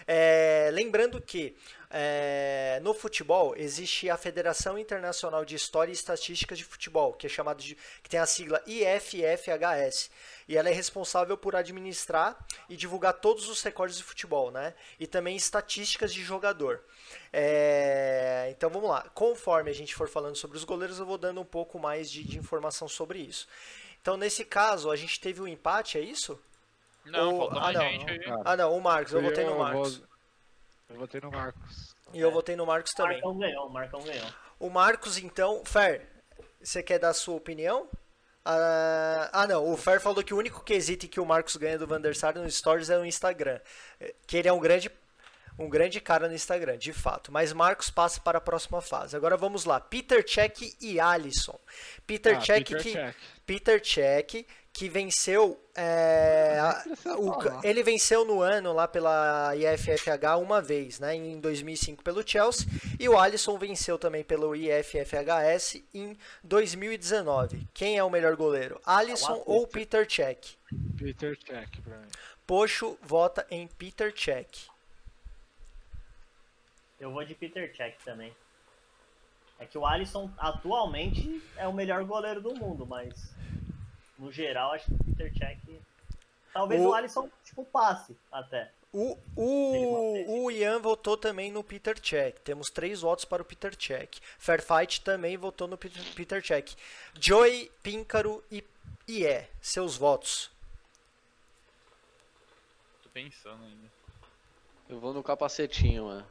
É, 0.05 0.69
lembrando 0.73 1.21
que 1.21 1.55
é, 1.90 2.80
no 2.82 2.94
futebol 2.94 3.54
existe 3.56 4.10
a 4.10 4.18
Federação 4.18 4.78
Internacional 4.78 5.46
de 5.46 5.56
História 5.56 5.92
e 5.92 5.94
Estatísticas 5.94 6.58
de 6.58 6.64
Futebol, 6.64 7.14
que 7.14 7.28
é 7.28 7.30
chamado 7.30 7.62
de 7.62 7.76
que 8.02 8.10
tem 8.10 8.20
a 8.20 8.26
sigla 8.26 8.62
IFFHS, 8.66 10.10
e 10.48 10.58
ela 10.58 10.70
é 10.70 10.74
responsável 10.74 11.38
por 11.38 11.56
administrar 11.56 12.38
e 12.70 12.76
divulgar 12.76 13.14
todos 13.14 13.48
os 13.50 13.62
recordes 13.62 13.98
de 13.98 14.04
futebol, 14.04 14.52
né? 14.52 14.74
E 15.00 15.08
também 15.08 15.36
estatísticas 15.36 16.14
de 16.14 16.24
jogador. 16.24 16.84
É, 17.32 18.48
então 18.52 18.70
vamos 18.70 18.90
lá. 18.90 19.04
Conforme 19.14 19.70
a 19.70 19.74
gente 19.74 19.96
for 19.96 20.08
falando 20.08 20.36
sobre 20.36 20.58
os 20.58 20.64
goleiros, 20.64 21.00
eu 21.00 21.06
vou 21.06 21.18
dando 21.18 21.42
um 21.42 21.46
pouco 21.46 21.80
mais 21.80 22.10
de, 22.12 22.24
de 22.24 22.38
informação 22.38 22.88
sobre 22.88 23.20
isso. 23.20 23.48
Então 24.02 24.18
nesse 24.18 24.46
caso 24.46 24.92
a 24.92 24.96
gente 24.96 25.20
teve 25.20 25.42
um 25.42 25.48
empate, 25.48 25.98
é 25.98 26.02
isso? 26.02 26.40
Não, 27.06 27.36
Ou- 27.36 27.52
ah, 27.52 27.72
não, 27.72 27.82
gente 27.82 28.06
Ah 28.44 28.56
não, 28.58 28.76
o 28.76 28.82
Marcos. 28.82 29.14
Eu 29.14 29.20
fui 29.20 29.30
votei 29.30 29.46
no 29.46 29.60
Marcos. 29.60 29.98
vou- 29.98 30.14
Eu 30.90 30.98
votei 30.98 31.20
no 31.22 31.32
Marcos. 31.32 31.96
E 32.14 32.20
eu 32.20 32.32
votei 32.32 32.56
no 32.56 32.66
Marcos 32.66 32.92
O 32.94 32.96
também. 32.96 33.14
Marcão 33.16 33.38
ganhou, 33.38 33.66
o 33.68 33.70
Marcão 33.70 34.02
ganhou. 34.04 34.28
O 34.60 34.70
Marcos, 34.70 35.18
então, 35.18 35.64
Fer, 35.66 36.08
você 36.62 36.82
quer 36.84 37.00
dar 37.00 37.10
a 37.10 37.14
sua 37.14 37.36
opinião? 37.36 37.90
Ah, 38.44 39.30
ah, 39.34 39.48
não, 39.48 39.72
o 39.72 39.76
Fer 39.76 40.00
falou 40.00 40.24
que 40.24 40.34
o 40.34 40.38
único 40.38 40.64
quesito 40.64 41.06
em 41.06 41.10
que 41.10 41.20
o 41.20 41.26
Marcos 41.26 41.56
ganha 41.56 41.80
do 41.80 41.88
Van 41.88 42.00
der 42.00 42.16
Sar 42.16 42.36
no 42.36 42.50
Stories 42.50 42.90
é 42.90 42.98
no 42.98 43.06
Instagram. 43.06 43.60
Que 44.28 44.38
ele 44.38 44.48
é 44.48 44.54
um 44.54 44.60
grande, 44.60 44.92
um 45.58 45.68
grande 45.68 46.00
cara 46.00 46.28
no 46.28 46.36
Instagram, 46.36 46.78
de 46.78 46.94
fato. 46.94 47.32
Mas 47.32 47.52
Marcos 47.52 47.90
passa 47.90 48.22
para 48.22 48.38
a 48.38 48.42
próxima 48.42 48.82
fase. 48.82 49.16
Agora 49.16 49.36
vamos 49.36 49.66
lá, 49.66 49.80
Peter 49.80 50.24
Cech 50.30 50.78
e 50.80 51.00
Alisson. 51.00 51.60
Peter 52.06 52.38
Ah, 52.38 52.42
Cech 52.42 52.64
Peter 52.64 52.84
que... 52.84 52.92
Cech. 52.92 53.18
Peter 53.48 53.82
Cech, 53.84 54.48
que 54.78 54.89
venceu. 54.89 55.57
é, 55.78 56.57
o- 57.17 57.65
ele 57.65 57.82
venceu 57.84 58.23
no 58.26 58.41
ano 58.41 58.71
lá 58.73 58.88
pela 58.88 59.53
IFFH 59.55 60.38
uma 60.41 60.61
vez, 60.61 60.99
né, 61.01 61.13
em 61.15 61.38
2005 61.39 62.01
pelo 62.03 62.26
Chelsea, 62.26 62.65
e 62.99 63.07
o 63.09 63.17
Alisson 63.17 63.57
venceu 63.57 63.97
também 63.99 64.23
pelo 64.23 64.55
IFFHS 64.55 65.82
em 65.93 66.17
2019. 66.43 67.67
Quem 67.73 67.97
é 67.97 68.03
o 68.03 68.09
melhor 68.09 68.36
goleiro? 68.38 68.80
Alisson 68.86 69.43
ou 69.45 69.67
Peter 69.67 70.09
Cech? 70.09 70.57
Peter 70.97 71.38
Check 71.38 71.82
pra 71.82 71.97
mim. 71.97 72.07
Poxo 72.47 72.97
vota 73.01 73.45
em 73.51 73.67
Peter 73.67 74.13
Cech. 74.17 74.69
Eu 76.99 77.11
vou 77.11 77.23
de 77.26 77.36
Peter 77.36 77.73
Cech 77.76 77.97
também. 78.05 78.34
É 79.59 79.65
que 79.65 79.78
o 79.78 79.86
Alisson 79.86 80.30
atualmente 80.38 81.41
é 81.57 81.67
o 81.67 81.73
melhor 81.73 82.03
goleiro 82.03 82.41
do 82.41 82.53
mundo, 82.55 82.86
mas 82.86 83.13
no 84.18 84.32
geral 84.32 84.72
acho 84.74 84.86
que 84.86 84.93
o 84.93 85.03
Peter 85.16 85.34
Cech. 85.38 85.82
Talvez 86.53 86.82
O- 86.82 86.89
o, 86.89 86.93
Alisson 86.93 87.30
tipo 87.43 87.66
passe 87.66 88.16
até. 88.32 88.72
O, 88.93 89.18
o, 89.36 90.43
o 90.45 90.51
Ian 90.51 90.80
votou 90.80 91.18
também 91.18 91.51
no 91.51 91.61
Peter 91.61 91.97
Cech. 92.01 92.39
Temos 92.41 92.68
três 92.74 93.01
votos 93.01 93.26
para 93.26 93.41
o 93.41 93.45
Peter 93.45 93.76
Cech. 93.78 94.22
Fairfight 94.39 95.01
também 95.01 95.36
votou 95.36 95.68
no 95.68 95.78
Peter, 95.78 96.01
Peter 96.16 96.45
Cech. 96.45 96.78
Joey, 97.20 97.70
Píncaro 97.84 98.41
e 98.49 98.63
Ié. 99.09 99.49
Seus 99.61 99.97
votos. 99.97 100.49
Tô 103.03 103.09
pensando 103.09 103.63
ainda. 103.66 103.91
Eu 104.88 104.99
vou 104.99 105.13
no 105.13 105.22
capacetinho, 105.22 106.05
mano. 106.05 106.28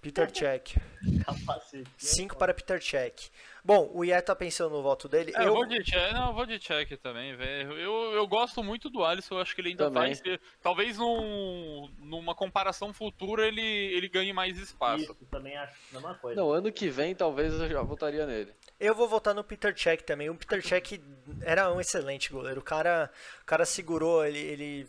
Peter 0.00 0.30
Cech. 0.32 0.80
Capacete. 1.24 1.90
Cinco 1.98 2.36
para 2.36 2.54
Peter 2.54 2.82
Cech. 2.82 3.30
Bom, 3.64 3.90
o 3.92 4.04
Ié 4.04 4.20
tá 4.20 4.34
pensando 4.36 4.76
no 4.76 4.82
voto 4.82 5.08
dele. 5.08 5.32
É, 5.34 5.40
eu 5.40 5.46
eu, 5.46 5.54
vou 5.54 5.66
de 5.66 5.82
check, 5.82 6.12
não, 6.12 6.28
eu 6.28 6.32
vou 6.34 6.46
de 6.46 6.58
check 6.58 6.96
também, 6.98 7.34
velho. 7.34 7.72
Eu, 7.72 8.12
eu 8.12 8.26
gosto 8.26 8.62
muito 8.62 8.88
do 8.88 9.04
Alisson, 9.04 9.34
eu 9.34 9.40
acho 9.40 9.54
que 9.54 9.60
ele 9.60 9.70
ainda 9.70 9.86
Também. 9.86 10.02
vai 10.04 10.14
ser. 10.14 10.40
Talvez 10.62 10.98
num, 10.98 11.90
numa 11.98 12.32
comparação 12.34 12.92
futura 12.94 13.46
ele, 13.46 13.60
ele 13.60 14.08
ganhe 14.08 14.32
mais 14.32 14.56
espaço. 14.56 15.02
Isso, 15.02 15.14
também 15.30 15.56
acho 15.56 15.74
a 15.90 15.94
mesma 15.94 16.14
coisa. 16.14 16.40
Não, 16.40 16.52
ano 16.52 16.70
que 16.70 16.88
vem 16.88 17.14
talvez 17.14 17.52
eu 17.52 17.68
já 17.68 17.82
votaria 17.82 18.24
nele. 18.24 18.52
eu 18.78 18.94
vou 18.94 19.08
votar 19.08 19.34
no 19.34 19.42
Peter 19.42 19.76
Cech 19.76 20.04
também. 20.04 20.30
O 20.30 20.36
Peter 20.36 20.64
Cech 20.64 21.02
era 21.42 21.72
um 21.72 21.80
excelente 21.80 22.30
goleiro. 22.30 22.60
O 22.60 22.64
cara, 22.64 23.10
o 23.42 23.44
cara 23.44 23.64
segurou, 23.64 24.24
ele, 24.24 24.38
ele 24.38 24.88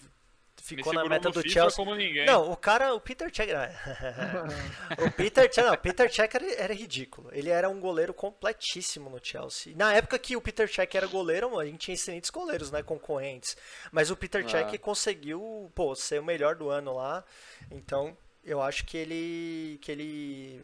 ficou 0.67 0.93
na 0.93 1.05
meta 1.05 1.29
do 1.29 1.41
FIFA 1.41 1.71
Chelsea. 1.71 2.25
Não, 2.25 2.51
o 2.51 2.57
cara, 2.57 2.93
o 2.93 2.99
Peter 2.99 3.33
Cech. 3.33 3.51
o 4.99 5.11
Peter 5.11 5.51
Cech, 5.53 5.65
não, 5.65 5.77
Peter 5.77 6.11
Cech 6.13 6.35
era, 6.35 6.53
era 6.53 6.73
ridículo. 6.73 7.29
Ele 7.31 7.49
era 7.49 7.69
um 7.69 7.79
goleiro 7.79 8.13
completíssimo 8.13 9.09
no 9.09 9.19
Chelsea. 9.23 9.73
Na 9.75 9.93
época 9.93 10.17
que 10.19 10.35
o 10.35 10.41
Peter 10.41 10.71
Cech 10.71 10.95
era 10.95 11.07
goleiro, 11.07 11.59
a 11.59 11.65
gente 11.65 11.77
tinha 11.79 11.95
excelentes 11.95 12.29
goleiros, 12.29 12.71
né, 12.71 12.83
concorrentes. 12.83 13.55
Mas 13.91 14.11
o 14.11 14.17
Peter 14.17 14.43
Ah. 14.45 14.49
Cech 14.49 14.77
conseguiu, 14.77 15.71
pô, 15.73 15.95
ser 15.95 16.19
o 16.19 16.23
melhor 16.23 16.55
do 16.55 16.69
ano 16.69 16.95
lá. 16.95 17.23
Então, 17.71 18.17
eu 18.43 18.61
acho 18.61 18.85
que 18.85 18.97
ele 18.97 19.79
que 19.81 19.91
ele 19.91 20.61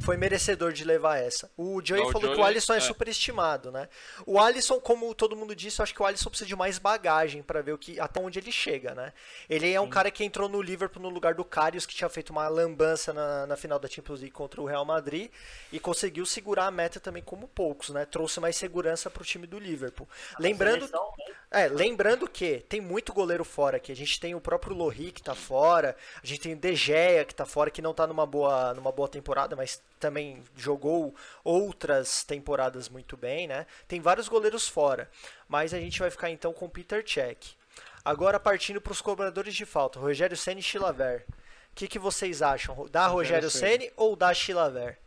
foi 0.00 0.16
merecedor 0.16 0.72
de 0.72 0.84
levar 0.84 1.18
essa. 1.18 1.50
O 1.56 1.80
Joey 1.84 2.02
Não, 2.02 2.08
o 2.08 2.12
falou 2.12 2.28
que 2.28 2.34
o 2.34 2.36
Joey, 2.36 2.48
Alisson 2.48 2.74
é, 2.74 2.76
é. 2.78 2.80
superestimado, 2.80 3.70
né? 3.70 3.88
O 4.26 4.38
Alisson, 4.38 4.80
como 4.80 5.14
todo 5.14 5.36
mundo 5.36 5.54
disse, 5.54 5.80
eu 5.80 5.82
acho 5.82 5.94
que 5.94 6.02
o 6.02 6.06
Alisson 6.06 6.30
precisa 6.30 6.48
de 6.48 6.56
mais 6.56 6.78
bagagem 6.78 7.42
pra 7.42 7.60
ver 7.60 7.72
o 7.72 7.78
que 7.78 7.98
até 7.98 8.20
onde 8.20 8.38
ele 8.38 8.52
chega, 8.52 8.94
né? 8.94 9.12
Ele 9.48 9.72
é 9.72 9.80
um 9.80 9.88
cara 9.88 10.10
que 10.10 10.24
entrou 10.24 10.48
no 10.48 10.62
Liverpool 10.62 11.02
no 11.02 11.08
lugar 11.08 11.34
do 11.34 11.44
Karius, 11.44 11.86
que 11.86 11.94
tinha 11.94 12.08
feito 12.08 12.30
uma 12.30 12.48
lambança 12.48 13.12
na, 13.12 13.46
na 13.46 13.56
final 13.56 13.78
da 13.78 13.88
Champions 13.88 14.20
League 14.20 14.34
contra 14.34 14.60
o 14.60 14.64
Real 14.64 14.84
Madrid 14.84 15.30
e 15.72 15.80
conseguiu 15.80 16.24
segurar 16.24 16.66
a 16.66 16.70
meta 16.70 17.00
também 17.00 17.22
como 17.22 17.48
poucos, 17.48 17.90
né? 17.90 18.04
Trouxe 18.04 18.40
mais 18.40 18.56
segurança 18.56 19.10
pro 19.10 19.24
time 19.24 19.46
do 19.46 19.58
Liverpool. 19.58 20.08
Lembrando 20.38 20.86
Seleção, 20.86 21.12
né? 21.18 21.34
é, 21.50 21.68
lembrando 21.68 22.28
que 22.28 22.60
tem 22.68 22.80
muito 22.80 23.12
goleiro 23.12 23.44
fora 23.44 23.76
aqui. 23.78 23.92
A 23.92 23.96
gente 23.96 24.18
tem 24.20 24.34
o 24.34 24.40
próprio 24.40 24.74
Lohri 24.74 25.12
que 25.12 25.22
tá 25.22 25.34
fora, 25.34 25.96
a 26.22 26.26
gente 26.26 26.40
tem 26.40 26.54
o 26.54 26.56
De 26.56 26.74
Gea 26.74 27.24
que 27.24 27.34
tá 27.34 27.44
fora, 27.44 27.70
que 27.70 27.82
não 27.82 27.92
tá 27.92 28.06
numa 28.06 28.26
boa, 28.26 28.72
numa 28.74 28.92
boa 28.92 29.08
temporada, 29.08 29.56
mas 29.56 29.82
também 29.98 30.42
jogou 30.56 31.14
outras 31.44 32.24
temporadas 32.24 32.88
muito 32.88 33.16
bem, 33.16 33.46
né? 33.46 33.66
Tem 33.86 34.00
vários 34.00 34.28
goleiros 34.28 34.68
fora, 34.68 35.10
mas 35.48 35.74
a 35.74 35.78
gente 35.78 35.98
vai 35.98 36.10
ficar 36.10 36.30
então 36.30 36.52
com 36.52 36.66
o 36.66 36.70
Peter 36.70 37.04
Cech. 37.06 37.56
Agora 38.04 38.40
partindo 38.40 38.80
para 38.80 38.92
os 38.92 39.00
cobradores 39.00 39.54
de 39.54 39.66
falta, 39.66 39.98
Rogério 39.98 40.36
Ceni 40.36 40.60
e 40.60 40.62
Chilaver. 40.62 41.26
O 41.72 41.74
que, 41.74 41.86
que 41.86 41.98
vocês 41.98 42.42
acham? 42.42 42.74
Da 42.88 43.06
Rogério 43.06 43.48
Rogério 43.48 43.50
Ceni. 43.50 43.92
Ou 43.96 44.16
da 44.16 44.32
Chilaver? 44.32 44.98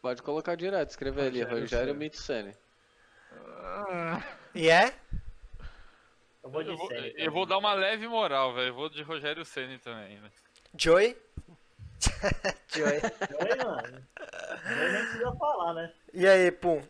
Pode 0.00 0.20
colocar 0.22 0.56
direto, 0.56 0.90
escrever 0.90 1.28
ali, 1.28 1.42
Rogério 1.42 1.60
Rogério 1.62 1.92
Ceni. 1.92 1.98
Mitsene. 1.98 2.56
E 4.54 4.68
é? 4.68 4.92
Eu 6.42 6.50
vou 6.50 6.62
Eu 6.62 6.76
vou, 6.76 6.92
eu 6.92 7.32
vou 7.32 7.46
dar 7.46 7.58
uma 7.58 7.72
leve 7.72 8.08
moral, 8.08 8.52
velho. 8.54 8.68
Eu 8.68 8.74
vou 8.74 8.88
de 8.88 9.02
Rogério 9.02 9.44
Ceni 9.44 9.78
também, 9.78 10.18
né? 10.18 10.30
Joey? 10.76 11.16
Joey. 12.68 13.00
Oi, 13.40 13.64
mano. 13.64 14.02
Eu 14.64 14.92
nem 14.92 15.02
precisa 15.04 15.32
falar, 15.36 15.74
né? 15.74 15.92
E 16.12 16.26
aí, 16.26 16.50
Pum? 16.50 16.82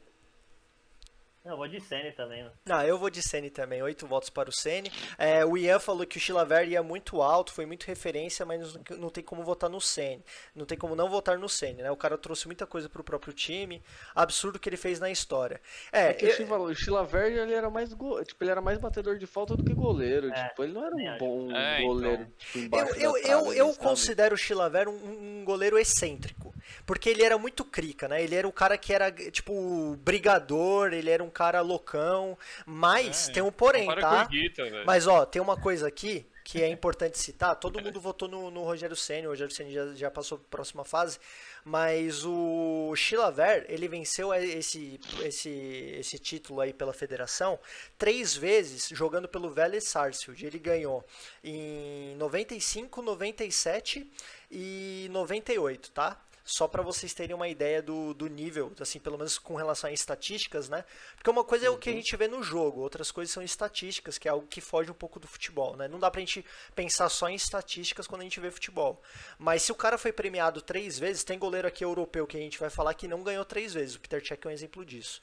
Não, 1.44 1.52
eu 1.52 1.56
vou 1.56 1.66
de 1.66 1.80
Ceni 1.80 2.12
também, 2.12 2.42
mano. 2.44 2.54
Ah, 2.70 2.86
eu 2.86 2.96
vou 2.96 3.10
de 3.10 3.20
Ceni 3.20 3.50
também, 3.50 3.82
oito 3.82 4.06
votos 4.06 4.30
para 4.30 4.48
o 4.48 4.52
Ceni. 4.52 4.92
É, 5.18 5.44
o 5.44 5.56
Ian 5.56 5.80
falou 5.80 6.06
que 6.06 6.16
o 6.16 6.20
Chilaver 6.20 6.68
ia 6.68 6.82
muito 6.84 7.20
alto, 7.20 7.52
foi 7.52 7.66
muito 7.66 7.84
referência, 7.84 8.46
mas 8.46 8.74
não, 8.74 8.82
não 8.98 9.10
tem 9.10 9.24
como 9.24 9.42
votar 9.42 9.68
no 9.68 9.80
Ceni. 9.80 10.24
Não 10.54 10.64
tem 10.64 10.78
como 10.78 10.94
não 10.94 11.08
votar 11.10 11.36
no 11.38 11.48
Ceni, 11.48 11.82
né? 11.82 11.90
O 11.90 11.96
cara 11.96 12.16
trouxe 12.16 12.46
muita 12.46 12.64
coisa 12.64 12.88
pro 12.88 13.02
próprio 13.02 13.32
time, 13.32 13.82
absurdo 14.14 14.58
que 14.58 14.68
ele 14.68 14.76
fez 14.76 15.00
na 15.00 15.10
história. 15.10 15.60
É, 15.90 16.08
É 16.10 16.14
que 16.14 16.26
eu- 16.26 16.62
o 16.62 16.74
Chilaverde 16.74 17.38
ele 17.38 17.54
era 17.54 17.68
mais 17.68 17.92
go... 17.92 18.22
tipo, 18.24 18.44
ele 18.44 18.50
era 18.52 18.60
mais 18.60 18.78
batedor 18.78 19.18
de 19.18 19.26
falta 19.26 19.56
do 19.56 19.64
que 19.64 19.74
goleiro. 19.74 20.32
É, 20.32 20.48
tipo, 20.48 20.62
ele 20.62 20.72
não 20.74 20.86
era 20.86 20.94
um 20.94 21.18
bom 21.18 21.56
É, 21.56 21.78
então. 21.78 21.86
goleiro. 21.88 22.26
tipo, 22.38 22.76
Eu, 22.76 22.86
eu, 22.94 23.16
eu, 23.18 23.52
eu 23.52 23.74
considero 23.74 24.34
o 24.36 24.38
Chilaver 24.38 24.88
um, 24.88 25.40
um 25.40 25.44
goleiro 25.44 25.76
excêntrico. 25.76 26.52
Porque 26.86 27.10
ele 27.10 27.22
era 27.22 27.36
muito 27.36 27.64
crica, 27.64 28.08
né? 28.08 28.22
Ele 28.22 28.34
era 28.34 28.46
o 28.48 28.52
cara 28.52 28.78
que 28.78 28.92
era, 28.92 29.10
tipo, 29.10 29.96
brigador, 29.96 30.92
ele 30.92 31.10
era 31.10 31.22
um 31.22 31.28
cara 31.32 31.60
loucão. 31.60 32.38
Mas 32.64 33.28
É, 33.28 33.32
tem 33.32 33.42
um 33.42 33.50
porém, 33.50 33.88
tá? 33.96 34.24
Guita. 34.24 34.62
Mas 34.86 35.06
ó, 35.06 35.26
tem 35.26 35.42
uma 35.42 35.56
coisa 35.56 35.88
aqui 35.88 36.26
que 36.44 36.62
é 36.62 36.68
importante 36.68 37.18
citar. 37.18 37.56
Todo 37.56 37.80
mundo 37.80 38.00
votou 38.00 38.28
no, 38.28 38.50
no 38.50 38.64
Rogério 38.64 38.96
Senna, 38.96 39.28
o 39.28 39.30
Rogério 39.30 39.54
Senna 39.54 39.70
já, 39.70 39.94
já 39.94 40.10
passou 40.10 40.38
para 40.38 40.46
a 40.46 40.50
próxima 40.50 40.84
fase, 40.84 41.18
mas 41.64 42.24
o 42.24 42.92
Chilaver, 42.96 43.64
ele 43.68 43.88
venceu 43.88 44.34
esse, 44.34 45.00
esse, 45.22 45.50
esse 45.98 46.18
título 46.18 46.60
aí 46.60 46.72
pela 46.72 46.92
federação 46.92 47.58
três 47.96 48.36
vezes 48.36 48.88
jogando 48.88 49.28
pelo 49.28 49.50
Vélez 49.50 49.84
Sarsfield. 49.84 50.44
Ele 50.44 50.58
ganhou 50.58 51.04
em 51.42 52.16
95, 52.16 53.00
97 53.02 54.10
e 54.50 55.08
98, 55.10 55.90
tá? 55.92 56.20
Só 56.54 56.68
para 56.68 56.82
vocês 56.82 57.14
terem 57.14 57.34
uma 57.34 57.48
ideia 57.48 57.80
do, 57.80 58.12
do 58.12 58.26
nível, 58.28 58.70
assim, 58.78 58.98
pelo 58.98 59.16
menos 59.16 59.38
com 59.38 59.54
relação 59.54 59.88
a 59.88 59.92
estatísticas, 59.92 60.68
né? 60.68 60.84
Porque 61.16 61.30
uma 61.30 61.42
coisa 61.42 61.64
é 61.66 61.70
o 61.70 61.78
que 61.78 61.88
a 61.88 61.94
gente 61.94 62.14
vê 62.14 62.28
no 62.28 62.42
jogo, 62.42 62.82
outras 62.82 63.10
coisas 63.10 63.32
são 63.32 63.42
estatísticas, 63.42 64.18
que 64.18 64.28
é 64.28 64.30
algo 64.30 64.46
que 64.46 64.60
foge 64.60 64.90
um 64.90 64.94
pouco 64.94 65.18
do 65.18 65.26
futebol, 65.26 65.76
né? 65.76 65.88
Não 65.88 65.98
dá 65.98 66.10
pra 66.10 66.20
gente 66.20 66.44
pensar 66.74 67.08
só 67.08 67.26
em 67.30 67.34
estatísticas 67.36 68.06
quando 68.06 68.20
a 68.20 68.24
gente 68.24 68.38
vê 68.38 68.50
futebol. 68.50 69.00
Mas 69.38 69.62
se 69.62 69.72
o 69.72 69.74
cara 69.74 69.96
foi 69.96 70.12
premiado 70.12 70.60
três 70.60 70.98
vezes, 70.98 71.24
tem 71.24 71.38
goleiro 71.38 71.66
aqui 71.66 71.82
europeu 71.84 72.26
que 72.26 72.36
a 72.36 72.40
gente 72.40 72.58
vai 72.58 72.68
falar 72.68 72.92
que 72.92 73.08
não 73.08 73.22
ganhou 73.22 73.46
três 73.46 73.72
vezes. 73.72 73.94
O 73.94 74.00
Peter 74.00 74.20
Cech 74.20 74.46
é 74.46 74.48
um 74.48 74.52
exemplo 74.52 74.84
disso. 74.84 75.22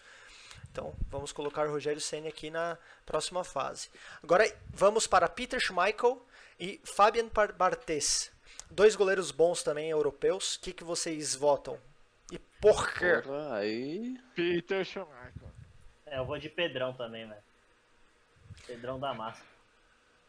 Então, 0.71 0.95
vamos 1.11 1.31
colocar 1.31 1.67
o 1.67 1.71
Rogério 1.71 2.01
Ceni 2.01 2.27
aqui 2.27 2.49
na 2.49 2.75
próxima 3.05 3.43
fase. 3.43 3.89
Agora, 4.23 4.51
vamos 4.73 5.05
para 5.05 5.29
Peter 5.29 5.59
Schmeichel 5.59 6.25
e 6.59 6.81
Fabian 6.95 7.27
Bar- 7.27 7.53
Barthez. 7.53 8.31
Dois 8.69 8.95
goleiros 8.95 9.31
bons 9.31 9.63
também, 9.63 9.89
europeus. 9.89 10.55
O 10.55 10.59
que, 10.61 10.71
que 10.73 10.83
vocês 10.83 11.35
votam? 11.35 11.79
E 12.31 12.37
por 12.61 12.93
quê? 12.93 13.21
Porra, 13.23 13.55
aí. 13.55 14.19
Peter 14.35 14.85
Schumacher. 14.85 15.49
É, 16.05 16.19
eu 16.19 16.25
vou 16.25 16.37
de 16.37 16.49
Pedrão 16.49 16.93
também, 16.93 17.27
velho. 17.27 17.41
Pedrão 18.67 18.99
da 18.99 19.13
massa. 19.13 19.43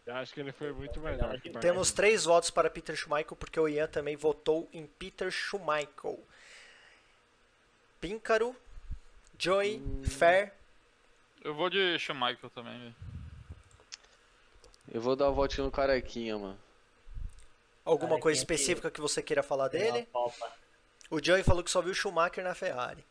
Eu 0.07 0.15
acho 0.17 0.33
que 0.33 0.41
ele 0.41 0.53
foi 0.53 0.73
muito 0.73 0.99
melhor. 1.01 1.39
que 1.41 1.51
o 1.51 1.53
Barthez. 1.53 1.61
Temos 1.61 1.93
três 1.93 2.25
votos 2.25 2.51
para 2.51 2.71
Peter 2.71 2.97
Schmeichel, 2.97 3.37
porque 3.37 3.61
o 3.61 3.69
Ian 3.69 3.87
também 3.87 4.17
votou 4.17 4.69
em 4.73 4.87
Peter 4.87 5.31
Schmeichel. 5.31 6.19
Píncaro, 8.01 8.57
Joey, 9.39 9.83
Fer. 10.05 10.55
Eu 11.45 11.55
vou 11.55 11.69
de 11.69 11.99
Schmeichel 11.99 12.49
também, 12.51 12.79
velho. 12.79 12.97
Eu 14.93 15.01
vou 15.01 15.15
dar 15.15 15.27
uma 15.27 15.33
voltinha 15.33 15.65
no 15.65 15.71
carequinha, 15.71 16.37
mano. 16.39 16.59
Alguma 17.85 18.11
Cara, 18.11 18.21
coisa 18.23 18.39
é 18.43 18.45
que- 18.47 18.53
específica 18.55 18.91
que 18.91 19.01
você 19.01 19.23
queira 19.23 19.43
falar 19.43 19.69
dele? 19.69 20.07
O 21.11 21.23
Joey 21.23 21.43
falou 21.43 21.63
que 21.65 21.71
só 21.71 21.81
viu 21.83 21.95
Schumacher 21.95 22.45
na 22.45 22.55
Ferrari. 22.55 23.05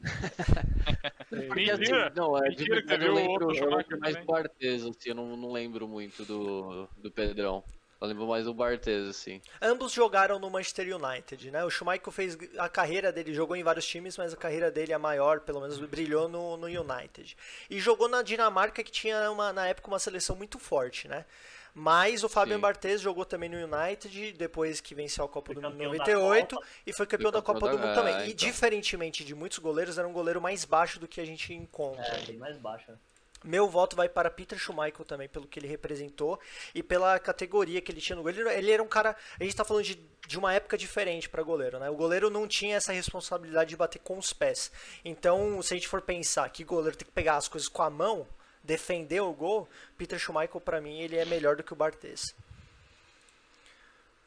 Porque, 1.28 1.70
assim, 1.70 1.92
não, 2.14 2.36
é 2.38 2.48
de 2.50 2.68
Mentira 2.70 2.74
verdade, 2.76 3.04
eu 3.04 3.12
viu 3.12 3.12
o 3.12 3.14
lembro, 3.14 3.54
eu 3.54 3.70
lembro 3.76 4.00
mais 4.00 4.16
do 4.16 4.24
Barthez, 4.24 4.84
assim, 4.84 5.08
eu 5.10 5.14
não, 5.14 5.36
não 5.36 5.52
lembro 5.52 5.86
muito 5.86 6.24
do, 6.24 6.88
do 6.96 7.10
Pedrão. 7.10 7.62
Eu 8.00 8.06
lembro 8.08 8.26
mais 8.26 8.46
do 8.46 8.54
Barthez, 8.54 9.06
assim. 9.08 9.42
Ambos 9.60 9.92
jogaram 9.92 10.38
no 10.38 10.48
Manchester 10.48 10.96
United, 10.96 11.50
né? 11.50 11.62
O 11.64 11.70
Schumacher 11.70 12.10
fez 12.10 12.38
a 12.58 12.66
carreira 12.68 13.12
dele, 13.12 13.34
jogou 13.34 13.54
em 13.54 13.62
vários 13.62 13.86
times, 13.86 14.16
mas 14.16 14.32
a 14.32 14.36
carreira 14.38 14.70
dele 14.70 14.92
é 14.94 14.98
maior, 14.98 15.40
pelo 15.40 15.60
menos 15.60 15.78
brilhou 15.78 16.26
no, 16.26 16.56
no 16.56 16.66
United. 16.66 17.36
E 17.68 17.78
jogou 17.78 18.08
na 18.08 18.22
Dinamarca, 18.22 18.82
que 18.82 18.90
tinha 18.90 19.30
uma, 19.30 19.52
na 19.52 19.66
época 19.66 19.88
uma 19.88 19.98
seleção 19.98 20.34
muito 20.34 20.58
forte, 20.58 21.08
né? 21.08 21.26
Mas 21.74 22.24
o 22.24 22.28
Fabian 22.28 22.56
Sim. 22.56 22.60
Barthez 22.62 23.00
jogou 23.00 23.24
também 23.24 23.48
no 23.48 23.56
United, 23.56 24.32
depois 24.32 24.80
que 24.80 24.94
venceu 24.94 25.24
a 25.24 25.28
Copa 25.28 25.52
Foi 25.52 25.62
do 25.62 25.70
Mundo 25.70 25.74
em 25.74 25.78
campeão 25.78 25.92
da 25.92 25.98
98 25.98 26.54
Copa. 26.56 26.66
e 26.86 26.92
foi 26.92 27.06
campeão 27.06 27.30
Foi 27.30 27.40
da 27.40 27.44
Copa 27.44 27.60
campeão 27.60 27.76
do 27.76 27.80
da- 27.82 27.86
Mundo 27.88 27.94
também. 27.96 28.14
é, 28.14 28.26
E 28.28 28.32
então. 28.32 28.48
diferentemente 28.48 29.24
de 29.24 29.34
muitos 29.34 29.58
goleiros, 29.58 29.98
era 29.98 30.06
um 30.08 30.12
goleiro 30.12 30.40
mais 30.40 30.64
baixo 30.64 30.98
do 30.98 31.06
que 31.08 31.20
a 31.20 31.24
gente 31.24 31.52
encontra. 31.54 32.02
É, 32.04 32.24
bem 32.26 32.36
mais 32.36 32.56
baixo. 32.58 32.90
né? 32.90 32.98
Meu 33.42 33.66
voto 33.70 33.96
vai 33.96 34.06
para 34.06 34.30
Peter 34.30 34.58
Schmeichel 34.58 35.02
também, 35.02 35.26
pelo 35.26 35.46
que 35.46 35.58
ele 35.58 35.66
representou 35.66 36.38
e 36.74 36.82
pela 36.82 37.18
categoria 37.18 37.80
que 37.80 37.90
ele 37.90 37.98
tinha 38.00 38.14
no 38.14 38.22
goleiro. 38.22 38.50
Ele, 38.50 38.58
ele 38.58 38.70
era 38.72 38.82
um 38.82 38.86
cara. 38.86 39.16
A 39.38 39.42
gente 39.42 39.56
tá 39.56 39.64
falando 39.64 39.82
de, 39.84 39.94
de 40.28 40.38
uma 40.38 40.52
época 40.52 40.76
diferente 40.76 41.26
para 41.26 41.42
goleiro, 41.42 41.78
né? 41.78 41.88
O 41.88 41.94
goleiro 41.96 42.28
não 42.28 42.46
tinha 42.46 42.76
essa 42.76 42.92
responsabilidade 42.92 43.70
de 43.70 43.76
bater 43.78 43.98
com 44.00 44.18
os 44.18 44.30
pés. 44.34 44.70
Então, 45.02 45.62
se 45.62 45.72
a 45.72 45.76
gente 45.78 45.88
for 45.88 46.02
pensar 46.02 46.50
que 46.50 46.62
goleiro 46.64 46.98
tem 46.98 47.06
que 47.06 47.12
pegar 47.14 47.36
as 47.36 47.48
coisas 47.48 47.66
com 47.66 47.80
a 47.80 47.88
mão, 47.88 48.28
defender 48.62 49.20
o 49.20 49.32
gol, 49.32 49.68
Peter 49.96 50.18
Schmeichel, 50.18 50.60
para 50.60 50.80
mim, 50.80 51.00
ele 51.00 51.16
é 51.16 51.24
melhor 51.24 51.56
do 51.56 51.62
que 51.62 51.72
o 51.72 51.76
Barthez. 51.76 52.34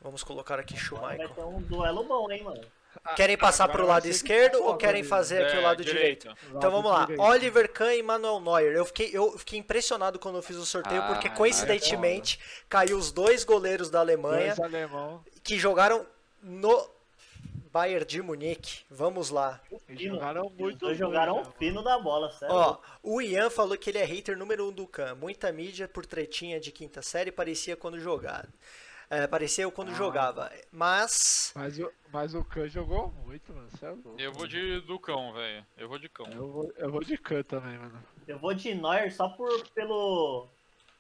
Vamos 0.02 0.24
colocar 0.24 0.60
aqui 0.60 0.76
Agora 0.76 1.02
vai 1.02 1.16
Schmeichel. 1.16 1.36
ter 1.36 1.42
um 1.44 1.62
duelo 1.62 2.04
bom, 2.04 2.30
hein, 2.32 2.44
mano. 2.44 2.66
Querem 3.16 3.36
passar 3.38 3.68
pro 3.70 3.86
vai 3.86 3.96
lado 3.96 4.06
esquerdo 4.08 4.64
ou 4.64 4.78
querem 4.78 5.04
fazer 5.04 5.44
aqui 5.46 5.56
o 5.58 5.60
É, 5.62 5.64
lado 5.64 5.84
direito? 5.84 6.28
Então 6.54 6.70
vamos 6.70 6.92
lá. 6.92 7.08
Oliver 7.18 7.72
Kahn 7.72 7.92
e 7.96 8.04
Manuel 8.04 8.40
Neuer. 8.40 8.76
Eu 8.76 8.86
fiquei, 8.86 9.10
eu 9.12 9.36
fiquei 9.38 9.58
impressionado 9.58 10.20
quando 10.20 10.36
eu 10.36 10.44
fiz 10.44 10.58
o 10.58 10.66
sorteio, 10.66 11.02
Ah, 11.02 11.08
porque 11.08 11.28
é 11.28 11.32
coincidentemente 11.32 12.40
caiu 12.70 12.96
os 12.98 13.12
dois 13.12 13.44
goleiros 13.44 13.90
da 13.90 14.00
Alemanha 14.00 14.54
que 15.44 15.58
jogaram 15.58 16.06
no 16.42 16.88
Bayern 17.74 18.06
de 18.06 18.22
Munique. 18.22 18.84
Vamos 18.88 19.32
lá. 19.32 19.60
E 19.72 19.80
Fino. 19.98 20.14
jogaram 20.14 20.46
Os 20.46 20.54
muito 20.54 20.78
dois 20.78 20.92
bem, 20.96 21.08
jogaram 21.08 21.42
o 21.42 21.46
fino 21.58 21.82
da 21.84 21.98
bola, 21.98 22.32
sério. 22.32 22.54
Ó, 22.54 22.78
o 23.02 23.20
Ian 23.20 23.50
falou 23.50 23.76
que 23.76 23.90
ele 23.90 23.98
é 23.98 24.06
hater 24.06 24.38
número 24.38 24.68
um 24.70 24.72
do 24.72 24.86
Kahn. 24.86 25.16
Muita 25.16 25.52
mídia 25.52 25.88
por 25.88 26.06
tretinha 26.06 26.60
de 26.60 26.72
quinta 26.72 27.02
série 27.02 27.32
parecia 27.32 27.76
quando 27.76 28.00
jogava. 28.00 28.48
É, 29.10 29.26
parecia 29.26 29.64
eu 29.64 29.72
quando 29.72 29.90
Ah. 29.90 29.96
jogava. 29.96 30.52
Mas 30.72 31.52
Mas 31.56 31.80
o, 31.80 31.92
mas 32.12 32.36
o 32.36 32.44
Khan 32.44 32.70
jogou 32.70 33.12
muito, 33.26 33.52
mano. 33.52 33.68
Cê 33.80 33.86
é 33.88 33.90
louco. 33.90 34.16
Eu 34.20 34.32
vou 34.34 34.46
de 34.48 34.80
Ducão, 34.82 35.34
velho. 35.34 35.66
Eu 35.76 35.90
vou 35.90 35.98
de 35.98 36.10
cão. 36.10 36.28
Eu 36.32 36.52
vou, 36.52 36.74
eu 36.78 36.92
vou 36.92 37.04
de 37.04 37.18
Khan 37.18 37.42
também, 37.42 37.78
mano. 37.78 38.00
Eu 38.28 38.38
vou 38.38 38.54
de 38.54 38.74
Neuer 38.76 39.12
só 39.14 39.30
por, 39.30 39.68
pelo, 39.70 40.48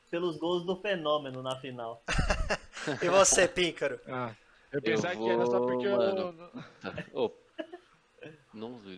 pelos 0.10 0.38
gols 0.38 0.66
do 0.66 0.76
Fenômeno 0.76 1.42
na 1.44 1.56
final. 1.60 2.04
e 3.02 3.10
você, 3.10 3.48
Píncaro? 3.48 4.00
Ah, 4.08 4.32
eu, 4.74 4.82
eu 4.84 4.98
vou... 4.98 5.12
que 5.12 5.30
era 5.30 5.46
só 5.46 5.60
porque 5.60 5.88
Mano. 5.88 6.04
eu. 6.04 6.34
Não... 6.34 7.30
Tá. 7.30 7.44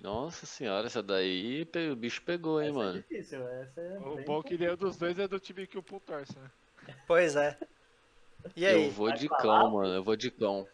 Nossa 0.04 0.46
senhora, 0.46 0.88
essa 0.88 1.02
daí 1.02 1.68
o 1.92 1.96
bicho 1.96 2.22
pegou, 2.22 2.62
hein, 2.62 2.70
essa 2.70 2.80
é 2.80 2.84
mano. 2.84 2.98
É 2.98 3.02
difícil, 3.02 3.48
essa 3.48 3.82
é 3.82 4.00
o 4.00 4.24
bom 4.24 4.42
que 4.42 4.58
deu 4.58 4.76
dos 4.76 4.98
dois 4.98 5.18
é 5.18 5.28
do 5.28 5.40
time 5.40 5.68
que 5.68 5.78
o 5.78 5.84
Pum 5.84 6.00
torce, 6.00 6.38
né? 6.38 6.52
Pois 7.08 7.36
é. 7.36 7.58
E 8.56 8.66
aí? 8.66 8.86
Eu 8.86 8.92
vou 8.92 9.08
Vai 9.10 9.18
de 9.18 9.28
falar? 9.28 9.42
cão, 9.42 9.72
mano. 9.72 9.94
Eu 9.94 10.04
vou 10.04 10.16
de 10.16 10.30
cão. 10.30 10.68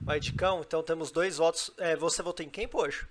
Vai 0.00 0.20
de 0.20 0.32
cão? 0.32 0.60
Então 0.60 0.82
temos 0.82 1.10
dois 1.10 1.38
votos. 1.38 1.72
É, 1.78 1.96
você 1.96 2.22
votou 2.22 2.44
em 2.44 2.50
quem, 2.50 2.68
poxa? 2.68 3.08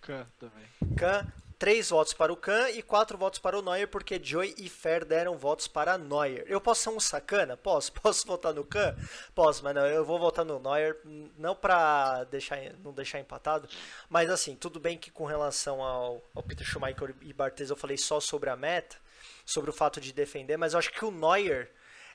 Khan 0.00 0.26
também. 0.38 0.64
Khan. 0.96 1.32
3 1.58 1.90
votos 1.90 2.12
para 2.12 2.32
o 2.32 2.36
Kahn 2.36 2.70
e 2.70 2.82
4 2.82 3.18
votos 3.18 3.40
para 3.40 3.58
o 3.58 3.62
Neuer, 3.62 3.88
porque 3.88 4.20
Joy 4.22 4.54
e 4.56 4.68
Fer 4.68 5.04
deram 5.04 5.36
votos 5.36 5.66
para 5.66 5.98
Neuer. 5.98 6.44
Eu 6.46 6.60
posso 6.60 6.82
ser 6.82 6.90
um 6.90 7.00
sacana? 7.00 7.56
Posso? 7.56 7.92
Posso 8.00 8.26
votar 8.26 8.54
no 8.54 8.64
Kahn? 8.64 8.94
Posso, 9.34 9.64
mas 9.64 9.74
não, 9.74 9.84
eu 9.84 10.04
vou 10.04 10.18
votar 10.18 10.44
no 10.44 10.60
Neuer, 10.60 10.96
não 11.36 11.56
para 11.56 12.24
deixar, 12.24 12.58
não 12.84 12.92
deixar 12.92 13.18
empatado, 13.18 13.68
mas 14.08 14.30
assim, 14.30 14.54
tudo 14.54 14.78
bem 14.78 14.96
que 14.96 15.10
com 15.10 15.24
relação 15.24 15.82
ao, 15.82 16.22
ao 16.34 16.42
Peter 16.42 16.66
Schumacher 16.66 17.14
e 17.22 17.32
Bartes 17.32 17.70
eu 17.70 17.76
falei 17.76 17.96
só 17.96 18.20
sobre 18.20 18.50
a 18.50 18.56
meta, 18.56 18.96
sobre 19.44 19.70
o 19.70 19.72
fato 19.72 20.00
de 20.00 20.12
defender, 20.12 20.56
mas 20.56 20.74
eu 20.74 20.78
acho 20.78 20.92
que 20.92 21.04
o 21.04 21.10
Neuer... 21.10 21.70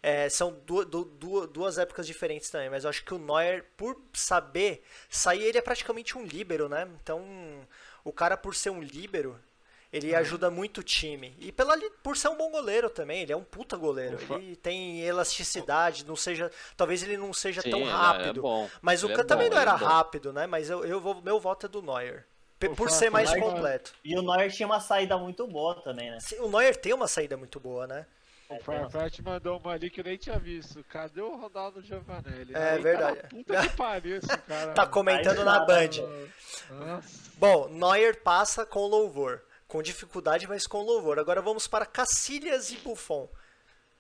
É, 0.06 0.28
são 0.28 0.52
du 0.66 0.84
du 0.84 1.06
du 1.06 1.48
duas 1.48 1.78
épocas 1.78 2.06
diferentes 2.06 2.50
também, 2.50 2.70
mas 2.70 2.84
eu 2.84 2.90
acho 2.90 3.06
que 3.06 3.14
o 3.14 3.18
Neuer, 3.18 3.64
por 3.78 3.98
saber 4.12 4.84
sair, 5.10 5.44
ele 5.44 5.58
é 5.58 5.62
praticamente 5.62 6.18
um 6.18 6.26
líbero, 6.26 6.68
né? 6.68 6.86
Então, 7.02 7.26
o 8.04 8.12
cara, 8.12 8.36
por 8.38 8.56
ser 8.56 8.70
um 8.70 8.82
líbero, 8.82 9.40
ele 9.92 10.16
ajuda 10.16 10.50
muito 10.50 10.80
o 10.80 10.84
time. 10.84 11.36
E 11.40 11.52
pela, 11.52 11.78
por 12.02 12.18
ser 12.18 12.28
um 12.30 12.36
bom 12.36 12.50
goleiro 12.52 12.90
também, 12.90 13.22
ele 13.22 13.32
é 13.32 13.38
um 13.38 13.44
puta 13.44 13.78
goleiro. 13.78 14.16
Ufa. 14.16 14.36
Ele 14.36 14.56
tem 14.56 15.02
elasticidade, 15.02 16.06
não 16.06 16.16
seja, 16.16 16.52
talvez 16.76 17.04
ele 17.04 17.18
não 17.18 17.32
seja 17.34 17.62
Sim, 17.62 17.70
tão 17.70 17.80
ele 17.82 17.90
é- 17.90 17.94
rápido. 17.94 18.40
é 18.40 18.42
bom. 18.42 18.70
Mas 18.82 19.04
o 19.04 19.08
Ele 19.08 19.14
é 19.14 19.18
Kahn 19.18 19.26
também 19.26 19.50
bom, 19.50 19.56
não 19.56 19.62
era 19.62 19.72
é 19.72 19.78
bom. 19.78 19.86
rápido, 19.86 20.34
né? 20.34 20.48
Mas 20.48 20.70
eu, 20.70 20.84
eu 20.84 21.00
vou, 21.00 21.22
meu 21.22 21.40
voto 21.40 21.66
é 21.68 21.70
do 21.70 21.82
Neuer. 21.82 22.26
Ô, 22.66 22.70
Por 22.76 22.90
ser 22.90 23.10
mais 23.10 23.30
mas- 23.30 23.40
completo. 23.42 23.94
E 24.06 24.18
o 24.18 24.22
Neuer 24.22 24.50
tinha 24.52 24.66
uma 24.66 24.80
saída 24.80 25.18
muito 25.18 25.46
boa 25.46 25.76
também, 25.82 26.10
né? 26.10 26.18
O 26.40 26.48
Neuer 26.50 26.76
tem 26.76 26.94
uma 26.94 27.08
saída 27.10 27.36
muito 27.38 27.60
boa, 27.60 27.86
né? 27.86 28.06
O 28.60 28.64
Farfetch 28.64 29.20
mandou 29.20 29.58
uma 29.60 29.72
ali 29.74 29.90
que 29.90 30.00
eu 30.02 30.04
nem 30.06 30.18
tinha 30.18 30.38
visto. 30.40 30.84
Cadê 30.86 31.22
o 31.22 31.36
Ronaldo 31.36 31.82
Giovanelli? 31.82 32.54
É 32.54 32.72
Aí, 32.72 32.82
verdade. 32.82 33.18
Cara, 33.18 33.28
puta 33.30 33.62
que 33.62 33.70
pariu 33.78 34.18
esse 34.18 34.38
cara. 34.38 34.72
Tá 34.74 34.86
comentando 34.86 35.40
Aí 35.40 35.46
na 35.46 35.60
tá, 35.60 35.66
Band. 35.66 35.90
Nossa. 36.70 37.32
Bom, 37.38 37.68
Neuer 37.70 38.22
passa 38.22 38.66
com 38.66 38.86
louvor. 38.88 39.42
Com 39.68 39.82
dificuldade, 39.82 40.48
mas 40.48 40.68
com 40.68 40.82
louvor. 40.82 41.18
Agora 41.20 41.42
vamos 41.42 41.68
para 41.68 41.86
Cacilhas 41.86 42.72
e 42.72 42.78
Buffon. 42.78 43.28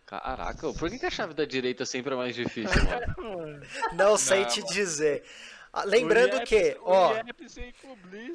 Caraca, 0.05 0.71
por 0.73 0.89
que, 0.89 0.99
que 0.99 1.05
a 1.05 1.09
chave 1.09 1.33
da 1.33 1.45
direita 1.45 1.85
sempre 1.85 2.13
é 2.13 2.17
mais 2.17 2.35
difícil, 2.35 2.77
mano? 3.17 3.61
Não 3.93 4.17
sei 4.17 4.41
Não, 4.41 4.47
te 4.49 4.61
mano. 4.61 4.73
dizer. 4.73 5.23
Ah, 5.75 5.85
Lembrando 5.85 6.39
que, 6.45 6.77
ó, 6.81 7.13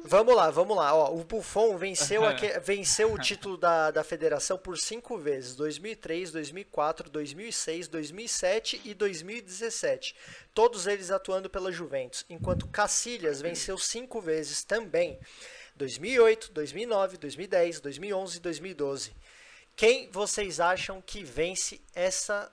vamos 0.03 0.35
lá, 0.35 0.49
vamos 0.51 0.75
lá. 0.75 0.93
Ó, 0.93 1.15
o 1.15 1.23
Buffon 1.23 1.77
venceu, 1.77 2.25
aque- 2.25 2.59
venceu 2.59 3.13
o 3.13 3.17
título 3.17 3.55
da, 3.57 3.91
da 3.91 4.03
federação 4.03 4.57
por 4.57 4.77
cinco 4.77 5.17
vezes: 5.17 5.55
2003, 5.55 6.31
2004, 6.33 7.09
2006, 7.09 7.87
2007 7.87 8.81
e 8.83 8.93
2017. 8.93 10.13
Todos 10.53 10.85
eles 10.85 11.11
atuando 11.11 11.49
pela 11.49 11.71
Juventus. 11.71 12.25
Enquanto 12.29 12.67
Cacilhas 12.67 13.39
venceu 13.41 13.77
cinco 13.77 14.19
vezes 14.19 14.61
também: 14.65 15.17
2008, 15.77 16.51
2009, 16.51 17.17
2010, 17.17 17.79
2011 17.79 18.35
e 18.35 18.39
2012. 18.41 19.15
Quem 19.77 20.11
vocês 20.11 20.59
acham 20.59 21.01
que 21.01 21.23
vence 21.23 21.79
essa 21.95 22.51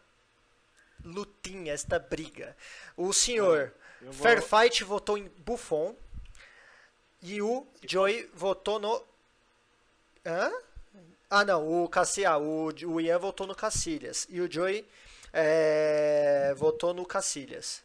lutinha, 1.05 1.73
esta 1.73 1.99
briga? 1.99 2.57
O 2.97 3.13
senhor 3.13 3.73
vou- 4.13 4.23
Fairfight 4.23 4.85
votou 4.85 5.17
em 5.19 5.29
Buffon 5.39 5.95
e 7.23 7.41
o 7.43 7.67
Joey 7.87 8.29
votou 8.35 8.79
no. 8.79 9.03
Hã? 10.25 10.51
Ah, 11.29 11.45
não, 11.45 11.85
o 11.85 11.89
Cassia, 11.89 12.37
o, 12.39 12.67
o 12.67 13.01
Ian 13.01 13.19
votou 13.19 13.47
no 13.47 13.55
Cacilhas 13.55 14.27
e 14.31 14.41
o 14.41 14.51
Joey 14.51 14.87
é, 15.33 16.55
votou 16.57 16.95
no 16.95 17.05
Cacilhas. 17.05 17.83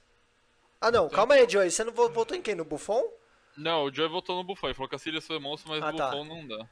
Ah, 0.79 0.91
não, 0.91 1.09
calma 1.09 1.35
aí, 1.35 1.47
Joey, 1.49 1.69
você 1.71 1.83
não 1.83 1.91
vo- 1.93 2.09
votou 2.09 2.35
em 2.37 2.41
quem? 2.41 2.55
No 2.55 2.65
Buffon? 2.65 3.03
Não, 3.57 3.83
o 3.85 3.93
Joey 3.93 4.09
votou 4.09 4.35
no 4.35 4.43
Buffon. 4.43 4.67
Ele 4.67 4.73
falou 4.73 4.89
que 4.89 4.95
a 4.95 4.99
Cília 4.99 5.21
foi 5.21 5.37
monstro, 5.39 5.69
mas 5.71 5.83
Ah, 5.83 5.89
o 5.89 5.95
tá. 5.95 6.09
Buffon 6.11 6.23
não 6.25 6.47
dá. 6.47 6.67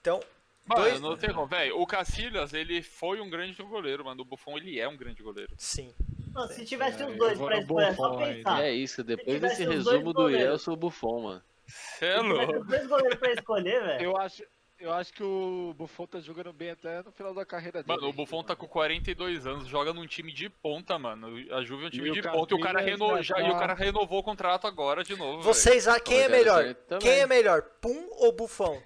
Então, 0.00 0.20
Mano, 0.66 0.80
Dois- 0.82 1.00
não 1.00 1.16
tem 1.16 1.32
como. 1.32 1.46
Velho, 1.46 1.78
o 1.78 1.86
Cacilhas, 1.86 2.52
ele 2.54 2.82
foi 2.82 3.20
um 3.20 3.28
grande 3.28 3.62
goleiro, 3.62 4.04
mano. 4.04 4.22
O 4.22 4.24
Buffon, 4.24 4.56
ele 4.56 4.78
é 4.80 4.88
um 4.88 4.96
grande 4.96 5.22
goleiro. 5.22 5.52
sim. 5.58 5.94
Não, 6.34 6.48
se 6.48 6.64
tivesse 6.64 7.02
É, 7.02 7.06
os 7.06 7.16
dois 7.16 7.38
pra 7.38 7.58
escolher, 7.58 7.88
é 7.88 7.94
só 7.94 8.08
Buffon 8.10 8.24
pensar. 8.24 8.62
é 8.64 8.72
isso, 8.72 9.04
depois 9.04 9.40
desse 9.40 9.66
os 9.66 9.74
resumo 9.74 10.12
do 10.12 10.22
Ian, 10.22 10.32
eu 10.32 10.38
goleiros. 10.38 10.62
sou 10.62 10.74
o 10.74 10.76
Buffon, 10.76 11.22
mano. 11.22 11.42
Cê 11.66 12.06
é 12.06 12.20
louco. 12.20 12.52
tem 12.52 12.62
dois 12.64 12.86
goleiros 12.88 13.18
pra 13.18 13.32
escolher, 13.32 13.82
velho. 13.82 14.02
Eu 14.04 14.16
acho, 14.18 14.42
eu 14.78 14.92
acho 14.92 15.12
que 15.12 15.22
o 15.22 15.74
Buffon 15.78 16.06
tá 16.06 16.20
jogando 16.20 16.52
bem 16.52 16.70
até 16.70 17.02
no 17.02 17.10
final 17.12 17.32
da 17.32 17.46
carreira 17.46 17.82
dele. 17.82 17.96
Mano, 17.96 18.10
o 18.10 18.12
Buffon 18.12 18.42
tá 18.42 18.54
com 18.56 18.66
42 18.68 19.46
anos, 19.46 19.66
joga 19.68 19.92
num 19.94 20.06
time 20.06 20.30
de 20.32 20.50
ponta, 20.50 20.98
mano. 20.98 21.28
A 21.52 21.62
Juve 21.62 21.84
é 21.84 21.86
um 21.86 21.90
time 21.90 22.08
E 22.08 22.10
o 22.10 22.14
de 22.14 22.22
ponta 22.22 22.54
e 22.54 22.58
o 22.58 22.60
cara, 22.60 22.80
reno... 22.80 23.16
já 23.22 23.22
já... 23.22 23.40
e 23.40 23.48
o 23.48 23.52
tá- 23.52 23.58
cara 23.60 23.74
renovou 23.74 24.18
o 24.18 24.22
contrato 24.22 24.66
agora 24.66 25.02
de 25.04 25.16
novo. 25.16 25.42
Vocês, 25.42 25.86
ah, 25.88 25.98
quem 26.00 26.18
é 26.20 26.28
melhor? 26.28 26.74
Quem 27.00 27.20
é 27.20 27.26
melhor, 27.26 27.62
Pum 27.80 28.08
ou 28.18 28.32
Buffon? 28.32 28.82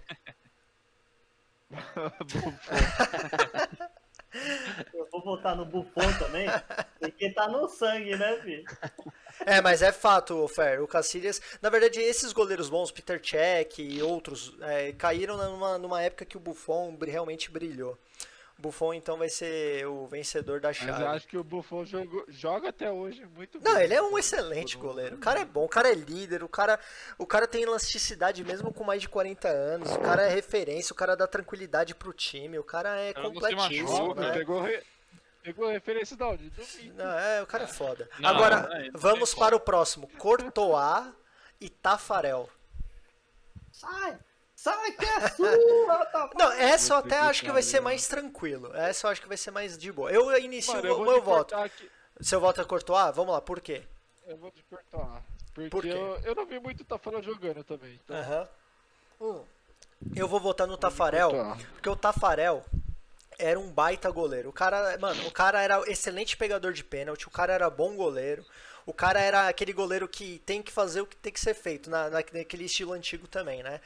Eu 4.93 5.09
vou 5.11 5.23
votar 5.23 5.57
no 5.57 5.65
Buffon 5.65 6.13
também, 6.19 6.47
porque 7.01 7.31
tá 7.33 7.49
no 7.49 7.69
sangue, 7.69 8.15
né, 8.17 8.37
filho? 8.43 8.65
É, 9.47 9.61
mas 9.61 9.83
é 9.83 9.93
fato, 9.93 10.47
Fer. 10.49 10.83
O 10.83 10.87
Cacilhas. 10.87 11.41
Na 11.63 11.71
verdade, 11.71 12.01
esses 12.01 12.33
goleiros 12.33 12.69
bons, 12.69 12.91
Peter 12.91 13.21
Cech 13.25 13.81
e 13.81 14.03
outros, 14.03 14.57
é, 14.61 14.93
caíram 14.93 15.37
numa, 15.37 15.79
numa 15.79 16.03
época 16.03 16.25
que 16.25 16.37
o 16.37 16.41
Buffon 16.41 16.97
realmente 17.01 17.51
brilhou. 17.51 17.97
Buffon, 18.61 18.93
então, 18.93 19.17
vai 19.17 19.29
ser 19.29 19.87
o 19.87 20.09
vencedor 20.09 20.61
da 20.61 20.69
Mas 20.71 20.81
eu 20.81 20.87
chave. 20.89 21.05
acho 21.05 21.29
que 21.29 21.37
o 21.39 21.45
Buffon 21.45 21.85
jogou- 21.85 22.25
joga 22.27 22.71
até 22.71 22.91
hoje 22.91 23.25
muito 23.37 23.61
Não, 23.61 23.75
bem. 23.77 23.85
ele 23.85 23.95
é 23.95 24.03
um 24.03 24.19
excelente 24.19 24.77
goleiro. 24.77 25.15
O 25.15 25.21
cara 25.21 25.39
é 25.41 25.45
bom, 25.45 25.65
o 25.65 25.69
cara 25.69 25.89
é 25.91 25.95
líder, 25.95 26.43
o 26.43 26.49
cara, 26.49 26.79
o 27.17 27.25
cara 27.25 27.47
tem 27.47 27.63
elasticidade 27.63 28.43
mesmo 28.43 28.73
com 28.75 28.83
mais 28.83 29.01
de 29.01 29.09
40 29.09 29.47
anos, 29.49 29.93
o 29.93 30.01
cara 30.01 30.23
é 30.25 30.29
referência, 30.29 30.93
o 30.93 30.97
cara 30.97 31.17
dá 31.17 31.29
tranquilidade 31.29 31.95
pro 31.95 32.13
time, 32.13 32.59
o 32.59 32.65
cara 32.65 32.97
é 33.01 33.15
não 33.15 33.33
completíssimo, 33.33 33.91
machuca, 34.09 34.21
né? 34.23 34.33
Pegou, 34.33 34.61
re- 34.61 34.83
pegou 35.41 35.69
referência 35.71 36.17
da 36.17 36.29
onde? 36.29 36.53
Não, 36.97 37.17
é, 37.19 37.41
o 37.41 37.47
cara 37.47 37.63
é 37.63 37.69
foda. 37.69 38.11
Não, 38.19 38.29
Agora, 38.29 38.63
não, 38.63 38.69
não, 38.87 38.91
vamos 38.95 39.33
não. 39.35 39.39
para 39.39 39.55
o 39.55 39.61
próximo. 39.61 40.09
Courtois 40.19 41.13
e 41.61 41.71
Tafarel. 41.71 42.51
Sai! 43.71 44.19
Sai 44.59 44.91
que 44.91 45.05
é 45.05 45.29
sua! 45.29 45.57
Tá... 46.11 46.31
Não, 46.35 46.51
essa 46.53 46.95
eu 46.95 46.99
até 46.99 47.17
acho 47.21 47.43
que 47.45 47.53
vai 47.53 47.63
ser 47.63 47.79
mais 47.81 48.09
tranquilo. 48.09 48.75
Essa 48.75 49.07
eu 49.07 49.11
acho 49.13 49.23
que 49.23 49.29
vai 49.29 49.37
ser 49.37 49.53
mais 49.53 49.79
de 49.79 49.93
boa. 49.93 50.11
Eu 50.11 50.37
inicio 50.39 50.75
Mano, 50.75 50.85
o 50.85 50.89
eu 50.89 50.97
vou 50.97 51.05
meu 51.07 51.23
voto. 51.23 51.55
aqui. 51.55 51.89
Seu 52.21 52.41
voto 52.41 52.61
é 52.61 52.65
Courtois? 52.65 53.15
Vamos 53.15 53.33
lá, 53.33 53.41
por 53.41 53.61
quê? 53.61 53.85
Eu 54.27 54.37
vou 54.37 54.51
te 54.51 54.61
cortar. 54.65 55.23
Porque 55.55 55.71
Por 55.71 55.83
quê? 55.83 55.91
Eu, 55.91 56.19
eu 56.25 56.35
não 56.35 56.45
vi 56.45 56.59
muito 56.59 56.85
Tafarel 56.85 57.23
jogando 57.23 57.63
também. 57.63 58.01
Então, 58.05 58.17
Aham. 58.17 58.49
Hum. 59.21 59.45
Eu 60.17 60.27
vou 60.27 60.41
votar 60.41 60.67
no 60.67 60.77
Tafarel, 60.77 61.31
Courtois. 61.31 61.67
porque 61.75 61.89
o 61.89 61.97
Tafarel 61.97 62.65
era 63.39 63.61
um 63.61 63.71
baita 63.71 64.11
goleiro. 64.11 64.49
O 64.49 64.53
cara, 64.53 64.99
mano, 64.99 65.25
o 65.27 65.31
cara 65.31 65.63
era 65.63 65.81
excelente 65.89 66.37
pegador 66.37 66.73
de 66.73 66.83
pênalti, 66.83 67.29
o 67.29 67.31
cara 67.31 67.53
era 67.53 67.71
bom 67.71 67.95
goleiro. 67.95 68.45
O 68.85 68.93
cara 68.93 69.21
era 69.21 69.47
aquele 69.49 69.73
goleiro 69.73 70.09
que 70.09 70.41
tem 70.47 70.63
que 70.63 70.73
fazer 70.73 71.01
o 71.03 71.07
que 71.07 71.15
tem 71.17 71.33
que 71.33 71.39
ser 71.41 71.55
feito, 71.55 71.89
na- 71.91 72.09
naquele 72.11 72.65
estilo 72.65 72.93
antigo 72.93 73.29
também, 73.29 73.63
né? 73.63 73.81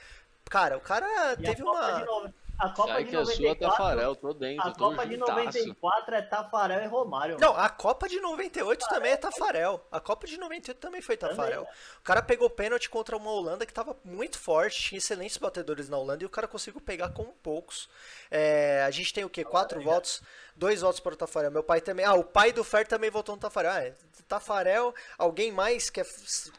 Cara, 0.53 0.77
o 0.77 0.81
cara 0.83 1.33
E 1.33 1.37
teve 1.45 1.63
uma. 1.63 2.31
A 2.59 2.69
Copa 2.69 2.93
Sai 2.93 3.05
de 3.05 3.11
que 3.11 3.17
é 3.17 3.25
sua, 3.25 3.35
94. 3.35 3.59
Tafarel, 3.71 4.15
tô 4.15 4.33
dentro, 4.35 4.69
A 4.69 4.71
tô 4.73 4.91
Copa 4.91 5.05
de 5.07 5.15
juntasso. 5.17 5.37
94 5.37 6.15
é 6.15 6.23
Tafarel 6.23 6.85
e 6.85 6.87
Romário. 6.87 7.37
Não, 7.41 7.57
a 7.57 7.69
Copa 7.69 8.09
de 8.09 8.21
98 8.21 8.87
também 8.89 9.13
é 9.13 9.17
Tafarel. 9.17 9.85
A 9.91 9.99
Copa 9.99 10.27
de 10.29 10.39
98 10.39 10.79
também 10.79 11.03
foi 11.03 11.17
Tafarel. 11.17 11.65
Também, 11.65 11.75
O 11.99 12.03
cara 12.03 12.23
pegou 12.23 12.49
pênalti 12.49 12.89
contra 12.89 13.17
uma 13.17 13.31
Holanda 13.33 13.67
que 13.67 13.73
tava 13.75 13.97
muito 14.05 14.39
forte, 14.39 14.81
tinha 14.81 14.99
excelentes 14.99 15.37
batedores 15.39 15.89
na 15.89 15.97
Holanda 15.99 16.23
e 16.23 16.27
o 16.27 16.31
cara 16.31 16.47
conseguiu 16.47 16.81
pegar 16.81 17.09
com 17.09 17.25
poucos. 17.43 17.89
É, 18.31 18.85
a 18.87 18.91
gente 18.93 19.13
tem 19.13 19.25
o 19.25 19.31
quê? 19.31 19.45
Quatro 19.45 19.83
votos? 19.83 20.23
Dois 20.55 20.83
votos 20.83 21.01
para 21.01 21.15
o 21.15 21.17
Tafarel. 21.17 21.51
Meu 21.51 21.65
pai 21.65 21.81
também. 21.81 22.05
Ah, 22.05 22.15
o 22.15 22.23
pai 22.23 22.53
do 22.53 22.63
Fer 22.63 22.87
também 22.87 23.11
votou 23.11 23.35
no 23.35 23.41
Tafarel. 23.41 23.73
Ah, 23.73 23.83
é, 23.83 23.95
Tafarel. 24.29 24.95
Alguém 25.19 25.51
mais 25.51 25.91
quer, 25.91 26.07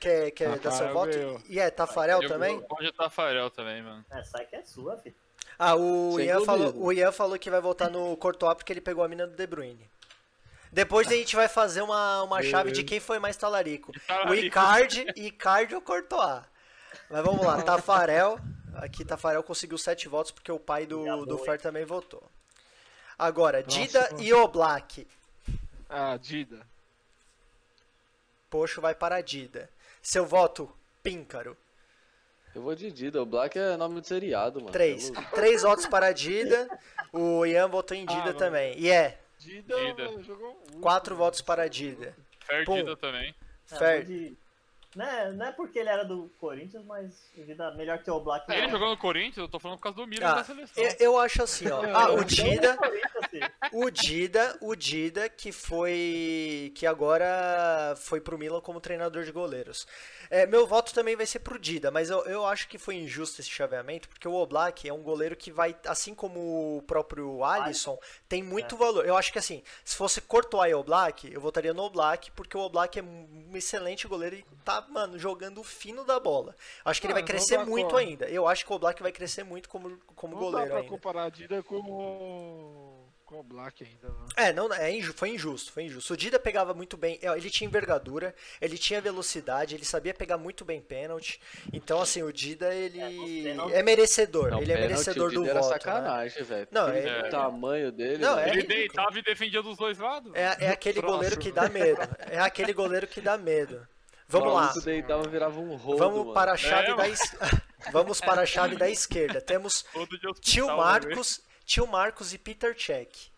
quer, 0.01 0.31
quer 0.31 0.49
dar 0.59 0.71
seu 0.71 0.87
Tafarel 0.87 0.93
voto? 0.93 1.11
ganhou. 1.17 1.41
E 1.47 1.59
é, 1.59 1.69
Tafarel 1.69 2.21
Eu- 2.23 2.27
também? 2.27 2.55
eu- 2.55 2.63
Pode 2.63 2.91
Tafarel 2.91 3.49
também, 3.49 3.81
mano. 3.81 4.03
É, 4.11 4.21
sai 4.23 4.45
que 4.47 4.55
é 4.57 4.63
sua, 4.63 4.97
filho. 4.97 5.15
Ah, 5.57 5.75
o 5.75 6.15
Sem 6.17 6.25
Ian, 6.25 6.45
falou, 6.45 6.73
o 6.75 6.91
Ian 6.91 7.11
falou 7.11 7.39
que 7.39 7.49
vai 7.49 7.61
votar 7.61 7.89
no 7.89 8.15
Courtois 8.17 8.55
porque 8.55 8.73
ele 8.73 8.81
pegou 8.81 9.03
a 9.03 9.07
mina 9.07 9.27
do 9.27 9.35
De 9.35 9.47
Bruyne. 9.47 9.89
Depois 10.71 11.07
a 11.07 11.11
gente 11.11 11.35
vai 11.35 11.47
fazer 11.47 11.81
uma, 11.83 12.23
uma 12.23 12.41
chave 12.41 12.71
de 12.71 12.83
quem 12.83 12.99
foi 12.99 13.19
mais 13.19 13.37
talarico. 13.37 13.91
O. 14.27 14.33
Icardi, 14.33 15.05
Icardi 15.15 15.75
ou 15.75 15.81
Courtois. 15.81 16.41
Mas 17.09 17.23
vamos 17.23 17.45
lá, 17.45 17.61
Tafarel. 17.61 18.39
Aqui 18.75 19.05
Tafarel 19.05 19.43
conseguiu 19.43 19.77
sete 19.77 20.07
votos 20.07 20.31
porque 20.31 20.51
o 20.51 20.59
pai 20.59 20.87
do, 20.87 21.25
do 21.25 21.37
Fer 21.37 21.61
também 21.61 21.85
votou. 21.85 22.23
Agora, 23.17 23.61
Nossa, 23.61 23.79
Dida 23.79 24.01
mano. 24.11 24.23
e 24.23 24.33
Oblak. 24.33 25.07
Ah, 25.87 26.17
Dida. 26.17 26.65
Poxo 28.49 28.81
vai 28.81 28.95
para 28.95 29.21
Dida. 29.21 29.69
Seu 30.01 30.25
voto, 30.25 30.69
Píncaro. 31.03 31.55
Eu 32.55 32.61
vou 32.61 32.75
de 32.75 32.91
Dida, 32.91 33.21
o 33.21 33.25
Black 33.25 33.57
é 33.57 33.75
nome 33.77 33.99
de 34.01 34.07
seriado, 34.07 34.59
mano. 34.59 34.71
Três. 34.71 35.09
É. 35.11 35.21
Três 35.35 35.63
votos 35.63 35.85
para 35.87 36.11
Dida. 36.11 36.67
O 37.11 37.45
Ian 37.45 37.67
votou 37.67 37.95
em 37.97 38.03
Ah, 38.03 38.11
Dida 38.11 38.25
mano. 38.25 38.37
também. 38.37 38.77
E 38.77 38.89
é, 38.91 39.17
Dida, 39.39 39.75
Dida. 39.75 40.21
jogou 40.23 40.53
muito. 40.69 40.79
quatro 40.79 41.15
votos 41.15 41.41
para 41.41 41.67
Dida. 41.67 42.15
Perdida 42.47 42.95
também. 42.97 43.33
É, 43.71 43.75
Fer. 43.75 44.05
vou 44.05 44.37
de- 44.93 44.97
Não 44.99 45.05
é, 45.05 45.31
não 45.31 45.45
é 45.47 45.51
porque 45.51 45.79
ele 45.79 45.89
era 45.89 46.03
do 46.05 46.29
Corinthians, 46.39 46.85
mas 46.85 47.29
vida 47.35 47.71
melhor 47.71 47.97
que 47.99 48.09
o 48.09 48.19
Black. 48.19 48.49
Ele 48.51 48.63
não. 48.63 48.69
jogou 48.71 48.89
no 48.89 48.97
Corinthians, 48.97 49.37
eu 49.37 49.47
tô 49.49 49.59
falando 49.59 49.77
por 49.77 49.83
causa 49.83 49.97
do 49.97 50.07
Milan 50.07 50.27
Ah, 50.27 50.35
da 50.35 50.43
seleção. 50.43 50.83
eu, 50.83 50.95
eu 50.99 51.19
acho 51.19 51.43
assim, 51.43 51.67
ó. 51.69 51.81
Ah, 51.93 52.11
o 52.11 52.23
Dida, 52.23 52.77
o 53.71 53.89
Dida, 53.89 54.57
o 54.61 54.75
Dida 54.75 55.29
que 55.29 55.51
foi 55.51 56.71
que 56.75 56.85
agora 56.85 57.95
foi 57.97 58.19
pro 58.21 58.37
Milan 58.37 58.61
como 58.61 58.79
treinador 58.81 59.23
de 59.23 59.31
goleiros. 59.31 59.85
É, 60.29 60.45
meu 60.45 60.65
voto 60.65 60.93
também 60.93 61.15
vai 61.15 61.25
ser 61.25 61.39
pro 61.39 61.59
Dida, 61.59 61.91
mas 61.91 62.09
eu, 62.09 62.23
eu 62.25 62.45
acho 62.45 62.67
que 62.67 62.77
foi 62.77 62.95
injusto 62.95 63.39
esse 63.41 63.49
chaveamento, 63.49 64.07
porque 64.09 64.27
o 64.27 64.33
Oblak 64.33 64.87
é 64.87 64.93
um 64.93 65.03
goleiro 65.03 65.35
que 65.35 65.51
vai, 65.51 65.75
assim 65.85 66.15
como 66.15 66.77
o 66.77 66.81
próprio 66.83 67.43
Alisson, 67.43 67.97
tem 68.27 68.41
muito 68.41 68.75
valor. 68.77 69.05
Eu 69.05 69.15
acho 69.17 69.31
que 69.31 69.39
assim, 69.39 69.61
se 69.83 69.95
fosse 69.95 70.21
Courtois 70.21 70.71
e 70.71 70.75
Oblak, 70.75 71.31
eu 71.31 71.39
votaria 71.41 71.73
no 71.73 71.83
Oblak, 71.83 72.31
porque 72.31 72.57
o 72.57 72.61
Oblak 72.61 72.97
é 72.97 73.03
um 73.03 73.51
excelente 73.53 74.07
goleiro 74.07 74.35
e 74.37 74.45
tá, 74.63 74.82
mano, 74.89 75.17
jogando 75.19 75.59
o 75.61 75.63
fino 75.63 76.03
da 76.03 76.19
bola. 76.19 76.55
Acho 76.85 76.99
que 77.01 77.07
ele 77.07 77.13
Ah, 77.13 77.15
vai 77.15 77.21
não 77.21 77.27
crescer 77.27 77.57
dá 77.57 77.65
muito 77.65 77.95
ainda. 77.97 78.25
Eu 78.29 78.47
acho 78.47 78.65
que 78.65 78.71
o 78.71 78.75
Oblak 78.75 79.01
vai 79.01 79.11
crescer 79.11 79.43
muito 79.43 79.69
como, 79.69 79.97
como 80.15 80.35
Não 80.35 80.41
dá 80.41 80.45
goleiro 80.47 80.69
pra 80.71 80.79
ainda. 80.79 80.89
comparar 80.89 81.23
a 81.23 81.29
Dida 81.29 81.61
com 81.63 81.75
o, 81.75 83.07
com 83.25 83.39
o 83.39 83.43
Black 83.43 83.83
ainda, 83.83 84.09
né? 84.09 84.25
É, 84.35 84.53
não, 84.53 84.71
é 84.73 84.91
inju- 84.91 85.13
foi 85.13 85.29
injusto, 85.29 85.71
foi 85.71 85.83
injusto. 85.83 86.13
O 86.13 86.17
Dida 86.17 86.37
pegava 86.39 86.73
muito 86.73 86.95
bem, 86.97 87.17
é, 87.21 87.27
ele 87.35 87.49
tinha 87.49 87.67
envergadura, 87.67 88.35
ele 88.61 88.77
tinha 88.77 89.01
velocidade, 89.01 89.73
ele 89.75 89.85
sabia 89.85 90.13
pegar 90.13 90.37
muito 90.37 90.63
bem 90.65 90.79
pênalti. 90.81 91.39
Então, 91.71 92.01
assim, 92.01 92.21
o 92.21 92.31
Dida, 92.31 92.73
ele 92.73 92.99
os 93.03 93.43
pênaltis- 93.43 93.75
é 93.75 93.83
merecedor, 93.83 94.51
Não, 94.51 94.61
ele 94.61 94.71
é 94.71 94.77
merecedor 94.79 95.27
o 95.27 95.29
Dida 95.29 95.41
do 95.41 95.49
era 95.49 95.59
voto. 95.61 95.71
né? 95.73 95.79
sacanagem, 95.79 96.43
velho. 96.43 96.67
Não, 96.71 96.89
é- 96.89 97.29
tamanho 97.29 97.91
dele, 97.91 98.17
Não, 98.17 98.37
é 98.37 98.43
Ele 98.49 98.61
ridículo. 98.61 98.77
deitava 98.77 99.19
e 99.19 99.23
defendia 99.23 99.61
dos 99.63 99.77
dois 99.77 99.97
lados. 99.97 100.31
É, 100.35 100.65
é 100.65 100.69
aquele 100.69 100.99
Próximo. 100.99 101.17
goleiro 101.17 101.39
que 101.39 101.51
dá 101.51 101.69
medo. 101.69 102.01
É 102.29 102.39
aquele 102.39 102.73
goleiro 102.73 103.07
que 103.07 103.21
dá 103.21 103.37
medo. 103.37 103.87
Vamos 104.33 104.51
o 104.51 104.55
lá. 104.55 104.73
deitava 104.83 105.27
virava 105.27 105.59
um 105.59 105.75
rodo, 105.75 105.97
Vamos 105.97 106.19
mano. 106.19 106.33
para 106.33 106.51
a 106.53 106.57
chave 106.57 106.91
É, 106.91 106.95
da 106.95 107.07
es... 107.07 107.19
Vamos 107.91 108.19
para 108.21 108.41
a 108.41 108.45
chave 108.45 108.75
da 108.75 108.89
esquerda. 108.89 109.41
Temos 109.41 109.85
hospital, 109.93 110.33
Tio 110.35 110.67
né, 110.67 110.75
Marcos, 110.75 111.41
Tio 111.65 111.85
Marcos 111.87 112.33
e 112.33 112.37
Peter 112.37 112.73
Cech. 112.79 113.31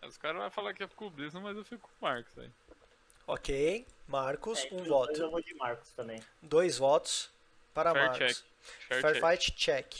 velho? 0.00 0.10
Os 0.10 0.16
caras 0.16 0.40
vão 0.40 0.50
falar 0.50 0.74
que 0.74 0.82
é 0.82 0.88
clubismo, 0.88 1.40
mas 1.40 1.56
eu 1.56 1.64
fico 1.64 1.88
com 1.88 2.06
o 2.06 2.08
Marcos 2.08 2.36
aí. 2.38 2.50
OK? 3.26 3.86
Marcos, 4.08 4.58
É, 4.64 4.68
um 4.74 4.76
dois 4.78 4.88
voto. 4.88 5.20
Eu 5.20 5.30
vou 5.30 5.40
de 5.42 5.54
Marcos 5.54 5.90
também. 5.90 6.20
Dois 6.42 6.78
votos 6.78 7.30
para 7.74 7.92
Fair 7.92 8.06
Marcos. 8.08 8.18
check. 8.36 8.44
Fair 8.88 9.00
Fair 9.02 9.14
check. 9.14 9.30
fight 9.30 9.52
check. 9.52 9.94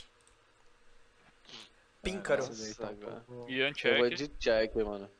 Píncaro. 2.03 2.47
Nossa, 2.47 2.75
tá 2.77 2.89
agora. 2.89 3.25
Ian 3.49 3.73
Eu 3.85 3.99
vou 3.99 4.09
check. 4.11 4.15
de 4.17 4.29
check, 4.39 4.75
mano. 4.77 5.11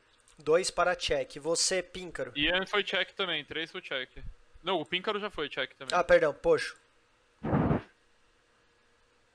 Dois 0.41 0.69
para 0.71 0.95
check. 0.95 1.37
Você, 1.37 1.81
Píncaro. 1.83 2.31
Ian 2.35 2.65
foi 2.65 2.83
check 2.83 3.11
também, 3.13 3.45
três 3.45 3.71
foi 3.71 3.81
check. 3.81 4.09
Não, 4.63 4.79
o 4.81 4.85
Píncaro 4.85 5.19
já 5.19 5.29
foi 5.29 5.47
check 5.49 5.73
também. 5.75 5.97
Ah, 5.97 6.03
perdão, 6.03 6.33
poxo. 6.33 6.75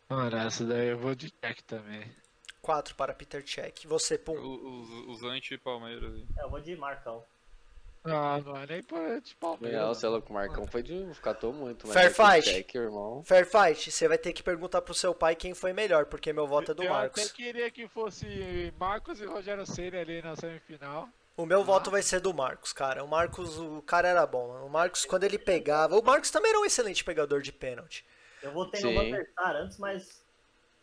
Mano, 0.09 0.37
essa 0.37 0.65
daí 0.65 0.89
eu 0.89 0.99
vou 0.99 1.15
de 1.15 1.31
check 1.31 1.61
também. 1.63 2.09
Quatro 2.63 2.95
para 2.95 3.13
Peter 3.15 3.43
check. 3.43 3.85
Você, 3.87 4.17
Pum. 4.19 4.35
O- 4.37 4.81
Os, 5.09 5.23
os 5.23 5.31
anti-Palmeiras 5.31 6.13
aí. 6.15 6.27
É, 6.39 6.45
eu 6.45 6.51
vou 6.51 6.61
de 6.61 6.77
Marcão. 6.77 7.25
Ah, 8.07 8.41
não 8.45 8.57
é 8.57 8.67
de 9.21 9.35
Palmeiras. 9.37 9.71
Ganhar 9.71 9.83
o 9.83 9.89
mano. 9.89 9.95
Celo 9.95 10.23
com 10.23 10.31
o 10.31 10.35
Marcão 10.35 10.67
foi 10.67 10.83
de. 10.83 11.07
Catou 11.23 11.53
muito, 11.53 11.87
mas. 11.87 11.95
Fair 11.95 12.07
é 12.07 12.11
fight. 12.11 12.55
Check, 12.55 12.75
irmão. 12.75 13.23
Fair 13.25 13.47
fight. 13.47 13.91
Você 13.91 14.09
vai 14.09 14.19
ter 14.19 14.33
que 14.33 14.43
perguntar 14.43 14.83
pro 14.83 14.95
seu 14.95 15.15
pai 15.15 15.35
quem 15.35 15.55
foi 15.55 15.73
melhor, 15.73 16.07
porque 16.07 16.33
meu 16.33 16.47
voto 16.47 16.73
é 16.73 16.75
do 16.75 16.83
eu 16.83 16.93
até 16.93 17.01
Marcos. 17.01 17.33
queria 17.33 17.71
que 17.71 17.89
fosse 17.89 18.73
Marcos 18.79 19.21
e 19.21 19.27
Rogério 19.27 19.67
Ceni 19.67 19.97
ali 19.97 20.23
na 20.23 20.37
semifinal. 20.37 21.09
O 21.37 21.45
meu 21.45 21.63
voto 21.63 21.91
vai 21.91 22.03
ser 22.03 22.21
do 22.21 22.33
Marcos, 22.33 22.73
cara. 22.73 23.05
O 23.05 23.09
Marcos, 23.09 23.59
o 23.59 23.83
cara 23.83 24.09
era 24.09 24.27
bom. 24.27 24.49
mano. 24.49 24.67
O 24.67 24.71
Marcos, 24.71 25.05
quando 25.05 25.25
ele 25.25 25.39
pegava. 25.39 25.99
O 25.99 26.03
Marcos 26.03 26.31
também 26.31 26.51
era 26.51 26.61
um 26.61 26.65
excelente 26.65 27.05
pegador 27.05 27.43
de 27.43 27.53
pênalti. 27.53 28.05
Eu 28.43 28.53
votei 28.53 28.81
no 28.81 28.89
Sim. 28.91 29.15
Antes, 29.39 29.79
mas 29.79 30.26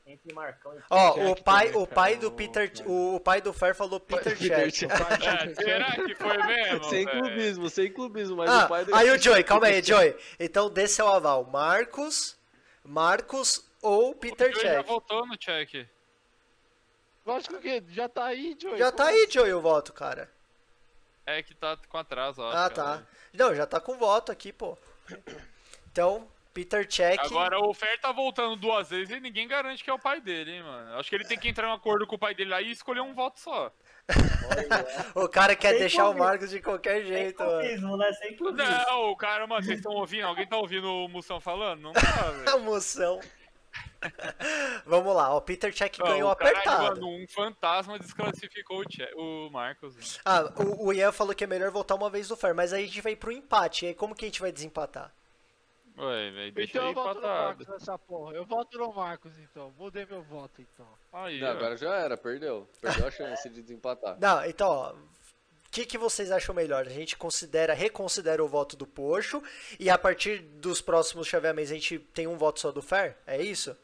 Entre 0.05 0.33
Marcão 0.33 0.77
e 0.77 0.81
Ó, 0.89 1.13
Jack 1.13 1.27
o 1.31 1.43
pai, 1.43 1.65
também, 1.67 1.81
o 1.81 1.87
pai 1.87 2.11
cara, 2.11 2.21
do 2.21 2.31
Peter, 2.33 2.71
o, 2.85 3.15
o 3.15 3.19
pai 3.21 3.41
do 3.41 3.53
Fer 3.53 3.73
falou 3.73 4.01
Peter 4.01 4.37
Check. 4.37 4.51
É, 4.51 4.69
será 5.55 5.95
que 5.95 6.15
foi 6.15 6.37
mesmo? 6.45 6.83
Sem 6.85 7.05
clubismo, 7.05 7.69
sem 7.69 7.91
clubismo, 7.91 8.35
mas 8.35 8.49
Ah, 8.49 8.65
o 8.65 8.67
pai 8.67 8.85
do 8.85 8.93
aí 8.93 9.09
o 9.09 9.17
Joey, 9.17 9.43
calma 9.45 9.67
aí, 9.67 9.81
Joey. 9.81 10.13
Então 10.37 10.69
desse 10.69 10.99
é 10.99 11.03
o 11.05 11.07
aval. 11.07 11.45
Marcos, 11.45 12.37
Marcos 12.83 13.63
ou 13.81 14.13
Peter 14.13 14.49
O 14.49 14.53
Joey 14.53 14.65
já 14.65 14.77
Check. 14.79 14.87
votou 14.87 15.25
no 15.25 15.37
check. 15.37 15.87
Lógico 17.25 17.57
que 17.59 17.81
já 17.87 18.09
tá 18.09 18.25
aí, 18.25 18.57
Joey. 18.61 18.77
Já 18.77 18.91
tá 18.91 19.05
aí, 19.05 19.27
Joey, 19.31 19.53
o 19.53 19.61
voto, 19.61 19.93
cara. 19.93 20.29
É 21.25 21.41
que 21.41 21.55
tá 21.55 21.77
com 21.87 21.97
atraso, 21.97 22.41
ó. 22.41 22.51
Ah, 22.51 22.69
tá. 22.69 23.01
Não, 23.31 23.55
já 23.55 23.65
tá 23.65 23.79
com 23.79 23.97
voto 23.97 24.29
aqui, 24.33 24.51
pô. 24.51 24.77
Então, 25.89 26.27
Peter 26.53 26.85
Check. 26.87 27.19
Agora 27.19 27.59
o 27.59 27.73
Fer 27.73 27.99
tá 27.99 28.11
voltando 28.11 28.55
duas 28.55 28.89
vezes 28.89 29.09
e 29.15 29.19
ninguém 29.19 29.47
garante 29.47 29.83
que 29.83 29.89
é 29.89 29.93
o 29.93 29.97
pai 29.99 30.21
dele, 30.21 30.51
hein, 30.51 30.63
mano. 30.63 30.93
Acho 30.99 31.09
que 31.09 31.15
ele 31.15 31.25
tem 31.25 31.37
que 31.39 31.47
entrar 31.49 31.67
em 31.67 31.71
um 31.71 31.73
acordo 31.73 32.05
com 32.05 32.15
o 32.15 32.19
pai 32.19 32.35
dele 32.35 32.51
lá 32.51 32.61
e 32.61 32.69
escolher 32.71 33.01
um 33.01 33.13
voto 33.13 33.39
só. 33.39 33.71
O 35.15 35.27
cara 35.29 35.55
quer 35.55 35.71
Sem 35.71 35.79
deixar 35.79 36.09
o. 36.09 36.13
Marcos 36.13 36.49
de 36.49 36.61
qualquer 36.61 36.97
Sem 37.01 37.07
jeito, 37.07 37.41
mano. 37.43 37.59
clubismo, 37.61 37.97
né? 37.97 38.11
Sem. 38.13 38.37
Não, 38.39 39.11
o 39.11 39.15
cara, 39.15 39.47
mano, 39.47 39.63
vocês 39.63 39.79
estão 39.79 39.93
ouvindo? 39.93 40.27
Alguém 40.27 40.45
tá 40.45 40.57
ouvindo 40.57 40.85
o 40.91 41.07
Moção 41.07 41.39
falando? 41.39 41.81
Não 41.81 41.93
tá, 41.93 42.01
velho. 42.31 42.49
A 42.49 42.57
moção. 42.57 43.19
Vamos 44.85 45.15
lá, 45.15 45.33
o 45.35 45.41
Peter 45.41 45.73
Check 45.73 45.97
ganhou 45.97 46.27
o 46.27 46.31
apertado. 46.31 46.83
mano, 47.01 47.07
um 47.07 47.25
fantasma 47.27 47.97
desclassificou 47.97 48.81
o, 48.81 48.83
che- 48.91 49.11
o 49.15 49.49
Marcos. 49.49 50.19
Ah, 50.25 50.43
o, 50.57 50.87
o 50.87 50.93
Ian 50.93 51.11
falou 51.11 51.33
que 51.33 51.43
é 51.43 51.47
melhor 51.47 51.71
voltar 51.71 51.95
uma 51.95 52.09
vez 52.09 52.27
do 52.27 52.35
Fer, 52.35 52.53
mas 52.53 52.73
aí 52.73 52.83
a 52.83 52.87
gente 52.87 53.01
vai 53.01 53.15
pro 53.15 53.31
empate. 53.31 53.85
E 53.85 53.87
aí 53.89 53.93
como 53.95 54.13
que 54.13 54.25
a 54.25 54.27
gente 54.27 54.41
vai 54.41 54.51
desempatar? 54.51 55.11
Ué, 55.97 56.31
velho, 56.31 56.51
deixa 56.51 56.71
Então 56.71 56.87
eu 56.87 56.93
voto 56.93 57.13
no 57.13 57.19
empatado. 57.19 57.45
Marcos 57.45 57.67
nessa 57.67 57.97
porra. 57.99 58.33
Eu 58.33 58.45
voto 58.45 58.77
no 58.77 58.93
Marcos, 58.93 59.31
então. 59.39 59.73
Mudei 59.77 60.05
meu 60.05 60.23
voto, 60.23 60.61
então. 60.61 60.87
Aí, 61.11 61.39
Não, 61.39 61.49
agora 61.49 61.77
já 61.77 61.95
era, 61.95 62.17
perdeu. 62.17 62.67
Perdeu 62.81 63.07
a 63.07 63.11
chance 63.11 63.47
de 63.49 63.61
desempatar. 63.61 64.17
Não, 64.19 64.43
então, 64.45 64.67
ó. 64.67 64.93
O 64.93 65.71
que, 65.73 65.85
que 65.85 65.97
vocês 65.97 66.29
acham 66.31 66.53
melhor? 66.53 66.85
A 66.85 66.89
gente 66.89 67.17
considera, 67.17 67.73
reconsidera 67.73 68.43
o 68.43 68.47
voto 68.47 68.75
do 68.75 68.85
Poxo 68.85 69.41
e 69.79 69.89
a 69.89 69.97
partir 69.97 70.39
dos 70.39 70.81
próximos 70.81 71.27
chaveamentos 71.27 71.71
a 71.71 71.73
gente 71.73 71.97
tem 71.97 72.27
um 72.27 72.37
voto 72.37 72.59
só 72.59 72.71
do 72.71 72.81
Fer? 72.81 73.17
É 73.25 73.41
isso? 73.41 73.75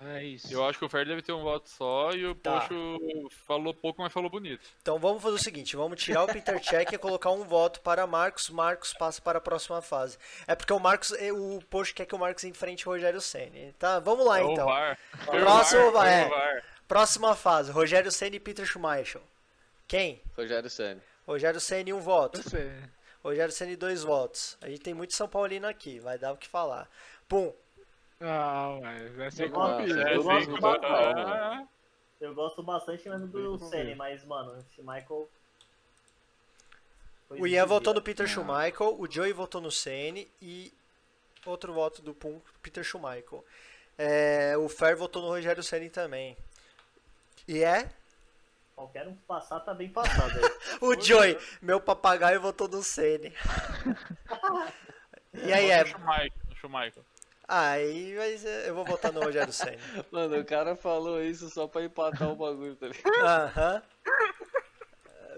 É 0.00 0.22
isso. 0.22 0.52
Eu 0.52 0.66
acho 0.66 0.78
que 0.78 0.84
o 0.84 0.88
Fer 0.88 1.06
deve 1.06 1.22
ter 1.22 1.32
um 1.32 1.42
voto 1.42 1.70
só 1.70 2.12
e 2.12 2.26
o 2.26 2.34
Tá. 2.34 2.60
Poxo 2.60 2.98
falou 3.46 3.72
pouco, 3.72 4.02
mas 4.02 4.12
falou 4.12 4.28
bonito. 4.28 4.60
Então 4.82 4.98
vamos 4.98 5.22
fazer 5.22 5.36
o 5.36 5.38
seguinte, 5.42 5.74
vamos 5.74 6.02
tirar 6.02 6.24
o 6.24 6.26
Peter 6.26 6.60
Check 6.60 6.92
e 6.92 6.98
colocar 6.98 7.30
um 7.30 7.44
voto 7.44 7.80
para 7.80 8.06
Marcos. 8.06 8.50
Marcos 8.50 8.92
passa 8.92 9.22
para 9.22 9.38
a 9.38 9.40
próxima 9.40 9.80
fase. 9.80 10.18
É 10.46 10.54
porque 10.54 10.72
o 10.72 10.78
Marcos, 10.78 11.12
eh, 11.12 11.32
o 11.32 11.60
Poxo 11.70 11.94
quer 11.94 12.04
que 12.04 12.14
o 12.14 12.18
Marcos 12.18 12.44
enfrente 12.44 12.86
o 12.86 12.92
Rogério 12.92 13.20
Ceni. 13.22 13.72
Tá, 13.78 13.98
vamos 13.98 14.26
lá 14.26 14.38
É 14.38 14.44
o 14.44 14.52
então. 14.52 14.66
VAR. 14.66 14.98
Próximo 15.24 15.90
VAR, 15.90 15.92
vai, 15.92 16.28
foi 16.28 16.30
o 16.30 16.34
é. 16.34 16.38
VAR. 16.38 16.64
Próxima 16.86 17.34
fase, 17.34 17.72
Rogério 17.72 18.12
Ceni 18.12 18.36
e 18.36 18.40
Peter 18.40 18.66
Schumacher. 18.66 19.22
Quem? 19.88 20.20
Rogério 20.36 20.68
Senna. 20.68 21.00
Rogério 21.26 21.60
Ceni 21.60 21.92
um 21.92 22.00
voto. 22.00 22.40
Rogério 23.24 23.52
Ceni 23.52 23.76
dois 23.76 24.02
votos. 24.02 24.58
A 24.60 24.68
gente 24.68 24.80
tem 24.82 24.94
muito 24.94 25.14
São 25.14 25.26
Paulino 25.26 25.66
aqui, 25.66 25.98
vai 25.98 26.18
dar 26.18 26.32
o 26.32 26.36
que 26.36 26.48
falar. 26.48 26.88
Pum. 27.28 27.52
Não, 28.20 28.80
mas 28.80 29.14
gosto-. 29.14 29.42
É, 29.42 30.16
Eu 30.16 30.22
gosto 30.22 30.60
bastante. 30.60 30.86
ah, 30.86 31.66
Eu 32.20 32.34
gosto 32.34 32.62
bastante 32.62 33.08
mesmo 33.08 33.26
do 33.28 33.58
Senna, 33.58 33.94
mas, 33.96 34.24
mano, 34.24 34.58
esse 34.58 34.80
Michael. 34.80 35.28
foi 37.28 37.40
O 37.40 37.46
Ian 37.46 37.66
votou 37.66 37.92
no 37.92 38.00
Peter 38.02 38.26
Schumacher, 38.26 38.82
o 38.82 39.10
Joey 39.10 39.32
votou 39.32 39.60
no 39.60 39.70
Ceni 39.70 40.26
e 40.40 40.72
outro 41.44 41.72
voto 41.74 42.00
do 42.00 42.14
Pum, 42.14 42.40
Peter 42.62 42.82
Schumacher. 42.82 43.40
É, 43.98 44.56
o 44.56 44.68
Fer 44.68 44.96
votou 44.96 45.22
no 45.22 45.28
Rogério 45.28 45.62
Ceni 45.62 45.90
também. 45.90 46.36
E 47.48 47.62
é? 47.62 47.90
Qualquer 48.74 49.06
um 49.08 49.14
que 49.14 49.22
passar 49.22 49.60
tá 49.60 49.72
bem 49.74 49.88
passado. 49.88 50.38
O 50.82 51.00
Joey, 51.00 51.38
meu 51.62 51.80
papagaio 51.80 52.40
votou 52.40 52.66
no 52.68 52.82
Ceni. 52.82 53.32
E 55.34 55.52
aí 55.52 55.70
é? 55.70 55.84
Schumacher, 55.84 56.32
o 56.50 56.54
Schumacher. 56.56 57.02
Aí 57.48 58.14
mas, 58.16 58.44
é, 58.44 58.68
eu 58.68 58.74
vou 58.74 58.84
votar 58.84 59.12
no 59.12 59.20
Rogério 59.22 59.52
Ceni. 59.52 59.78
Mano, 60.10 60.38
o 60.40 60.44
cara 60.44 60.74
falou 60.74 61.22
isso 61.22 61.48
só 61.48 61.66
pra 61.68 61.84
empatar 61.84 62.28
o 62.28 62.34
bagulho, 62.36 62.74
tá 62.76 62.86
ligado? 62.88 63.24
Aham. 63.24 63.82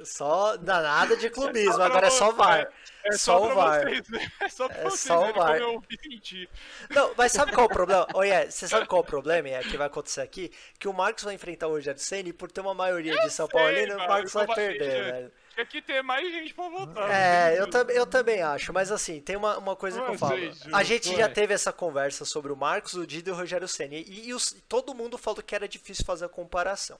Só 0.04 0.56
dá 0.56 0.80
nada 0.80 1.16
de 1.16 1.28
clubismo, 1.28 1.74
pra 1.74 1.86
agora 1.86 2.06
é 2.06 2.10
só 2.10 2.26
você. 2.30 2.36
VAR. 2.36 2.72
É 3.04 3.12
Só 3.16 3.42
o 3.42 3.46
pra 3.46 3.54
VAR. 3.54 3.80
vocês, 3.82 4.08
né? 4.08 4.30
É 4.40 4.48
só 4.48 4.68
pra 4.68 4.78
É 4.78 4.84
vocês 4.84 5.00
só 5.00 5.28
o 5.30 5.32
VAR. 5.34 5.56
eu 5.56 5.80
me 5.90 5.98
senti. 6.00 6.48
Não, 6.90 7.12
mas 7.16 7.32
sabe 7.32 7.52
qual 7.52 7.64
é 7.64 7.66
o 7.66 7.72
problema? 7.72 8.06
Olha, 8.14 8.50
você 8.50 8.68
sabe 8.68 8.86
qual 8.86 9.00
é 9.00 9.04
o 9.04 9.06
problema 9.06 9.48
é, 9.48 9.60
que 9.60 9.76
vai 9.76 9.88
acontecer 9.88 10.20
aqui? 10.20 10.52
Que 10.78 10.86
o 10.88 10.92
Marcos 10.92 11.24
vai 11.24 11.34
enfrentar 11.34 11.66
o 11.66 11.70
Rogério 11.70 12.00
Senna 12.00 12.28
e 12.28 12.32
por 12.32 12.50
ter 12.50 12.60
uma 12.60 12.74
maioria 12.74 13.18
de 13.22 13.30
São 13.30 13.48
sei, 13.48 13.58
Paulino, 13.60 13.96
o 13.96 13.98
Marcos 14.08 14.32
vai 14.32 14.44
eu 14.44 14.54
perder, 14.54 15.04
velho. 15.12 15.32
Tinha 15.58 15.66
que 15.66 15.82
ter 15.82 16.02
mais 16.04 16.30
gente 16.30 16.54
pra 16.54 16.68
votar. 16.68 17.10
É, 17.10 17.58
eu, 17.58 17.68
tam- 17.68 17.90
eu 17.90 18.06
também 18.06 18.40
acho, 18.42 18.72
mas 18.72 18.92
assim, 18.92 19.20
tem 19.20 19.34
uma, 19.34 19.58
uma 19.58 19.74
coisa 19.74 20.00
que 20.00 20.08
eu 20.12 20.16
falo. 20.16 20.34
A 20.72 20.84
gente 20.84 21.08
já 21.16 21.28
teve 21.28 21.52
essa 21.52 21.72
conversa 21.72 22.24
sobre 22.24 22.52
o 22.52 22.56
Marcos, 22.56 22.94
o 22.94 23.04
Dido 23.04 23.30
e 23.30 23.32
o 23.32 23.34
Rogério 23.34 23.66
Senna. 23.66 23.94
E, 23.96 24.28
e 24.28 24.32
os- 24.34 24.54
todo 24.68 24.94
mundo 24.94 25.18
falou 25.18 25.42
que 25.42 25.54
era 25.56 25.66
difícil 25.66 26.04
fazer 26.04 26.26
a 26.26 26.28
comparação. 26.28 26.96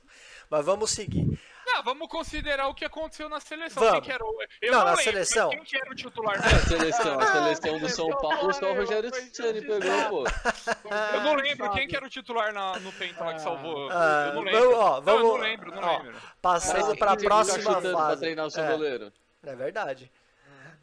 Mas 0.50 0.64
vamos 0.64 0.90
seguir. 0.90 1.38
Ah, 1.78 1.82
vamos 1.82 2.08
considerar 2.08 2.66
o 2.68 2.74
que 2.74 2.84
aconteu 2.84 3.28
na 3.28 3.38
seleção. 3.40 3.80
Vamos. 3.82 4.00
Quem 4.00 4.02
que 4.08 4.12
era 4.12 4.24
o... 4.24 4.42
Eu 4.60 4.72
Não, 4.72 4.78
não, 4.80 4.84
na 4.86 4.90
lembro, 4.90 5.04
seleção. 5.04 5.50
quem 5.50 5.62
que 5.62 5.76
era 5.76 5.90
o 5.90 5.94
titular? 5.94 6.34
A 6.44 6.58
seleção, 6.68 7.20
a 7.20 7.26
seleção 7.26 7.78
do 7.78 7.88
São 7.88 8.08
Paulo, 8.10 8.52
só 8.52 8.72
o 8.72 8.74
Rogério 8.74 9.10
Ceni 9.32 9.60
pegou, 9.62 10.08
pô. 10.10 10.24
Eu 11.14 11.20
não 11.22 11.34
lembro 11.34 11.70
quem 11.70 11.86
que 11.86 11.94
era 11.96 12.04
o 12.04 12.08
titular 12.10 12.52
na, 12.52 12.78
no 12.80 12.92
Penta 12.92 13.24
lá 13.24 13.34
que 13.34 13.40
salvou. 13.42 13.88
Ah, 13.90 14.26
eu 14.28 14.34
não 14.34 14.44
vamos- 14.44 14.52
lembro. 14.52 14.76
ó, 14.76 14.94
Não, 14.96 15.02
vamos- 15.02 15.22
eu 15.22 15.28
não 15.28 15.36
lembro, 15.36 15.70
não 15.74 15.82
ó, 15.88 15.98
lembro. 15.98 16.16
Passando 16.42 16.88
Mas 16.88 16.98
para 16.98 17.12
a 17.12 17.16
quem 17.16 17.22
que 17.24 17.28
tá 17.28 17.34
próxima 17.34 17.58
chutando 17.74 17.90
Pra 17.96 18.06
fase. 18.06 18.20
treinar 18.20 18.46
o 18.46 18.50
seu 18.50 18.64
É, 18.64 18.70
goleiro. 18.72 19.12
é 19.44 19.56
verdade. 19.56 20.12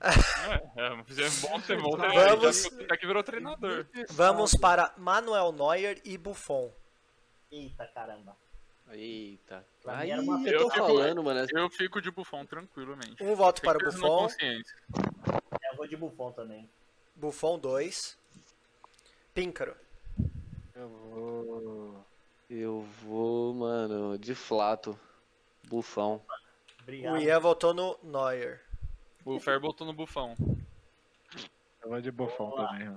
É, 0.01 0.81
é, 0.85 0.89
mas 0.89 1.17
é 1.19 1.47
bom 1.47 1.59
ter 1.61 1.81
bom 1.81 1.97
ter 1.97 2.07
Vamos- 2.13 2.63
já, 2.63 2.69
já 2.89 2.97
que 2.97 3.05
virou 3.07 3.23
treinador. 3.23 3.85
Vamos 4.11 4.55
para 4.55 4.93
Manuel 4.97 5.51
Neuer 5.51 5.99
e 6.05 6.17
Buffon. 6.17 6.72
Eita 7.51 7.85
caramba. 7.88 8.35
Eita. 8.91 9.66
Aí, 9.86 10.12
era 10.12 10.22
uma- 10.22 10.41
eu 10.48 10.60
tô 10.60 10.70
fico- 10.70 10.86
falando, 10.88 11.24
mano. 11.24 11.45
Eu 11.53 11.70
fico 11.70 12.02
de 12.02 12.12
Buffon 12.12 12.45
tranquilamente. 12.45 13.22
Um 13.24 13.36
voto 13.36 13.62
para 13.62 13.80
Buffon. 13.80 14.28
É, 14.40 14.62
eu 15.72 15.76
vou 15.76 15.88
de 15.88 15.98
Buffon 15.98 16.32
também. 16.32 16.70
Buffon 17.16 17.57
2. 17.60 18.18
Píncaro. 19.34 19.76
Eu 20.76 20.88
vou. 20.90 22.06
Eu 22.49 22.82
vou, 23.02 23.53
mano, 23.53 24.18
de 24.18 24.36
flato. 24.36 24.98
Bufão. 25.68 26.22
Obrigado. 26.84 27.16
O 27.16 27.18
Ian 27.18 27.40
votou 27.40 27.74
no 27.74 27.98
Neuer. 28.03 28.62
O 29.26 29.40
Fer 29.40 29.60
botou 29.60 29.86
no 29.88 29.94
Bufão. 29.94 30.36
Eu 31.82 31.90
vou 31.90 31.99
de 32.02 32.12
bufão 32.12 32.52
também, 32.52 32.90
ó. 32.90 32.95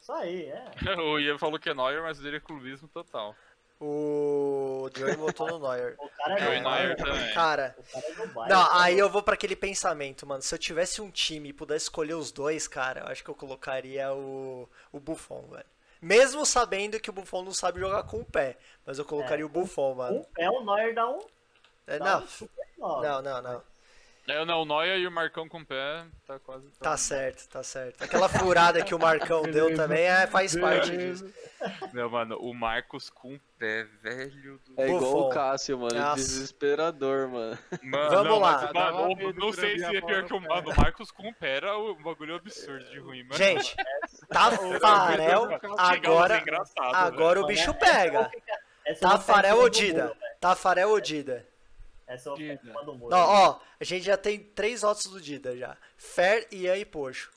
Isso 0.00 0.12
aí, 0.12 0.46
é. 0.46 0.64
O 1.04 1.18
Ian 1.20 1.36
falou 1.36 1.58
que 1.58 1.68
é 1.68 1.74
Neuer, 1.74 2.02
mas 2.02 2.18
o 2.18 2.22
dele 2.22 2.36
é 2.38 2.40
clubismo 2.40 2.88
total. 2.88 3.34
O 3.80 4.88
Joey 4.96 5.14
votou 5.16 5.46
no 5.48 5.58
Neuer. 5.58 5.94
O 5.98 6.08
cara 6.08 6.38
Eu 6.40 6.52
é 6.52 6.56
e 6.56 6.58
do 6.58 6.62
Neuer 6.62 6.62
Bayern. 6.64 6.96
também. 6.96 7.34
Cara, 7.34 7.76
O 7.78 7.92
cara 7.92 8.06
é 8.06 8.26
Bayern. 8.26 8.54
não, 8.54 8.72
aí 8.72 8.98
eu 8.98 9.10
vou 9.10 9.22
pra 9.22 9.34
aquele 9.34 9.54
pensamento, 9.56 10.26
mano. 10.26 10.42
Se 10.42 10.54
eu 10.54 10.58
tivesse 10.58 11.00
um 11.02 11.10
time 11.10 11.50
e 11.50 11.52
pudesse 11.52 11.84
escolher 11.84 12.14
os 12.14 12.32
dois, 12.32 12.66
cara, 12.66 13.00
eu 13.02 13.06
acho 13.08 13.22
que 13.22 13.30
eu 13.30 13.34
colocaria 13.34 14.12
o, 14.12 14.68
o 14.92 14.98
Buffon, 15.00 15.42
velho. 15.50 15.66
Mesmo 16.00 16.44
sabendo 16.46 17.00
que 17.00 17.10
o 17.10 17.12
Buffon 17.12 17.42
não 17.42 17.52
sabe 17.54 17.80
jogar 17.80 18.02
com 18.04 18.18
o 18.20 18.24
pé. 18.24 18.56
Mas 18.84 18.98
eu 18.98 19.04
colocaria 19.04 19.44
o 19.44 19.48
Buffon, 19.48 19.94
mano. 19.94 20.18
Um 20.18 20.24
pé, 20.24 20.48
o 20.50 20.64
Neuer 20.64 20.94
dá 20.94 21.08
um. 21.08 21.18
É, 21.86 21.98
dá 21.98 22.04
não, 22.78 22.98
um 22.98 23.02
não, 23.02 23.22
não, 23.22 23.42
não. 23.42 23.62
É, 24.28 24.44
não, 24.44 24.62
o 24.62 24.64
Neuer 24.64 24.98
e 24.98 25.06
o 25.06 25.10
Marcão 25.10 25.48
com 25.48 25.58
o 25.60 25.64
pé 25.64 26.04
tá 26.26 26.36
quase. 26.40 26.68
Tá 26.80 26.96
certo, 26.96 27.48
tá 27.48 27.62
certo. 27.62 28.02
Aquela 28.02 28.28
furada 28.28 28.82
que 28.82 28.92
o 28.92 28.98
Marcão 28.98 29.42
deu 29.42 29.72
também 29.76 30.02
é, 30.02 30.26
faz 30.26 30.56
parte 30.56 30.96
disso. 30.96 31.32
Meu, 31.92 32.10
mano, 32.10 32.36
o 32.40 32.52
Marcos 32.52 33.08
com 33.08 33.34
o 33.36 33.40
pé, 33.56 33.84
velho 34.02 34.58
do. 34.66 34.80
É 34.80 34.86
igual 34.88 35.00
Buffon. 35.00 35.28
o 35.28 35.28
Cássio, 35.30 35.78
mano. 35.78 35.94
Nossa. 35.94 36.16
Desesperador, 36.16 37.28
mano. 37.28 37.58
Mano, 37.84 38.10
Vamos 38.10 38.24
não, 38.28 38.38
lá. 38.40 38.70
mas, 38.74 38.94
mano, 38.94 39.32
não 39.34 39.50
de 39.50 39.56
sei 39.56 39.78
se 39.78 39.84
é 39.96 40.00
pior 40.00 40.20
a 40.20 40.22
que 40.24 40.34
o 40.34 40.40
mano. 40.40 40.70
O 40.70 40.76
Marcos 40.76 41.10
com 41.12 41.28
o 41.28 41.34
pé 41.34 41.56
era 41.58 41.78
um 41.78 41.94
bagulho 42.02 42.34
absurdo 42.34 42.84
de 42.90 42.98
ruim, 42.98 43.22
mano. 43.22 43.36
Gente, 43.36 43.76
Tafarel, 44.28 45.48
agora, 45.78 46.40
Engraçado, 46.40 46.94
agora 46.94 47.40
o 47.40 47.46
bicho 47.46 47.72
pega. 47.74 48.28
Essa 48.84 49.04
eu 49.04 49.08
vou 49.08 49.18
ficar 49.18 49.34
Tafarel 49.34 49.56
em 49.56 49.60
ou 49.60 49.72
cima 49.72 49.86
do 49.86 49.86
Dida? 49.86 50.02
muro, 50.04 50.18
velho. 50.20 50.36
Tafarel 50.40 50.88
ou 50.90 51.00
Dida? 51.00 51.46
Essa 52.06 52.28
eu 52.28 52.36
vou 52.36 52.58
ficar 52.58 52.82
do 52.82 52.94
muro. 52.94 53.10
Não, 53.10 53.18
ó, 53.18 53.60
a 53.80 53.84
gente 53.84 54.04
já 54.04 54.16
tem 54.16 54.38
três 54.38 54.82
votos 54.82 55.06
do 55.06 55.20
Dida 55.20 55.56
já. 55.56 55.76
Fer, 55.96 56.46
Ian 56.52 56.76
e 56.76 56.84
Poxo. 56.84 57.32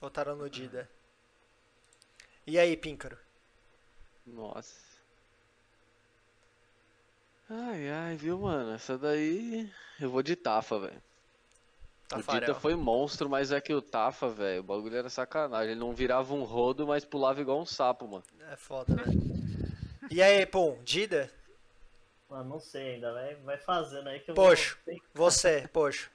Votaram 0.00 0.34
no 0.34 0.48
Dida. 0.50 0.90
E 2.46 2.58
aí, 2.58 2.76
Píncaro? 2.76 3.18
Nossa. 4.26 4.74
Ai, 7.48 7.90
ai, 7.90 8.16
viu, 8.16 8.38
mano? 8.38 8.72
Essa 8.72 8.96
daí. 8.96 9.70
Eu 10.00 10.10
vou 10.10 10.22
de 10.22 10.34
tafa, 10.34 10.78
velho. 10.78 11.02
O. 12.12 12.32
Dita 12.32 12.54
foi 12.54 12.74
monstro, 12.74 13.28
mas 13.28 13.52
é 13.52 13.60
que 13.60 13.72
o 13.72 13.80
Tafa, 13.80 14.28
velho, 14.28 14.60
o 14.60 14.64
bagulho 14.64 14.96
era 14.96 15.08
sacanagem. 15.08 15.72
Ele 15.72 15.80
não 15.80 15.94
virava 15.94 16.34
um 16.34 16.42
rodo, 16.42 16.84
mas 16.86 17.04
pulava 17.04 17.40
igual 17.40 17.60
um 17.60 17.66
sapo, 17.66 18.08
mano. 18.08 18.24
É 18.50 18.56
foda, 18.56 18.96
velho. 18.96 19.20
E 20.10 20.20
aí, 20.20 20.44
pum, 20.44 20.76
Dida? 20.82 21.30
Mano, 22.30 22.48
não 22.48 22.60
sei 22.60 22.94
ainda, 22.94 23.12
vai, 23.12 23.34
vai 23.36 23.58
fazendo 23.58 24.08
aí 24.08 24.20
que 24.20 24.30
eu 24.30 24.34
Poxa. 24.36 24.76
vou... 24.86 25.00
Você, 25.30 25.68
poxa. 25.72 26.08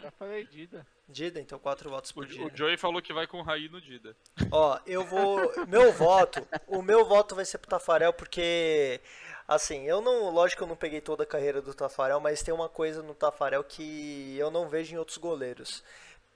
Já 0.00 0.10
falei 0.10 0.44
Dida. 0.46 0.84
Dida, 1.08 1.40
então 1.40 1.58
quatro 1.60 1.88
votos 1.88 2.10
O, 2.10 2.14
por 2.14 2.24
o 2.24 2.26
Dida. 2.26 2.56
Joey 2.56 2.76
falou 2.76 3.00
que 3.00 3.12
vai 3.12 3.26
com 3.26 3.38
o 3.38 3.42
Raí 3.42 3.68
no 3.68 3.80
Dida. 3.80 4.16
Ó, 4.50 4.80
eu 4.84 5.04
vou. 5.04 5.52
Meu 5.68 5.92
voto. 5.92 6.46
O 6.66 6.82
meu 6.82 7.04
voto 7.04 7.36
vai 7.36 7.44
ser 7.44 7.58
pro 7.58 7.70
Tafarel, 7.70 8.12
porque. 8.12 9.00
Assim, 9.46 9.84
eu 9.84 10.00
não. 10.00 10.30
Lógico 10.30 10.58
que 10.58 10.64
eu 10.64 10.68
não 10.68 10.76
peguei 10.76 11.00
toda 11.00 11.22
a 11.22 11.26
carreira 11.26 11.62
do 11.62 11.72
Tafarel, 11.74 12.18
mas 12.18 12.42
tem 12.42 12.52
uma 12.52 12.68
coisa 12.68 13.00
no 13.02 13.14
Tafarel 13.14 13.62
que 13.62 14.36
eu 14.36 14.50
não 14.50 14.68
vejo 14.68 14.94
em 14.94 14.98
outros 14.98 15.18
goleiros. 15.18 15.84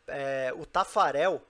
É, 0.06 0.52
o 0.54 0.64
Tafarel 0.64 1.42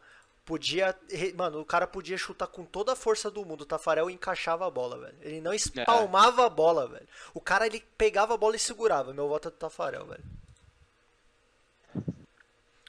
podia. 0.46 0.96
Mano, 1.34 1.60
o 1.60 1.64
cara 1.64 1.86
podia 1.86 2.16
chutar 2.16 2.46
com 2.46 2.64
toda 2.64 2.92
a 2.92 2.96
força 2.96 3.30
do 3.30 3.44
mundo. 3.44 3.62
O 3.62 3.66
Tafarel 3.66 4.08
encaixava 4.08 4.66
a 4.66 4.70
bola, 4.70 4.98
velho. 4.98 5.18
Ele 5.20 5.40
não 5.40 5.52
espalmava 5.52 6.46
a 6.46 6.48
bola, 6.48 6.86
velho. 6.86 7.06
O 7.34 7.40
cara 7.40 7.66
ele 7.66 7.84
pegava 7.98 8.32
a 8.32 8.36
bola 8.36 8.56
e 8.56 8.58
segurava. 8.58 9.12
Meu 9.12 9.28
voto 9.28 9.48
é 9.48 9.50
pro 9.50 9.60
Tafarel, 9.60 10.06
velho. 10.06 10.24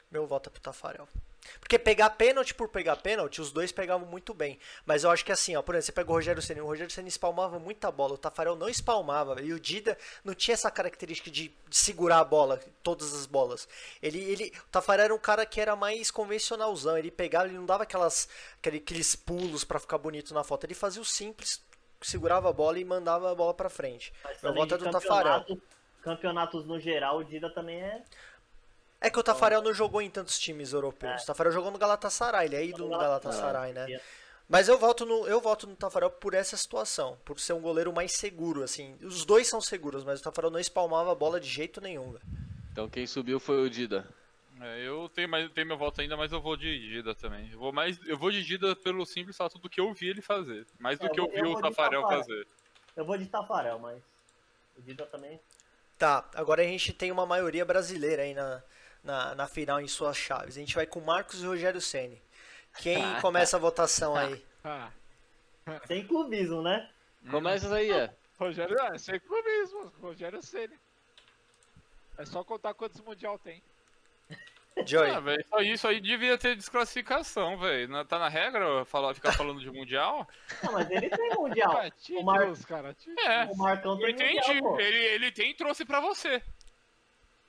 Meu 0.10 0.26
voto 0.26 0.48
é 0.48 0.52
pro 0.52 0.62
Tafarel. 0.62 1.10
Porque 1.60 1.78
pegar 1.80 2.10
pênalti 2.12 2.54
por 2.54 2.70
pegar 2.70 2.96
pênalti, 2.98 3.42
os 3.42 3.52
dois 3.52 3.72
pegavam 3.72 4.08
muito 4.08 4.34
bem. 4.34 4.60
Mas 4.86 5.04
eu 5.04 5.12
acho 5.12 5.24
que 5.26 5.32
assim, 5.32 5.56
ó, 5.56 5.62
por 5.62 5.76
exemplo, 5.76 5.86
você 5.88 5.92
pega 5.92 6.10
o 6.12 6.14
Rogério 6.14 6.42
Senna, 6.42 6.64
o 6.64 6.68
Rogério 6.68 6.92
Senna 6.94 7.08
espalmava 7.08 7.60
muita 7.60 7.92
bola, 7.92 8.14
o 8.14 8.18
Tafarel 8.18 8.56
não 8.56 8.70
espalmava, 8.70 9.42
e 9.42 9.54
o 9.54 9.60
Dida 9.60 9.98
não 10.24 10.34
tinha 10.34 10.54
essa 10.54 10.70
característica 10.72 11.30
de, 11.32 11.50
de 11.68 11.78
segurar 11.78 12.20
a 12.20 12.24
bola, 12.24 12.60
todas 12.84 13.14
as 13.14 13.26
bolas. 13.26 13.68
Ele, 14.02 14.20
ele, 14.20 14.54
o 14.66 14.70
Tafarel 14.72 15.06
era 15.06 15.16
um 15.16 15.20
cara 15.20 15.46
que 15.46 15.60
era 15.62 15.76
mais 15.76 16.10
convencionalzão, 16.12 16.98
ele 16.98 17.12
pegava, 17.12 17.46
ele 17.48 17.58
não 17.58 17.66
dava 17.66 17.84
aquelas, 17.84 18.28
aquele- 18.60 18.78
aqueles 18.78 19.16
pulos 19.16 19.64
pra 19.64 19.80
ficar 19.80 19.98
bonito 19.98 20.34
na 20.34 20.44
foto, 20.44 20.66
ele 20.66 20.74
fazia 20.74 21.02
o 21.02 21.06
simples, 21.06 21.62
segurava 22.02 22.50
a 22.50 22.54
bola 22.54 22.80
e 22.80 22.86
mandava 22.86 23.32
a 23.32 23.36
bola 23.36 23.54
pra 23.54 23.70
frente. 23.70 24.14
Mas 24.24 24.40
também 24.40 24.62
voto 24.64 24.76
é 24.76 24.78
do 24.78 24.92
Tafarel. 24.92 25.40
campeonato- 25.42 25.78
Campeonatos 26.02 26.66
no 26.66 26.80
geral, 26.80 27.18
o 27.18 27.24
Dida 27.26 27.50
também 27.50 27.82
é. 27.82 28.02
É 29.00 29.10
que 29.10 29.20
o 29.20 29.24
Tafarel 29.24 29.62
não 29.62 29.74
jogou 29.74 30.02
em 30.02 30.10
tantos 30.10 30.40
times 30.40 30.74
europeus. 30.74 31.22
É. 31.22 31.24
O 31.24 31.26
Tafarel 31.28 31.52
jogou 31.52 31.72
no 31.72 31.78
Galatasaray, 31.78 32.48
ele 32.48 32.56
é 32.56 32.66
ídolo 32.66 32.90
no 32.90 32.98
Galatasaray, 32.98 33.74
né? 33.74 33.92
É. 33.94 34.02
Mas 34.50 34.68
eu 34.70 34.78
voto 34.78 35.06
no 35.06 35.28
eu 35.28 35.42
voto 35.42 35.68
no 35.68 35.76
Tafarel 35.76 36.10
por 36.10 36.34
essa 36.34 36.56
situação, 36.56 37.18
por 37.26 37.40
ser 37.40 37.54
um 37.54 37.60
goleiro 37.62 37.92
mais 37.94 38.14
seguro 38.14 38.64
assim. 38.64 38.98
Os 39.02 39.26
dois 39.26 39.48
são 39.48 39.60
seguros, 39.60 40.04
mas 40.04 40.20
o 40.20 40.24
Tafarel 40.24 40.50
não 40.50 40.60
espalmava 40.60 41.12
a 41.12 41.16
bola 41.16 41.40
de 41.40 41.48
jeito 41.50 41.82
nenhum, 41.82 42.12
velho. 42.14 42.24
Então 42.72 42.90
quem 42.90 43.06
subiu 43.06 43.40
foi 43.40 43.62
o 43.62 43.70
Dida. 43.70 44.08
É, 44.60 44.88
eu 44.88 45.08
tenho, 45.10 45.30
mais, 45.30 45.52
tenho 45.52 45.68
meu 45.68 45.78
voto 45.78 46.02
ainda, 46.02 46.18
mas 46.18 46.32
eu 46.32 46.42
vou 46.42 46.58
de 46.58 46.80
Dida 46.90 47.14
também. 47.14 47.52
Eu 47.52 47.60
vou, 47.60 47.72
mais, 47.72 48.00
eu 48.08 48.18
vou 48.18 48.32
de 48.32 48.44
Dida 48.44 48.76
pelo 48.76 49.06
simples 49.06 49.38
fato 49.38 49.60
do 49.60 49.70
que 49.70 49.80
eu 49.80 49.94
vi 49.94 50.08
ele 50.08 50.22
fazer. 50.22 50.66
Mais 50.80 50.98
do 50.98 51.06
É, 51.06 51.10
que 51.10 51.20
eu 51.20 51.30
vi 51.30 51.38
eu 51.40 51.52
o 51.52 51.62
Tafarel. 51.62 52.02
fazer. 52.04 52.48
Eu 52.96 53.06
vou 53.06 53.18
de 53.18 53.28
Tafarel, 53.28 53.78
mas. 53.78 54.02
O 54.76 54.82
Dida 54.82 55.06
também. 55.06 55.40
Tá, 55.98 56.28
agora 56.34 56.62
a 56.62 56.66
gente 56.66 56.94
tem 56.94 57.12
uma 57.12 57.26
maioria 57.26 57.66
brasileira 57.66 58.24
aí 58.24 58.34
na, 58.34 58.64
na, 59.08 59.34
na 59.34 59.48
final 59.48 59.80
em 59.80 59.88
suas 59.88 60.16
chaves. 60.18 60.58
A 60.58 60.60
gente 60.60 60.76
vai 60.76 60.86
com 60.86 61.00
Marcos 61.00 61.42
e 61.42 61.46
Rogério 61.48 61.82
Ceni. 61.82 62.22
Quem 62.80 63.02
começa 63.22 63.56
a 63.58 63.60
votação 63.60 64.16
aí? 64.16 64.46
Sem 65.88 66.06
clubismo, 66.06 66.62
né? 66.62 66.90
Começa 67.32 67.74
aí, 67.74 67.92
é. 67.92 68.14
Rogério, 68.40 68.80
é, 68.80 68.98
sem 68.98 69.20
clubismo. 69.20 69.92
Rogério 70.02 70.42
Ceni. 70.42 70.76
É 72.18 72.26
só 72.26 72.44
contar 72.44 72.74
quantos 72.74 73.02
mundial 73.02 73.38
tem. 73.40 73.62
Joey. 74.86 75.10
Ah, 75.10 75.20
velho, 75.20 75.42
isso 75.42 75.56
aí, 75.56 75.72
isso 75.72 75.88
aí 75.88 76.00
devia 76.00 76.38
ter 76.38 76.56
desclassificação, 76.56 77.58
velho. 77.58 78.06
Tá 78.06 78.20
na 78.20 78.30
regra 78.30 78.86
falar, 78.86 79.14
ficar 79.16 79.32
falando 79.34 79.60
de 79.60 79.72
mundial? 79.72 80.28
Não, 80.64 80.72
mas 80.74 80.90
ele 80.92 81.10
tem 81.10 81.30
mundial. 81.34 81.72
Ah, 81.72 81.90
o 82.12 82.24
Mar- 82.24 82.40
títulos, 82.40 82.66
cara. 82.66 82.94
títulos. 82.94 83.26
É, 83.26 83.46
O 83.46 83.58
Marcão 83.58 84.00
eu 84.00 84.16
tem 84.16 84.38
entendi. 84.38 84.54
mundial, 84.54 84.74
pô. 84.74 84.80
Ele, 84.80 84.98
ele 84.98 85.32
tem 85.32 85.52
e 85.52 85.56
trouxe 85.56 85.84
pra 85.84 86.00
você. 86.00 86.42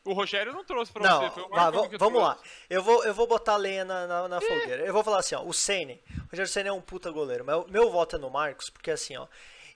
O 0.08 0.14
Rogério 0.14 0.52
não 0.52 0.64
trouxe 0.64 0.90
pra 0.90 1.02
Não, 1.02 1.20
você, 1.20 1.30
foi 1.30 1.42
o 1.42 1.88
que 1.90 1.98
vamos 1.98 2.22
lá. 2.22 2.34
trouxe. 2.34 2.50
Eu 2.70 2.82
vou, 2.82 3.04
eu 3.04 3.12
vou 3.12 3.26
botar 3.26 3.56
lenha 3.56 3.84
na, 3.84 4.06
na, 4.06 4.28
na 4.28 4.40
fogueira. 4.40 4.84
Eu 4.84 4.92
vou 4.92 5.04
falar 5.04 5.18
assim, 5.18 5.34
ó, 5.34 5.42
o 5.42 5.52
Ceni. 5.52 6.00
O 6.16 6.30
Rogério 6.30 6.48
Ceni 6.50 6.68
é 6.70 6.72
um 6.72 6.80
puta 6.80 7.10
goleiro, 7.10 7.44
mas 7.44 7.56
o 7.56 7.66
meu 7.68 7.90
voto 7.90 8.16
é 8.16 8.18
no 8.18 8.30
Marcos, 8.30 8.70
porque 8.70 8.90
assim, 8.90 9.16
ó. 9.16 9.26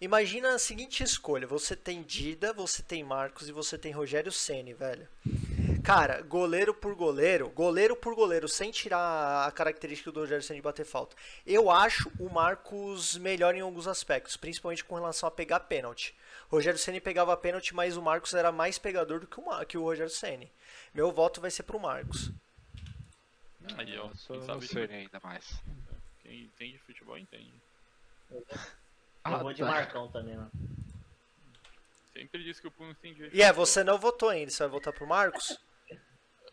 Imagina 0.01 0.55
a 0.55 0.59
seguinte 0.59 1.03
escolha: 1.03 1.47
você 1.47 1.77
tem 1.77 2.03
Dida, 2.03 2.53
você 2.53 2.83
tem 2.83 3.05
Marcos 3.05 3.49
e 3.49 3.53
você 3.53 3.77
tem 3.77 3.93
Rogério 3.93 4.33
Ceni, 4.33 4.73
velho. 4.73 5.07
Cara, 5.85 6.23
goleiro 6.23 6.73
por 6.73 6.95
goleiro, 6.95 7.49
goleiro 7.51 7.95
por 7.95 8.15
goleiro, 8.15 8.49
sem 8.49 8.71
tirar 8.71 9.47
a 9.47 9.51
característica 9.51 10.11
do 10.11 10.21
Rogério 10.21 10.43
Ceni 10.43 10.61
de 10.61 10.63
bater 10.63 10.87
falta. 10.87 11.15
Eu 11.47 11.71
acho 11.71 12.11
o 12.19 12.31
Marcos 12.31 13.17
melhor 13.19 13.55
em 13.55 13.61
alguns 13.61 13.87
aspectos, 13.87 14.37
principalmente 14.37 14.83
com 14.83 14.95
relação 14.95 15.29
a 15.29 15.31
pegar 15.31 15.61
pênalti. 15.61 16.15
Rogério 16.53 16.79
Ceni 16.79 17.01
pegava 17.01 17.37
pênalti, 17.37 17.75
mas 17.75 17.97
o 17.97 18.03
Marcos 18.03 18.35
era 18.35 18.53
mais 18.53 18.79
pegador 18.79 19.21
do 19.21 19.27
que 19.27 19.41
o, 19.41 19.45
Mar- 19.45 19.65
que 19.65 19.79
o 19.79 19.83
Rogério 19.83 20.11
Ceni. 20.13 20.53
Meu 20.93 21.11
voto 21.11 21.41
vai 21.41 21.51
ser 21.51 21.63
pro 21.63 21.81
Marcos. 21.81 22.31
Aí, 23.79 23.97
ó, 23.99 24.09
Eu 24.09 24.15
sou 24.17 24.37
quem 24.39 24.47
sabe 24.47 24.67
de- 24.89 24.95
ainda 24.95 25.21
mais. 25.23 25.63
Quem 26.23 26.43
entende 26.43 26.79
futebol 26.81 27.17
entende. 27.17 27.53
Eu 28.31 28.45
Ah, 29.25 29.39
vou 29.39 29.53
de 29.53 29.63
tá. 29.63 29.69
Marcão 29.71 30.09
também, 30.11 30.37
né? 30.37 30.49
Sempre 32.13 32.45
disse 32.45 32.61
que 32.61 32.69
o 32.69 32.71
Pum 32.71 32.91
entendia. 32.91 33.31
E 33.33 33.41
é, 33.43 33.51
você 33.53 33.83
não 33.83 33.99
votou 33.99 34.29
ainda, 34.29 34.51
você 34.51 34.59
vai 34.65 34.69
votar 34.69 34.93
pro 34.93 35.07
Marcos? 35.07 35.59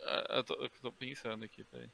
Ah, 0.04 0.26
Eu 0.38 0.44
tô, 0.44 0.54
eu 0.56 0.70
tô 0.82 0.92
pensando 0.94 1.44
aqui, 1.44 1.64
peraí. 1.66 1.90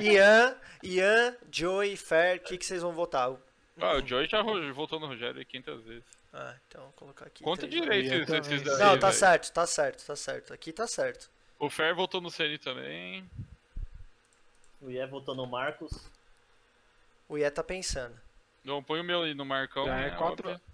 Ian, 0.00 0.56
Ian, 0.82 1.36
Joey, 1.50 1.96
Fer, 1.96 2.38
o 2.38 2.40
que, 2.40 2.56
que 2.56 2.64
vocês 2.64 2.82
vão 2.82 2.92
votar? 2.92 3.36
Ah, 3.80 3.94
o 3.96 4.06
Joey 4.06 4.26
já 4.28 4.40
voltou 4.72 5.00
no 5.00 5.06
Rogério 5.08 5.44
500 5.44 5.84
vezes. 5.84 6.04
Ah, 6.32 6.54
então 6.68 6.82
vou 6.82 6.92
colocar 6.92 7.26
aqui. 7.26 7.42
Conta 7.44 7.66
três. 7.66 7.74
direito 7.82 8.08
se 8.10 8.24
vocês 8.26 8.46
fizerem. 8.46 8.78
Não, 8.78 8.98
tá 8.98 9.08
velho. 9.08 9.18
certo, 9.18 9.52
tá 9.52 9.66
certo, 9.66 10.06
tá 10.06 10.16
certo. 10.16 10.52
Aqui 10.54 10.72
tá 10.72 10.86
certo. 10.86 11.30
O 11.58 11.68
Fer 11.70 11.94
voltou 11.94 12.20
no 12.20 12.30
CN 12.30 12.58
também. 12.58 13.28
O 14.80 14.90
Ié 14.90 15.06
votou 15.06 15.34
no 15.34 15.46
Marcos. 15.46 15.92
O 17.28 17.38
Ian 17.38 17.50
tá 17.50 17.62
pensando. 17.64 18.14
Não, 18.64 18.82
põe 18.82 19.00
o 19.00 19.04
meu 19.04 19.22
ali 19.22 19.34
no 19.34 19.44
Marcão. 19.44 19.86
Já 19.86 19.96
é 19.98 20.10
né, 20.10 20.16
quatro- 20.16 20.50
óbvio. 20.50 20.64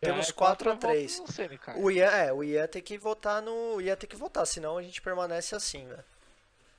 Temos 0.00 0.28
É, 0.28 0.32
4 0.32 0.70
a 0.70 0.72
votos 0.74 0.88
3. 0.90 1.20
no 1.20 1.32
Ceni, 1.32 1.58
cara. 1.58 1.78
O 1.78 1.90
Ian, 1.90 2.06
é, 2.10 2.32
o 2.32 2.44
Ian 2.44 2.66
tem 2.66 2.82
que 2.82 2.96
votar 2.98 3.40
no. 3.42 3.76
O 3.76 3.80
Ian 3.80 3.96
tem 3.96 4.08
que 4.08 4.16
votar, 4.16 4.46
senão 4.46 4.76
a 4.78 4.82
gente 4.82 5.00
permanece 5.02 5.54
assim, 5.54 5.86
velho. 5.86 6.04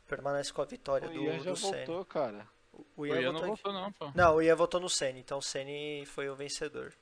Permanece 0.07 0.53
com 0.53 0.61
a 0.61 0.65
vitória 0.65 1.09
O 1.09 1.13
do, 1.13 1.21
Ian 1.23 1.39
já 1.39 1.51
do 1.51 1.55
Ceni. 1.57 1.85
voltou, 1.85 2.05
cara. 2.05 2.47
O 2.95 3.01
O 3.01 3.05
Ian, 3.07 3.21
Ian 3.21 3.31
não 3.33 3.47
votou 3.47 3.73
não, 3.73 3.91
pô. 3.91 4.11
Não, 4.13 4.35
o 4.35 4.41
Ian 4.41 4.55
votou 4.55 4.79
no 4.79 4.89
Ceni, 4.89 5.19
então 5.19 5.37
o 5.39 5.41
Ceni 5.41 6.05
foi 6.05 6.29
o 6.29 6.35
vencedor. 6.35 6.93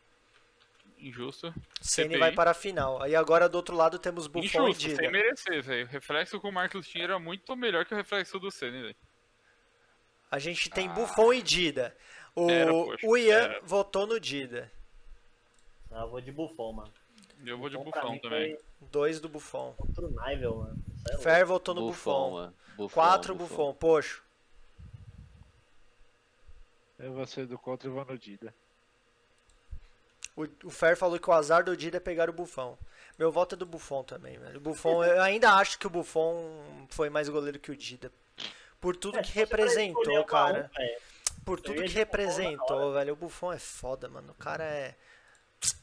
Injusto. 0.98 1.54
Ceni 1.82 2.08
CPI. 2.10 2.20
vai 2.20 2.32
para 2.32 2.52
a 2.52 2.54
final. 2.54 3.02
Aí 3.02 3.16
agora 3.16 3.50
do 3.50 3.56
outro 3.56 3.76
lado 3.76 4.00
temos 4.00 4.28
Buffon 4.28 4.68
e 4.68 4.72
Injusto, 4.72 4.82
Dida. 4.90 4.96
sem 4.96 5.12
merecer, 5.12 5.62
velho. 5.62 5.86
O 5.86 5.90
reflexo 5.90 6.40
com 6.40 6.50
o 6.50 6.52
Marcos 6.54 6.88
tinha 6.88 7.04
era 7.04 7.20
muito 7.20 7.56
melhor 7.56 7.86
que 7.86 7.94
o 7.94 7.98
reflexo 7.98 8.40
do 8.40 8.50
Ceni, 8.50 8.82
velho. 8.82 8.96
A 10.32 10.40
gente 10.40 10.70
tem 10.70 10.90
Buffon 10.90 11.34
e 11.34 11.42
Dida. 11.42 11.96
O, 12.36 12.50
Era, 12.50 12.72
poxa, 12.72 13.08
o 13.08 13.18
Ian 13.18 13.36
era. 13.38 13.62
votou 13.64 14.08
no 14.08 14.20
Dida. 14.20 14.72
Ah, 15.92 16.02
eu 16.02 16.10
vou 16.10 16.20
de 16.22 16.32
Buffon, 16.32 16.74
mano. 16.74 16.92
Eu 17.46 17.58
vou 17.58 17.70
de 17.70 17.78
Buffon 17.78 18.12
mim 18.12 18.20
também. 18.20 18.56
foi 18.58 18.66
Dois 18.90 19.20
do 19.20 19.30
Buffon. 19.30 19.74
Contra 19.78 20.06
o 20.06 20.10
Nivel, 20.10 20.56
mano. 20.58 20.84
É. 21.10 21.18
Fer 21.20 21.46
votou 21.46 21.76
no 21.76 21.82
Buffon. 21.88 22.32
mano. 22.32 22.54
Buffon, 22.76 22.94
Quatro 22.94 23.36
Buffon. 23.36 23.74
Poxa. 23.74 24.22
Eu 27.00 27.14
vou 27.14 27.26
ser 27.28 27.46
do 27.46 27.58
contra 27.58 27.88
e 27.88 27.92
vou 27.92 28.06
no 28.06 28.18
Dida. 28.18 28.54
O, 30.36 30.48
o 30.66 30.70
Fer 30.70 30.98
falou 30.98 31.20
que 31.20 31.30
o 31.30 31.34
azar 31.34 31.64
do 31.64 31.76
Dida 31.78 31.98
é 31.98 32.00
pegar 32.00 32.30
o 32.30 32.34
Buffon. 32.34 32.78
Meu 33.18 33.32
voto 33.32 33.56
é 33.56 33.58
do 33.58 33.66
Buffon 33.66 34.04
também, 34.04 34.38
velho. 34.38 34.58
O 34.58 34.62
Buffon, 34.62 35.04
eu 35.04 35.22
ainda 35.22 35.54
acho 35.54 35.80
que 35.80 35.88
o 35.88 35.90
Buffon 35.90 36.88
foi 36.90 37.10
mais 37.10 37.30
goleiro 37.30 37.60
que 37.60 37.72
o 37.72 37.76
Dida. 37.76 38.12
Por 38.82 38.96
tudo 38.98 39.18
É, 39.18 39.22
que 39.24 39.32
representou, 39.32 40.24
cara. 40.26 40.70
um, 40.74 40.78
velho, 40.78 40.98
Por 41.46 41.62
tudo 41.62 41.82
que 41.84 41.90
representou, 41.94 42.94
velho. 42.94 43.14
O 43.14 43.16
Buffon 43.16 43.54
é 43.54 43.60
foda, 43.60 44.10
mano. 44.10 44.32
O 44.32 44.36
cara 44.36 44.64
é. 44.64 44.96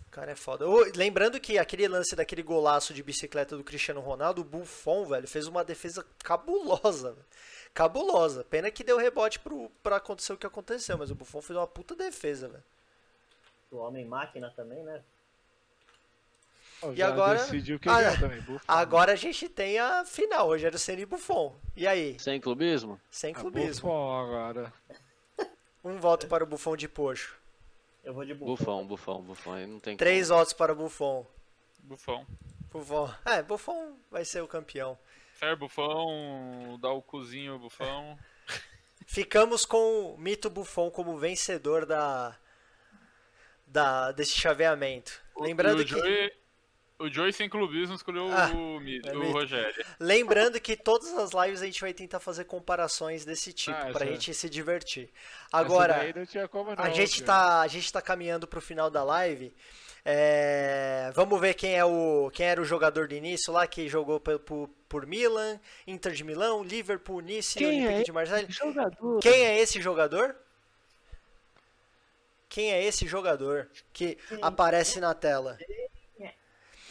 O 0.07 0.11
cara 0.13 0.33
é 0.33 0.37
foda. 0.37 0.69
Ô, 0.69 0.85
lembrando 0.95 1.41
que 1.41 1.59
aquele 1.59 1.89
lance 1.89 2.15
daquele 2.15 2.43
golaço 2.43 2.93
de 2.93 3.03
bicicleta 3.03 3.57
do 3.57 3.65
Cristiano 3.65 4.01
Ronaldo, 4.01 4.43
o 4.43 4.45
Buffon, 4.45 5.07
velho, 5.07 5.27
fez 5.27 5.47
uma 5.47 5.65
defesa 5.65 6.05
cabulosa, 6.23 7.13
velho. 7.13 7.27
Cabulosa. 7.74 8.44
Pena 8.44 8.70
que 8.70 8.85
deu 8.85 8.99
rebote 8.99 9.39
pro, 9.39 9.70
pra 9.82 9.97
acontecer 9.97 10.32
o 10.32 10.36
que 10.36 10.47
aconteceu, 10.47 10.99
mas 10.99 11.11
o 11.11 11.15
Buffon 11.15 11.40
fez 11.40 11.57
uma 11.57 11.66
puta 11.66 11.94
defesa, 11.97 12.49
velho. 12.49 12.65
O 13.70 13.77
Homem 13.78 14.05
Máquina 14.05 14.51
também, 14.55 14.82
né? 14.82 15.03
Ó, 16.82 16.93
E 16.93 16.97
já 16.97 17.09
agora- 17.09 17.39
decidiu 17.39 17.78
que 17.78 17.89
Ah, 17.89 18.19
também. 18.19 18.40
Buffon. 18.43 18.65
Agora 18.66 19.12
a 19.12 19.16
gente 19.16 19.49
tem 19.49 19.78
a 19.78 20.05
final, 20.05 20.47
Rogério 20.49 20.78
Ceni 20.78 21.03
e 21.03 21.07
Buffon. 21.07 21.57
E 21.77 21.86
aí? 21.86 22.19
Sem 22.19 22.40
clubismo? 22.40 23.01
Sem 23.11 23.32
Ah, 23.35 23.39
clubismo. 23.39 23.89
Buffon 23.89 24.20
agora. 24.20 24.73
Um 25.85 25.99
voto 25.99 26.28
para 26.28 26.44
o 26.44 26.47
Buffon 26.47 26.77
de 26.77 26.89
Poxo. 26.89 27.36
Eu 28.05 28.15
vou 28.15 28.24
de 28.24 28.35
Buffon. 28.35 28.55
Bufão, 28.55 28.86
bufão, 28.86 29.23
bufão. 29.23 29.53
Aí 29.55 29.66
não 29.66 29.81
tem 29.81 29.97
Três 29.97 30.28
como. 30.28 30.39
votos 30.39 30.53
para 30.53 30.73
o 30.73 30.77
Buffon. 30.77 31.27
Bufão. 31.81 32.24
Buffon. 32.70 33.11
É, 33.24 33.43
Buffon 33.43 33.97
vai 34.11 34.24
ser 34.24 34.43
o 34.43 34.47
campeão. 34.49 34.97
Fer 35.43 35.56
Bufão, 35.56 36.78
dá 36.81 36.90
o 36.93 37.02
cozinho 37.02 37.59
Bufão. 37.59 38.16
Ficamos 39.09 39.66
com 39.66 40.14
o 40.14 40.16
Mito 40.16 40.48
Buffon 40.48 40.89
como 40.89 41.19
vencedor 41.19 41.85
da, 41.85 42.36
da 43.66 44.12
desse 44.12 44.39
chaveamento. 44.39 45.20
Lembrando 45.36 45.81
E 45.81 45.82
o 45.82 45.85
que 45.85 45.90
Joey, 45.98 46.32
o 47.01 47.09
Joey 47.12 47.32
sem 47.32 47.48
clubismo 47.48 47.97
escolheu 47.97 48.31
Ah, 48.32 48.51
o, 48.55 48.78
Mi- 48.78 49.01
é 49.05 49.12
o 49.16 49.19
mito. 49.19 49.32
Rogério. 49.32 49.85
lembrando 49.98 50.60
que 50.60 50.77
todas 50.77 51.12
as 51.19 51.32
lives 51.32 51.60
a 51.60 51.66
gente 51.66 51.81
vai 51.81 51.93
tentar 51.93 52.20
fazer 52.20 52.44
comparações 52.44 53.24
desse 53.24 53.52
tipo 53.52 53.77
Ah, 53.77 53.90
pra 53.90 54.05
essa- 54.05 54.06
gente 54.06 54.32
se 54.35 54.48
divertir. 54.48 55.10
Agora, 55.52 56.12
não 56.14 56.24
tinha 56.24 56.47
como 56.47 56.70
não, 56.77 56.85
A 56.85 56.90
gente 56.90 57.20
tá, 57.24 57.62
a 57.62 57.66
gente 57.66 57.93
tá 57.93 58.01
caminhando 58.01 58.47
pro 58.47 58.60
final 58.60 58.89
da 58.89 59.02
live. 59.02 59.52
É, 60.05 61.12
vamos 61.15 61.41
ver 61.41 61.55
quem 61.55 61.77
é 61.77 61.85
o 61.85 62.29
quem 62.33 62.47
era 62.47 62.61
o 62.61 62.65
jogador 62.65 63.07
de 63.07 63.15
início 63.15 63.53
lá 63.53 63.66
que 63.69 63.89
jogou 63.89 64.19
por, 64.19 64.39
por, 64.41 64.69
por 64.89 65.07
Milan, 65.07 65.61
Inter 65.87 66.12
de 66.12 66.24
Milão, 66.24 66.65
Liverpool, 66.65 67.20
Nice, 67.20 67.57
Quem 67.57 67.69
Olympique 67.69 68.01
é 68.01 68.03
de 68.03 68.12
Marseille. 68.12 68.49
Quem 69.20 69.45
é 69.45 69.61
esse 69.61 69.81
jogador? 69.81 70.35
Quem 72.49 72.73
é 72.73 72.85
esse 72.85 73.07
jogador 73.07 73.69
que 73.93 74.19
aparece 74.43 74.99
na 75.01 75.15
tela? 75.15 75.57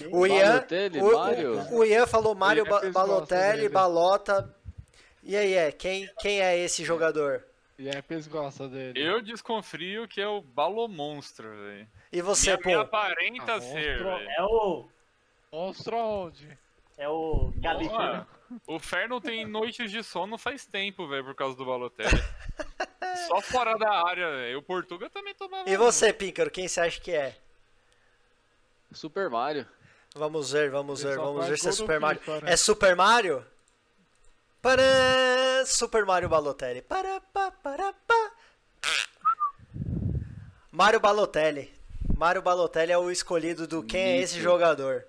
O 0.09 0.25
Ian, 0.25 0.65
o, 1.03 1.13
Mário? 1.13 1.59
o- 1.69 1.75
o 1.79 1.85
Ian 1.85 2.07
falou 2.07 2.33
Mário 2.33 2.65
Ba- 2.65 2.79
fez 2.79 2.93
Balotelli. 2.93 3.69
Balota. 3.69 4.55
E 5.21 5.35
aí, 5.37 5.53
é, 5.53 5.71
quem, 5.71 6.09
quem 6.19 6.41
é 6.41 6.57
esse 6.57 6.83
jogador? 6.83 7.45
E 7.81 7.89
a 7.89 8.03
Pes 8.03 8.27
gosta 8.27 8.69
dele. 8.69 8.93
Eu 8.95 9.23
desconfio 9.23 10.07
que 10.07 10.21
é 10.21 10.27
o 10.27 10.39
Balomonstro, 10.39 11.49
velho. 11.49 11.87
E 12.11 12.21
você, 12.21 12.55
pô? 12.55 12.79
aparenta 12.79 13.55
Ah, 13.55 13.59
ser, 13.59 14.03
monstro. 14.03 14.29
É 14.37 14.43
o. 14.43 14.89
Monstro 15.51 15.97
onde? 15.97 16.57
É 16.95 17.09
o 17.09 17.51
Gabi. 17.55 17.89
Porra, 17.89 18.27
O 18.67 18.77
Fer 18.77 19.09
não 19.09 19.19
tem 19.19 19.45
noites 19.49 19.89
de 19.89 20.03
sono 20.03 20.37
faz 20.37 20.63
tempo, 20.63 21.07
velho, 21.07 21.25
por 21.25 21.33
causa 21.33 21.57
do 21.57 21.65
Balotelli. 21.65 22.11
Só 23.27 23.41
fora 23.41 23.75
da 23.75 24.05
área, 24.05 24.29
velho. 24.29 24.59
O 24.59 24.61
Portuga 24.61 25.09
também 25.09 25.33
tomava. 25.33 25.67
E 25.67 25.75
você, 25.75 26.13
Píncaro, 26.13 26.51
quem 26.51 26.67
você 26.67 26.81
acha 26.81 27.01
que 27.01 27.11
é? 27.11 27.35
Super 28.91 29.27
Mario. 29.27 29.67
Vamos 30.13 30.51
ver, 30.51 30.69
vamos 30.69 31.01
ver, 31.01 31.17
vamos 31.17 31.47
ver 31.47 31.57
se 31.57 31.69
é 31.69 31.71
Super 31.71 31.99
Mario. 31.99 32.21
Né? 32.43 32.53
É 32.53 32.55
Super 32.55 32.95
Mario? 32.95 33.43
Super 35.65 36.05
Mario 36.05 36.29
Balotelli. 36.29 36.81
Pará, 36.81 37.21
pá, 37.33 37.51
pará, 37.51 37.93
pá. 38.07 38.31
Mario 40.71 40.99
Balotelli. 40.99 41.73
Mario 42.15 42.41
Balotelli 42.41 42.91
é 42.91 42.97
o 42.97 43.11
escolhido 43.11 43.67
do 43.67 43.83
quem 43.83 44.01
é 44.01 44.17
esse 44.19 44.39
jogador. 44.39 45.05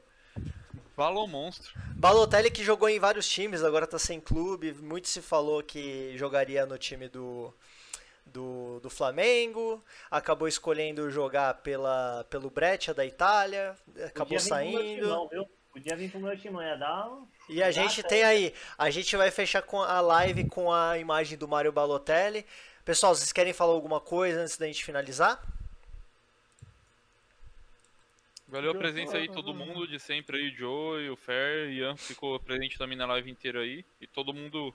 Balomonstro. 0.96 1.72
Balotelli 1.94 2.50
que 2.50 2.64
jogou 2.64 2.88
em 2.88 2.98
vários 2.98 3.28
times, 3.28 3.62
agora 3.62 3.86
tá 3.86 3.98
sem 3.98 4.20
clube. 4.20 4.72
Muito 4.72 5.08
se 5.08 5.22
falou 5.22 5.62
que 5.62 6.16
jogaria 6.16 6.66
no 6.66 6.76
time 6.76 7.08
do, 7.08 7.52
do, 8.26 8.80
do 8.80 8.90
Flamengo. 8.90 9.82
Acabou 10.10 10.48
escolhendo 10.48 11.10
jogar 11.10 11.54
pela, 11.62 12.24
pelo 12.28 12.50
Breccia 12.50 12.92
da 12.92 13.06
Itália. 13.06 13.76
Acabou 14.06 14.38
saindo. 14.38 15.00
timão, 15.00 15.28
viu? 15.28 15.48
Podia 15.72 15.96
vir 15.96 16.10
pro 16.10 16.20
meu 16.20 16.38
timão, 16.38 16.62
ia 16.62 16.76
dar 16.76 17.08
um... 17.08 17.26
E 17.48 17.62
a 17.62 17.70
gente 17.70 18.02
tem 18.02 18.22
aí, 18.22 18.54
a 18.76 18.90
gente 18.90 19.16
vai 19.16 19.30
fechar 19.30 19.62
com 19.62 19.80
a 19.80 20.00
live 20.00 20.48
com 20.48 20.70
a 20.70 20.98
imagem 20.98 21.38
do 21.38 21.48
Mário 21.48 21.72
Balotelli. 21.72 22.44
Pessoal, 22.84 23.14
vocês 23.14 23.32
querem 23.32 23.54
falar 23.54 23.72
alguma 23.72 24.00
coisa 24.00 24.42
antes 24.42 24.58
da 24.58 24.66
gente 24.66 24.84
finalizar? 24.84 25.42
Valeu 28.46 28.72
a 28.72 28.74
presença 28.74 29.16
aí, 29.16 29.28
todo 29.28 29.54
mundo 29.54 29.88
de 29.88 29.98
sempre 29.98 30.36
aí, 30.36 30.50
o 30.50 30.54
Joey, 30.54 31.08
o 31.08 31.16
Fer, 31.16 31.70
Ian 31.70 31.96
ficou 31.96 32.38
presente 32.38 32.76
também 32.76 32.98
na 32.98 33.06
live 33.06 33.30
inteira 33.30 33.60
aí. 33.60 33.82
E 33.98 34.06
todo 34.06 34.34
mundo 34.34 34.74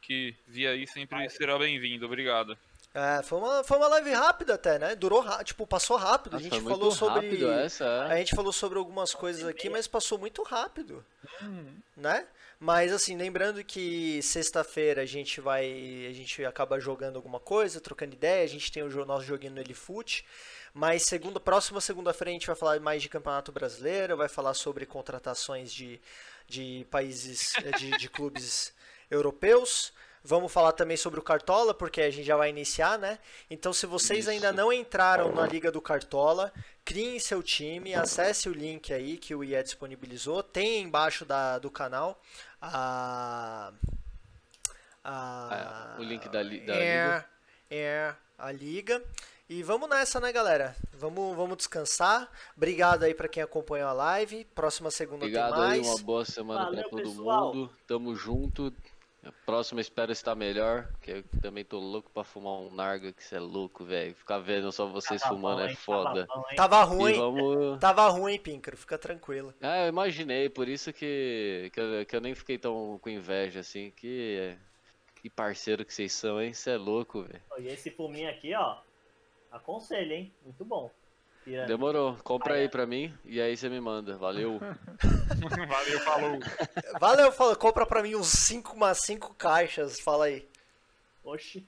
que 0.00 0.34
via 0.48 0.70
aí 0.70 0.86
sempre 0.86 1.28
será 1.28 1.58
bem-vindo. 1.58 2.06
Obrigado. 2.06 2.56
É, 2.94 3.22
foi 3.22 3.38
uma, 3.38 3.64
foi 3.64 3.78
uma 3.78 3.88
live 3.88 4.12
rápida 4.12 4.54
até, 4.54 4.78
né? 4.78 4.94
Durou, 4.94 5.24
tipo, 5.44 5.66
passou 5.66 5.96
rápido. 5.96 6.36
A 6.36 6.38
Nossa, 6.38 6.44
gente 6.44 6.62
falou 6.62 6.90
sobre 6.90 7.26
rápido 7.26 7.50
essa, 7.50 7.84
é. 7.84 8.12
A 8.12 8.16
gente 8.16 8.36
falou 8.36 8.52
sobre 8.52 8.78
algumas 8.78 9.14
coisas 9.14 9.44
aqui, 9.46 9.70
mas 9.70 9.86
passou 9.86 10.18
muito 10.18 10.42
rápido, 10.42 11.04
né? 11.96 12.26
Mas 12.60 12.92
assim, 12.92 13.16
lembrando 13.16 13.64
que 13.64 14.22
sexta-feira 14.22 15.02
a 15.02 15.06
gente 15.06 15.40
vai, 15.40 15.64
a 16.08 16.12
gente 16.12 16.44
acaba 16.44 16.78
jogando 16.78 17.16
alguma 17.16 17.40
coisa, 17.40 17.80
trocando 17.80 18.14
ideia, 18.14 18.44
a 18.44 18.48
gente 18.48 18.70
tem 18.70 18.84
o 18.84 19.04
nosso 19.04 19.24
joguinho 19.24 19.54
no 19.54 19.60
Elifute, 19.60 20.24
mas 20.72 21.02
segunda, 21.02 21.40
próxima 21.40 21.80
segunda-feira 21.80 22.30
a 22.30 22.34
gente 22.34 22.46
vai 22.46 22.54
falar 22.54 22.78
mais 22.78 23.02
de 23.02 23.08
Campeonato 23.08 23.50
Brasileiro, 23.50 24.16
vai 24.16 24.28
falar 24.28 24.54
sobre 24.54 24.86
contratações 24.86 25.72
de, 25.72 26.00
de 26.46 26.86
países, 26.88 27.52
de, 27.78 27.90
de 27.98 28.08
clubes 28.08 28.72
europeus. 29.10 29.92
Vamos 30.24 30.52
falar 30.52 30.72
também 30.72 30.96
sobre 30.96 31.18
o 31.18 31.22
Cartola, 31.22 31.74
porque 31.74 32.00
a 32.00 32.10
gente 32.10 32.24
já 32.24 32.36
vai 32.36 32.48
iniciar, 32.48 32.96
né? 32.98 33.18
Então, 33.50 33.72
se 33.72 33.86
vocês 33.86 34.28
ainda 34.28 34.48
Isso. 34.48 34.56
não 34.56 34.72
entraram 34.72 35.32
na 35.34 35.44
Liga 35.46 35.70
do 35.72 35.80
Cartola, 35.80 36.52
criem 36.84 37.18
seu 37.18 37.42
time, 37.42 37.92
acesse 37.94 38.48
o 38.48 38.52
link 38.52 38.92
aí 38.92 39.16
que 39.18 39.34
o 39.34 39.42
IE 39.42 39.60
disponibilizou. 39.62 40.42
Tem 40.42 40.80
embaixo 40.82 41.24
da, 41.24 41.58
do 41.58 41.70
canal 41.70 42.20
a, 42.60 43.72
a- 45.02 45.94
Ah, 45.94 45.96
o 45.98 46.02
link 46.04 46.24
da 46.28 46.42
da 46.42 46.74
Air, 46.74 47.26
Air, 47.70 48.16
a 48.38 48.52
liga. 48.52 49.02
E 49.48 49.62
vamos 49.62 49.88
nessa, 49.88 50.18
né, 50.20 50.32
galera? 50.32 50.74
Vamos, 50.92 51.36
vamos 51.36 51.56
descansar. 51.58 52.30
Obrigado 52.56 53.02
aí 53.02 53.12
pra 53.12 53.28
quem 53.28 53.42
acompanhou 53.42 53.88
a 53.88 53.92
live. 53.92 54.44
Próxima 54.54 54.90
segunda 54.90 55.24
Obrigado 55.26 55.54
tem 55.56 55.62
aí, 55.64 55.68
mais. 55.80 55.88
uma 55.88 55.98
boa 55.98 56.24
semana 56.24 56.70
pra 56.70 56.82
todo 56.84 57.02
pessoal. 57.02 57.52
mundo. 57.54 57.70
Tamo 57.86 58.14
junto. 58.14 58.72
A 59.24 59.30
próxima 59.46 59.80
espero 59.80 60.10
estar 60.10 60.34
melhor, 60.34 60.92
que 61.00 61.12
eu 61.12 61.24
também 61.40 61.64
tô 61.64 61.78
louco 61.78 62.10
pra 62.10 62.24
fumar 62.24 62.54
um 62.54 62.74
narga, 62.74 63.12
que 63.12 63.22
cê 63.22 63.36
é 63.36 63.40
louco, 63.40 63.84
velho. 63.84 64.14
Ficar 64.16 64.38
vendo 64.38 64.72
só 64.72 64.86
vocês 64.86 65.22
Tava 65.22 65.34
fumando 65.34 65.58
bom, 65.58 65.64
é 65.64 65.74
foda. 65.76 66.26
Tava 66.26 66.40
bom, 66.40 66.48
hein? 66.50 66.56
Tava 66.56 66.82
ruim. 66.82 67.12
vamos. 67.14 67.78
Tava 67.78 68.08
ruim, 68.08 68.38
Píncaro. 68.38 68.76
Fica 68.76 68.98
tranquilo. 68.98 69.54
Ah, 69.60 69.84
eu 69.84 69.88
imaginei, 69.88 70.48
por 70.48 70.68
isso 70.68 70.92
que, 70.92 71.70
que, 71.72 71.80
eu, 71.80 72.04
que 72.04 72.16
eu 72.16 72.20
nem 72.20 72.34
fiquei 72.34 72.58
tão 72.58 72.98
com 73.00 73.08
inveja 73.08 73.60
assim. 73.60 73.92
Que, 73.92 74.56
que 75.20 75.30
parceiro 75.30 75.84
que 75.84 75.94
vocês 75.94 76.12
são, 76.12 76.42
hein? 76.42 76.52
Cê 76.52 76.70
é 76.70 76.76
louco, 76.76 77.22
velho. 77.22 77.42
E 77.60 77.68
esse 77.68 77.92
fuminho 77.92 78.28
aqui, 78.28 78.52
ó. 78.54 78.78
Aconselho, 79.52 80.12
hein? 80.12 80.32
Muito 80.42 80.64
bom. 80.64 80.90
Tira- 81.44 81.66
Demorou, 81.66 82.16
compra 82.22 82.54
aí 82.54 82.68
pra 82.68 82.86
mim 82.86 83.12
e 83.24 83.40
aí 83.40 83.56
você 83.56 83.68
me 83.68 83.80
manda. 83.80 84.16
Valeu. 84.16 84.60
Valeu, 85.68 86.00
falou. 86.00 86.38
Valeu, 87.00 87.32
fala, 87.32 87.56
compra 87.56 87.84
pra 87.84 88.02
mim 88.02 88.14
uns 88.14 88.28
5, 88.28 88.74
umas 88.74 88.98
5 88.98 89.34
caixas, 89.34 89.98
fala 90.00 90.26
aí. 90.26 90.46
Oxi. 91.24 91.66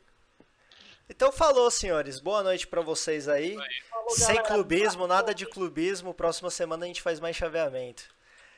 Então 1.08 1.30
falou, 1.32 1.70
senhores. 1.70 2.18
Boa 2.20 2.42
noite 2.42 2.66
pra 2.66 2.80
vocês 2.80 3.28
aí. 3.28 3.56
Falou, 3.90 4.10
Sem 4.10 4.26
galera. 4.36 4.42
clubismo, 4.54 5.06
nada 5.06 5.34
de 5.34 5.44
clubismo. 5.46 6.14
Próxima 6.14 6.50
semana 6.50 6.84
a 6.84 6.86
gente 6.88 7.02
faz 7.02 7.20
mais 7.20 7.36
chaveamento. 7.36 8.04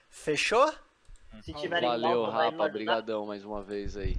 Fechou? 0.09 0.73
Se 1.43 1.53
tiverem 1.55 1.89
Valeu, 1.89 2.25
Rapa. 2.25 2.65
Obrigadão 2.67 3.27
mais 3.27 3.45
uma 3.45 3.63
vez 3.63 3.97
aí. 3.97 4.17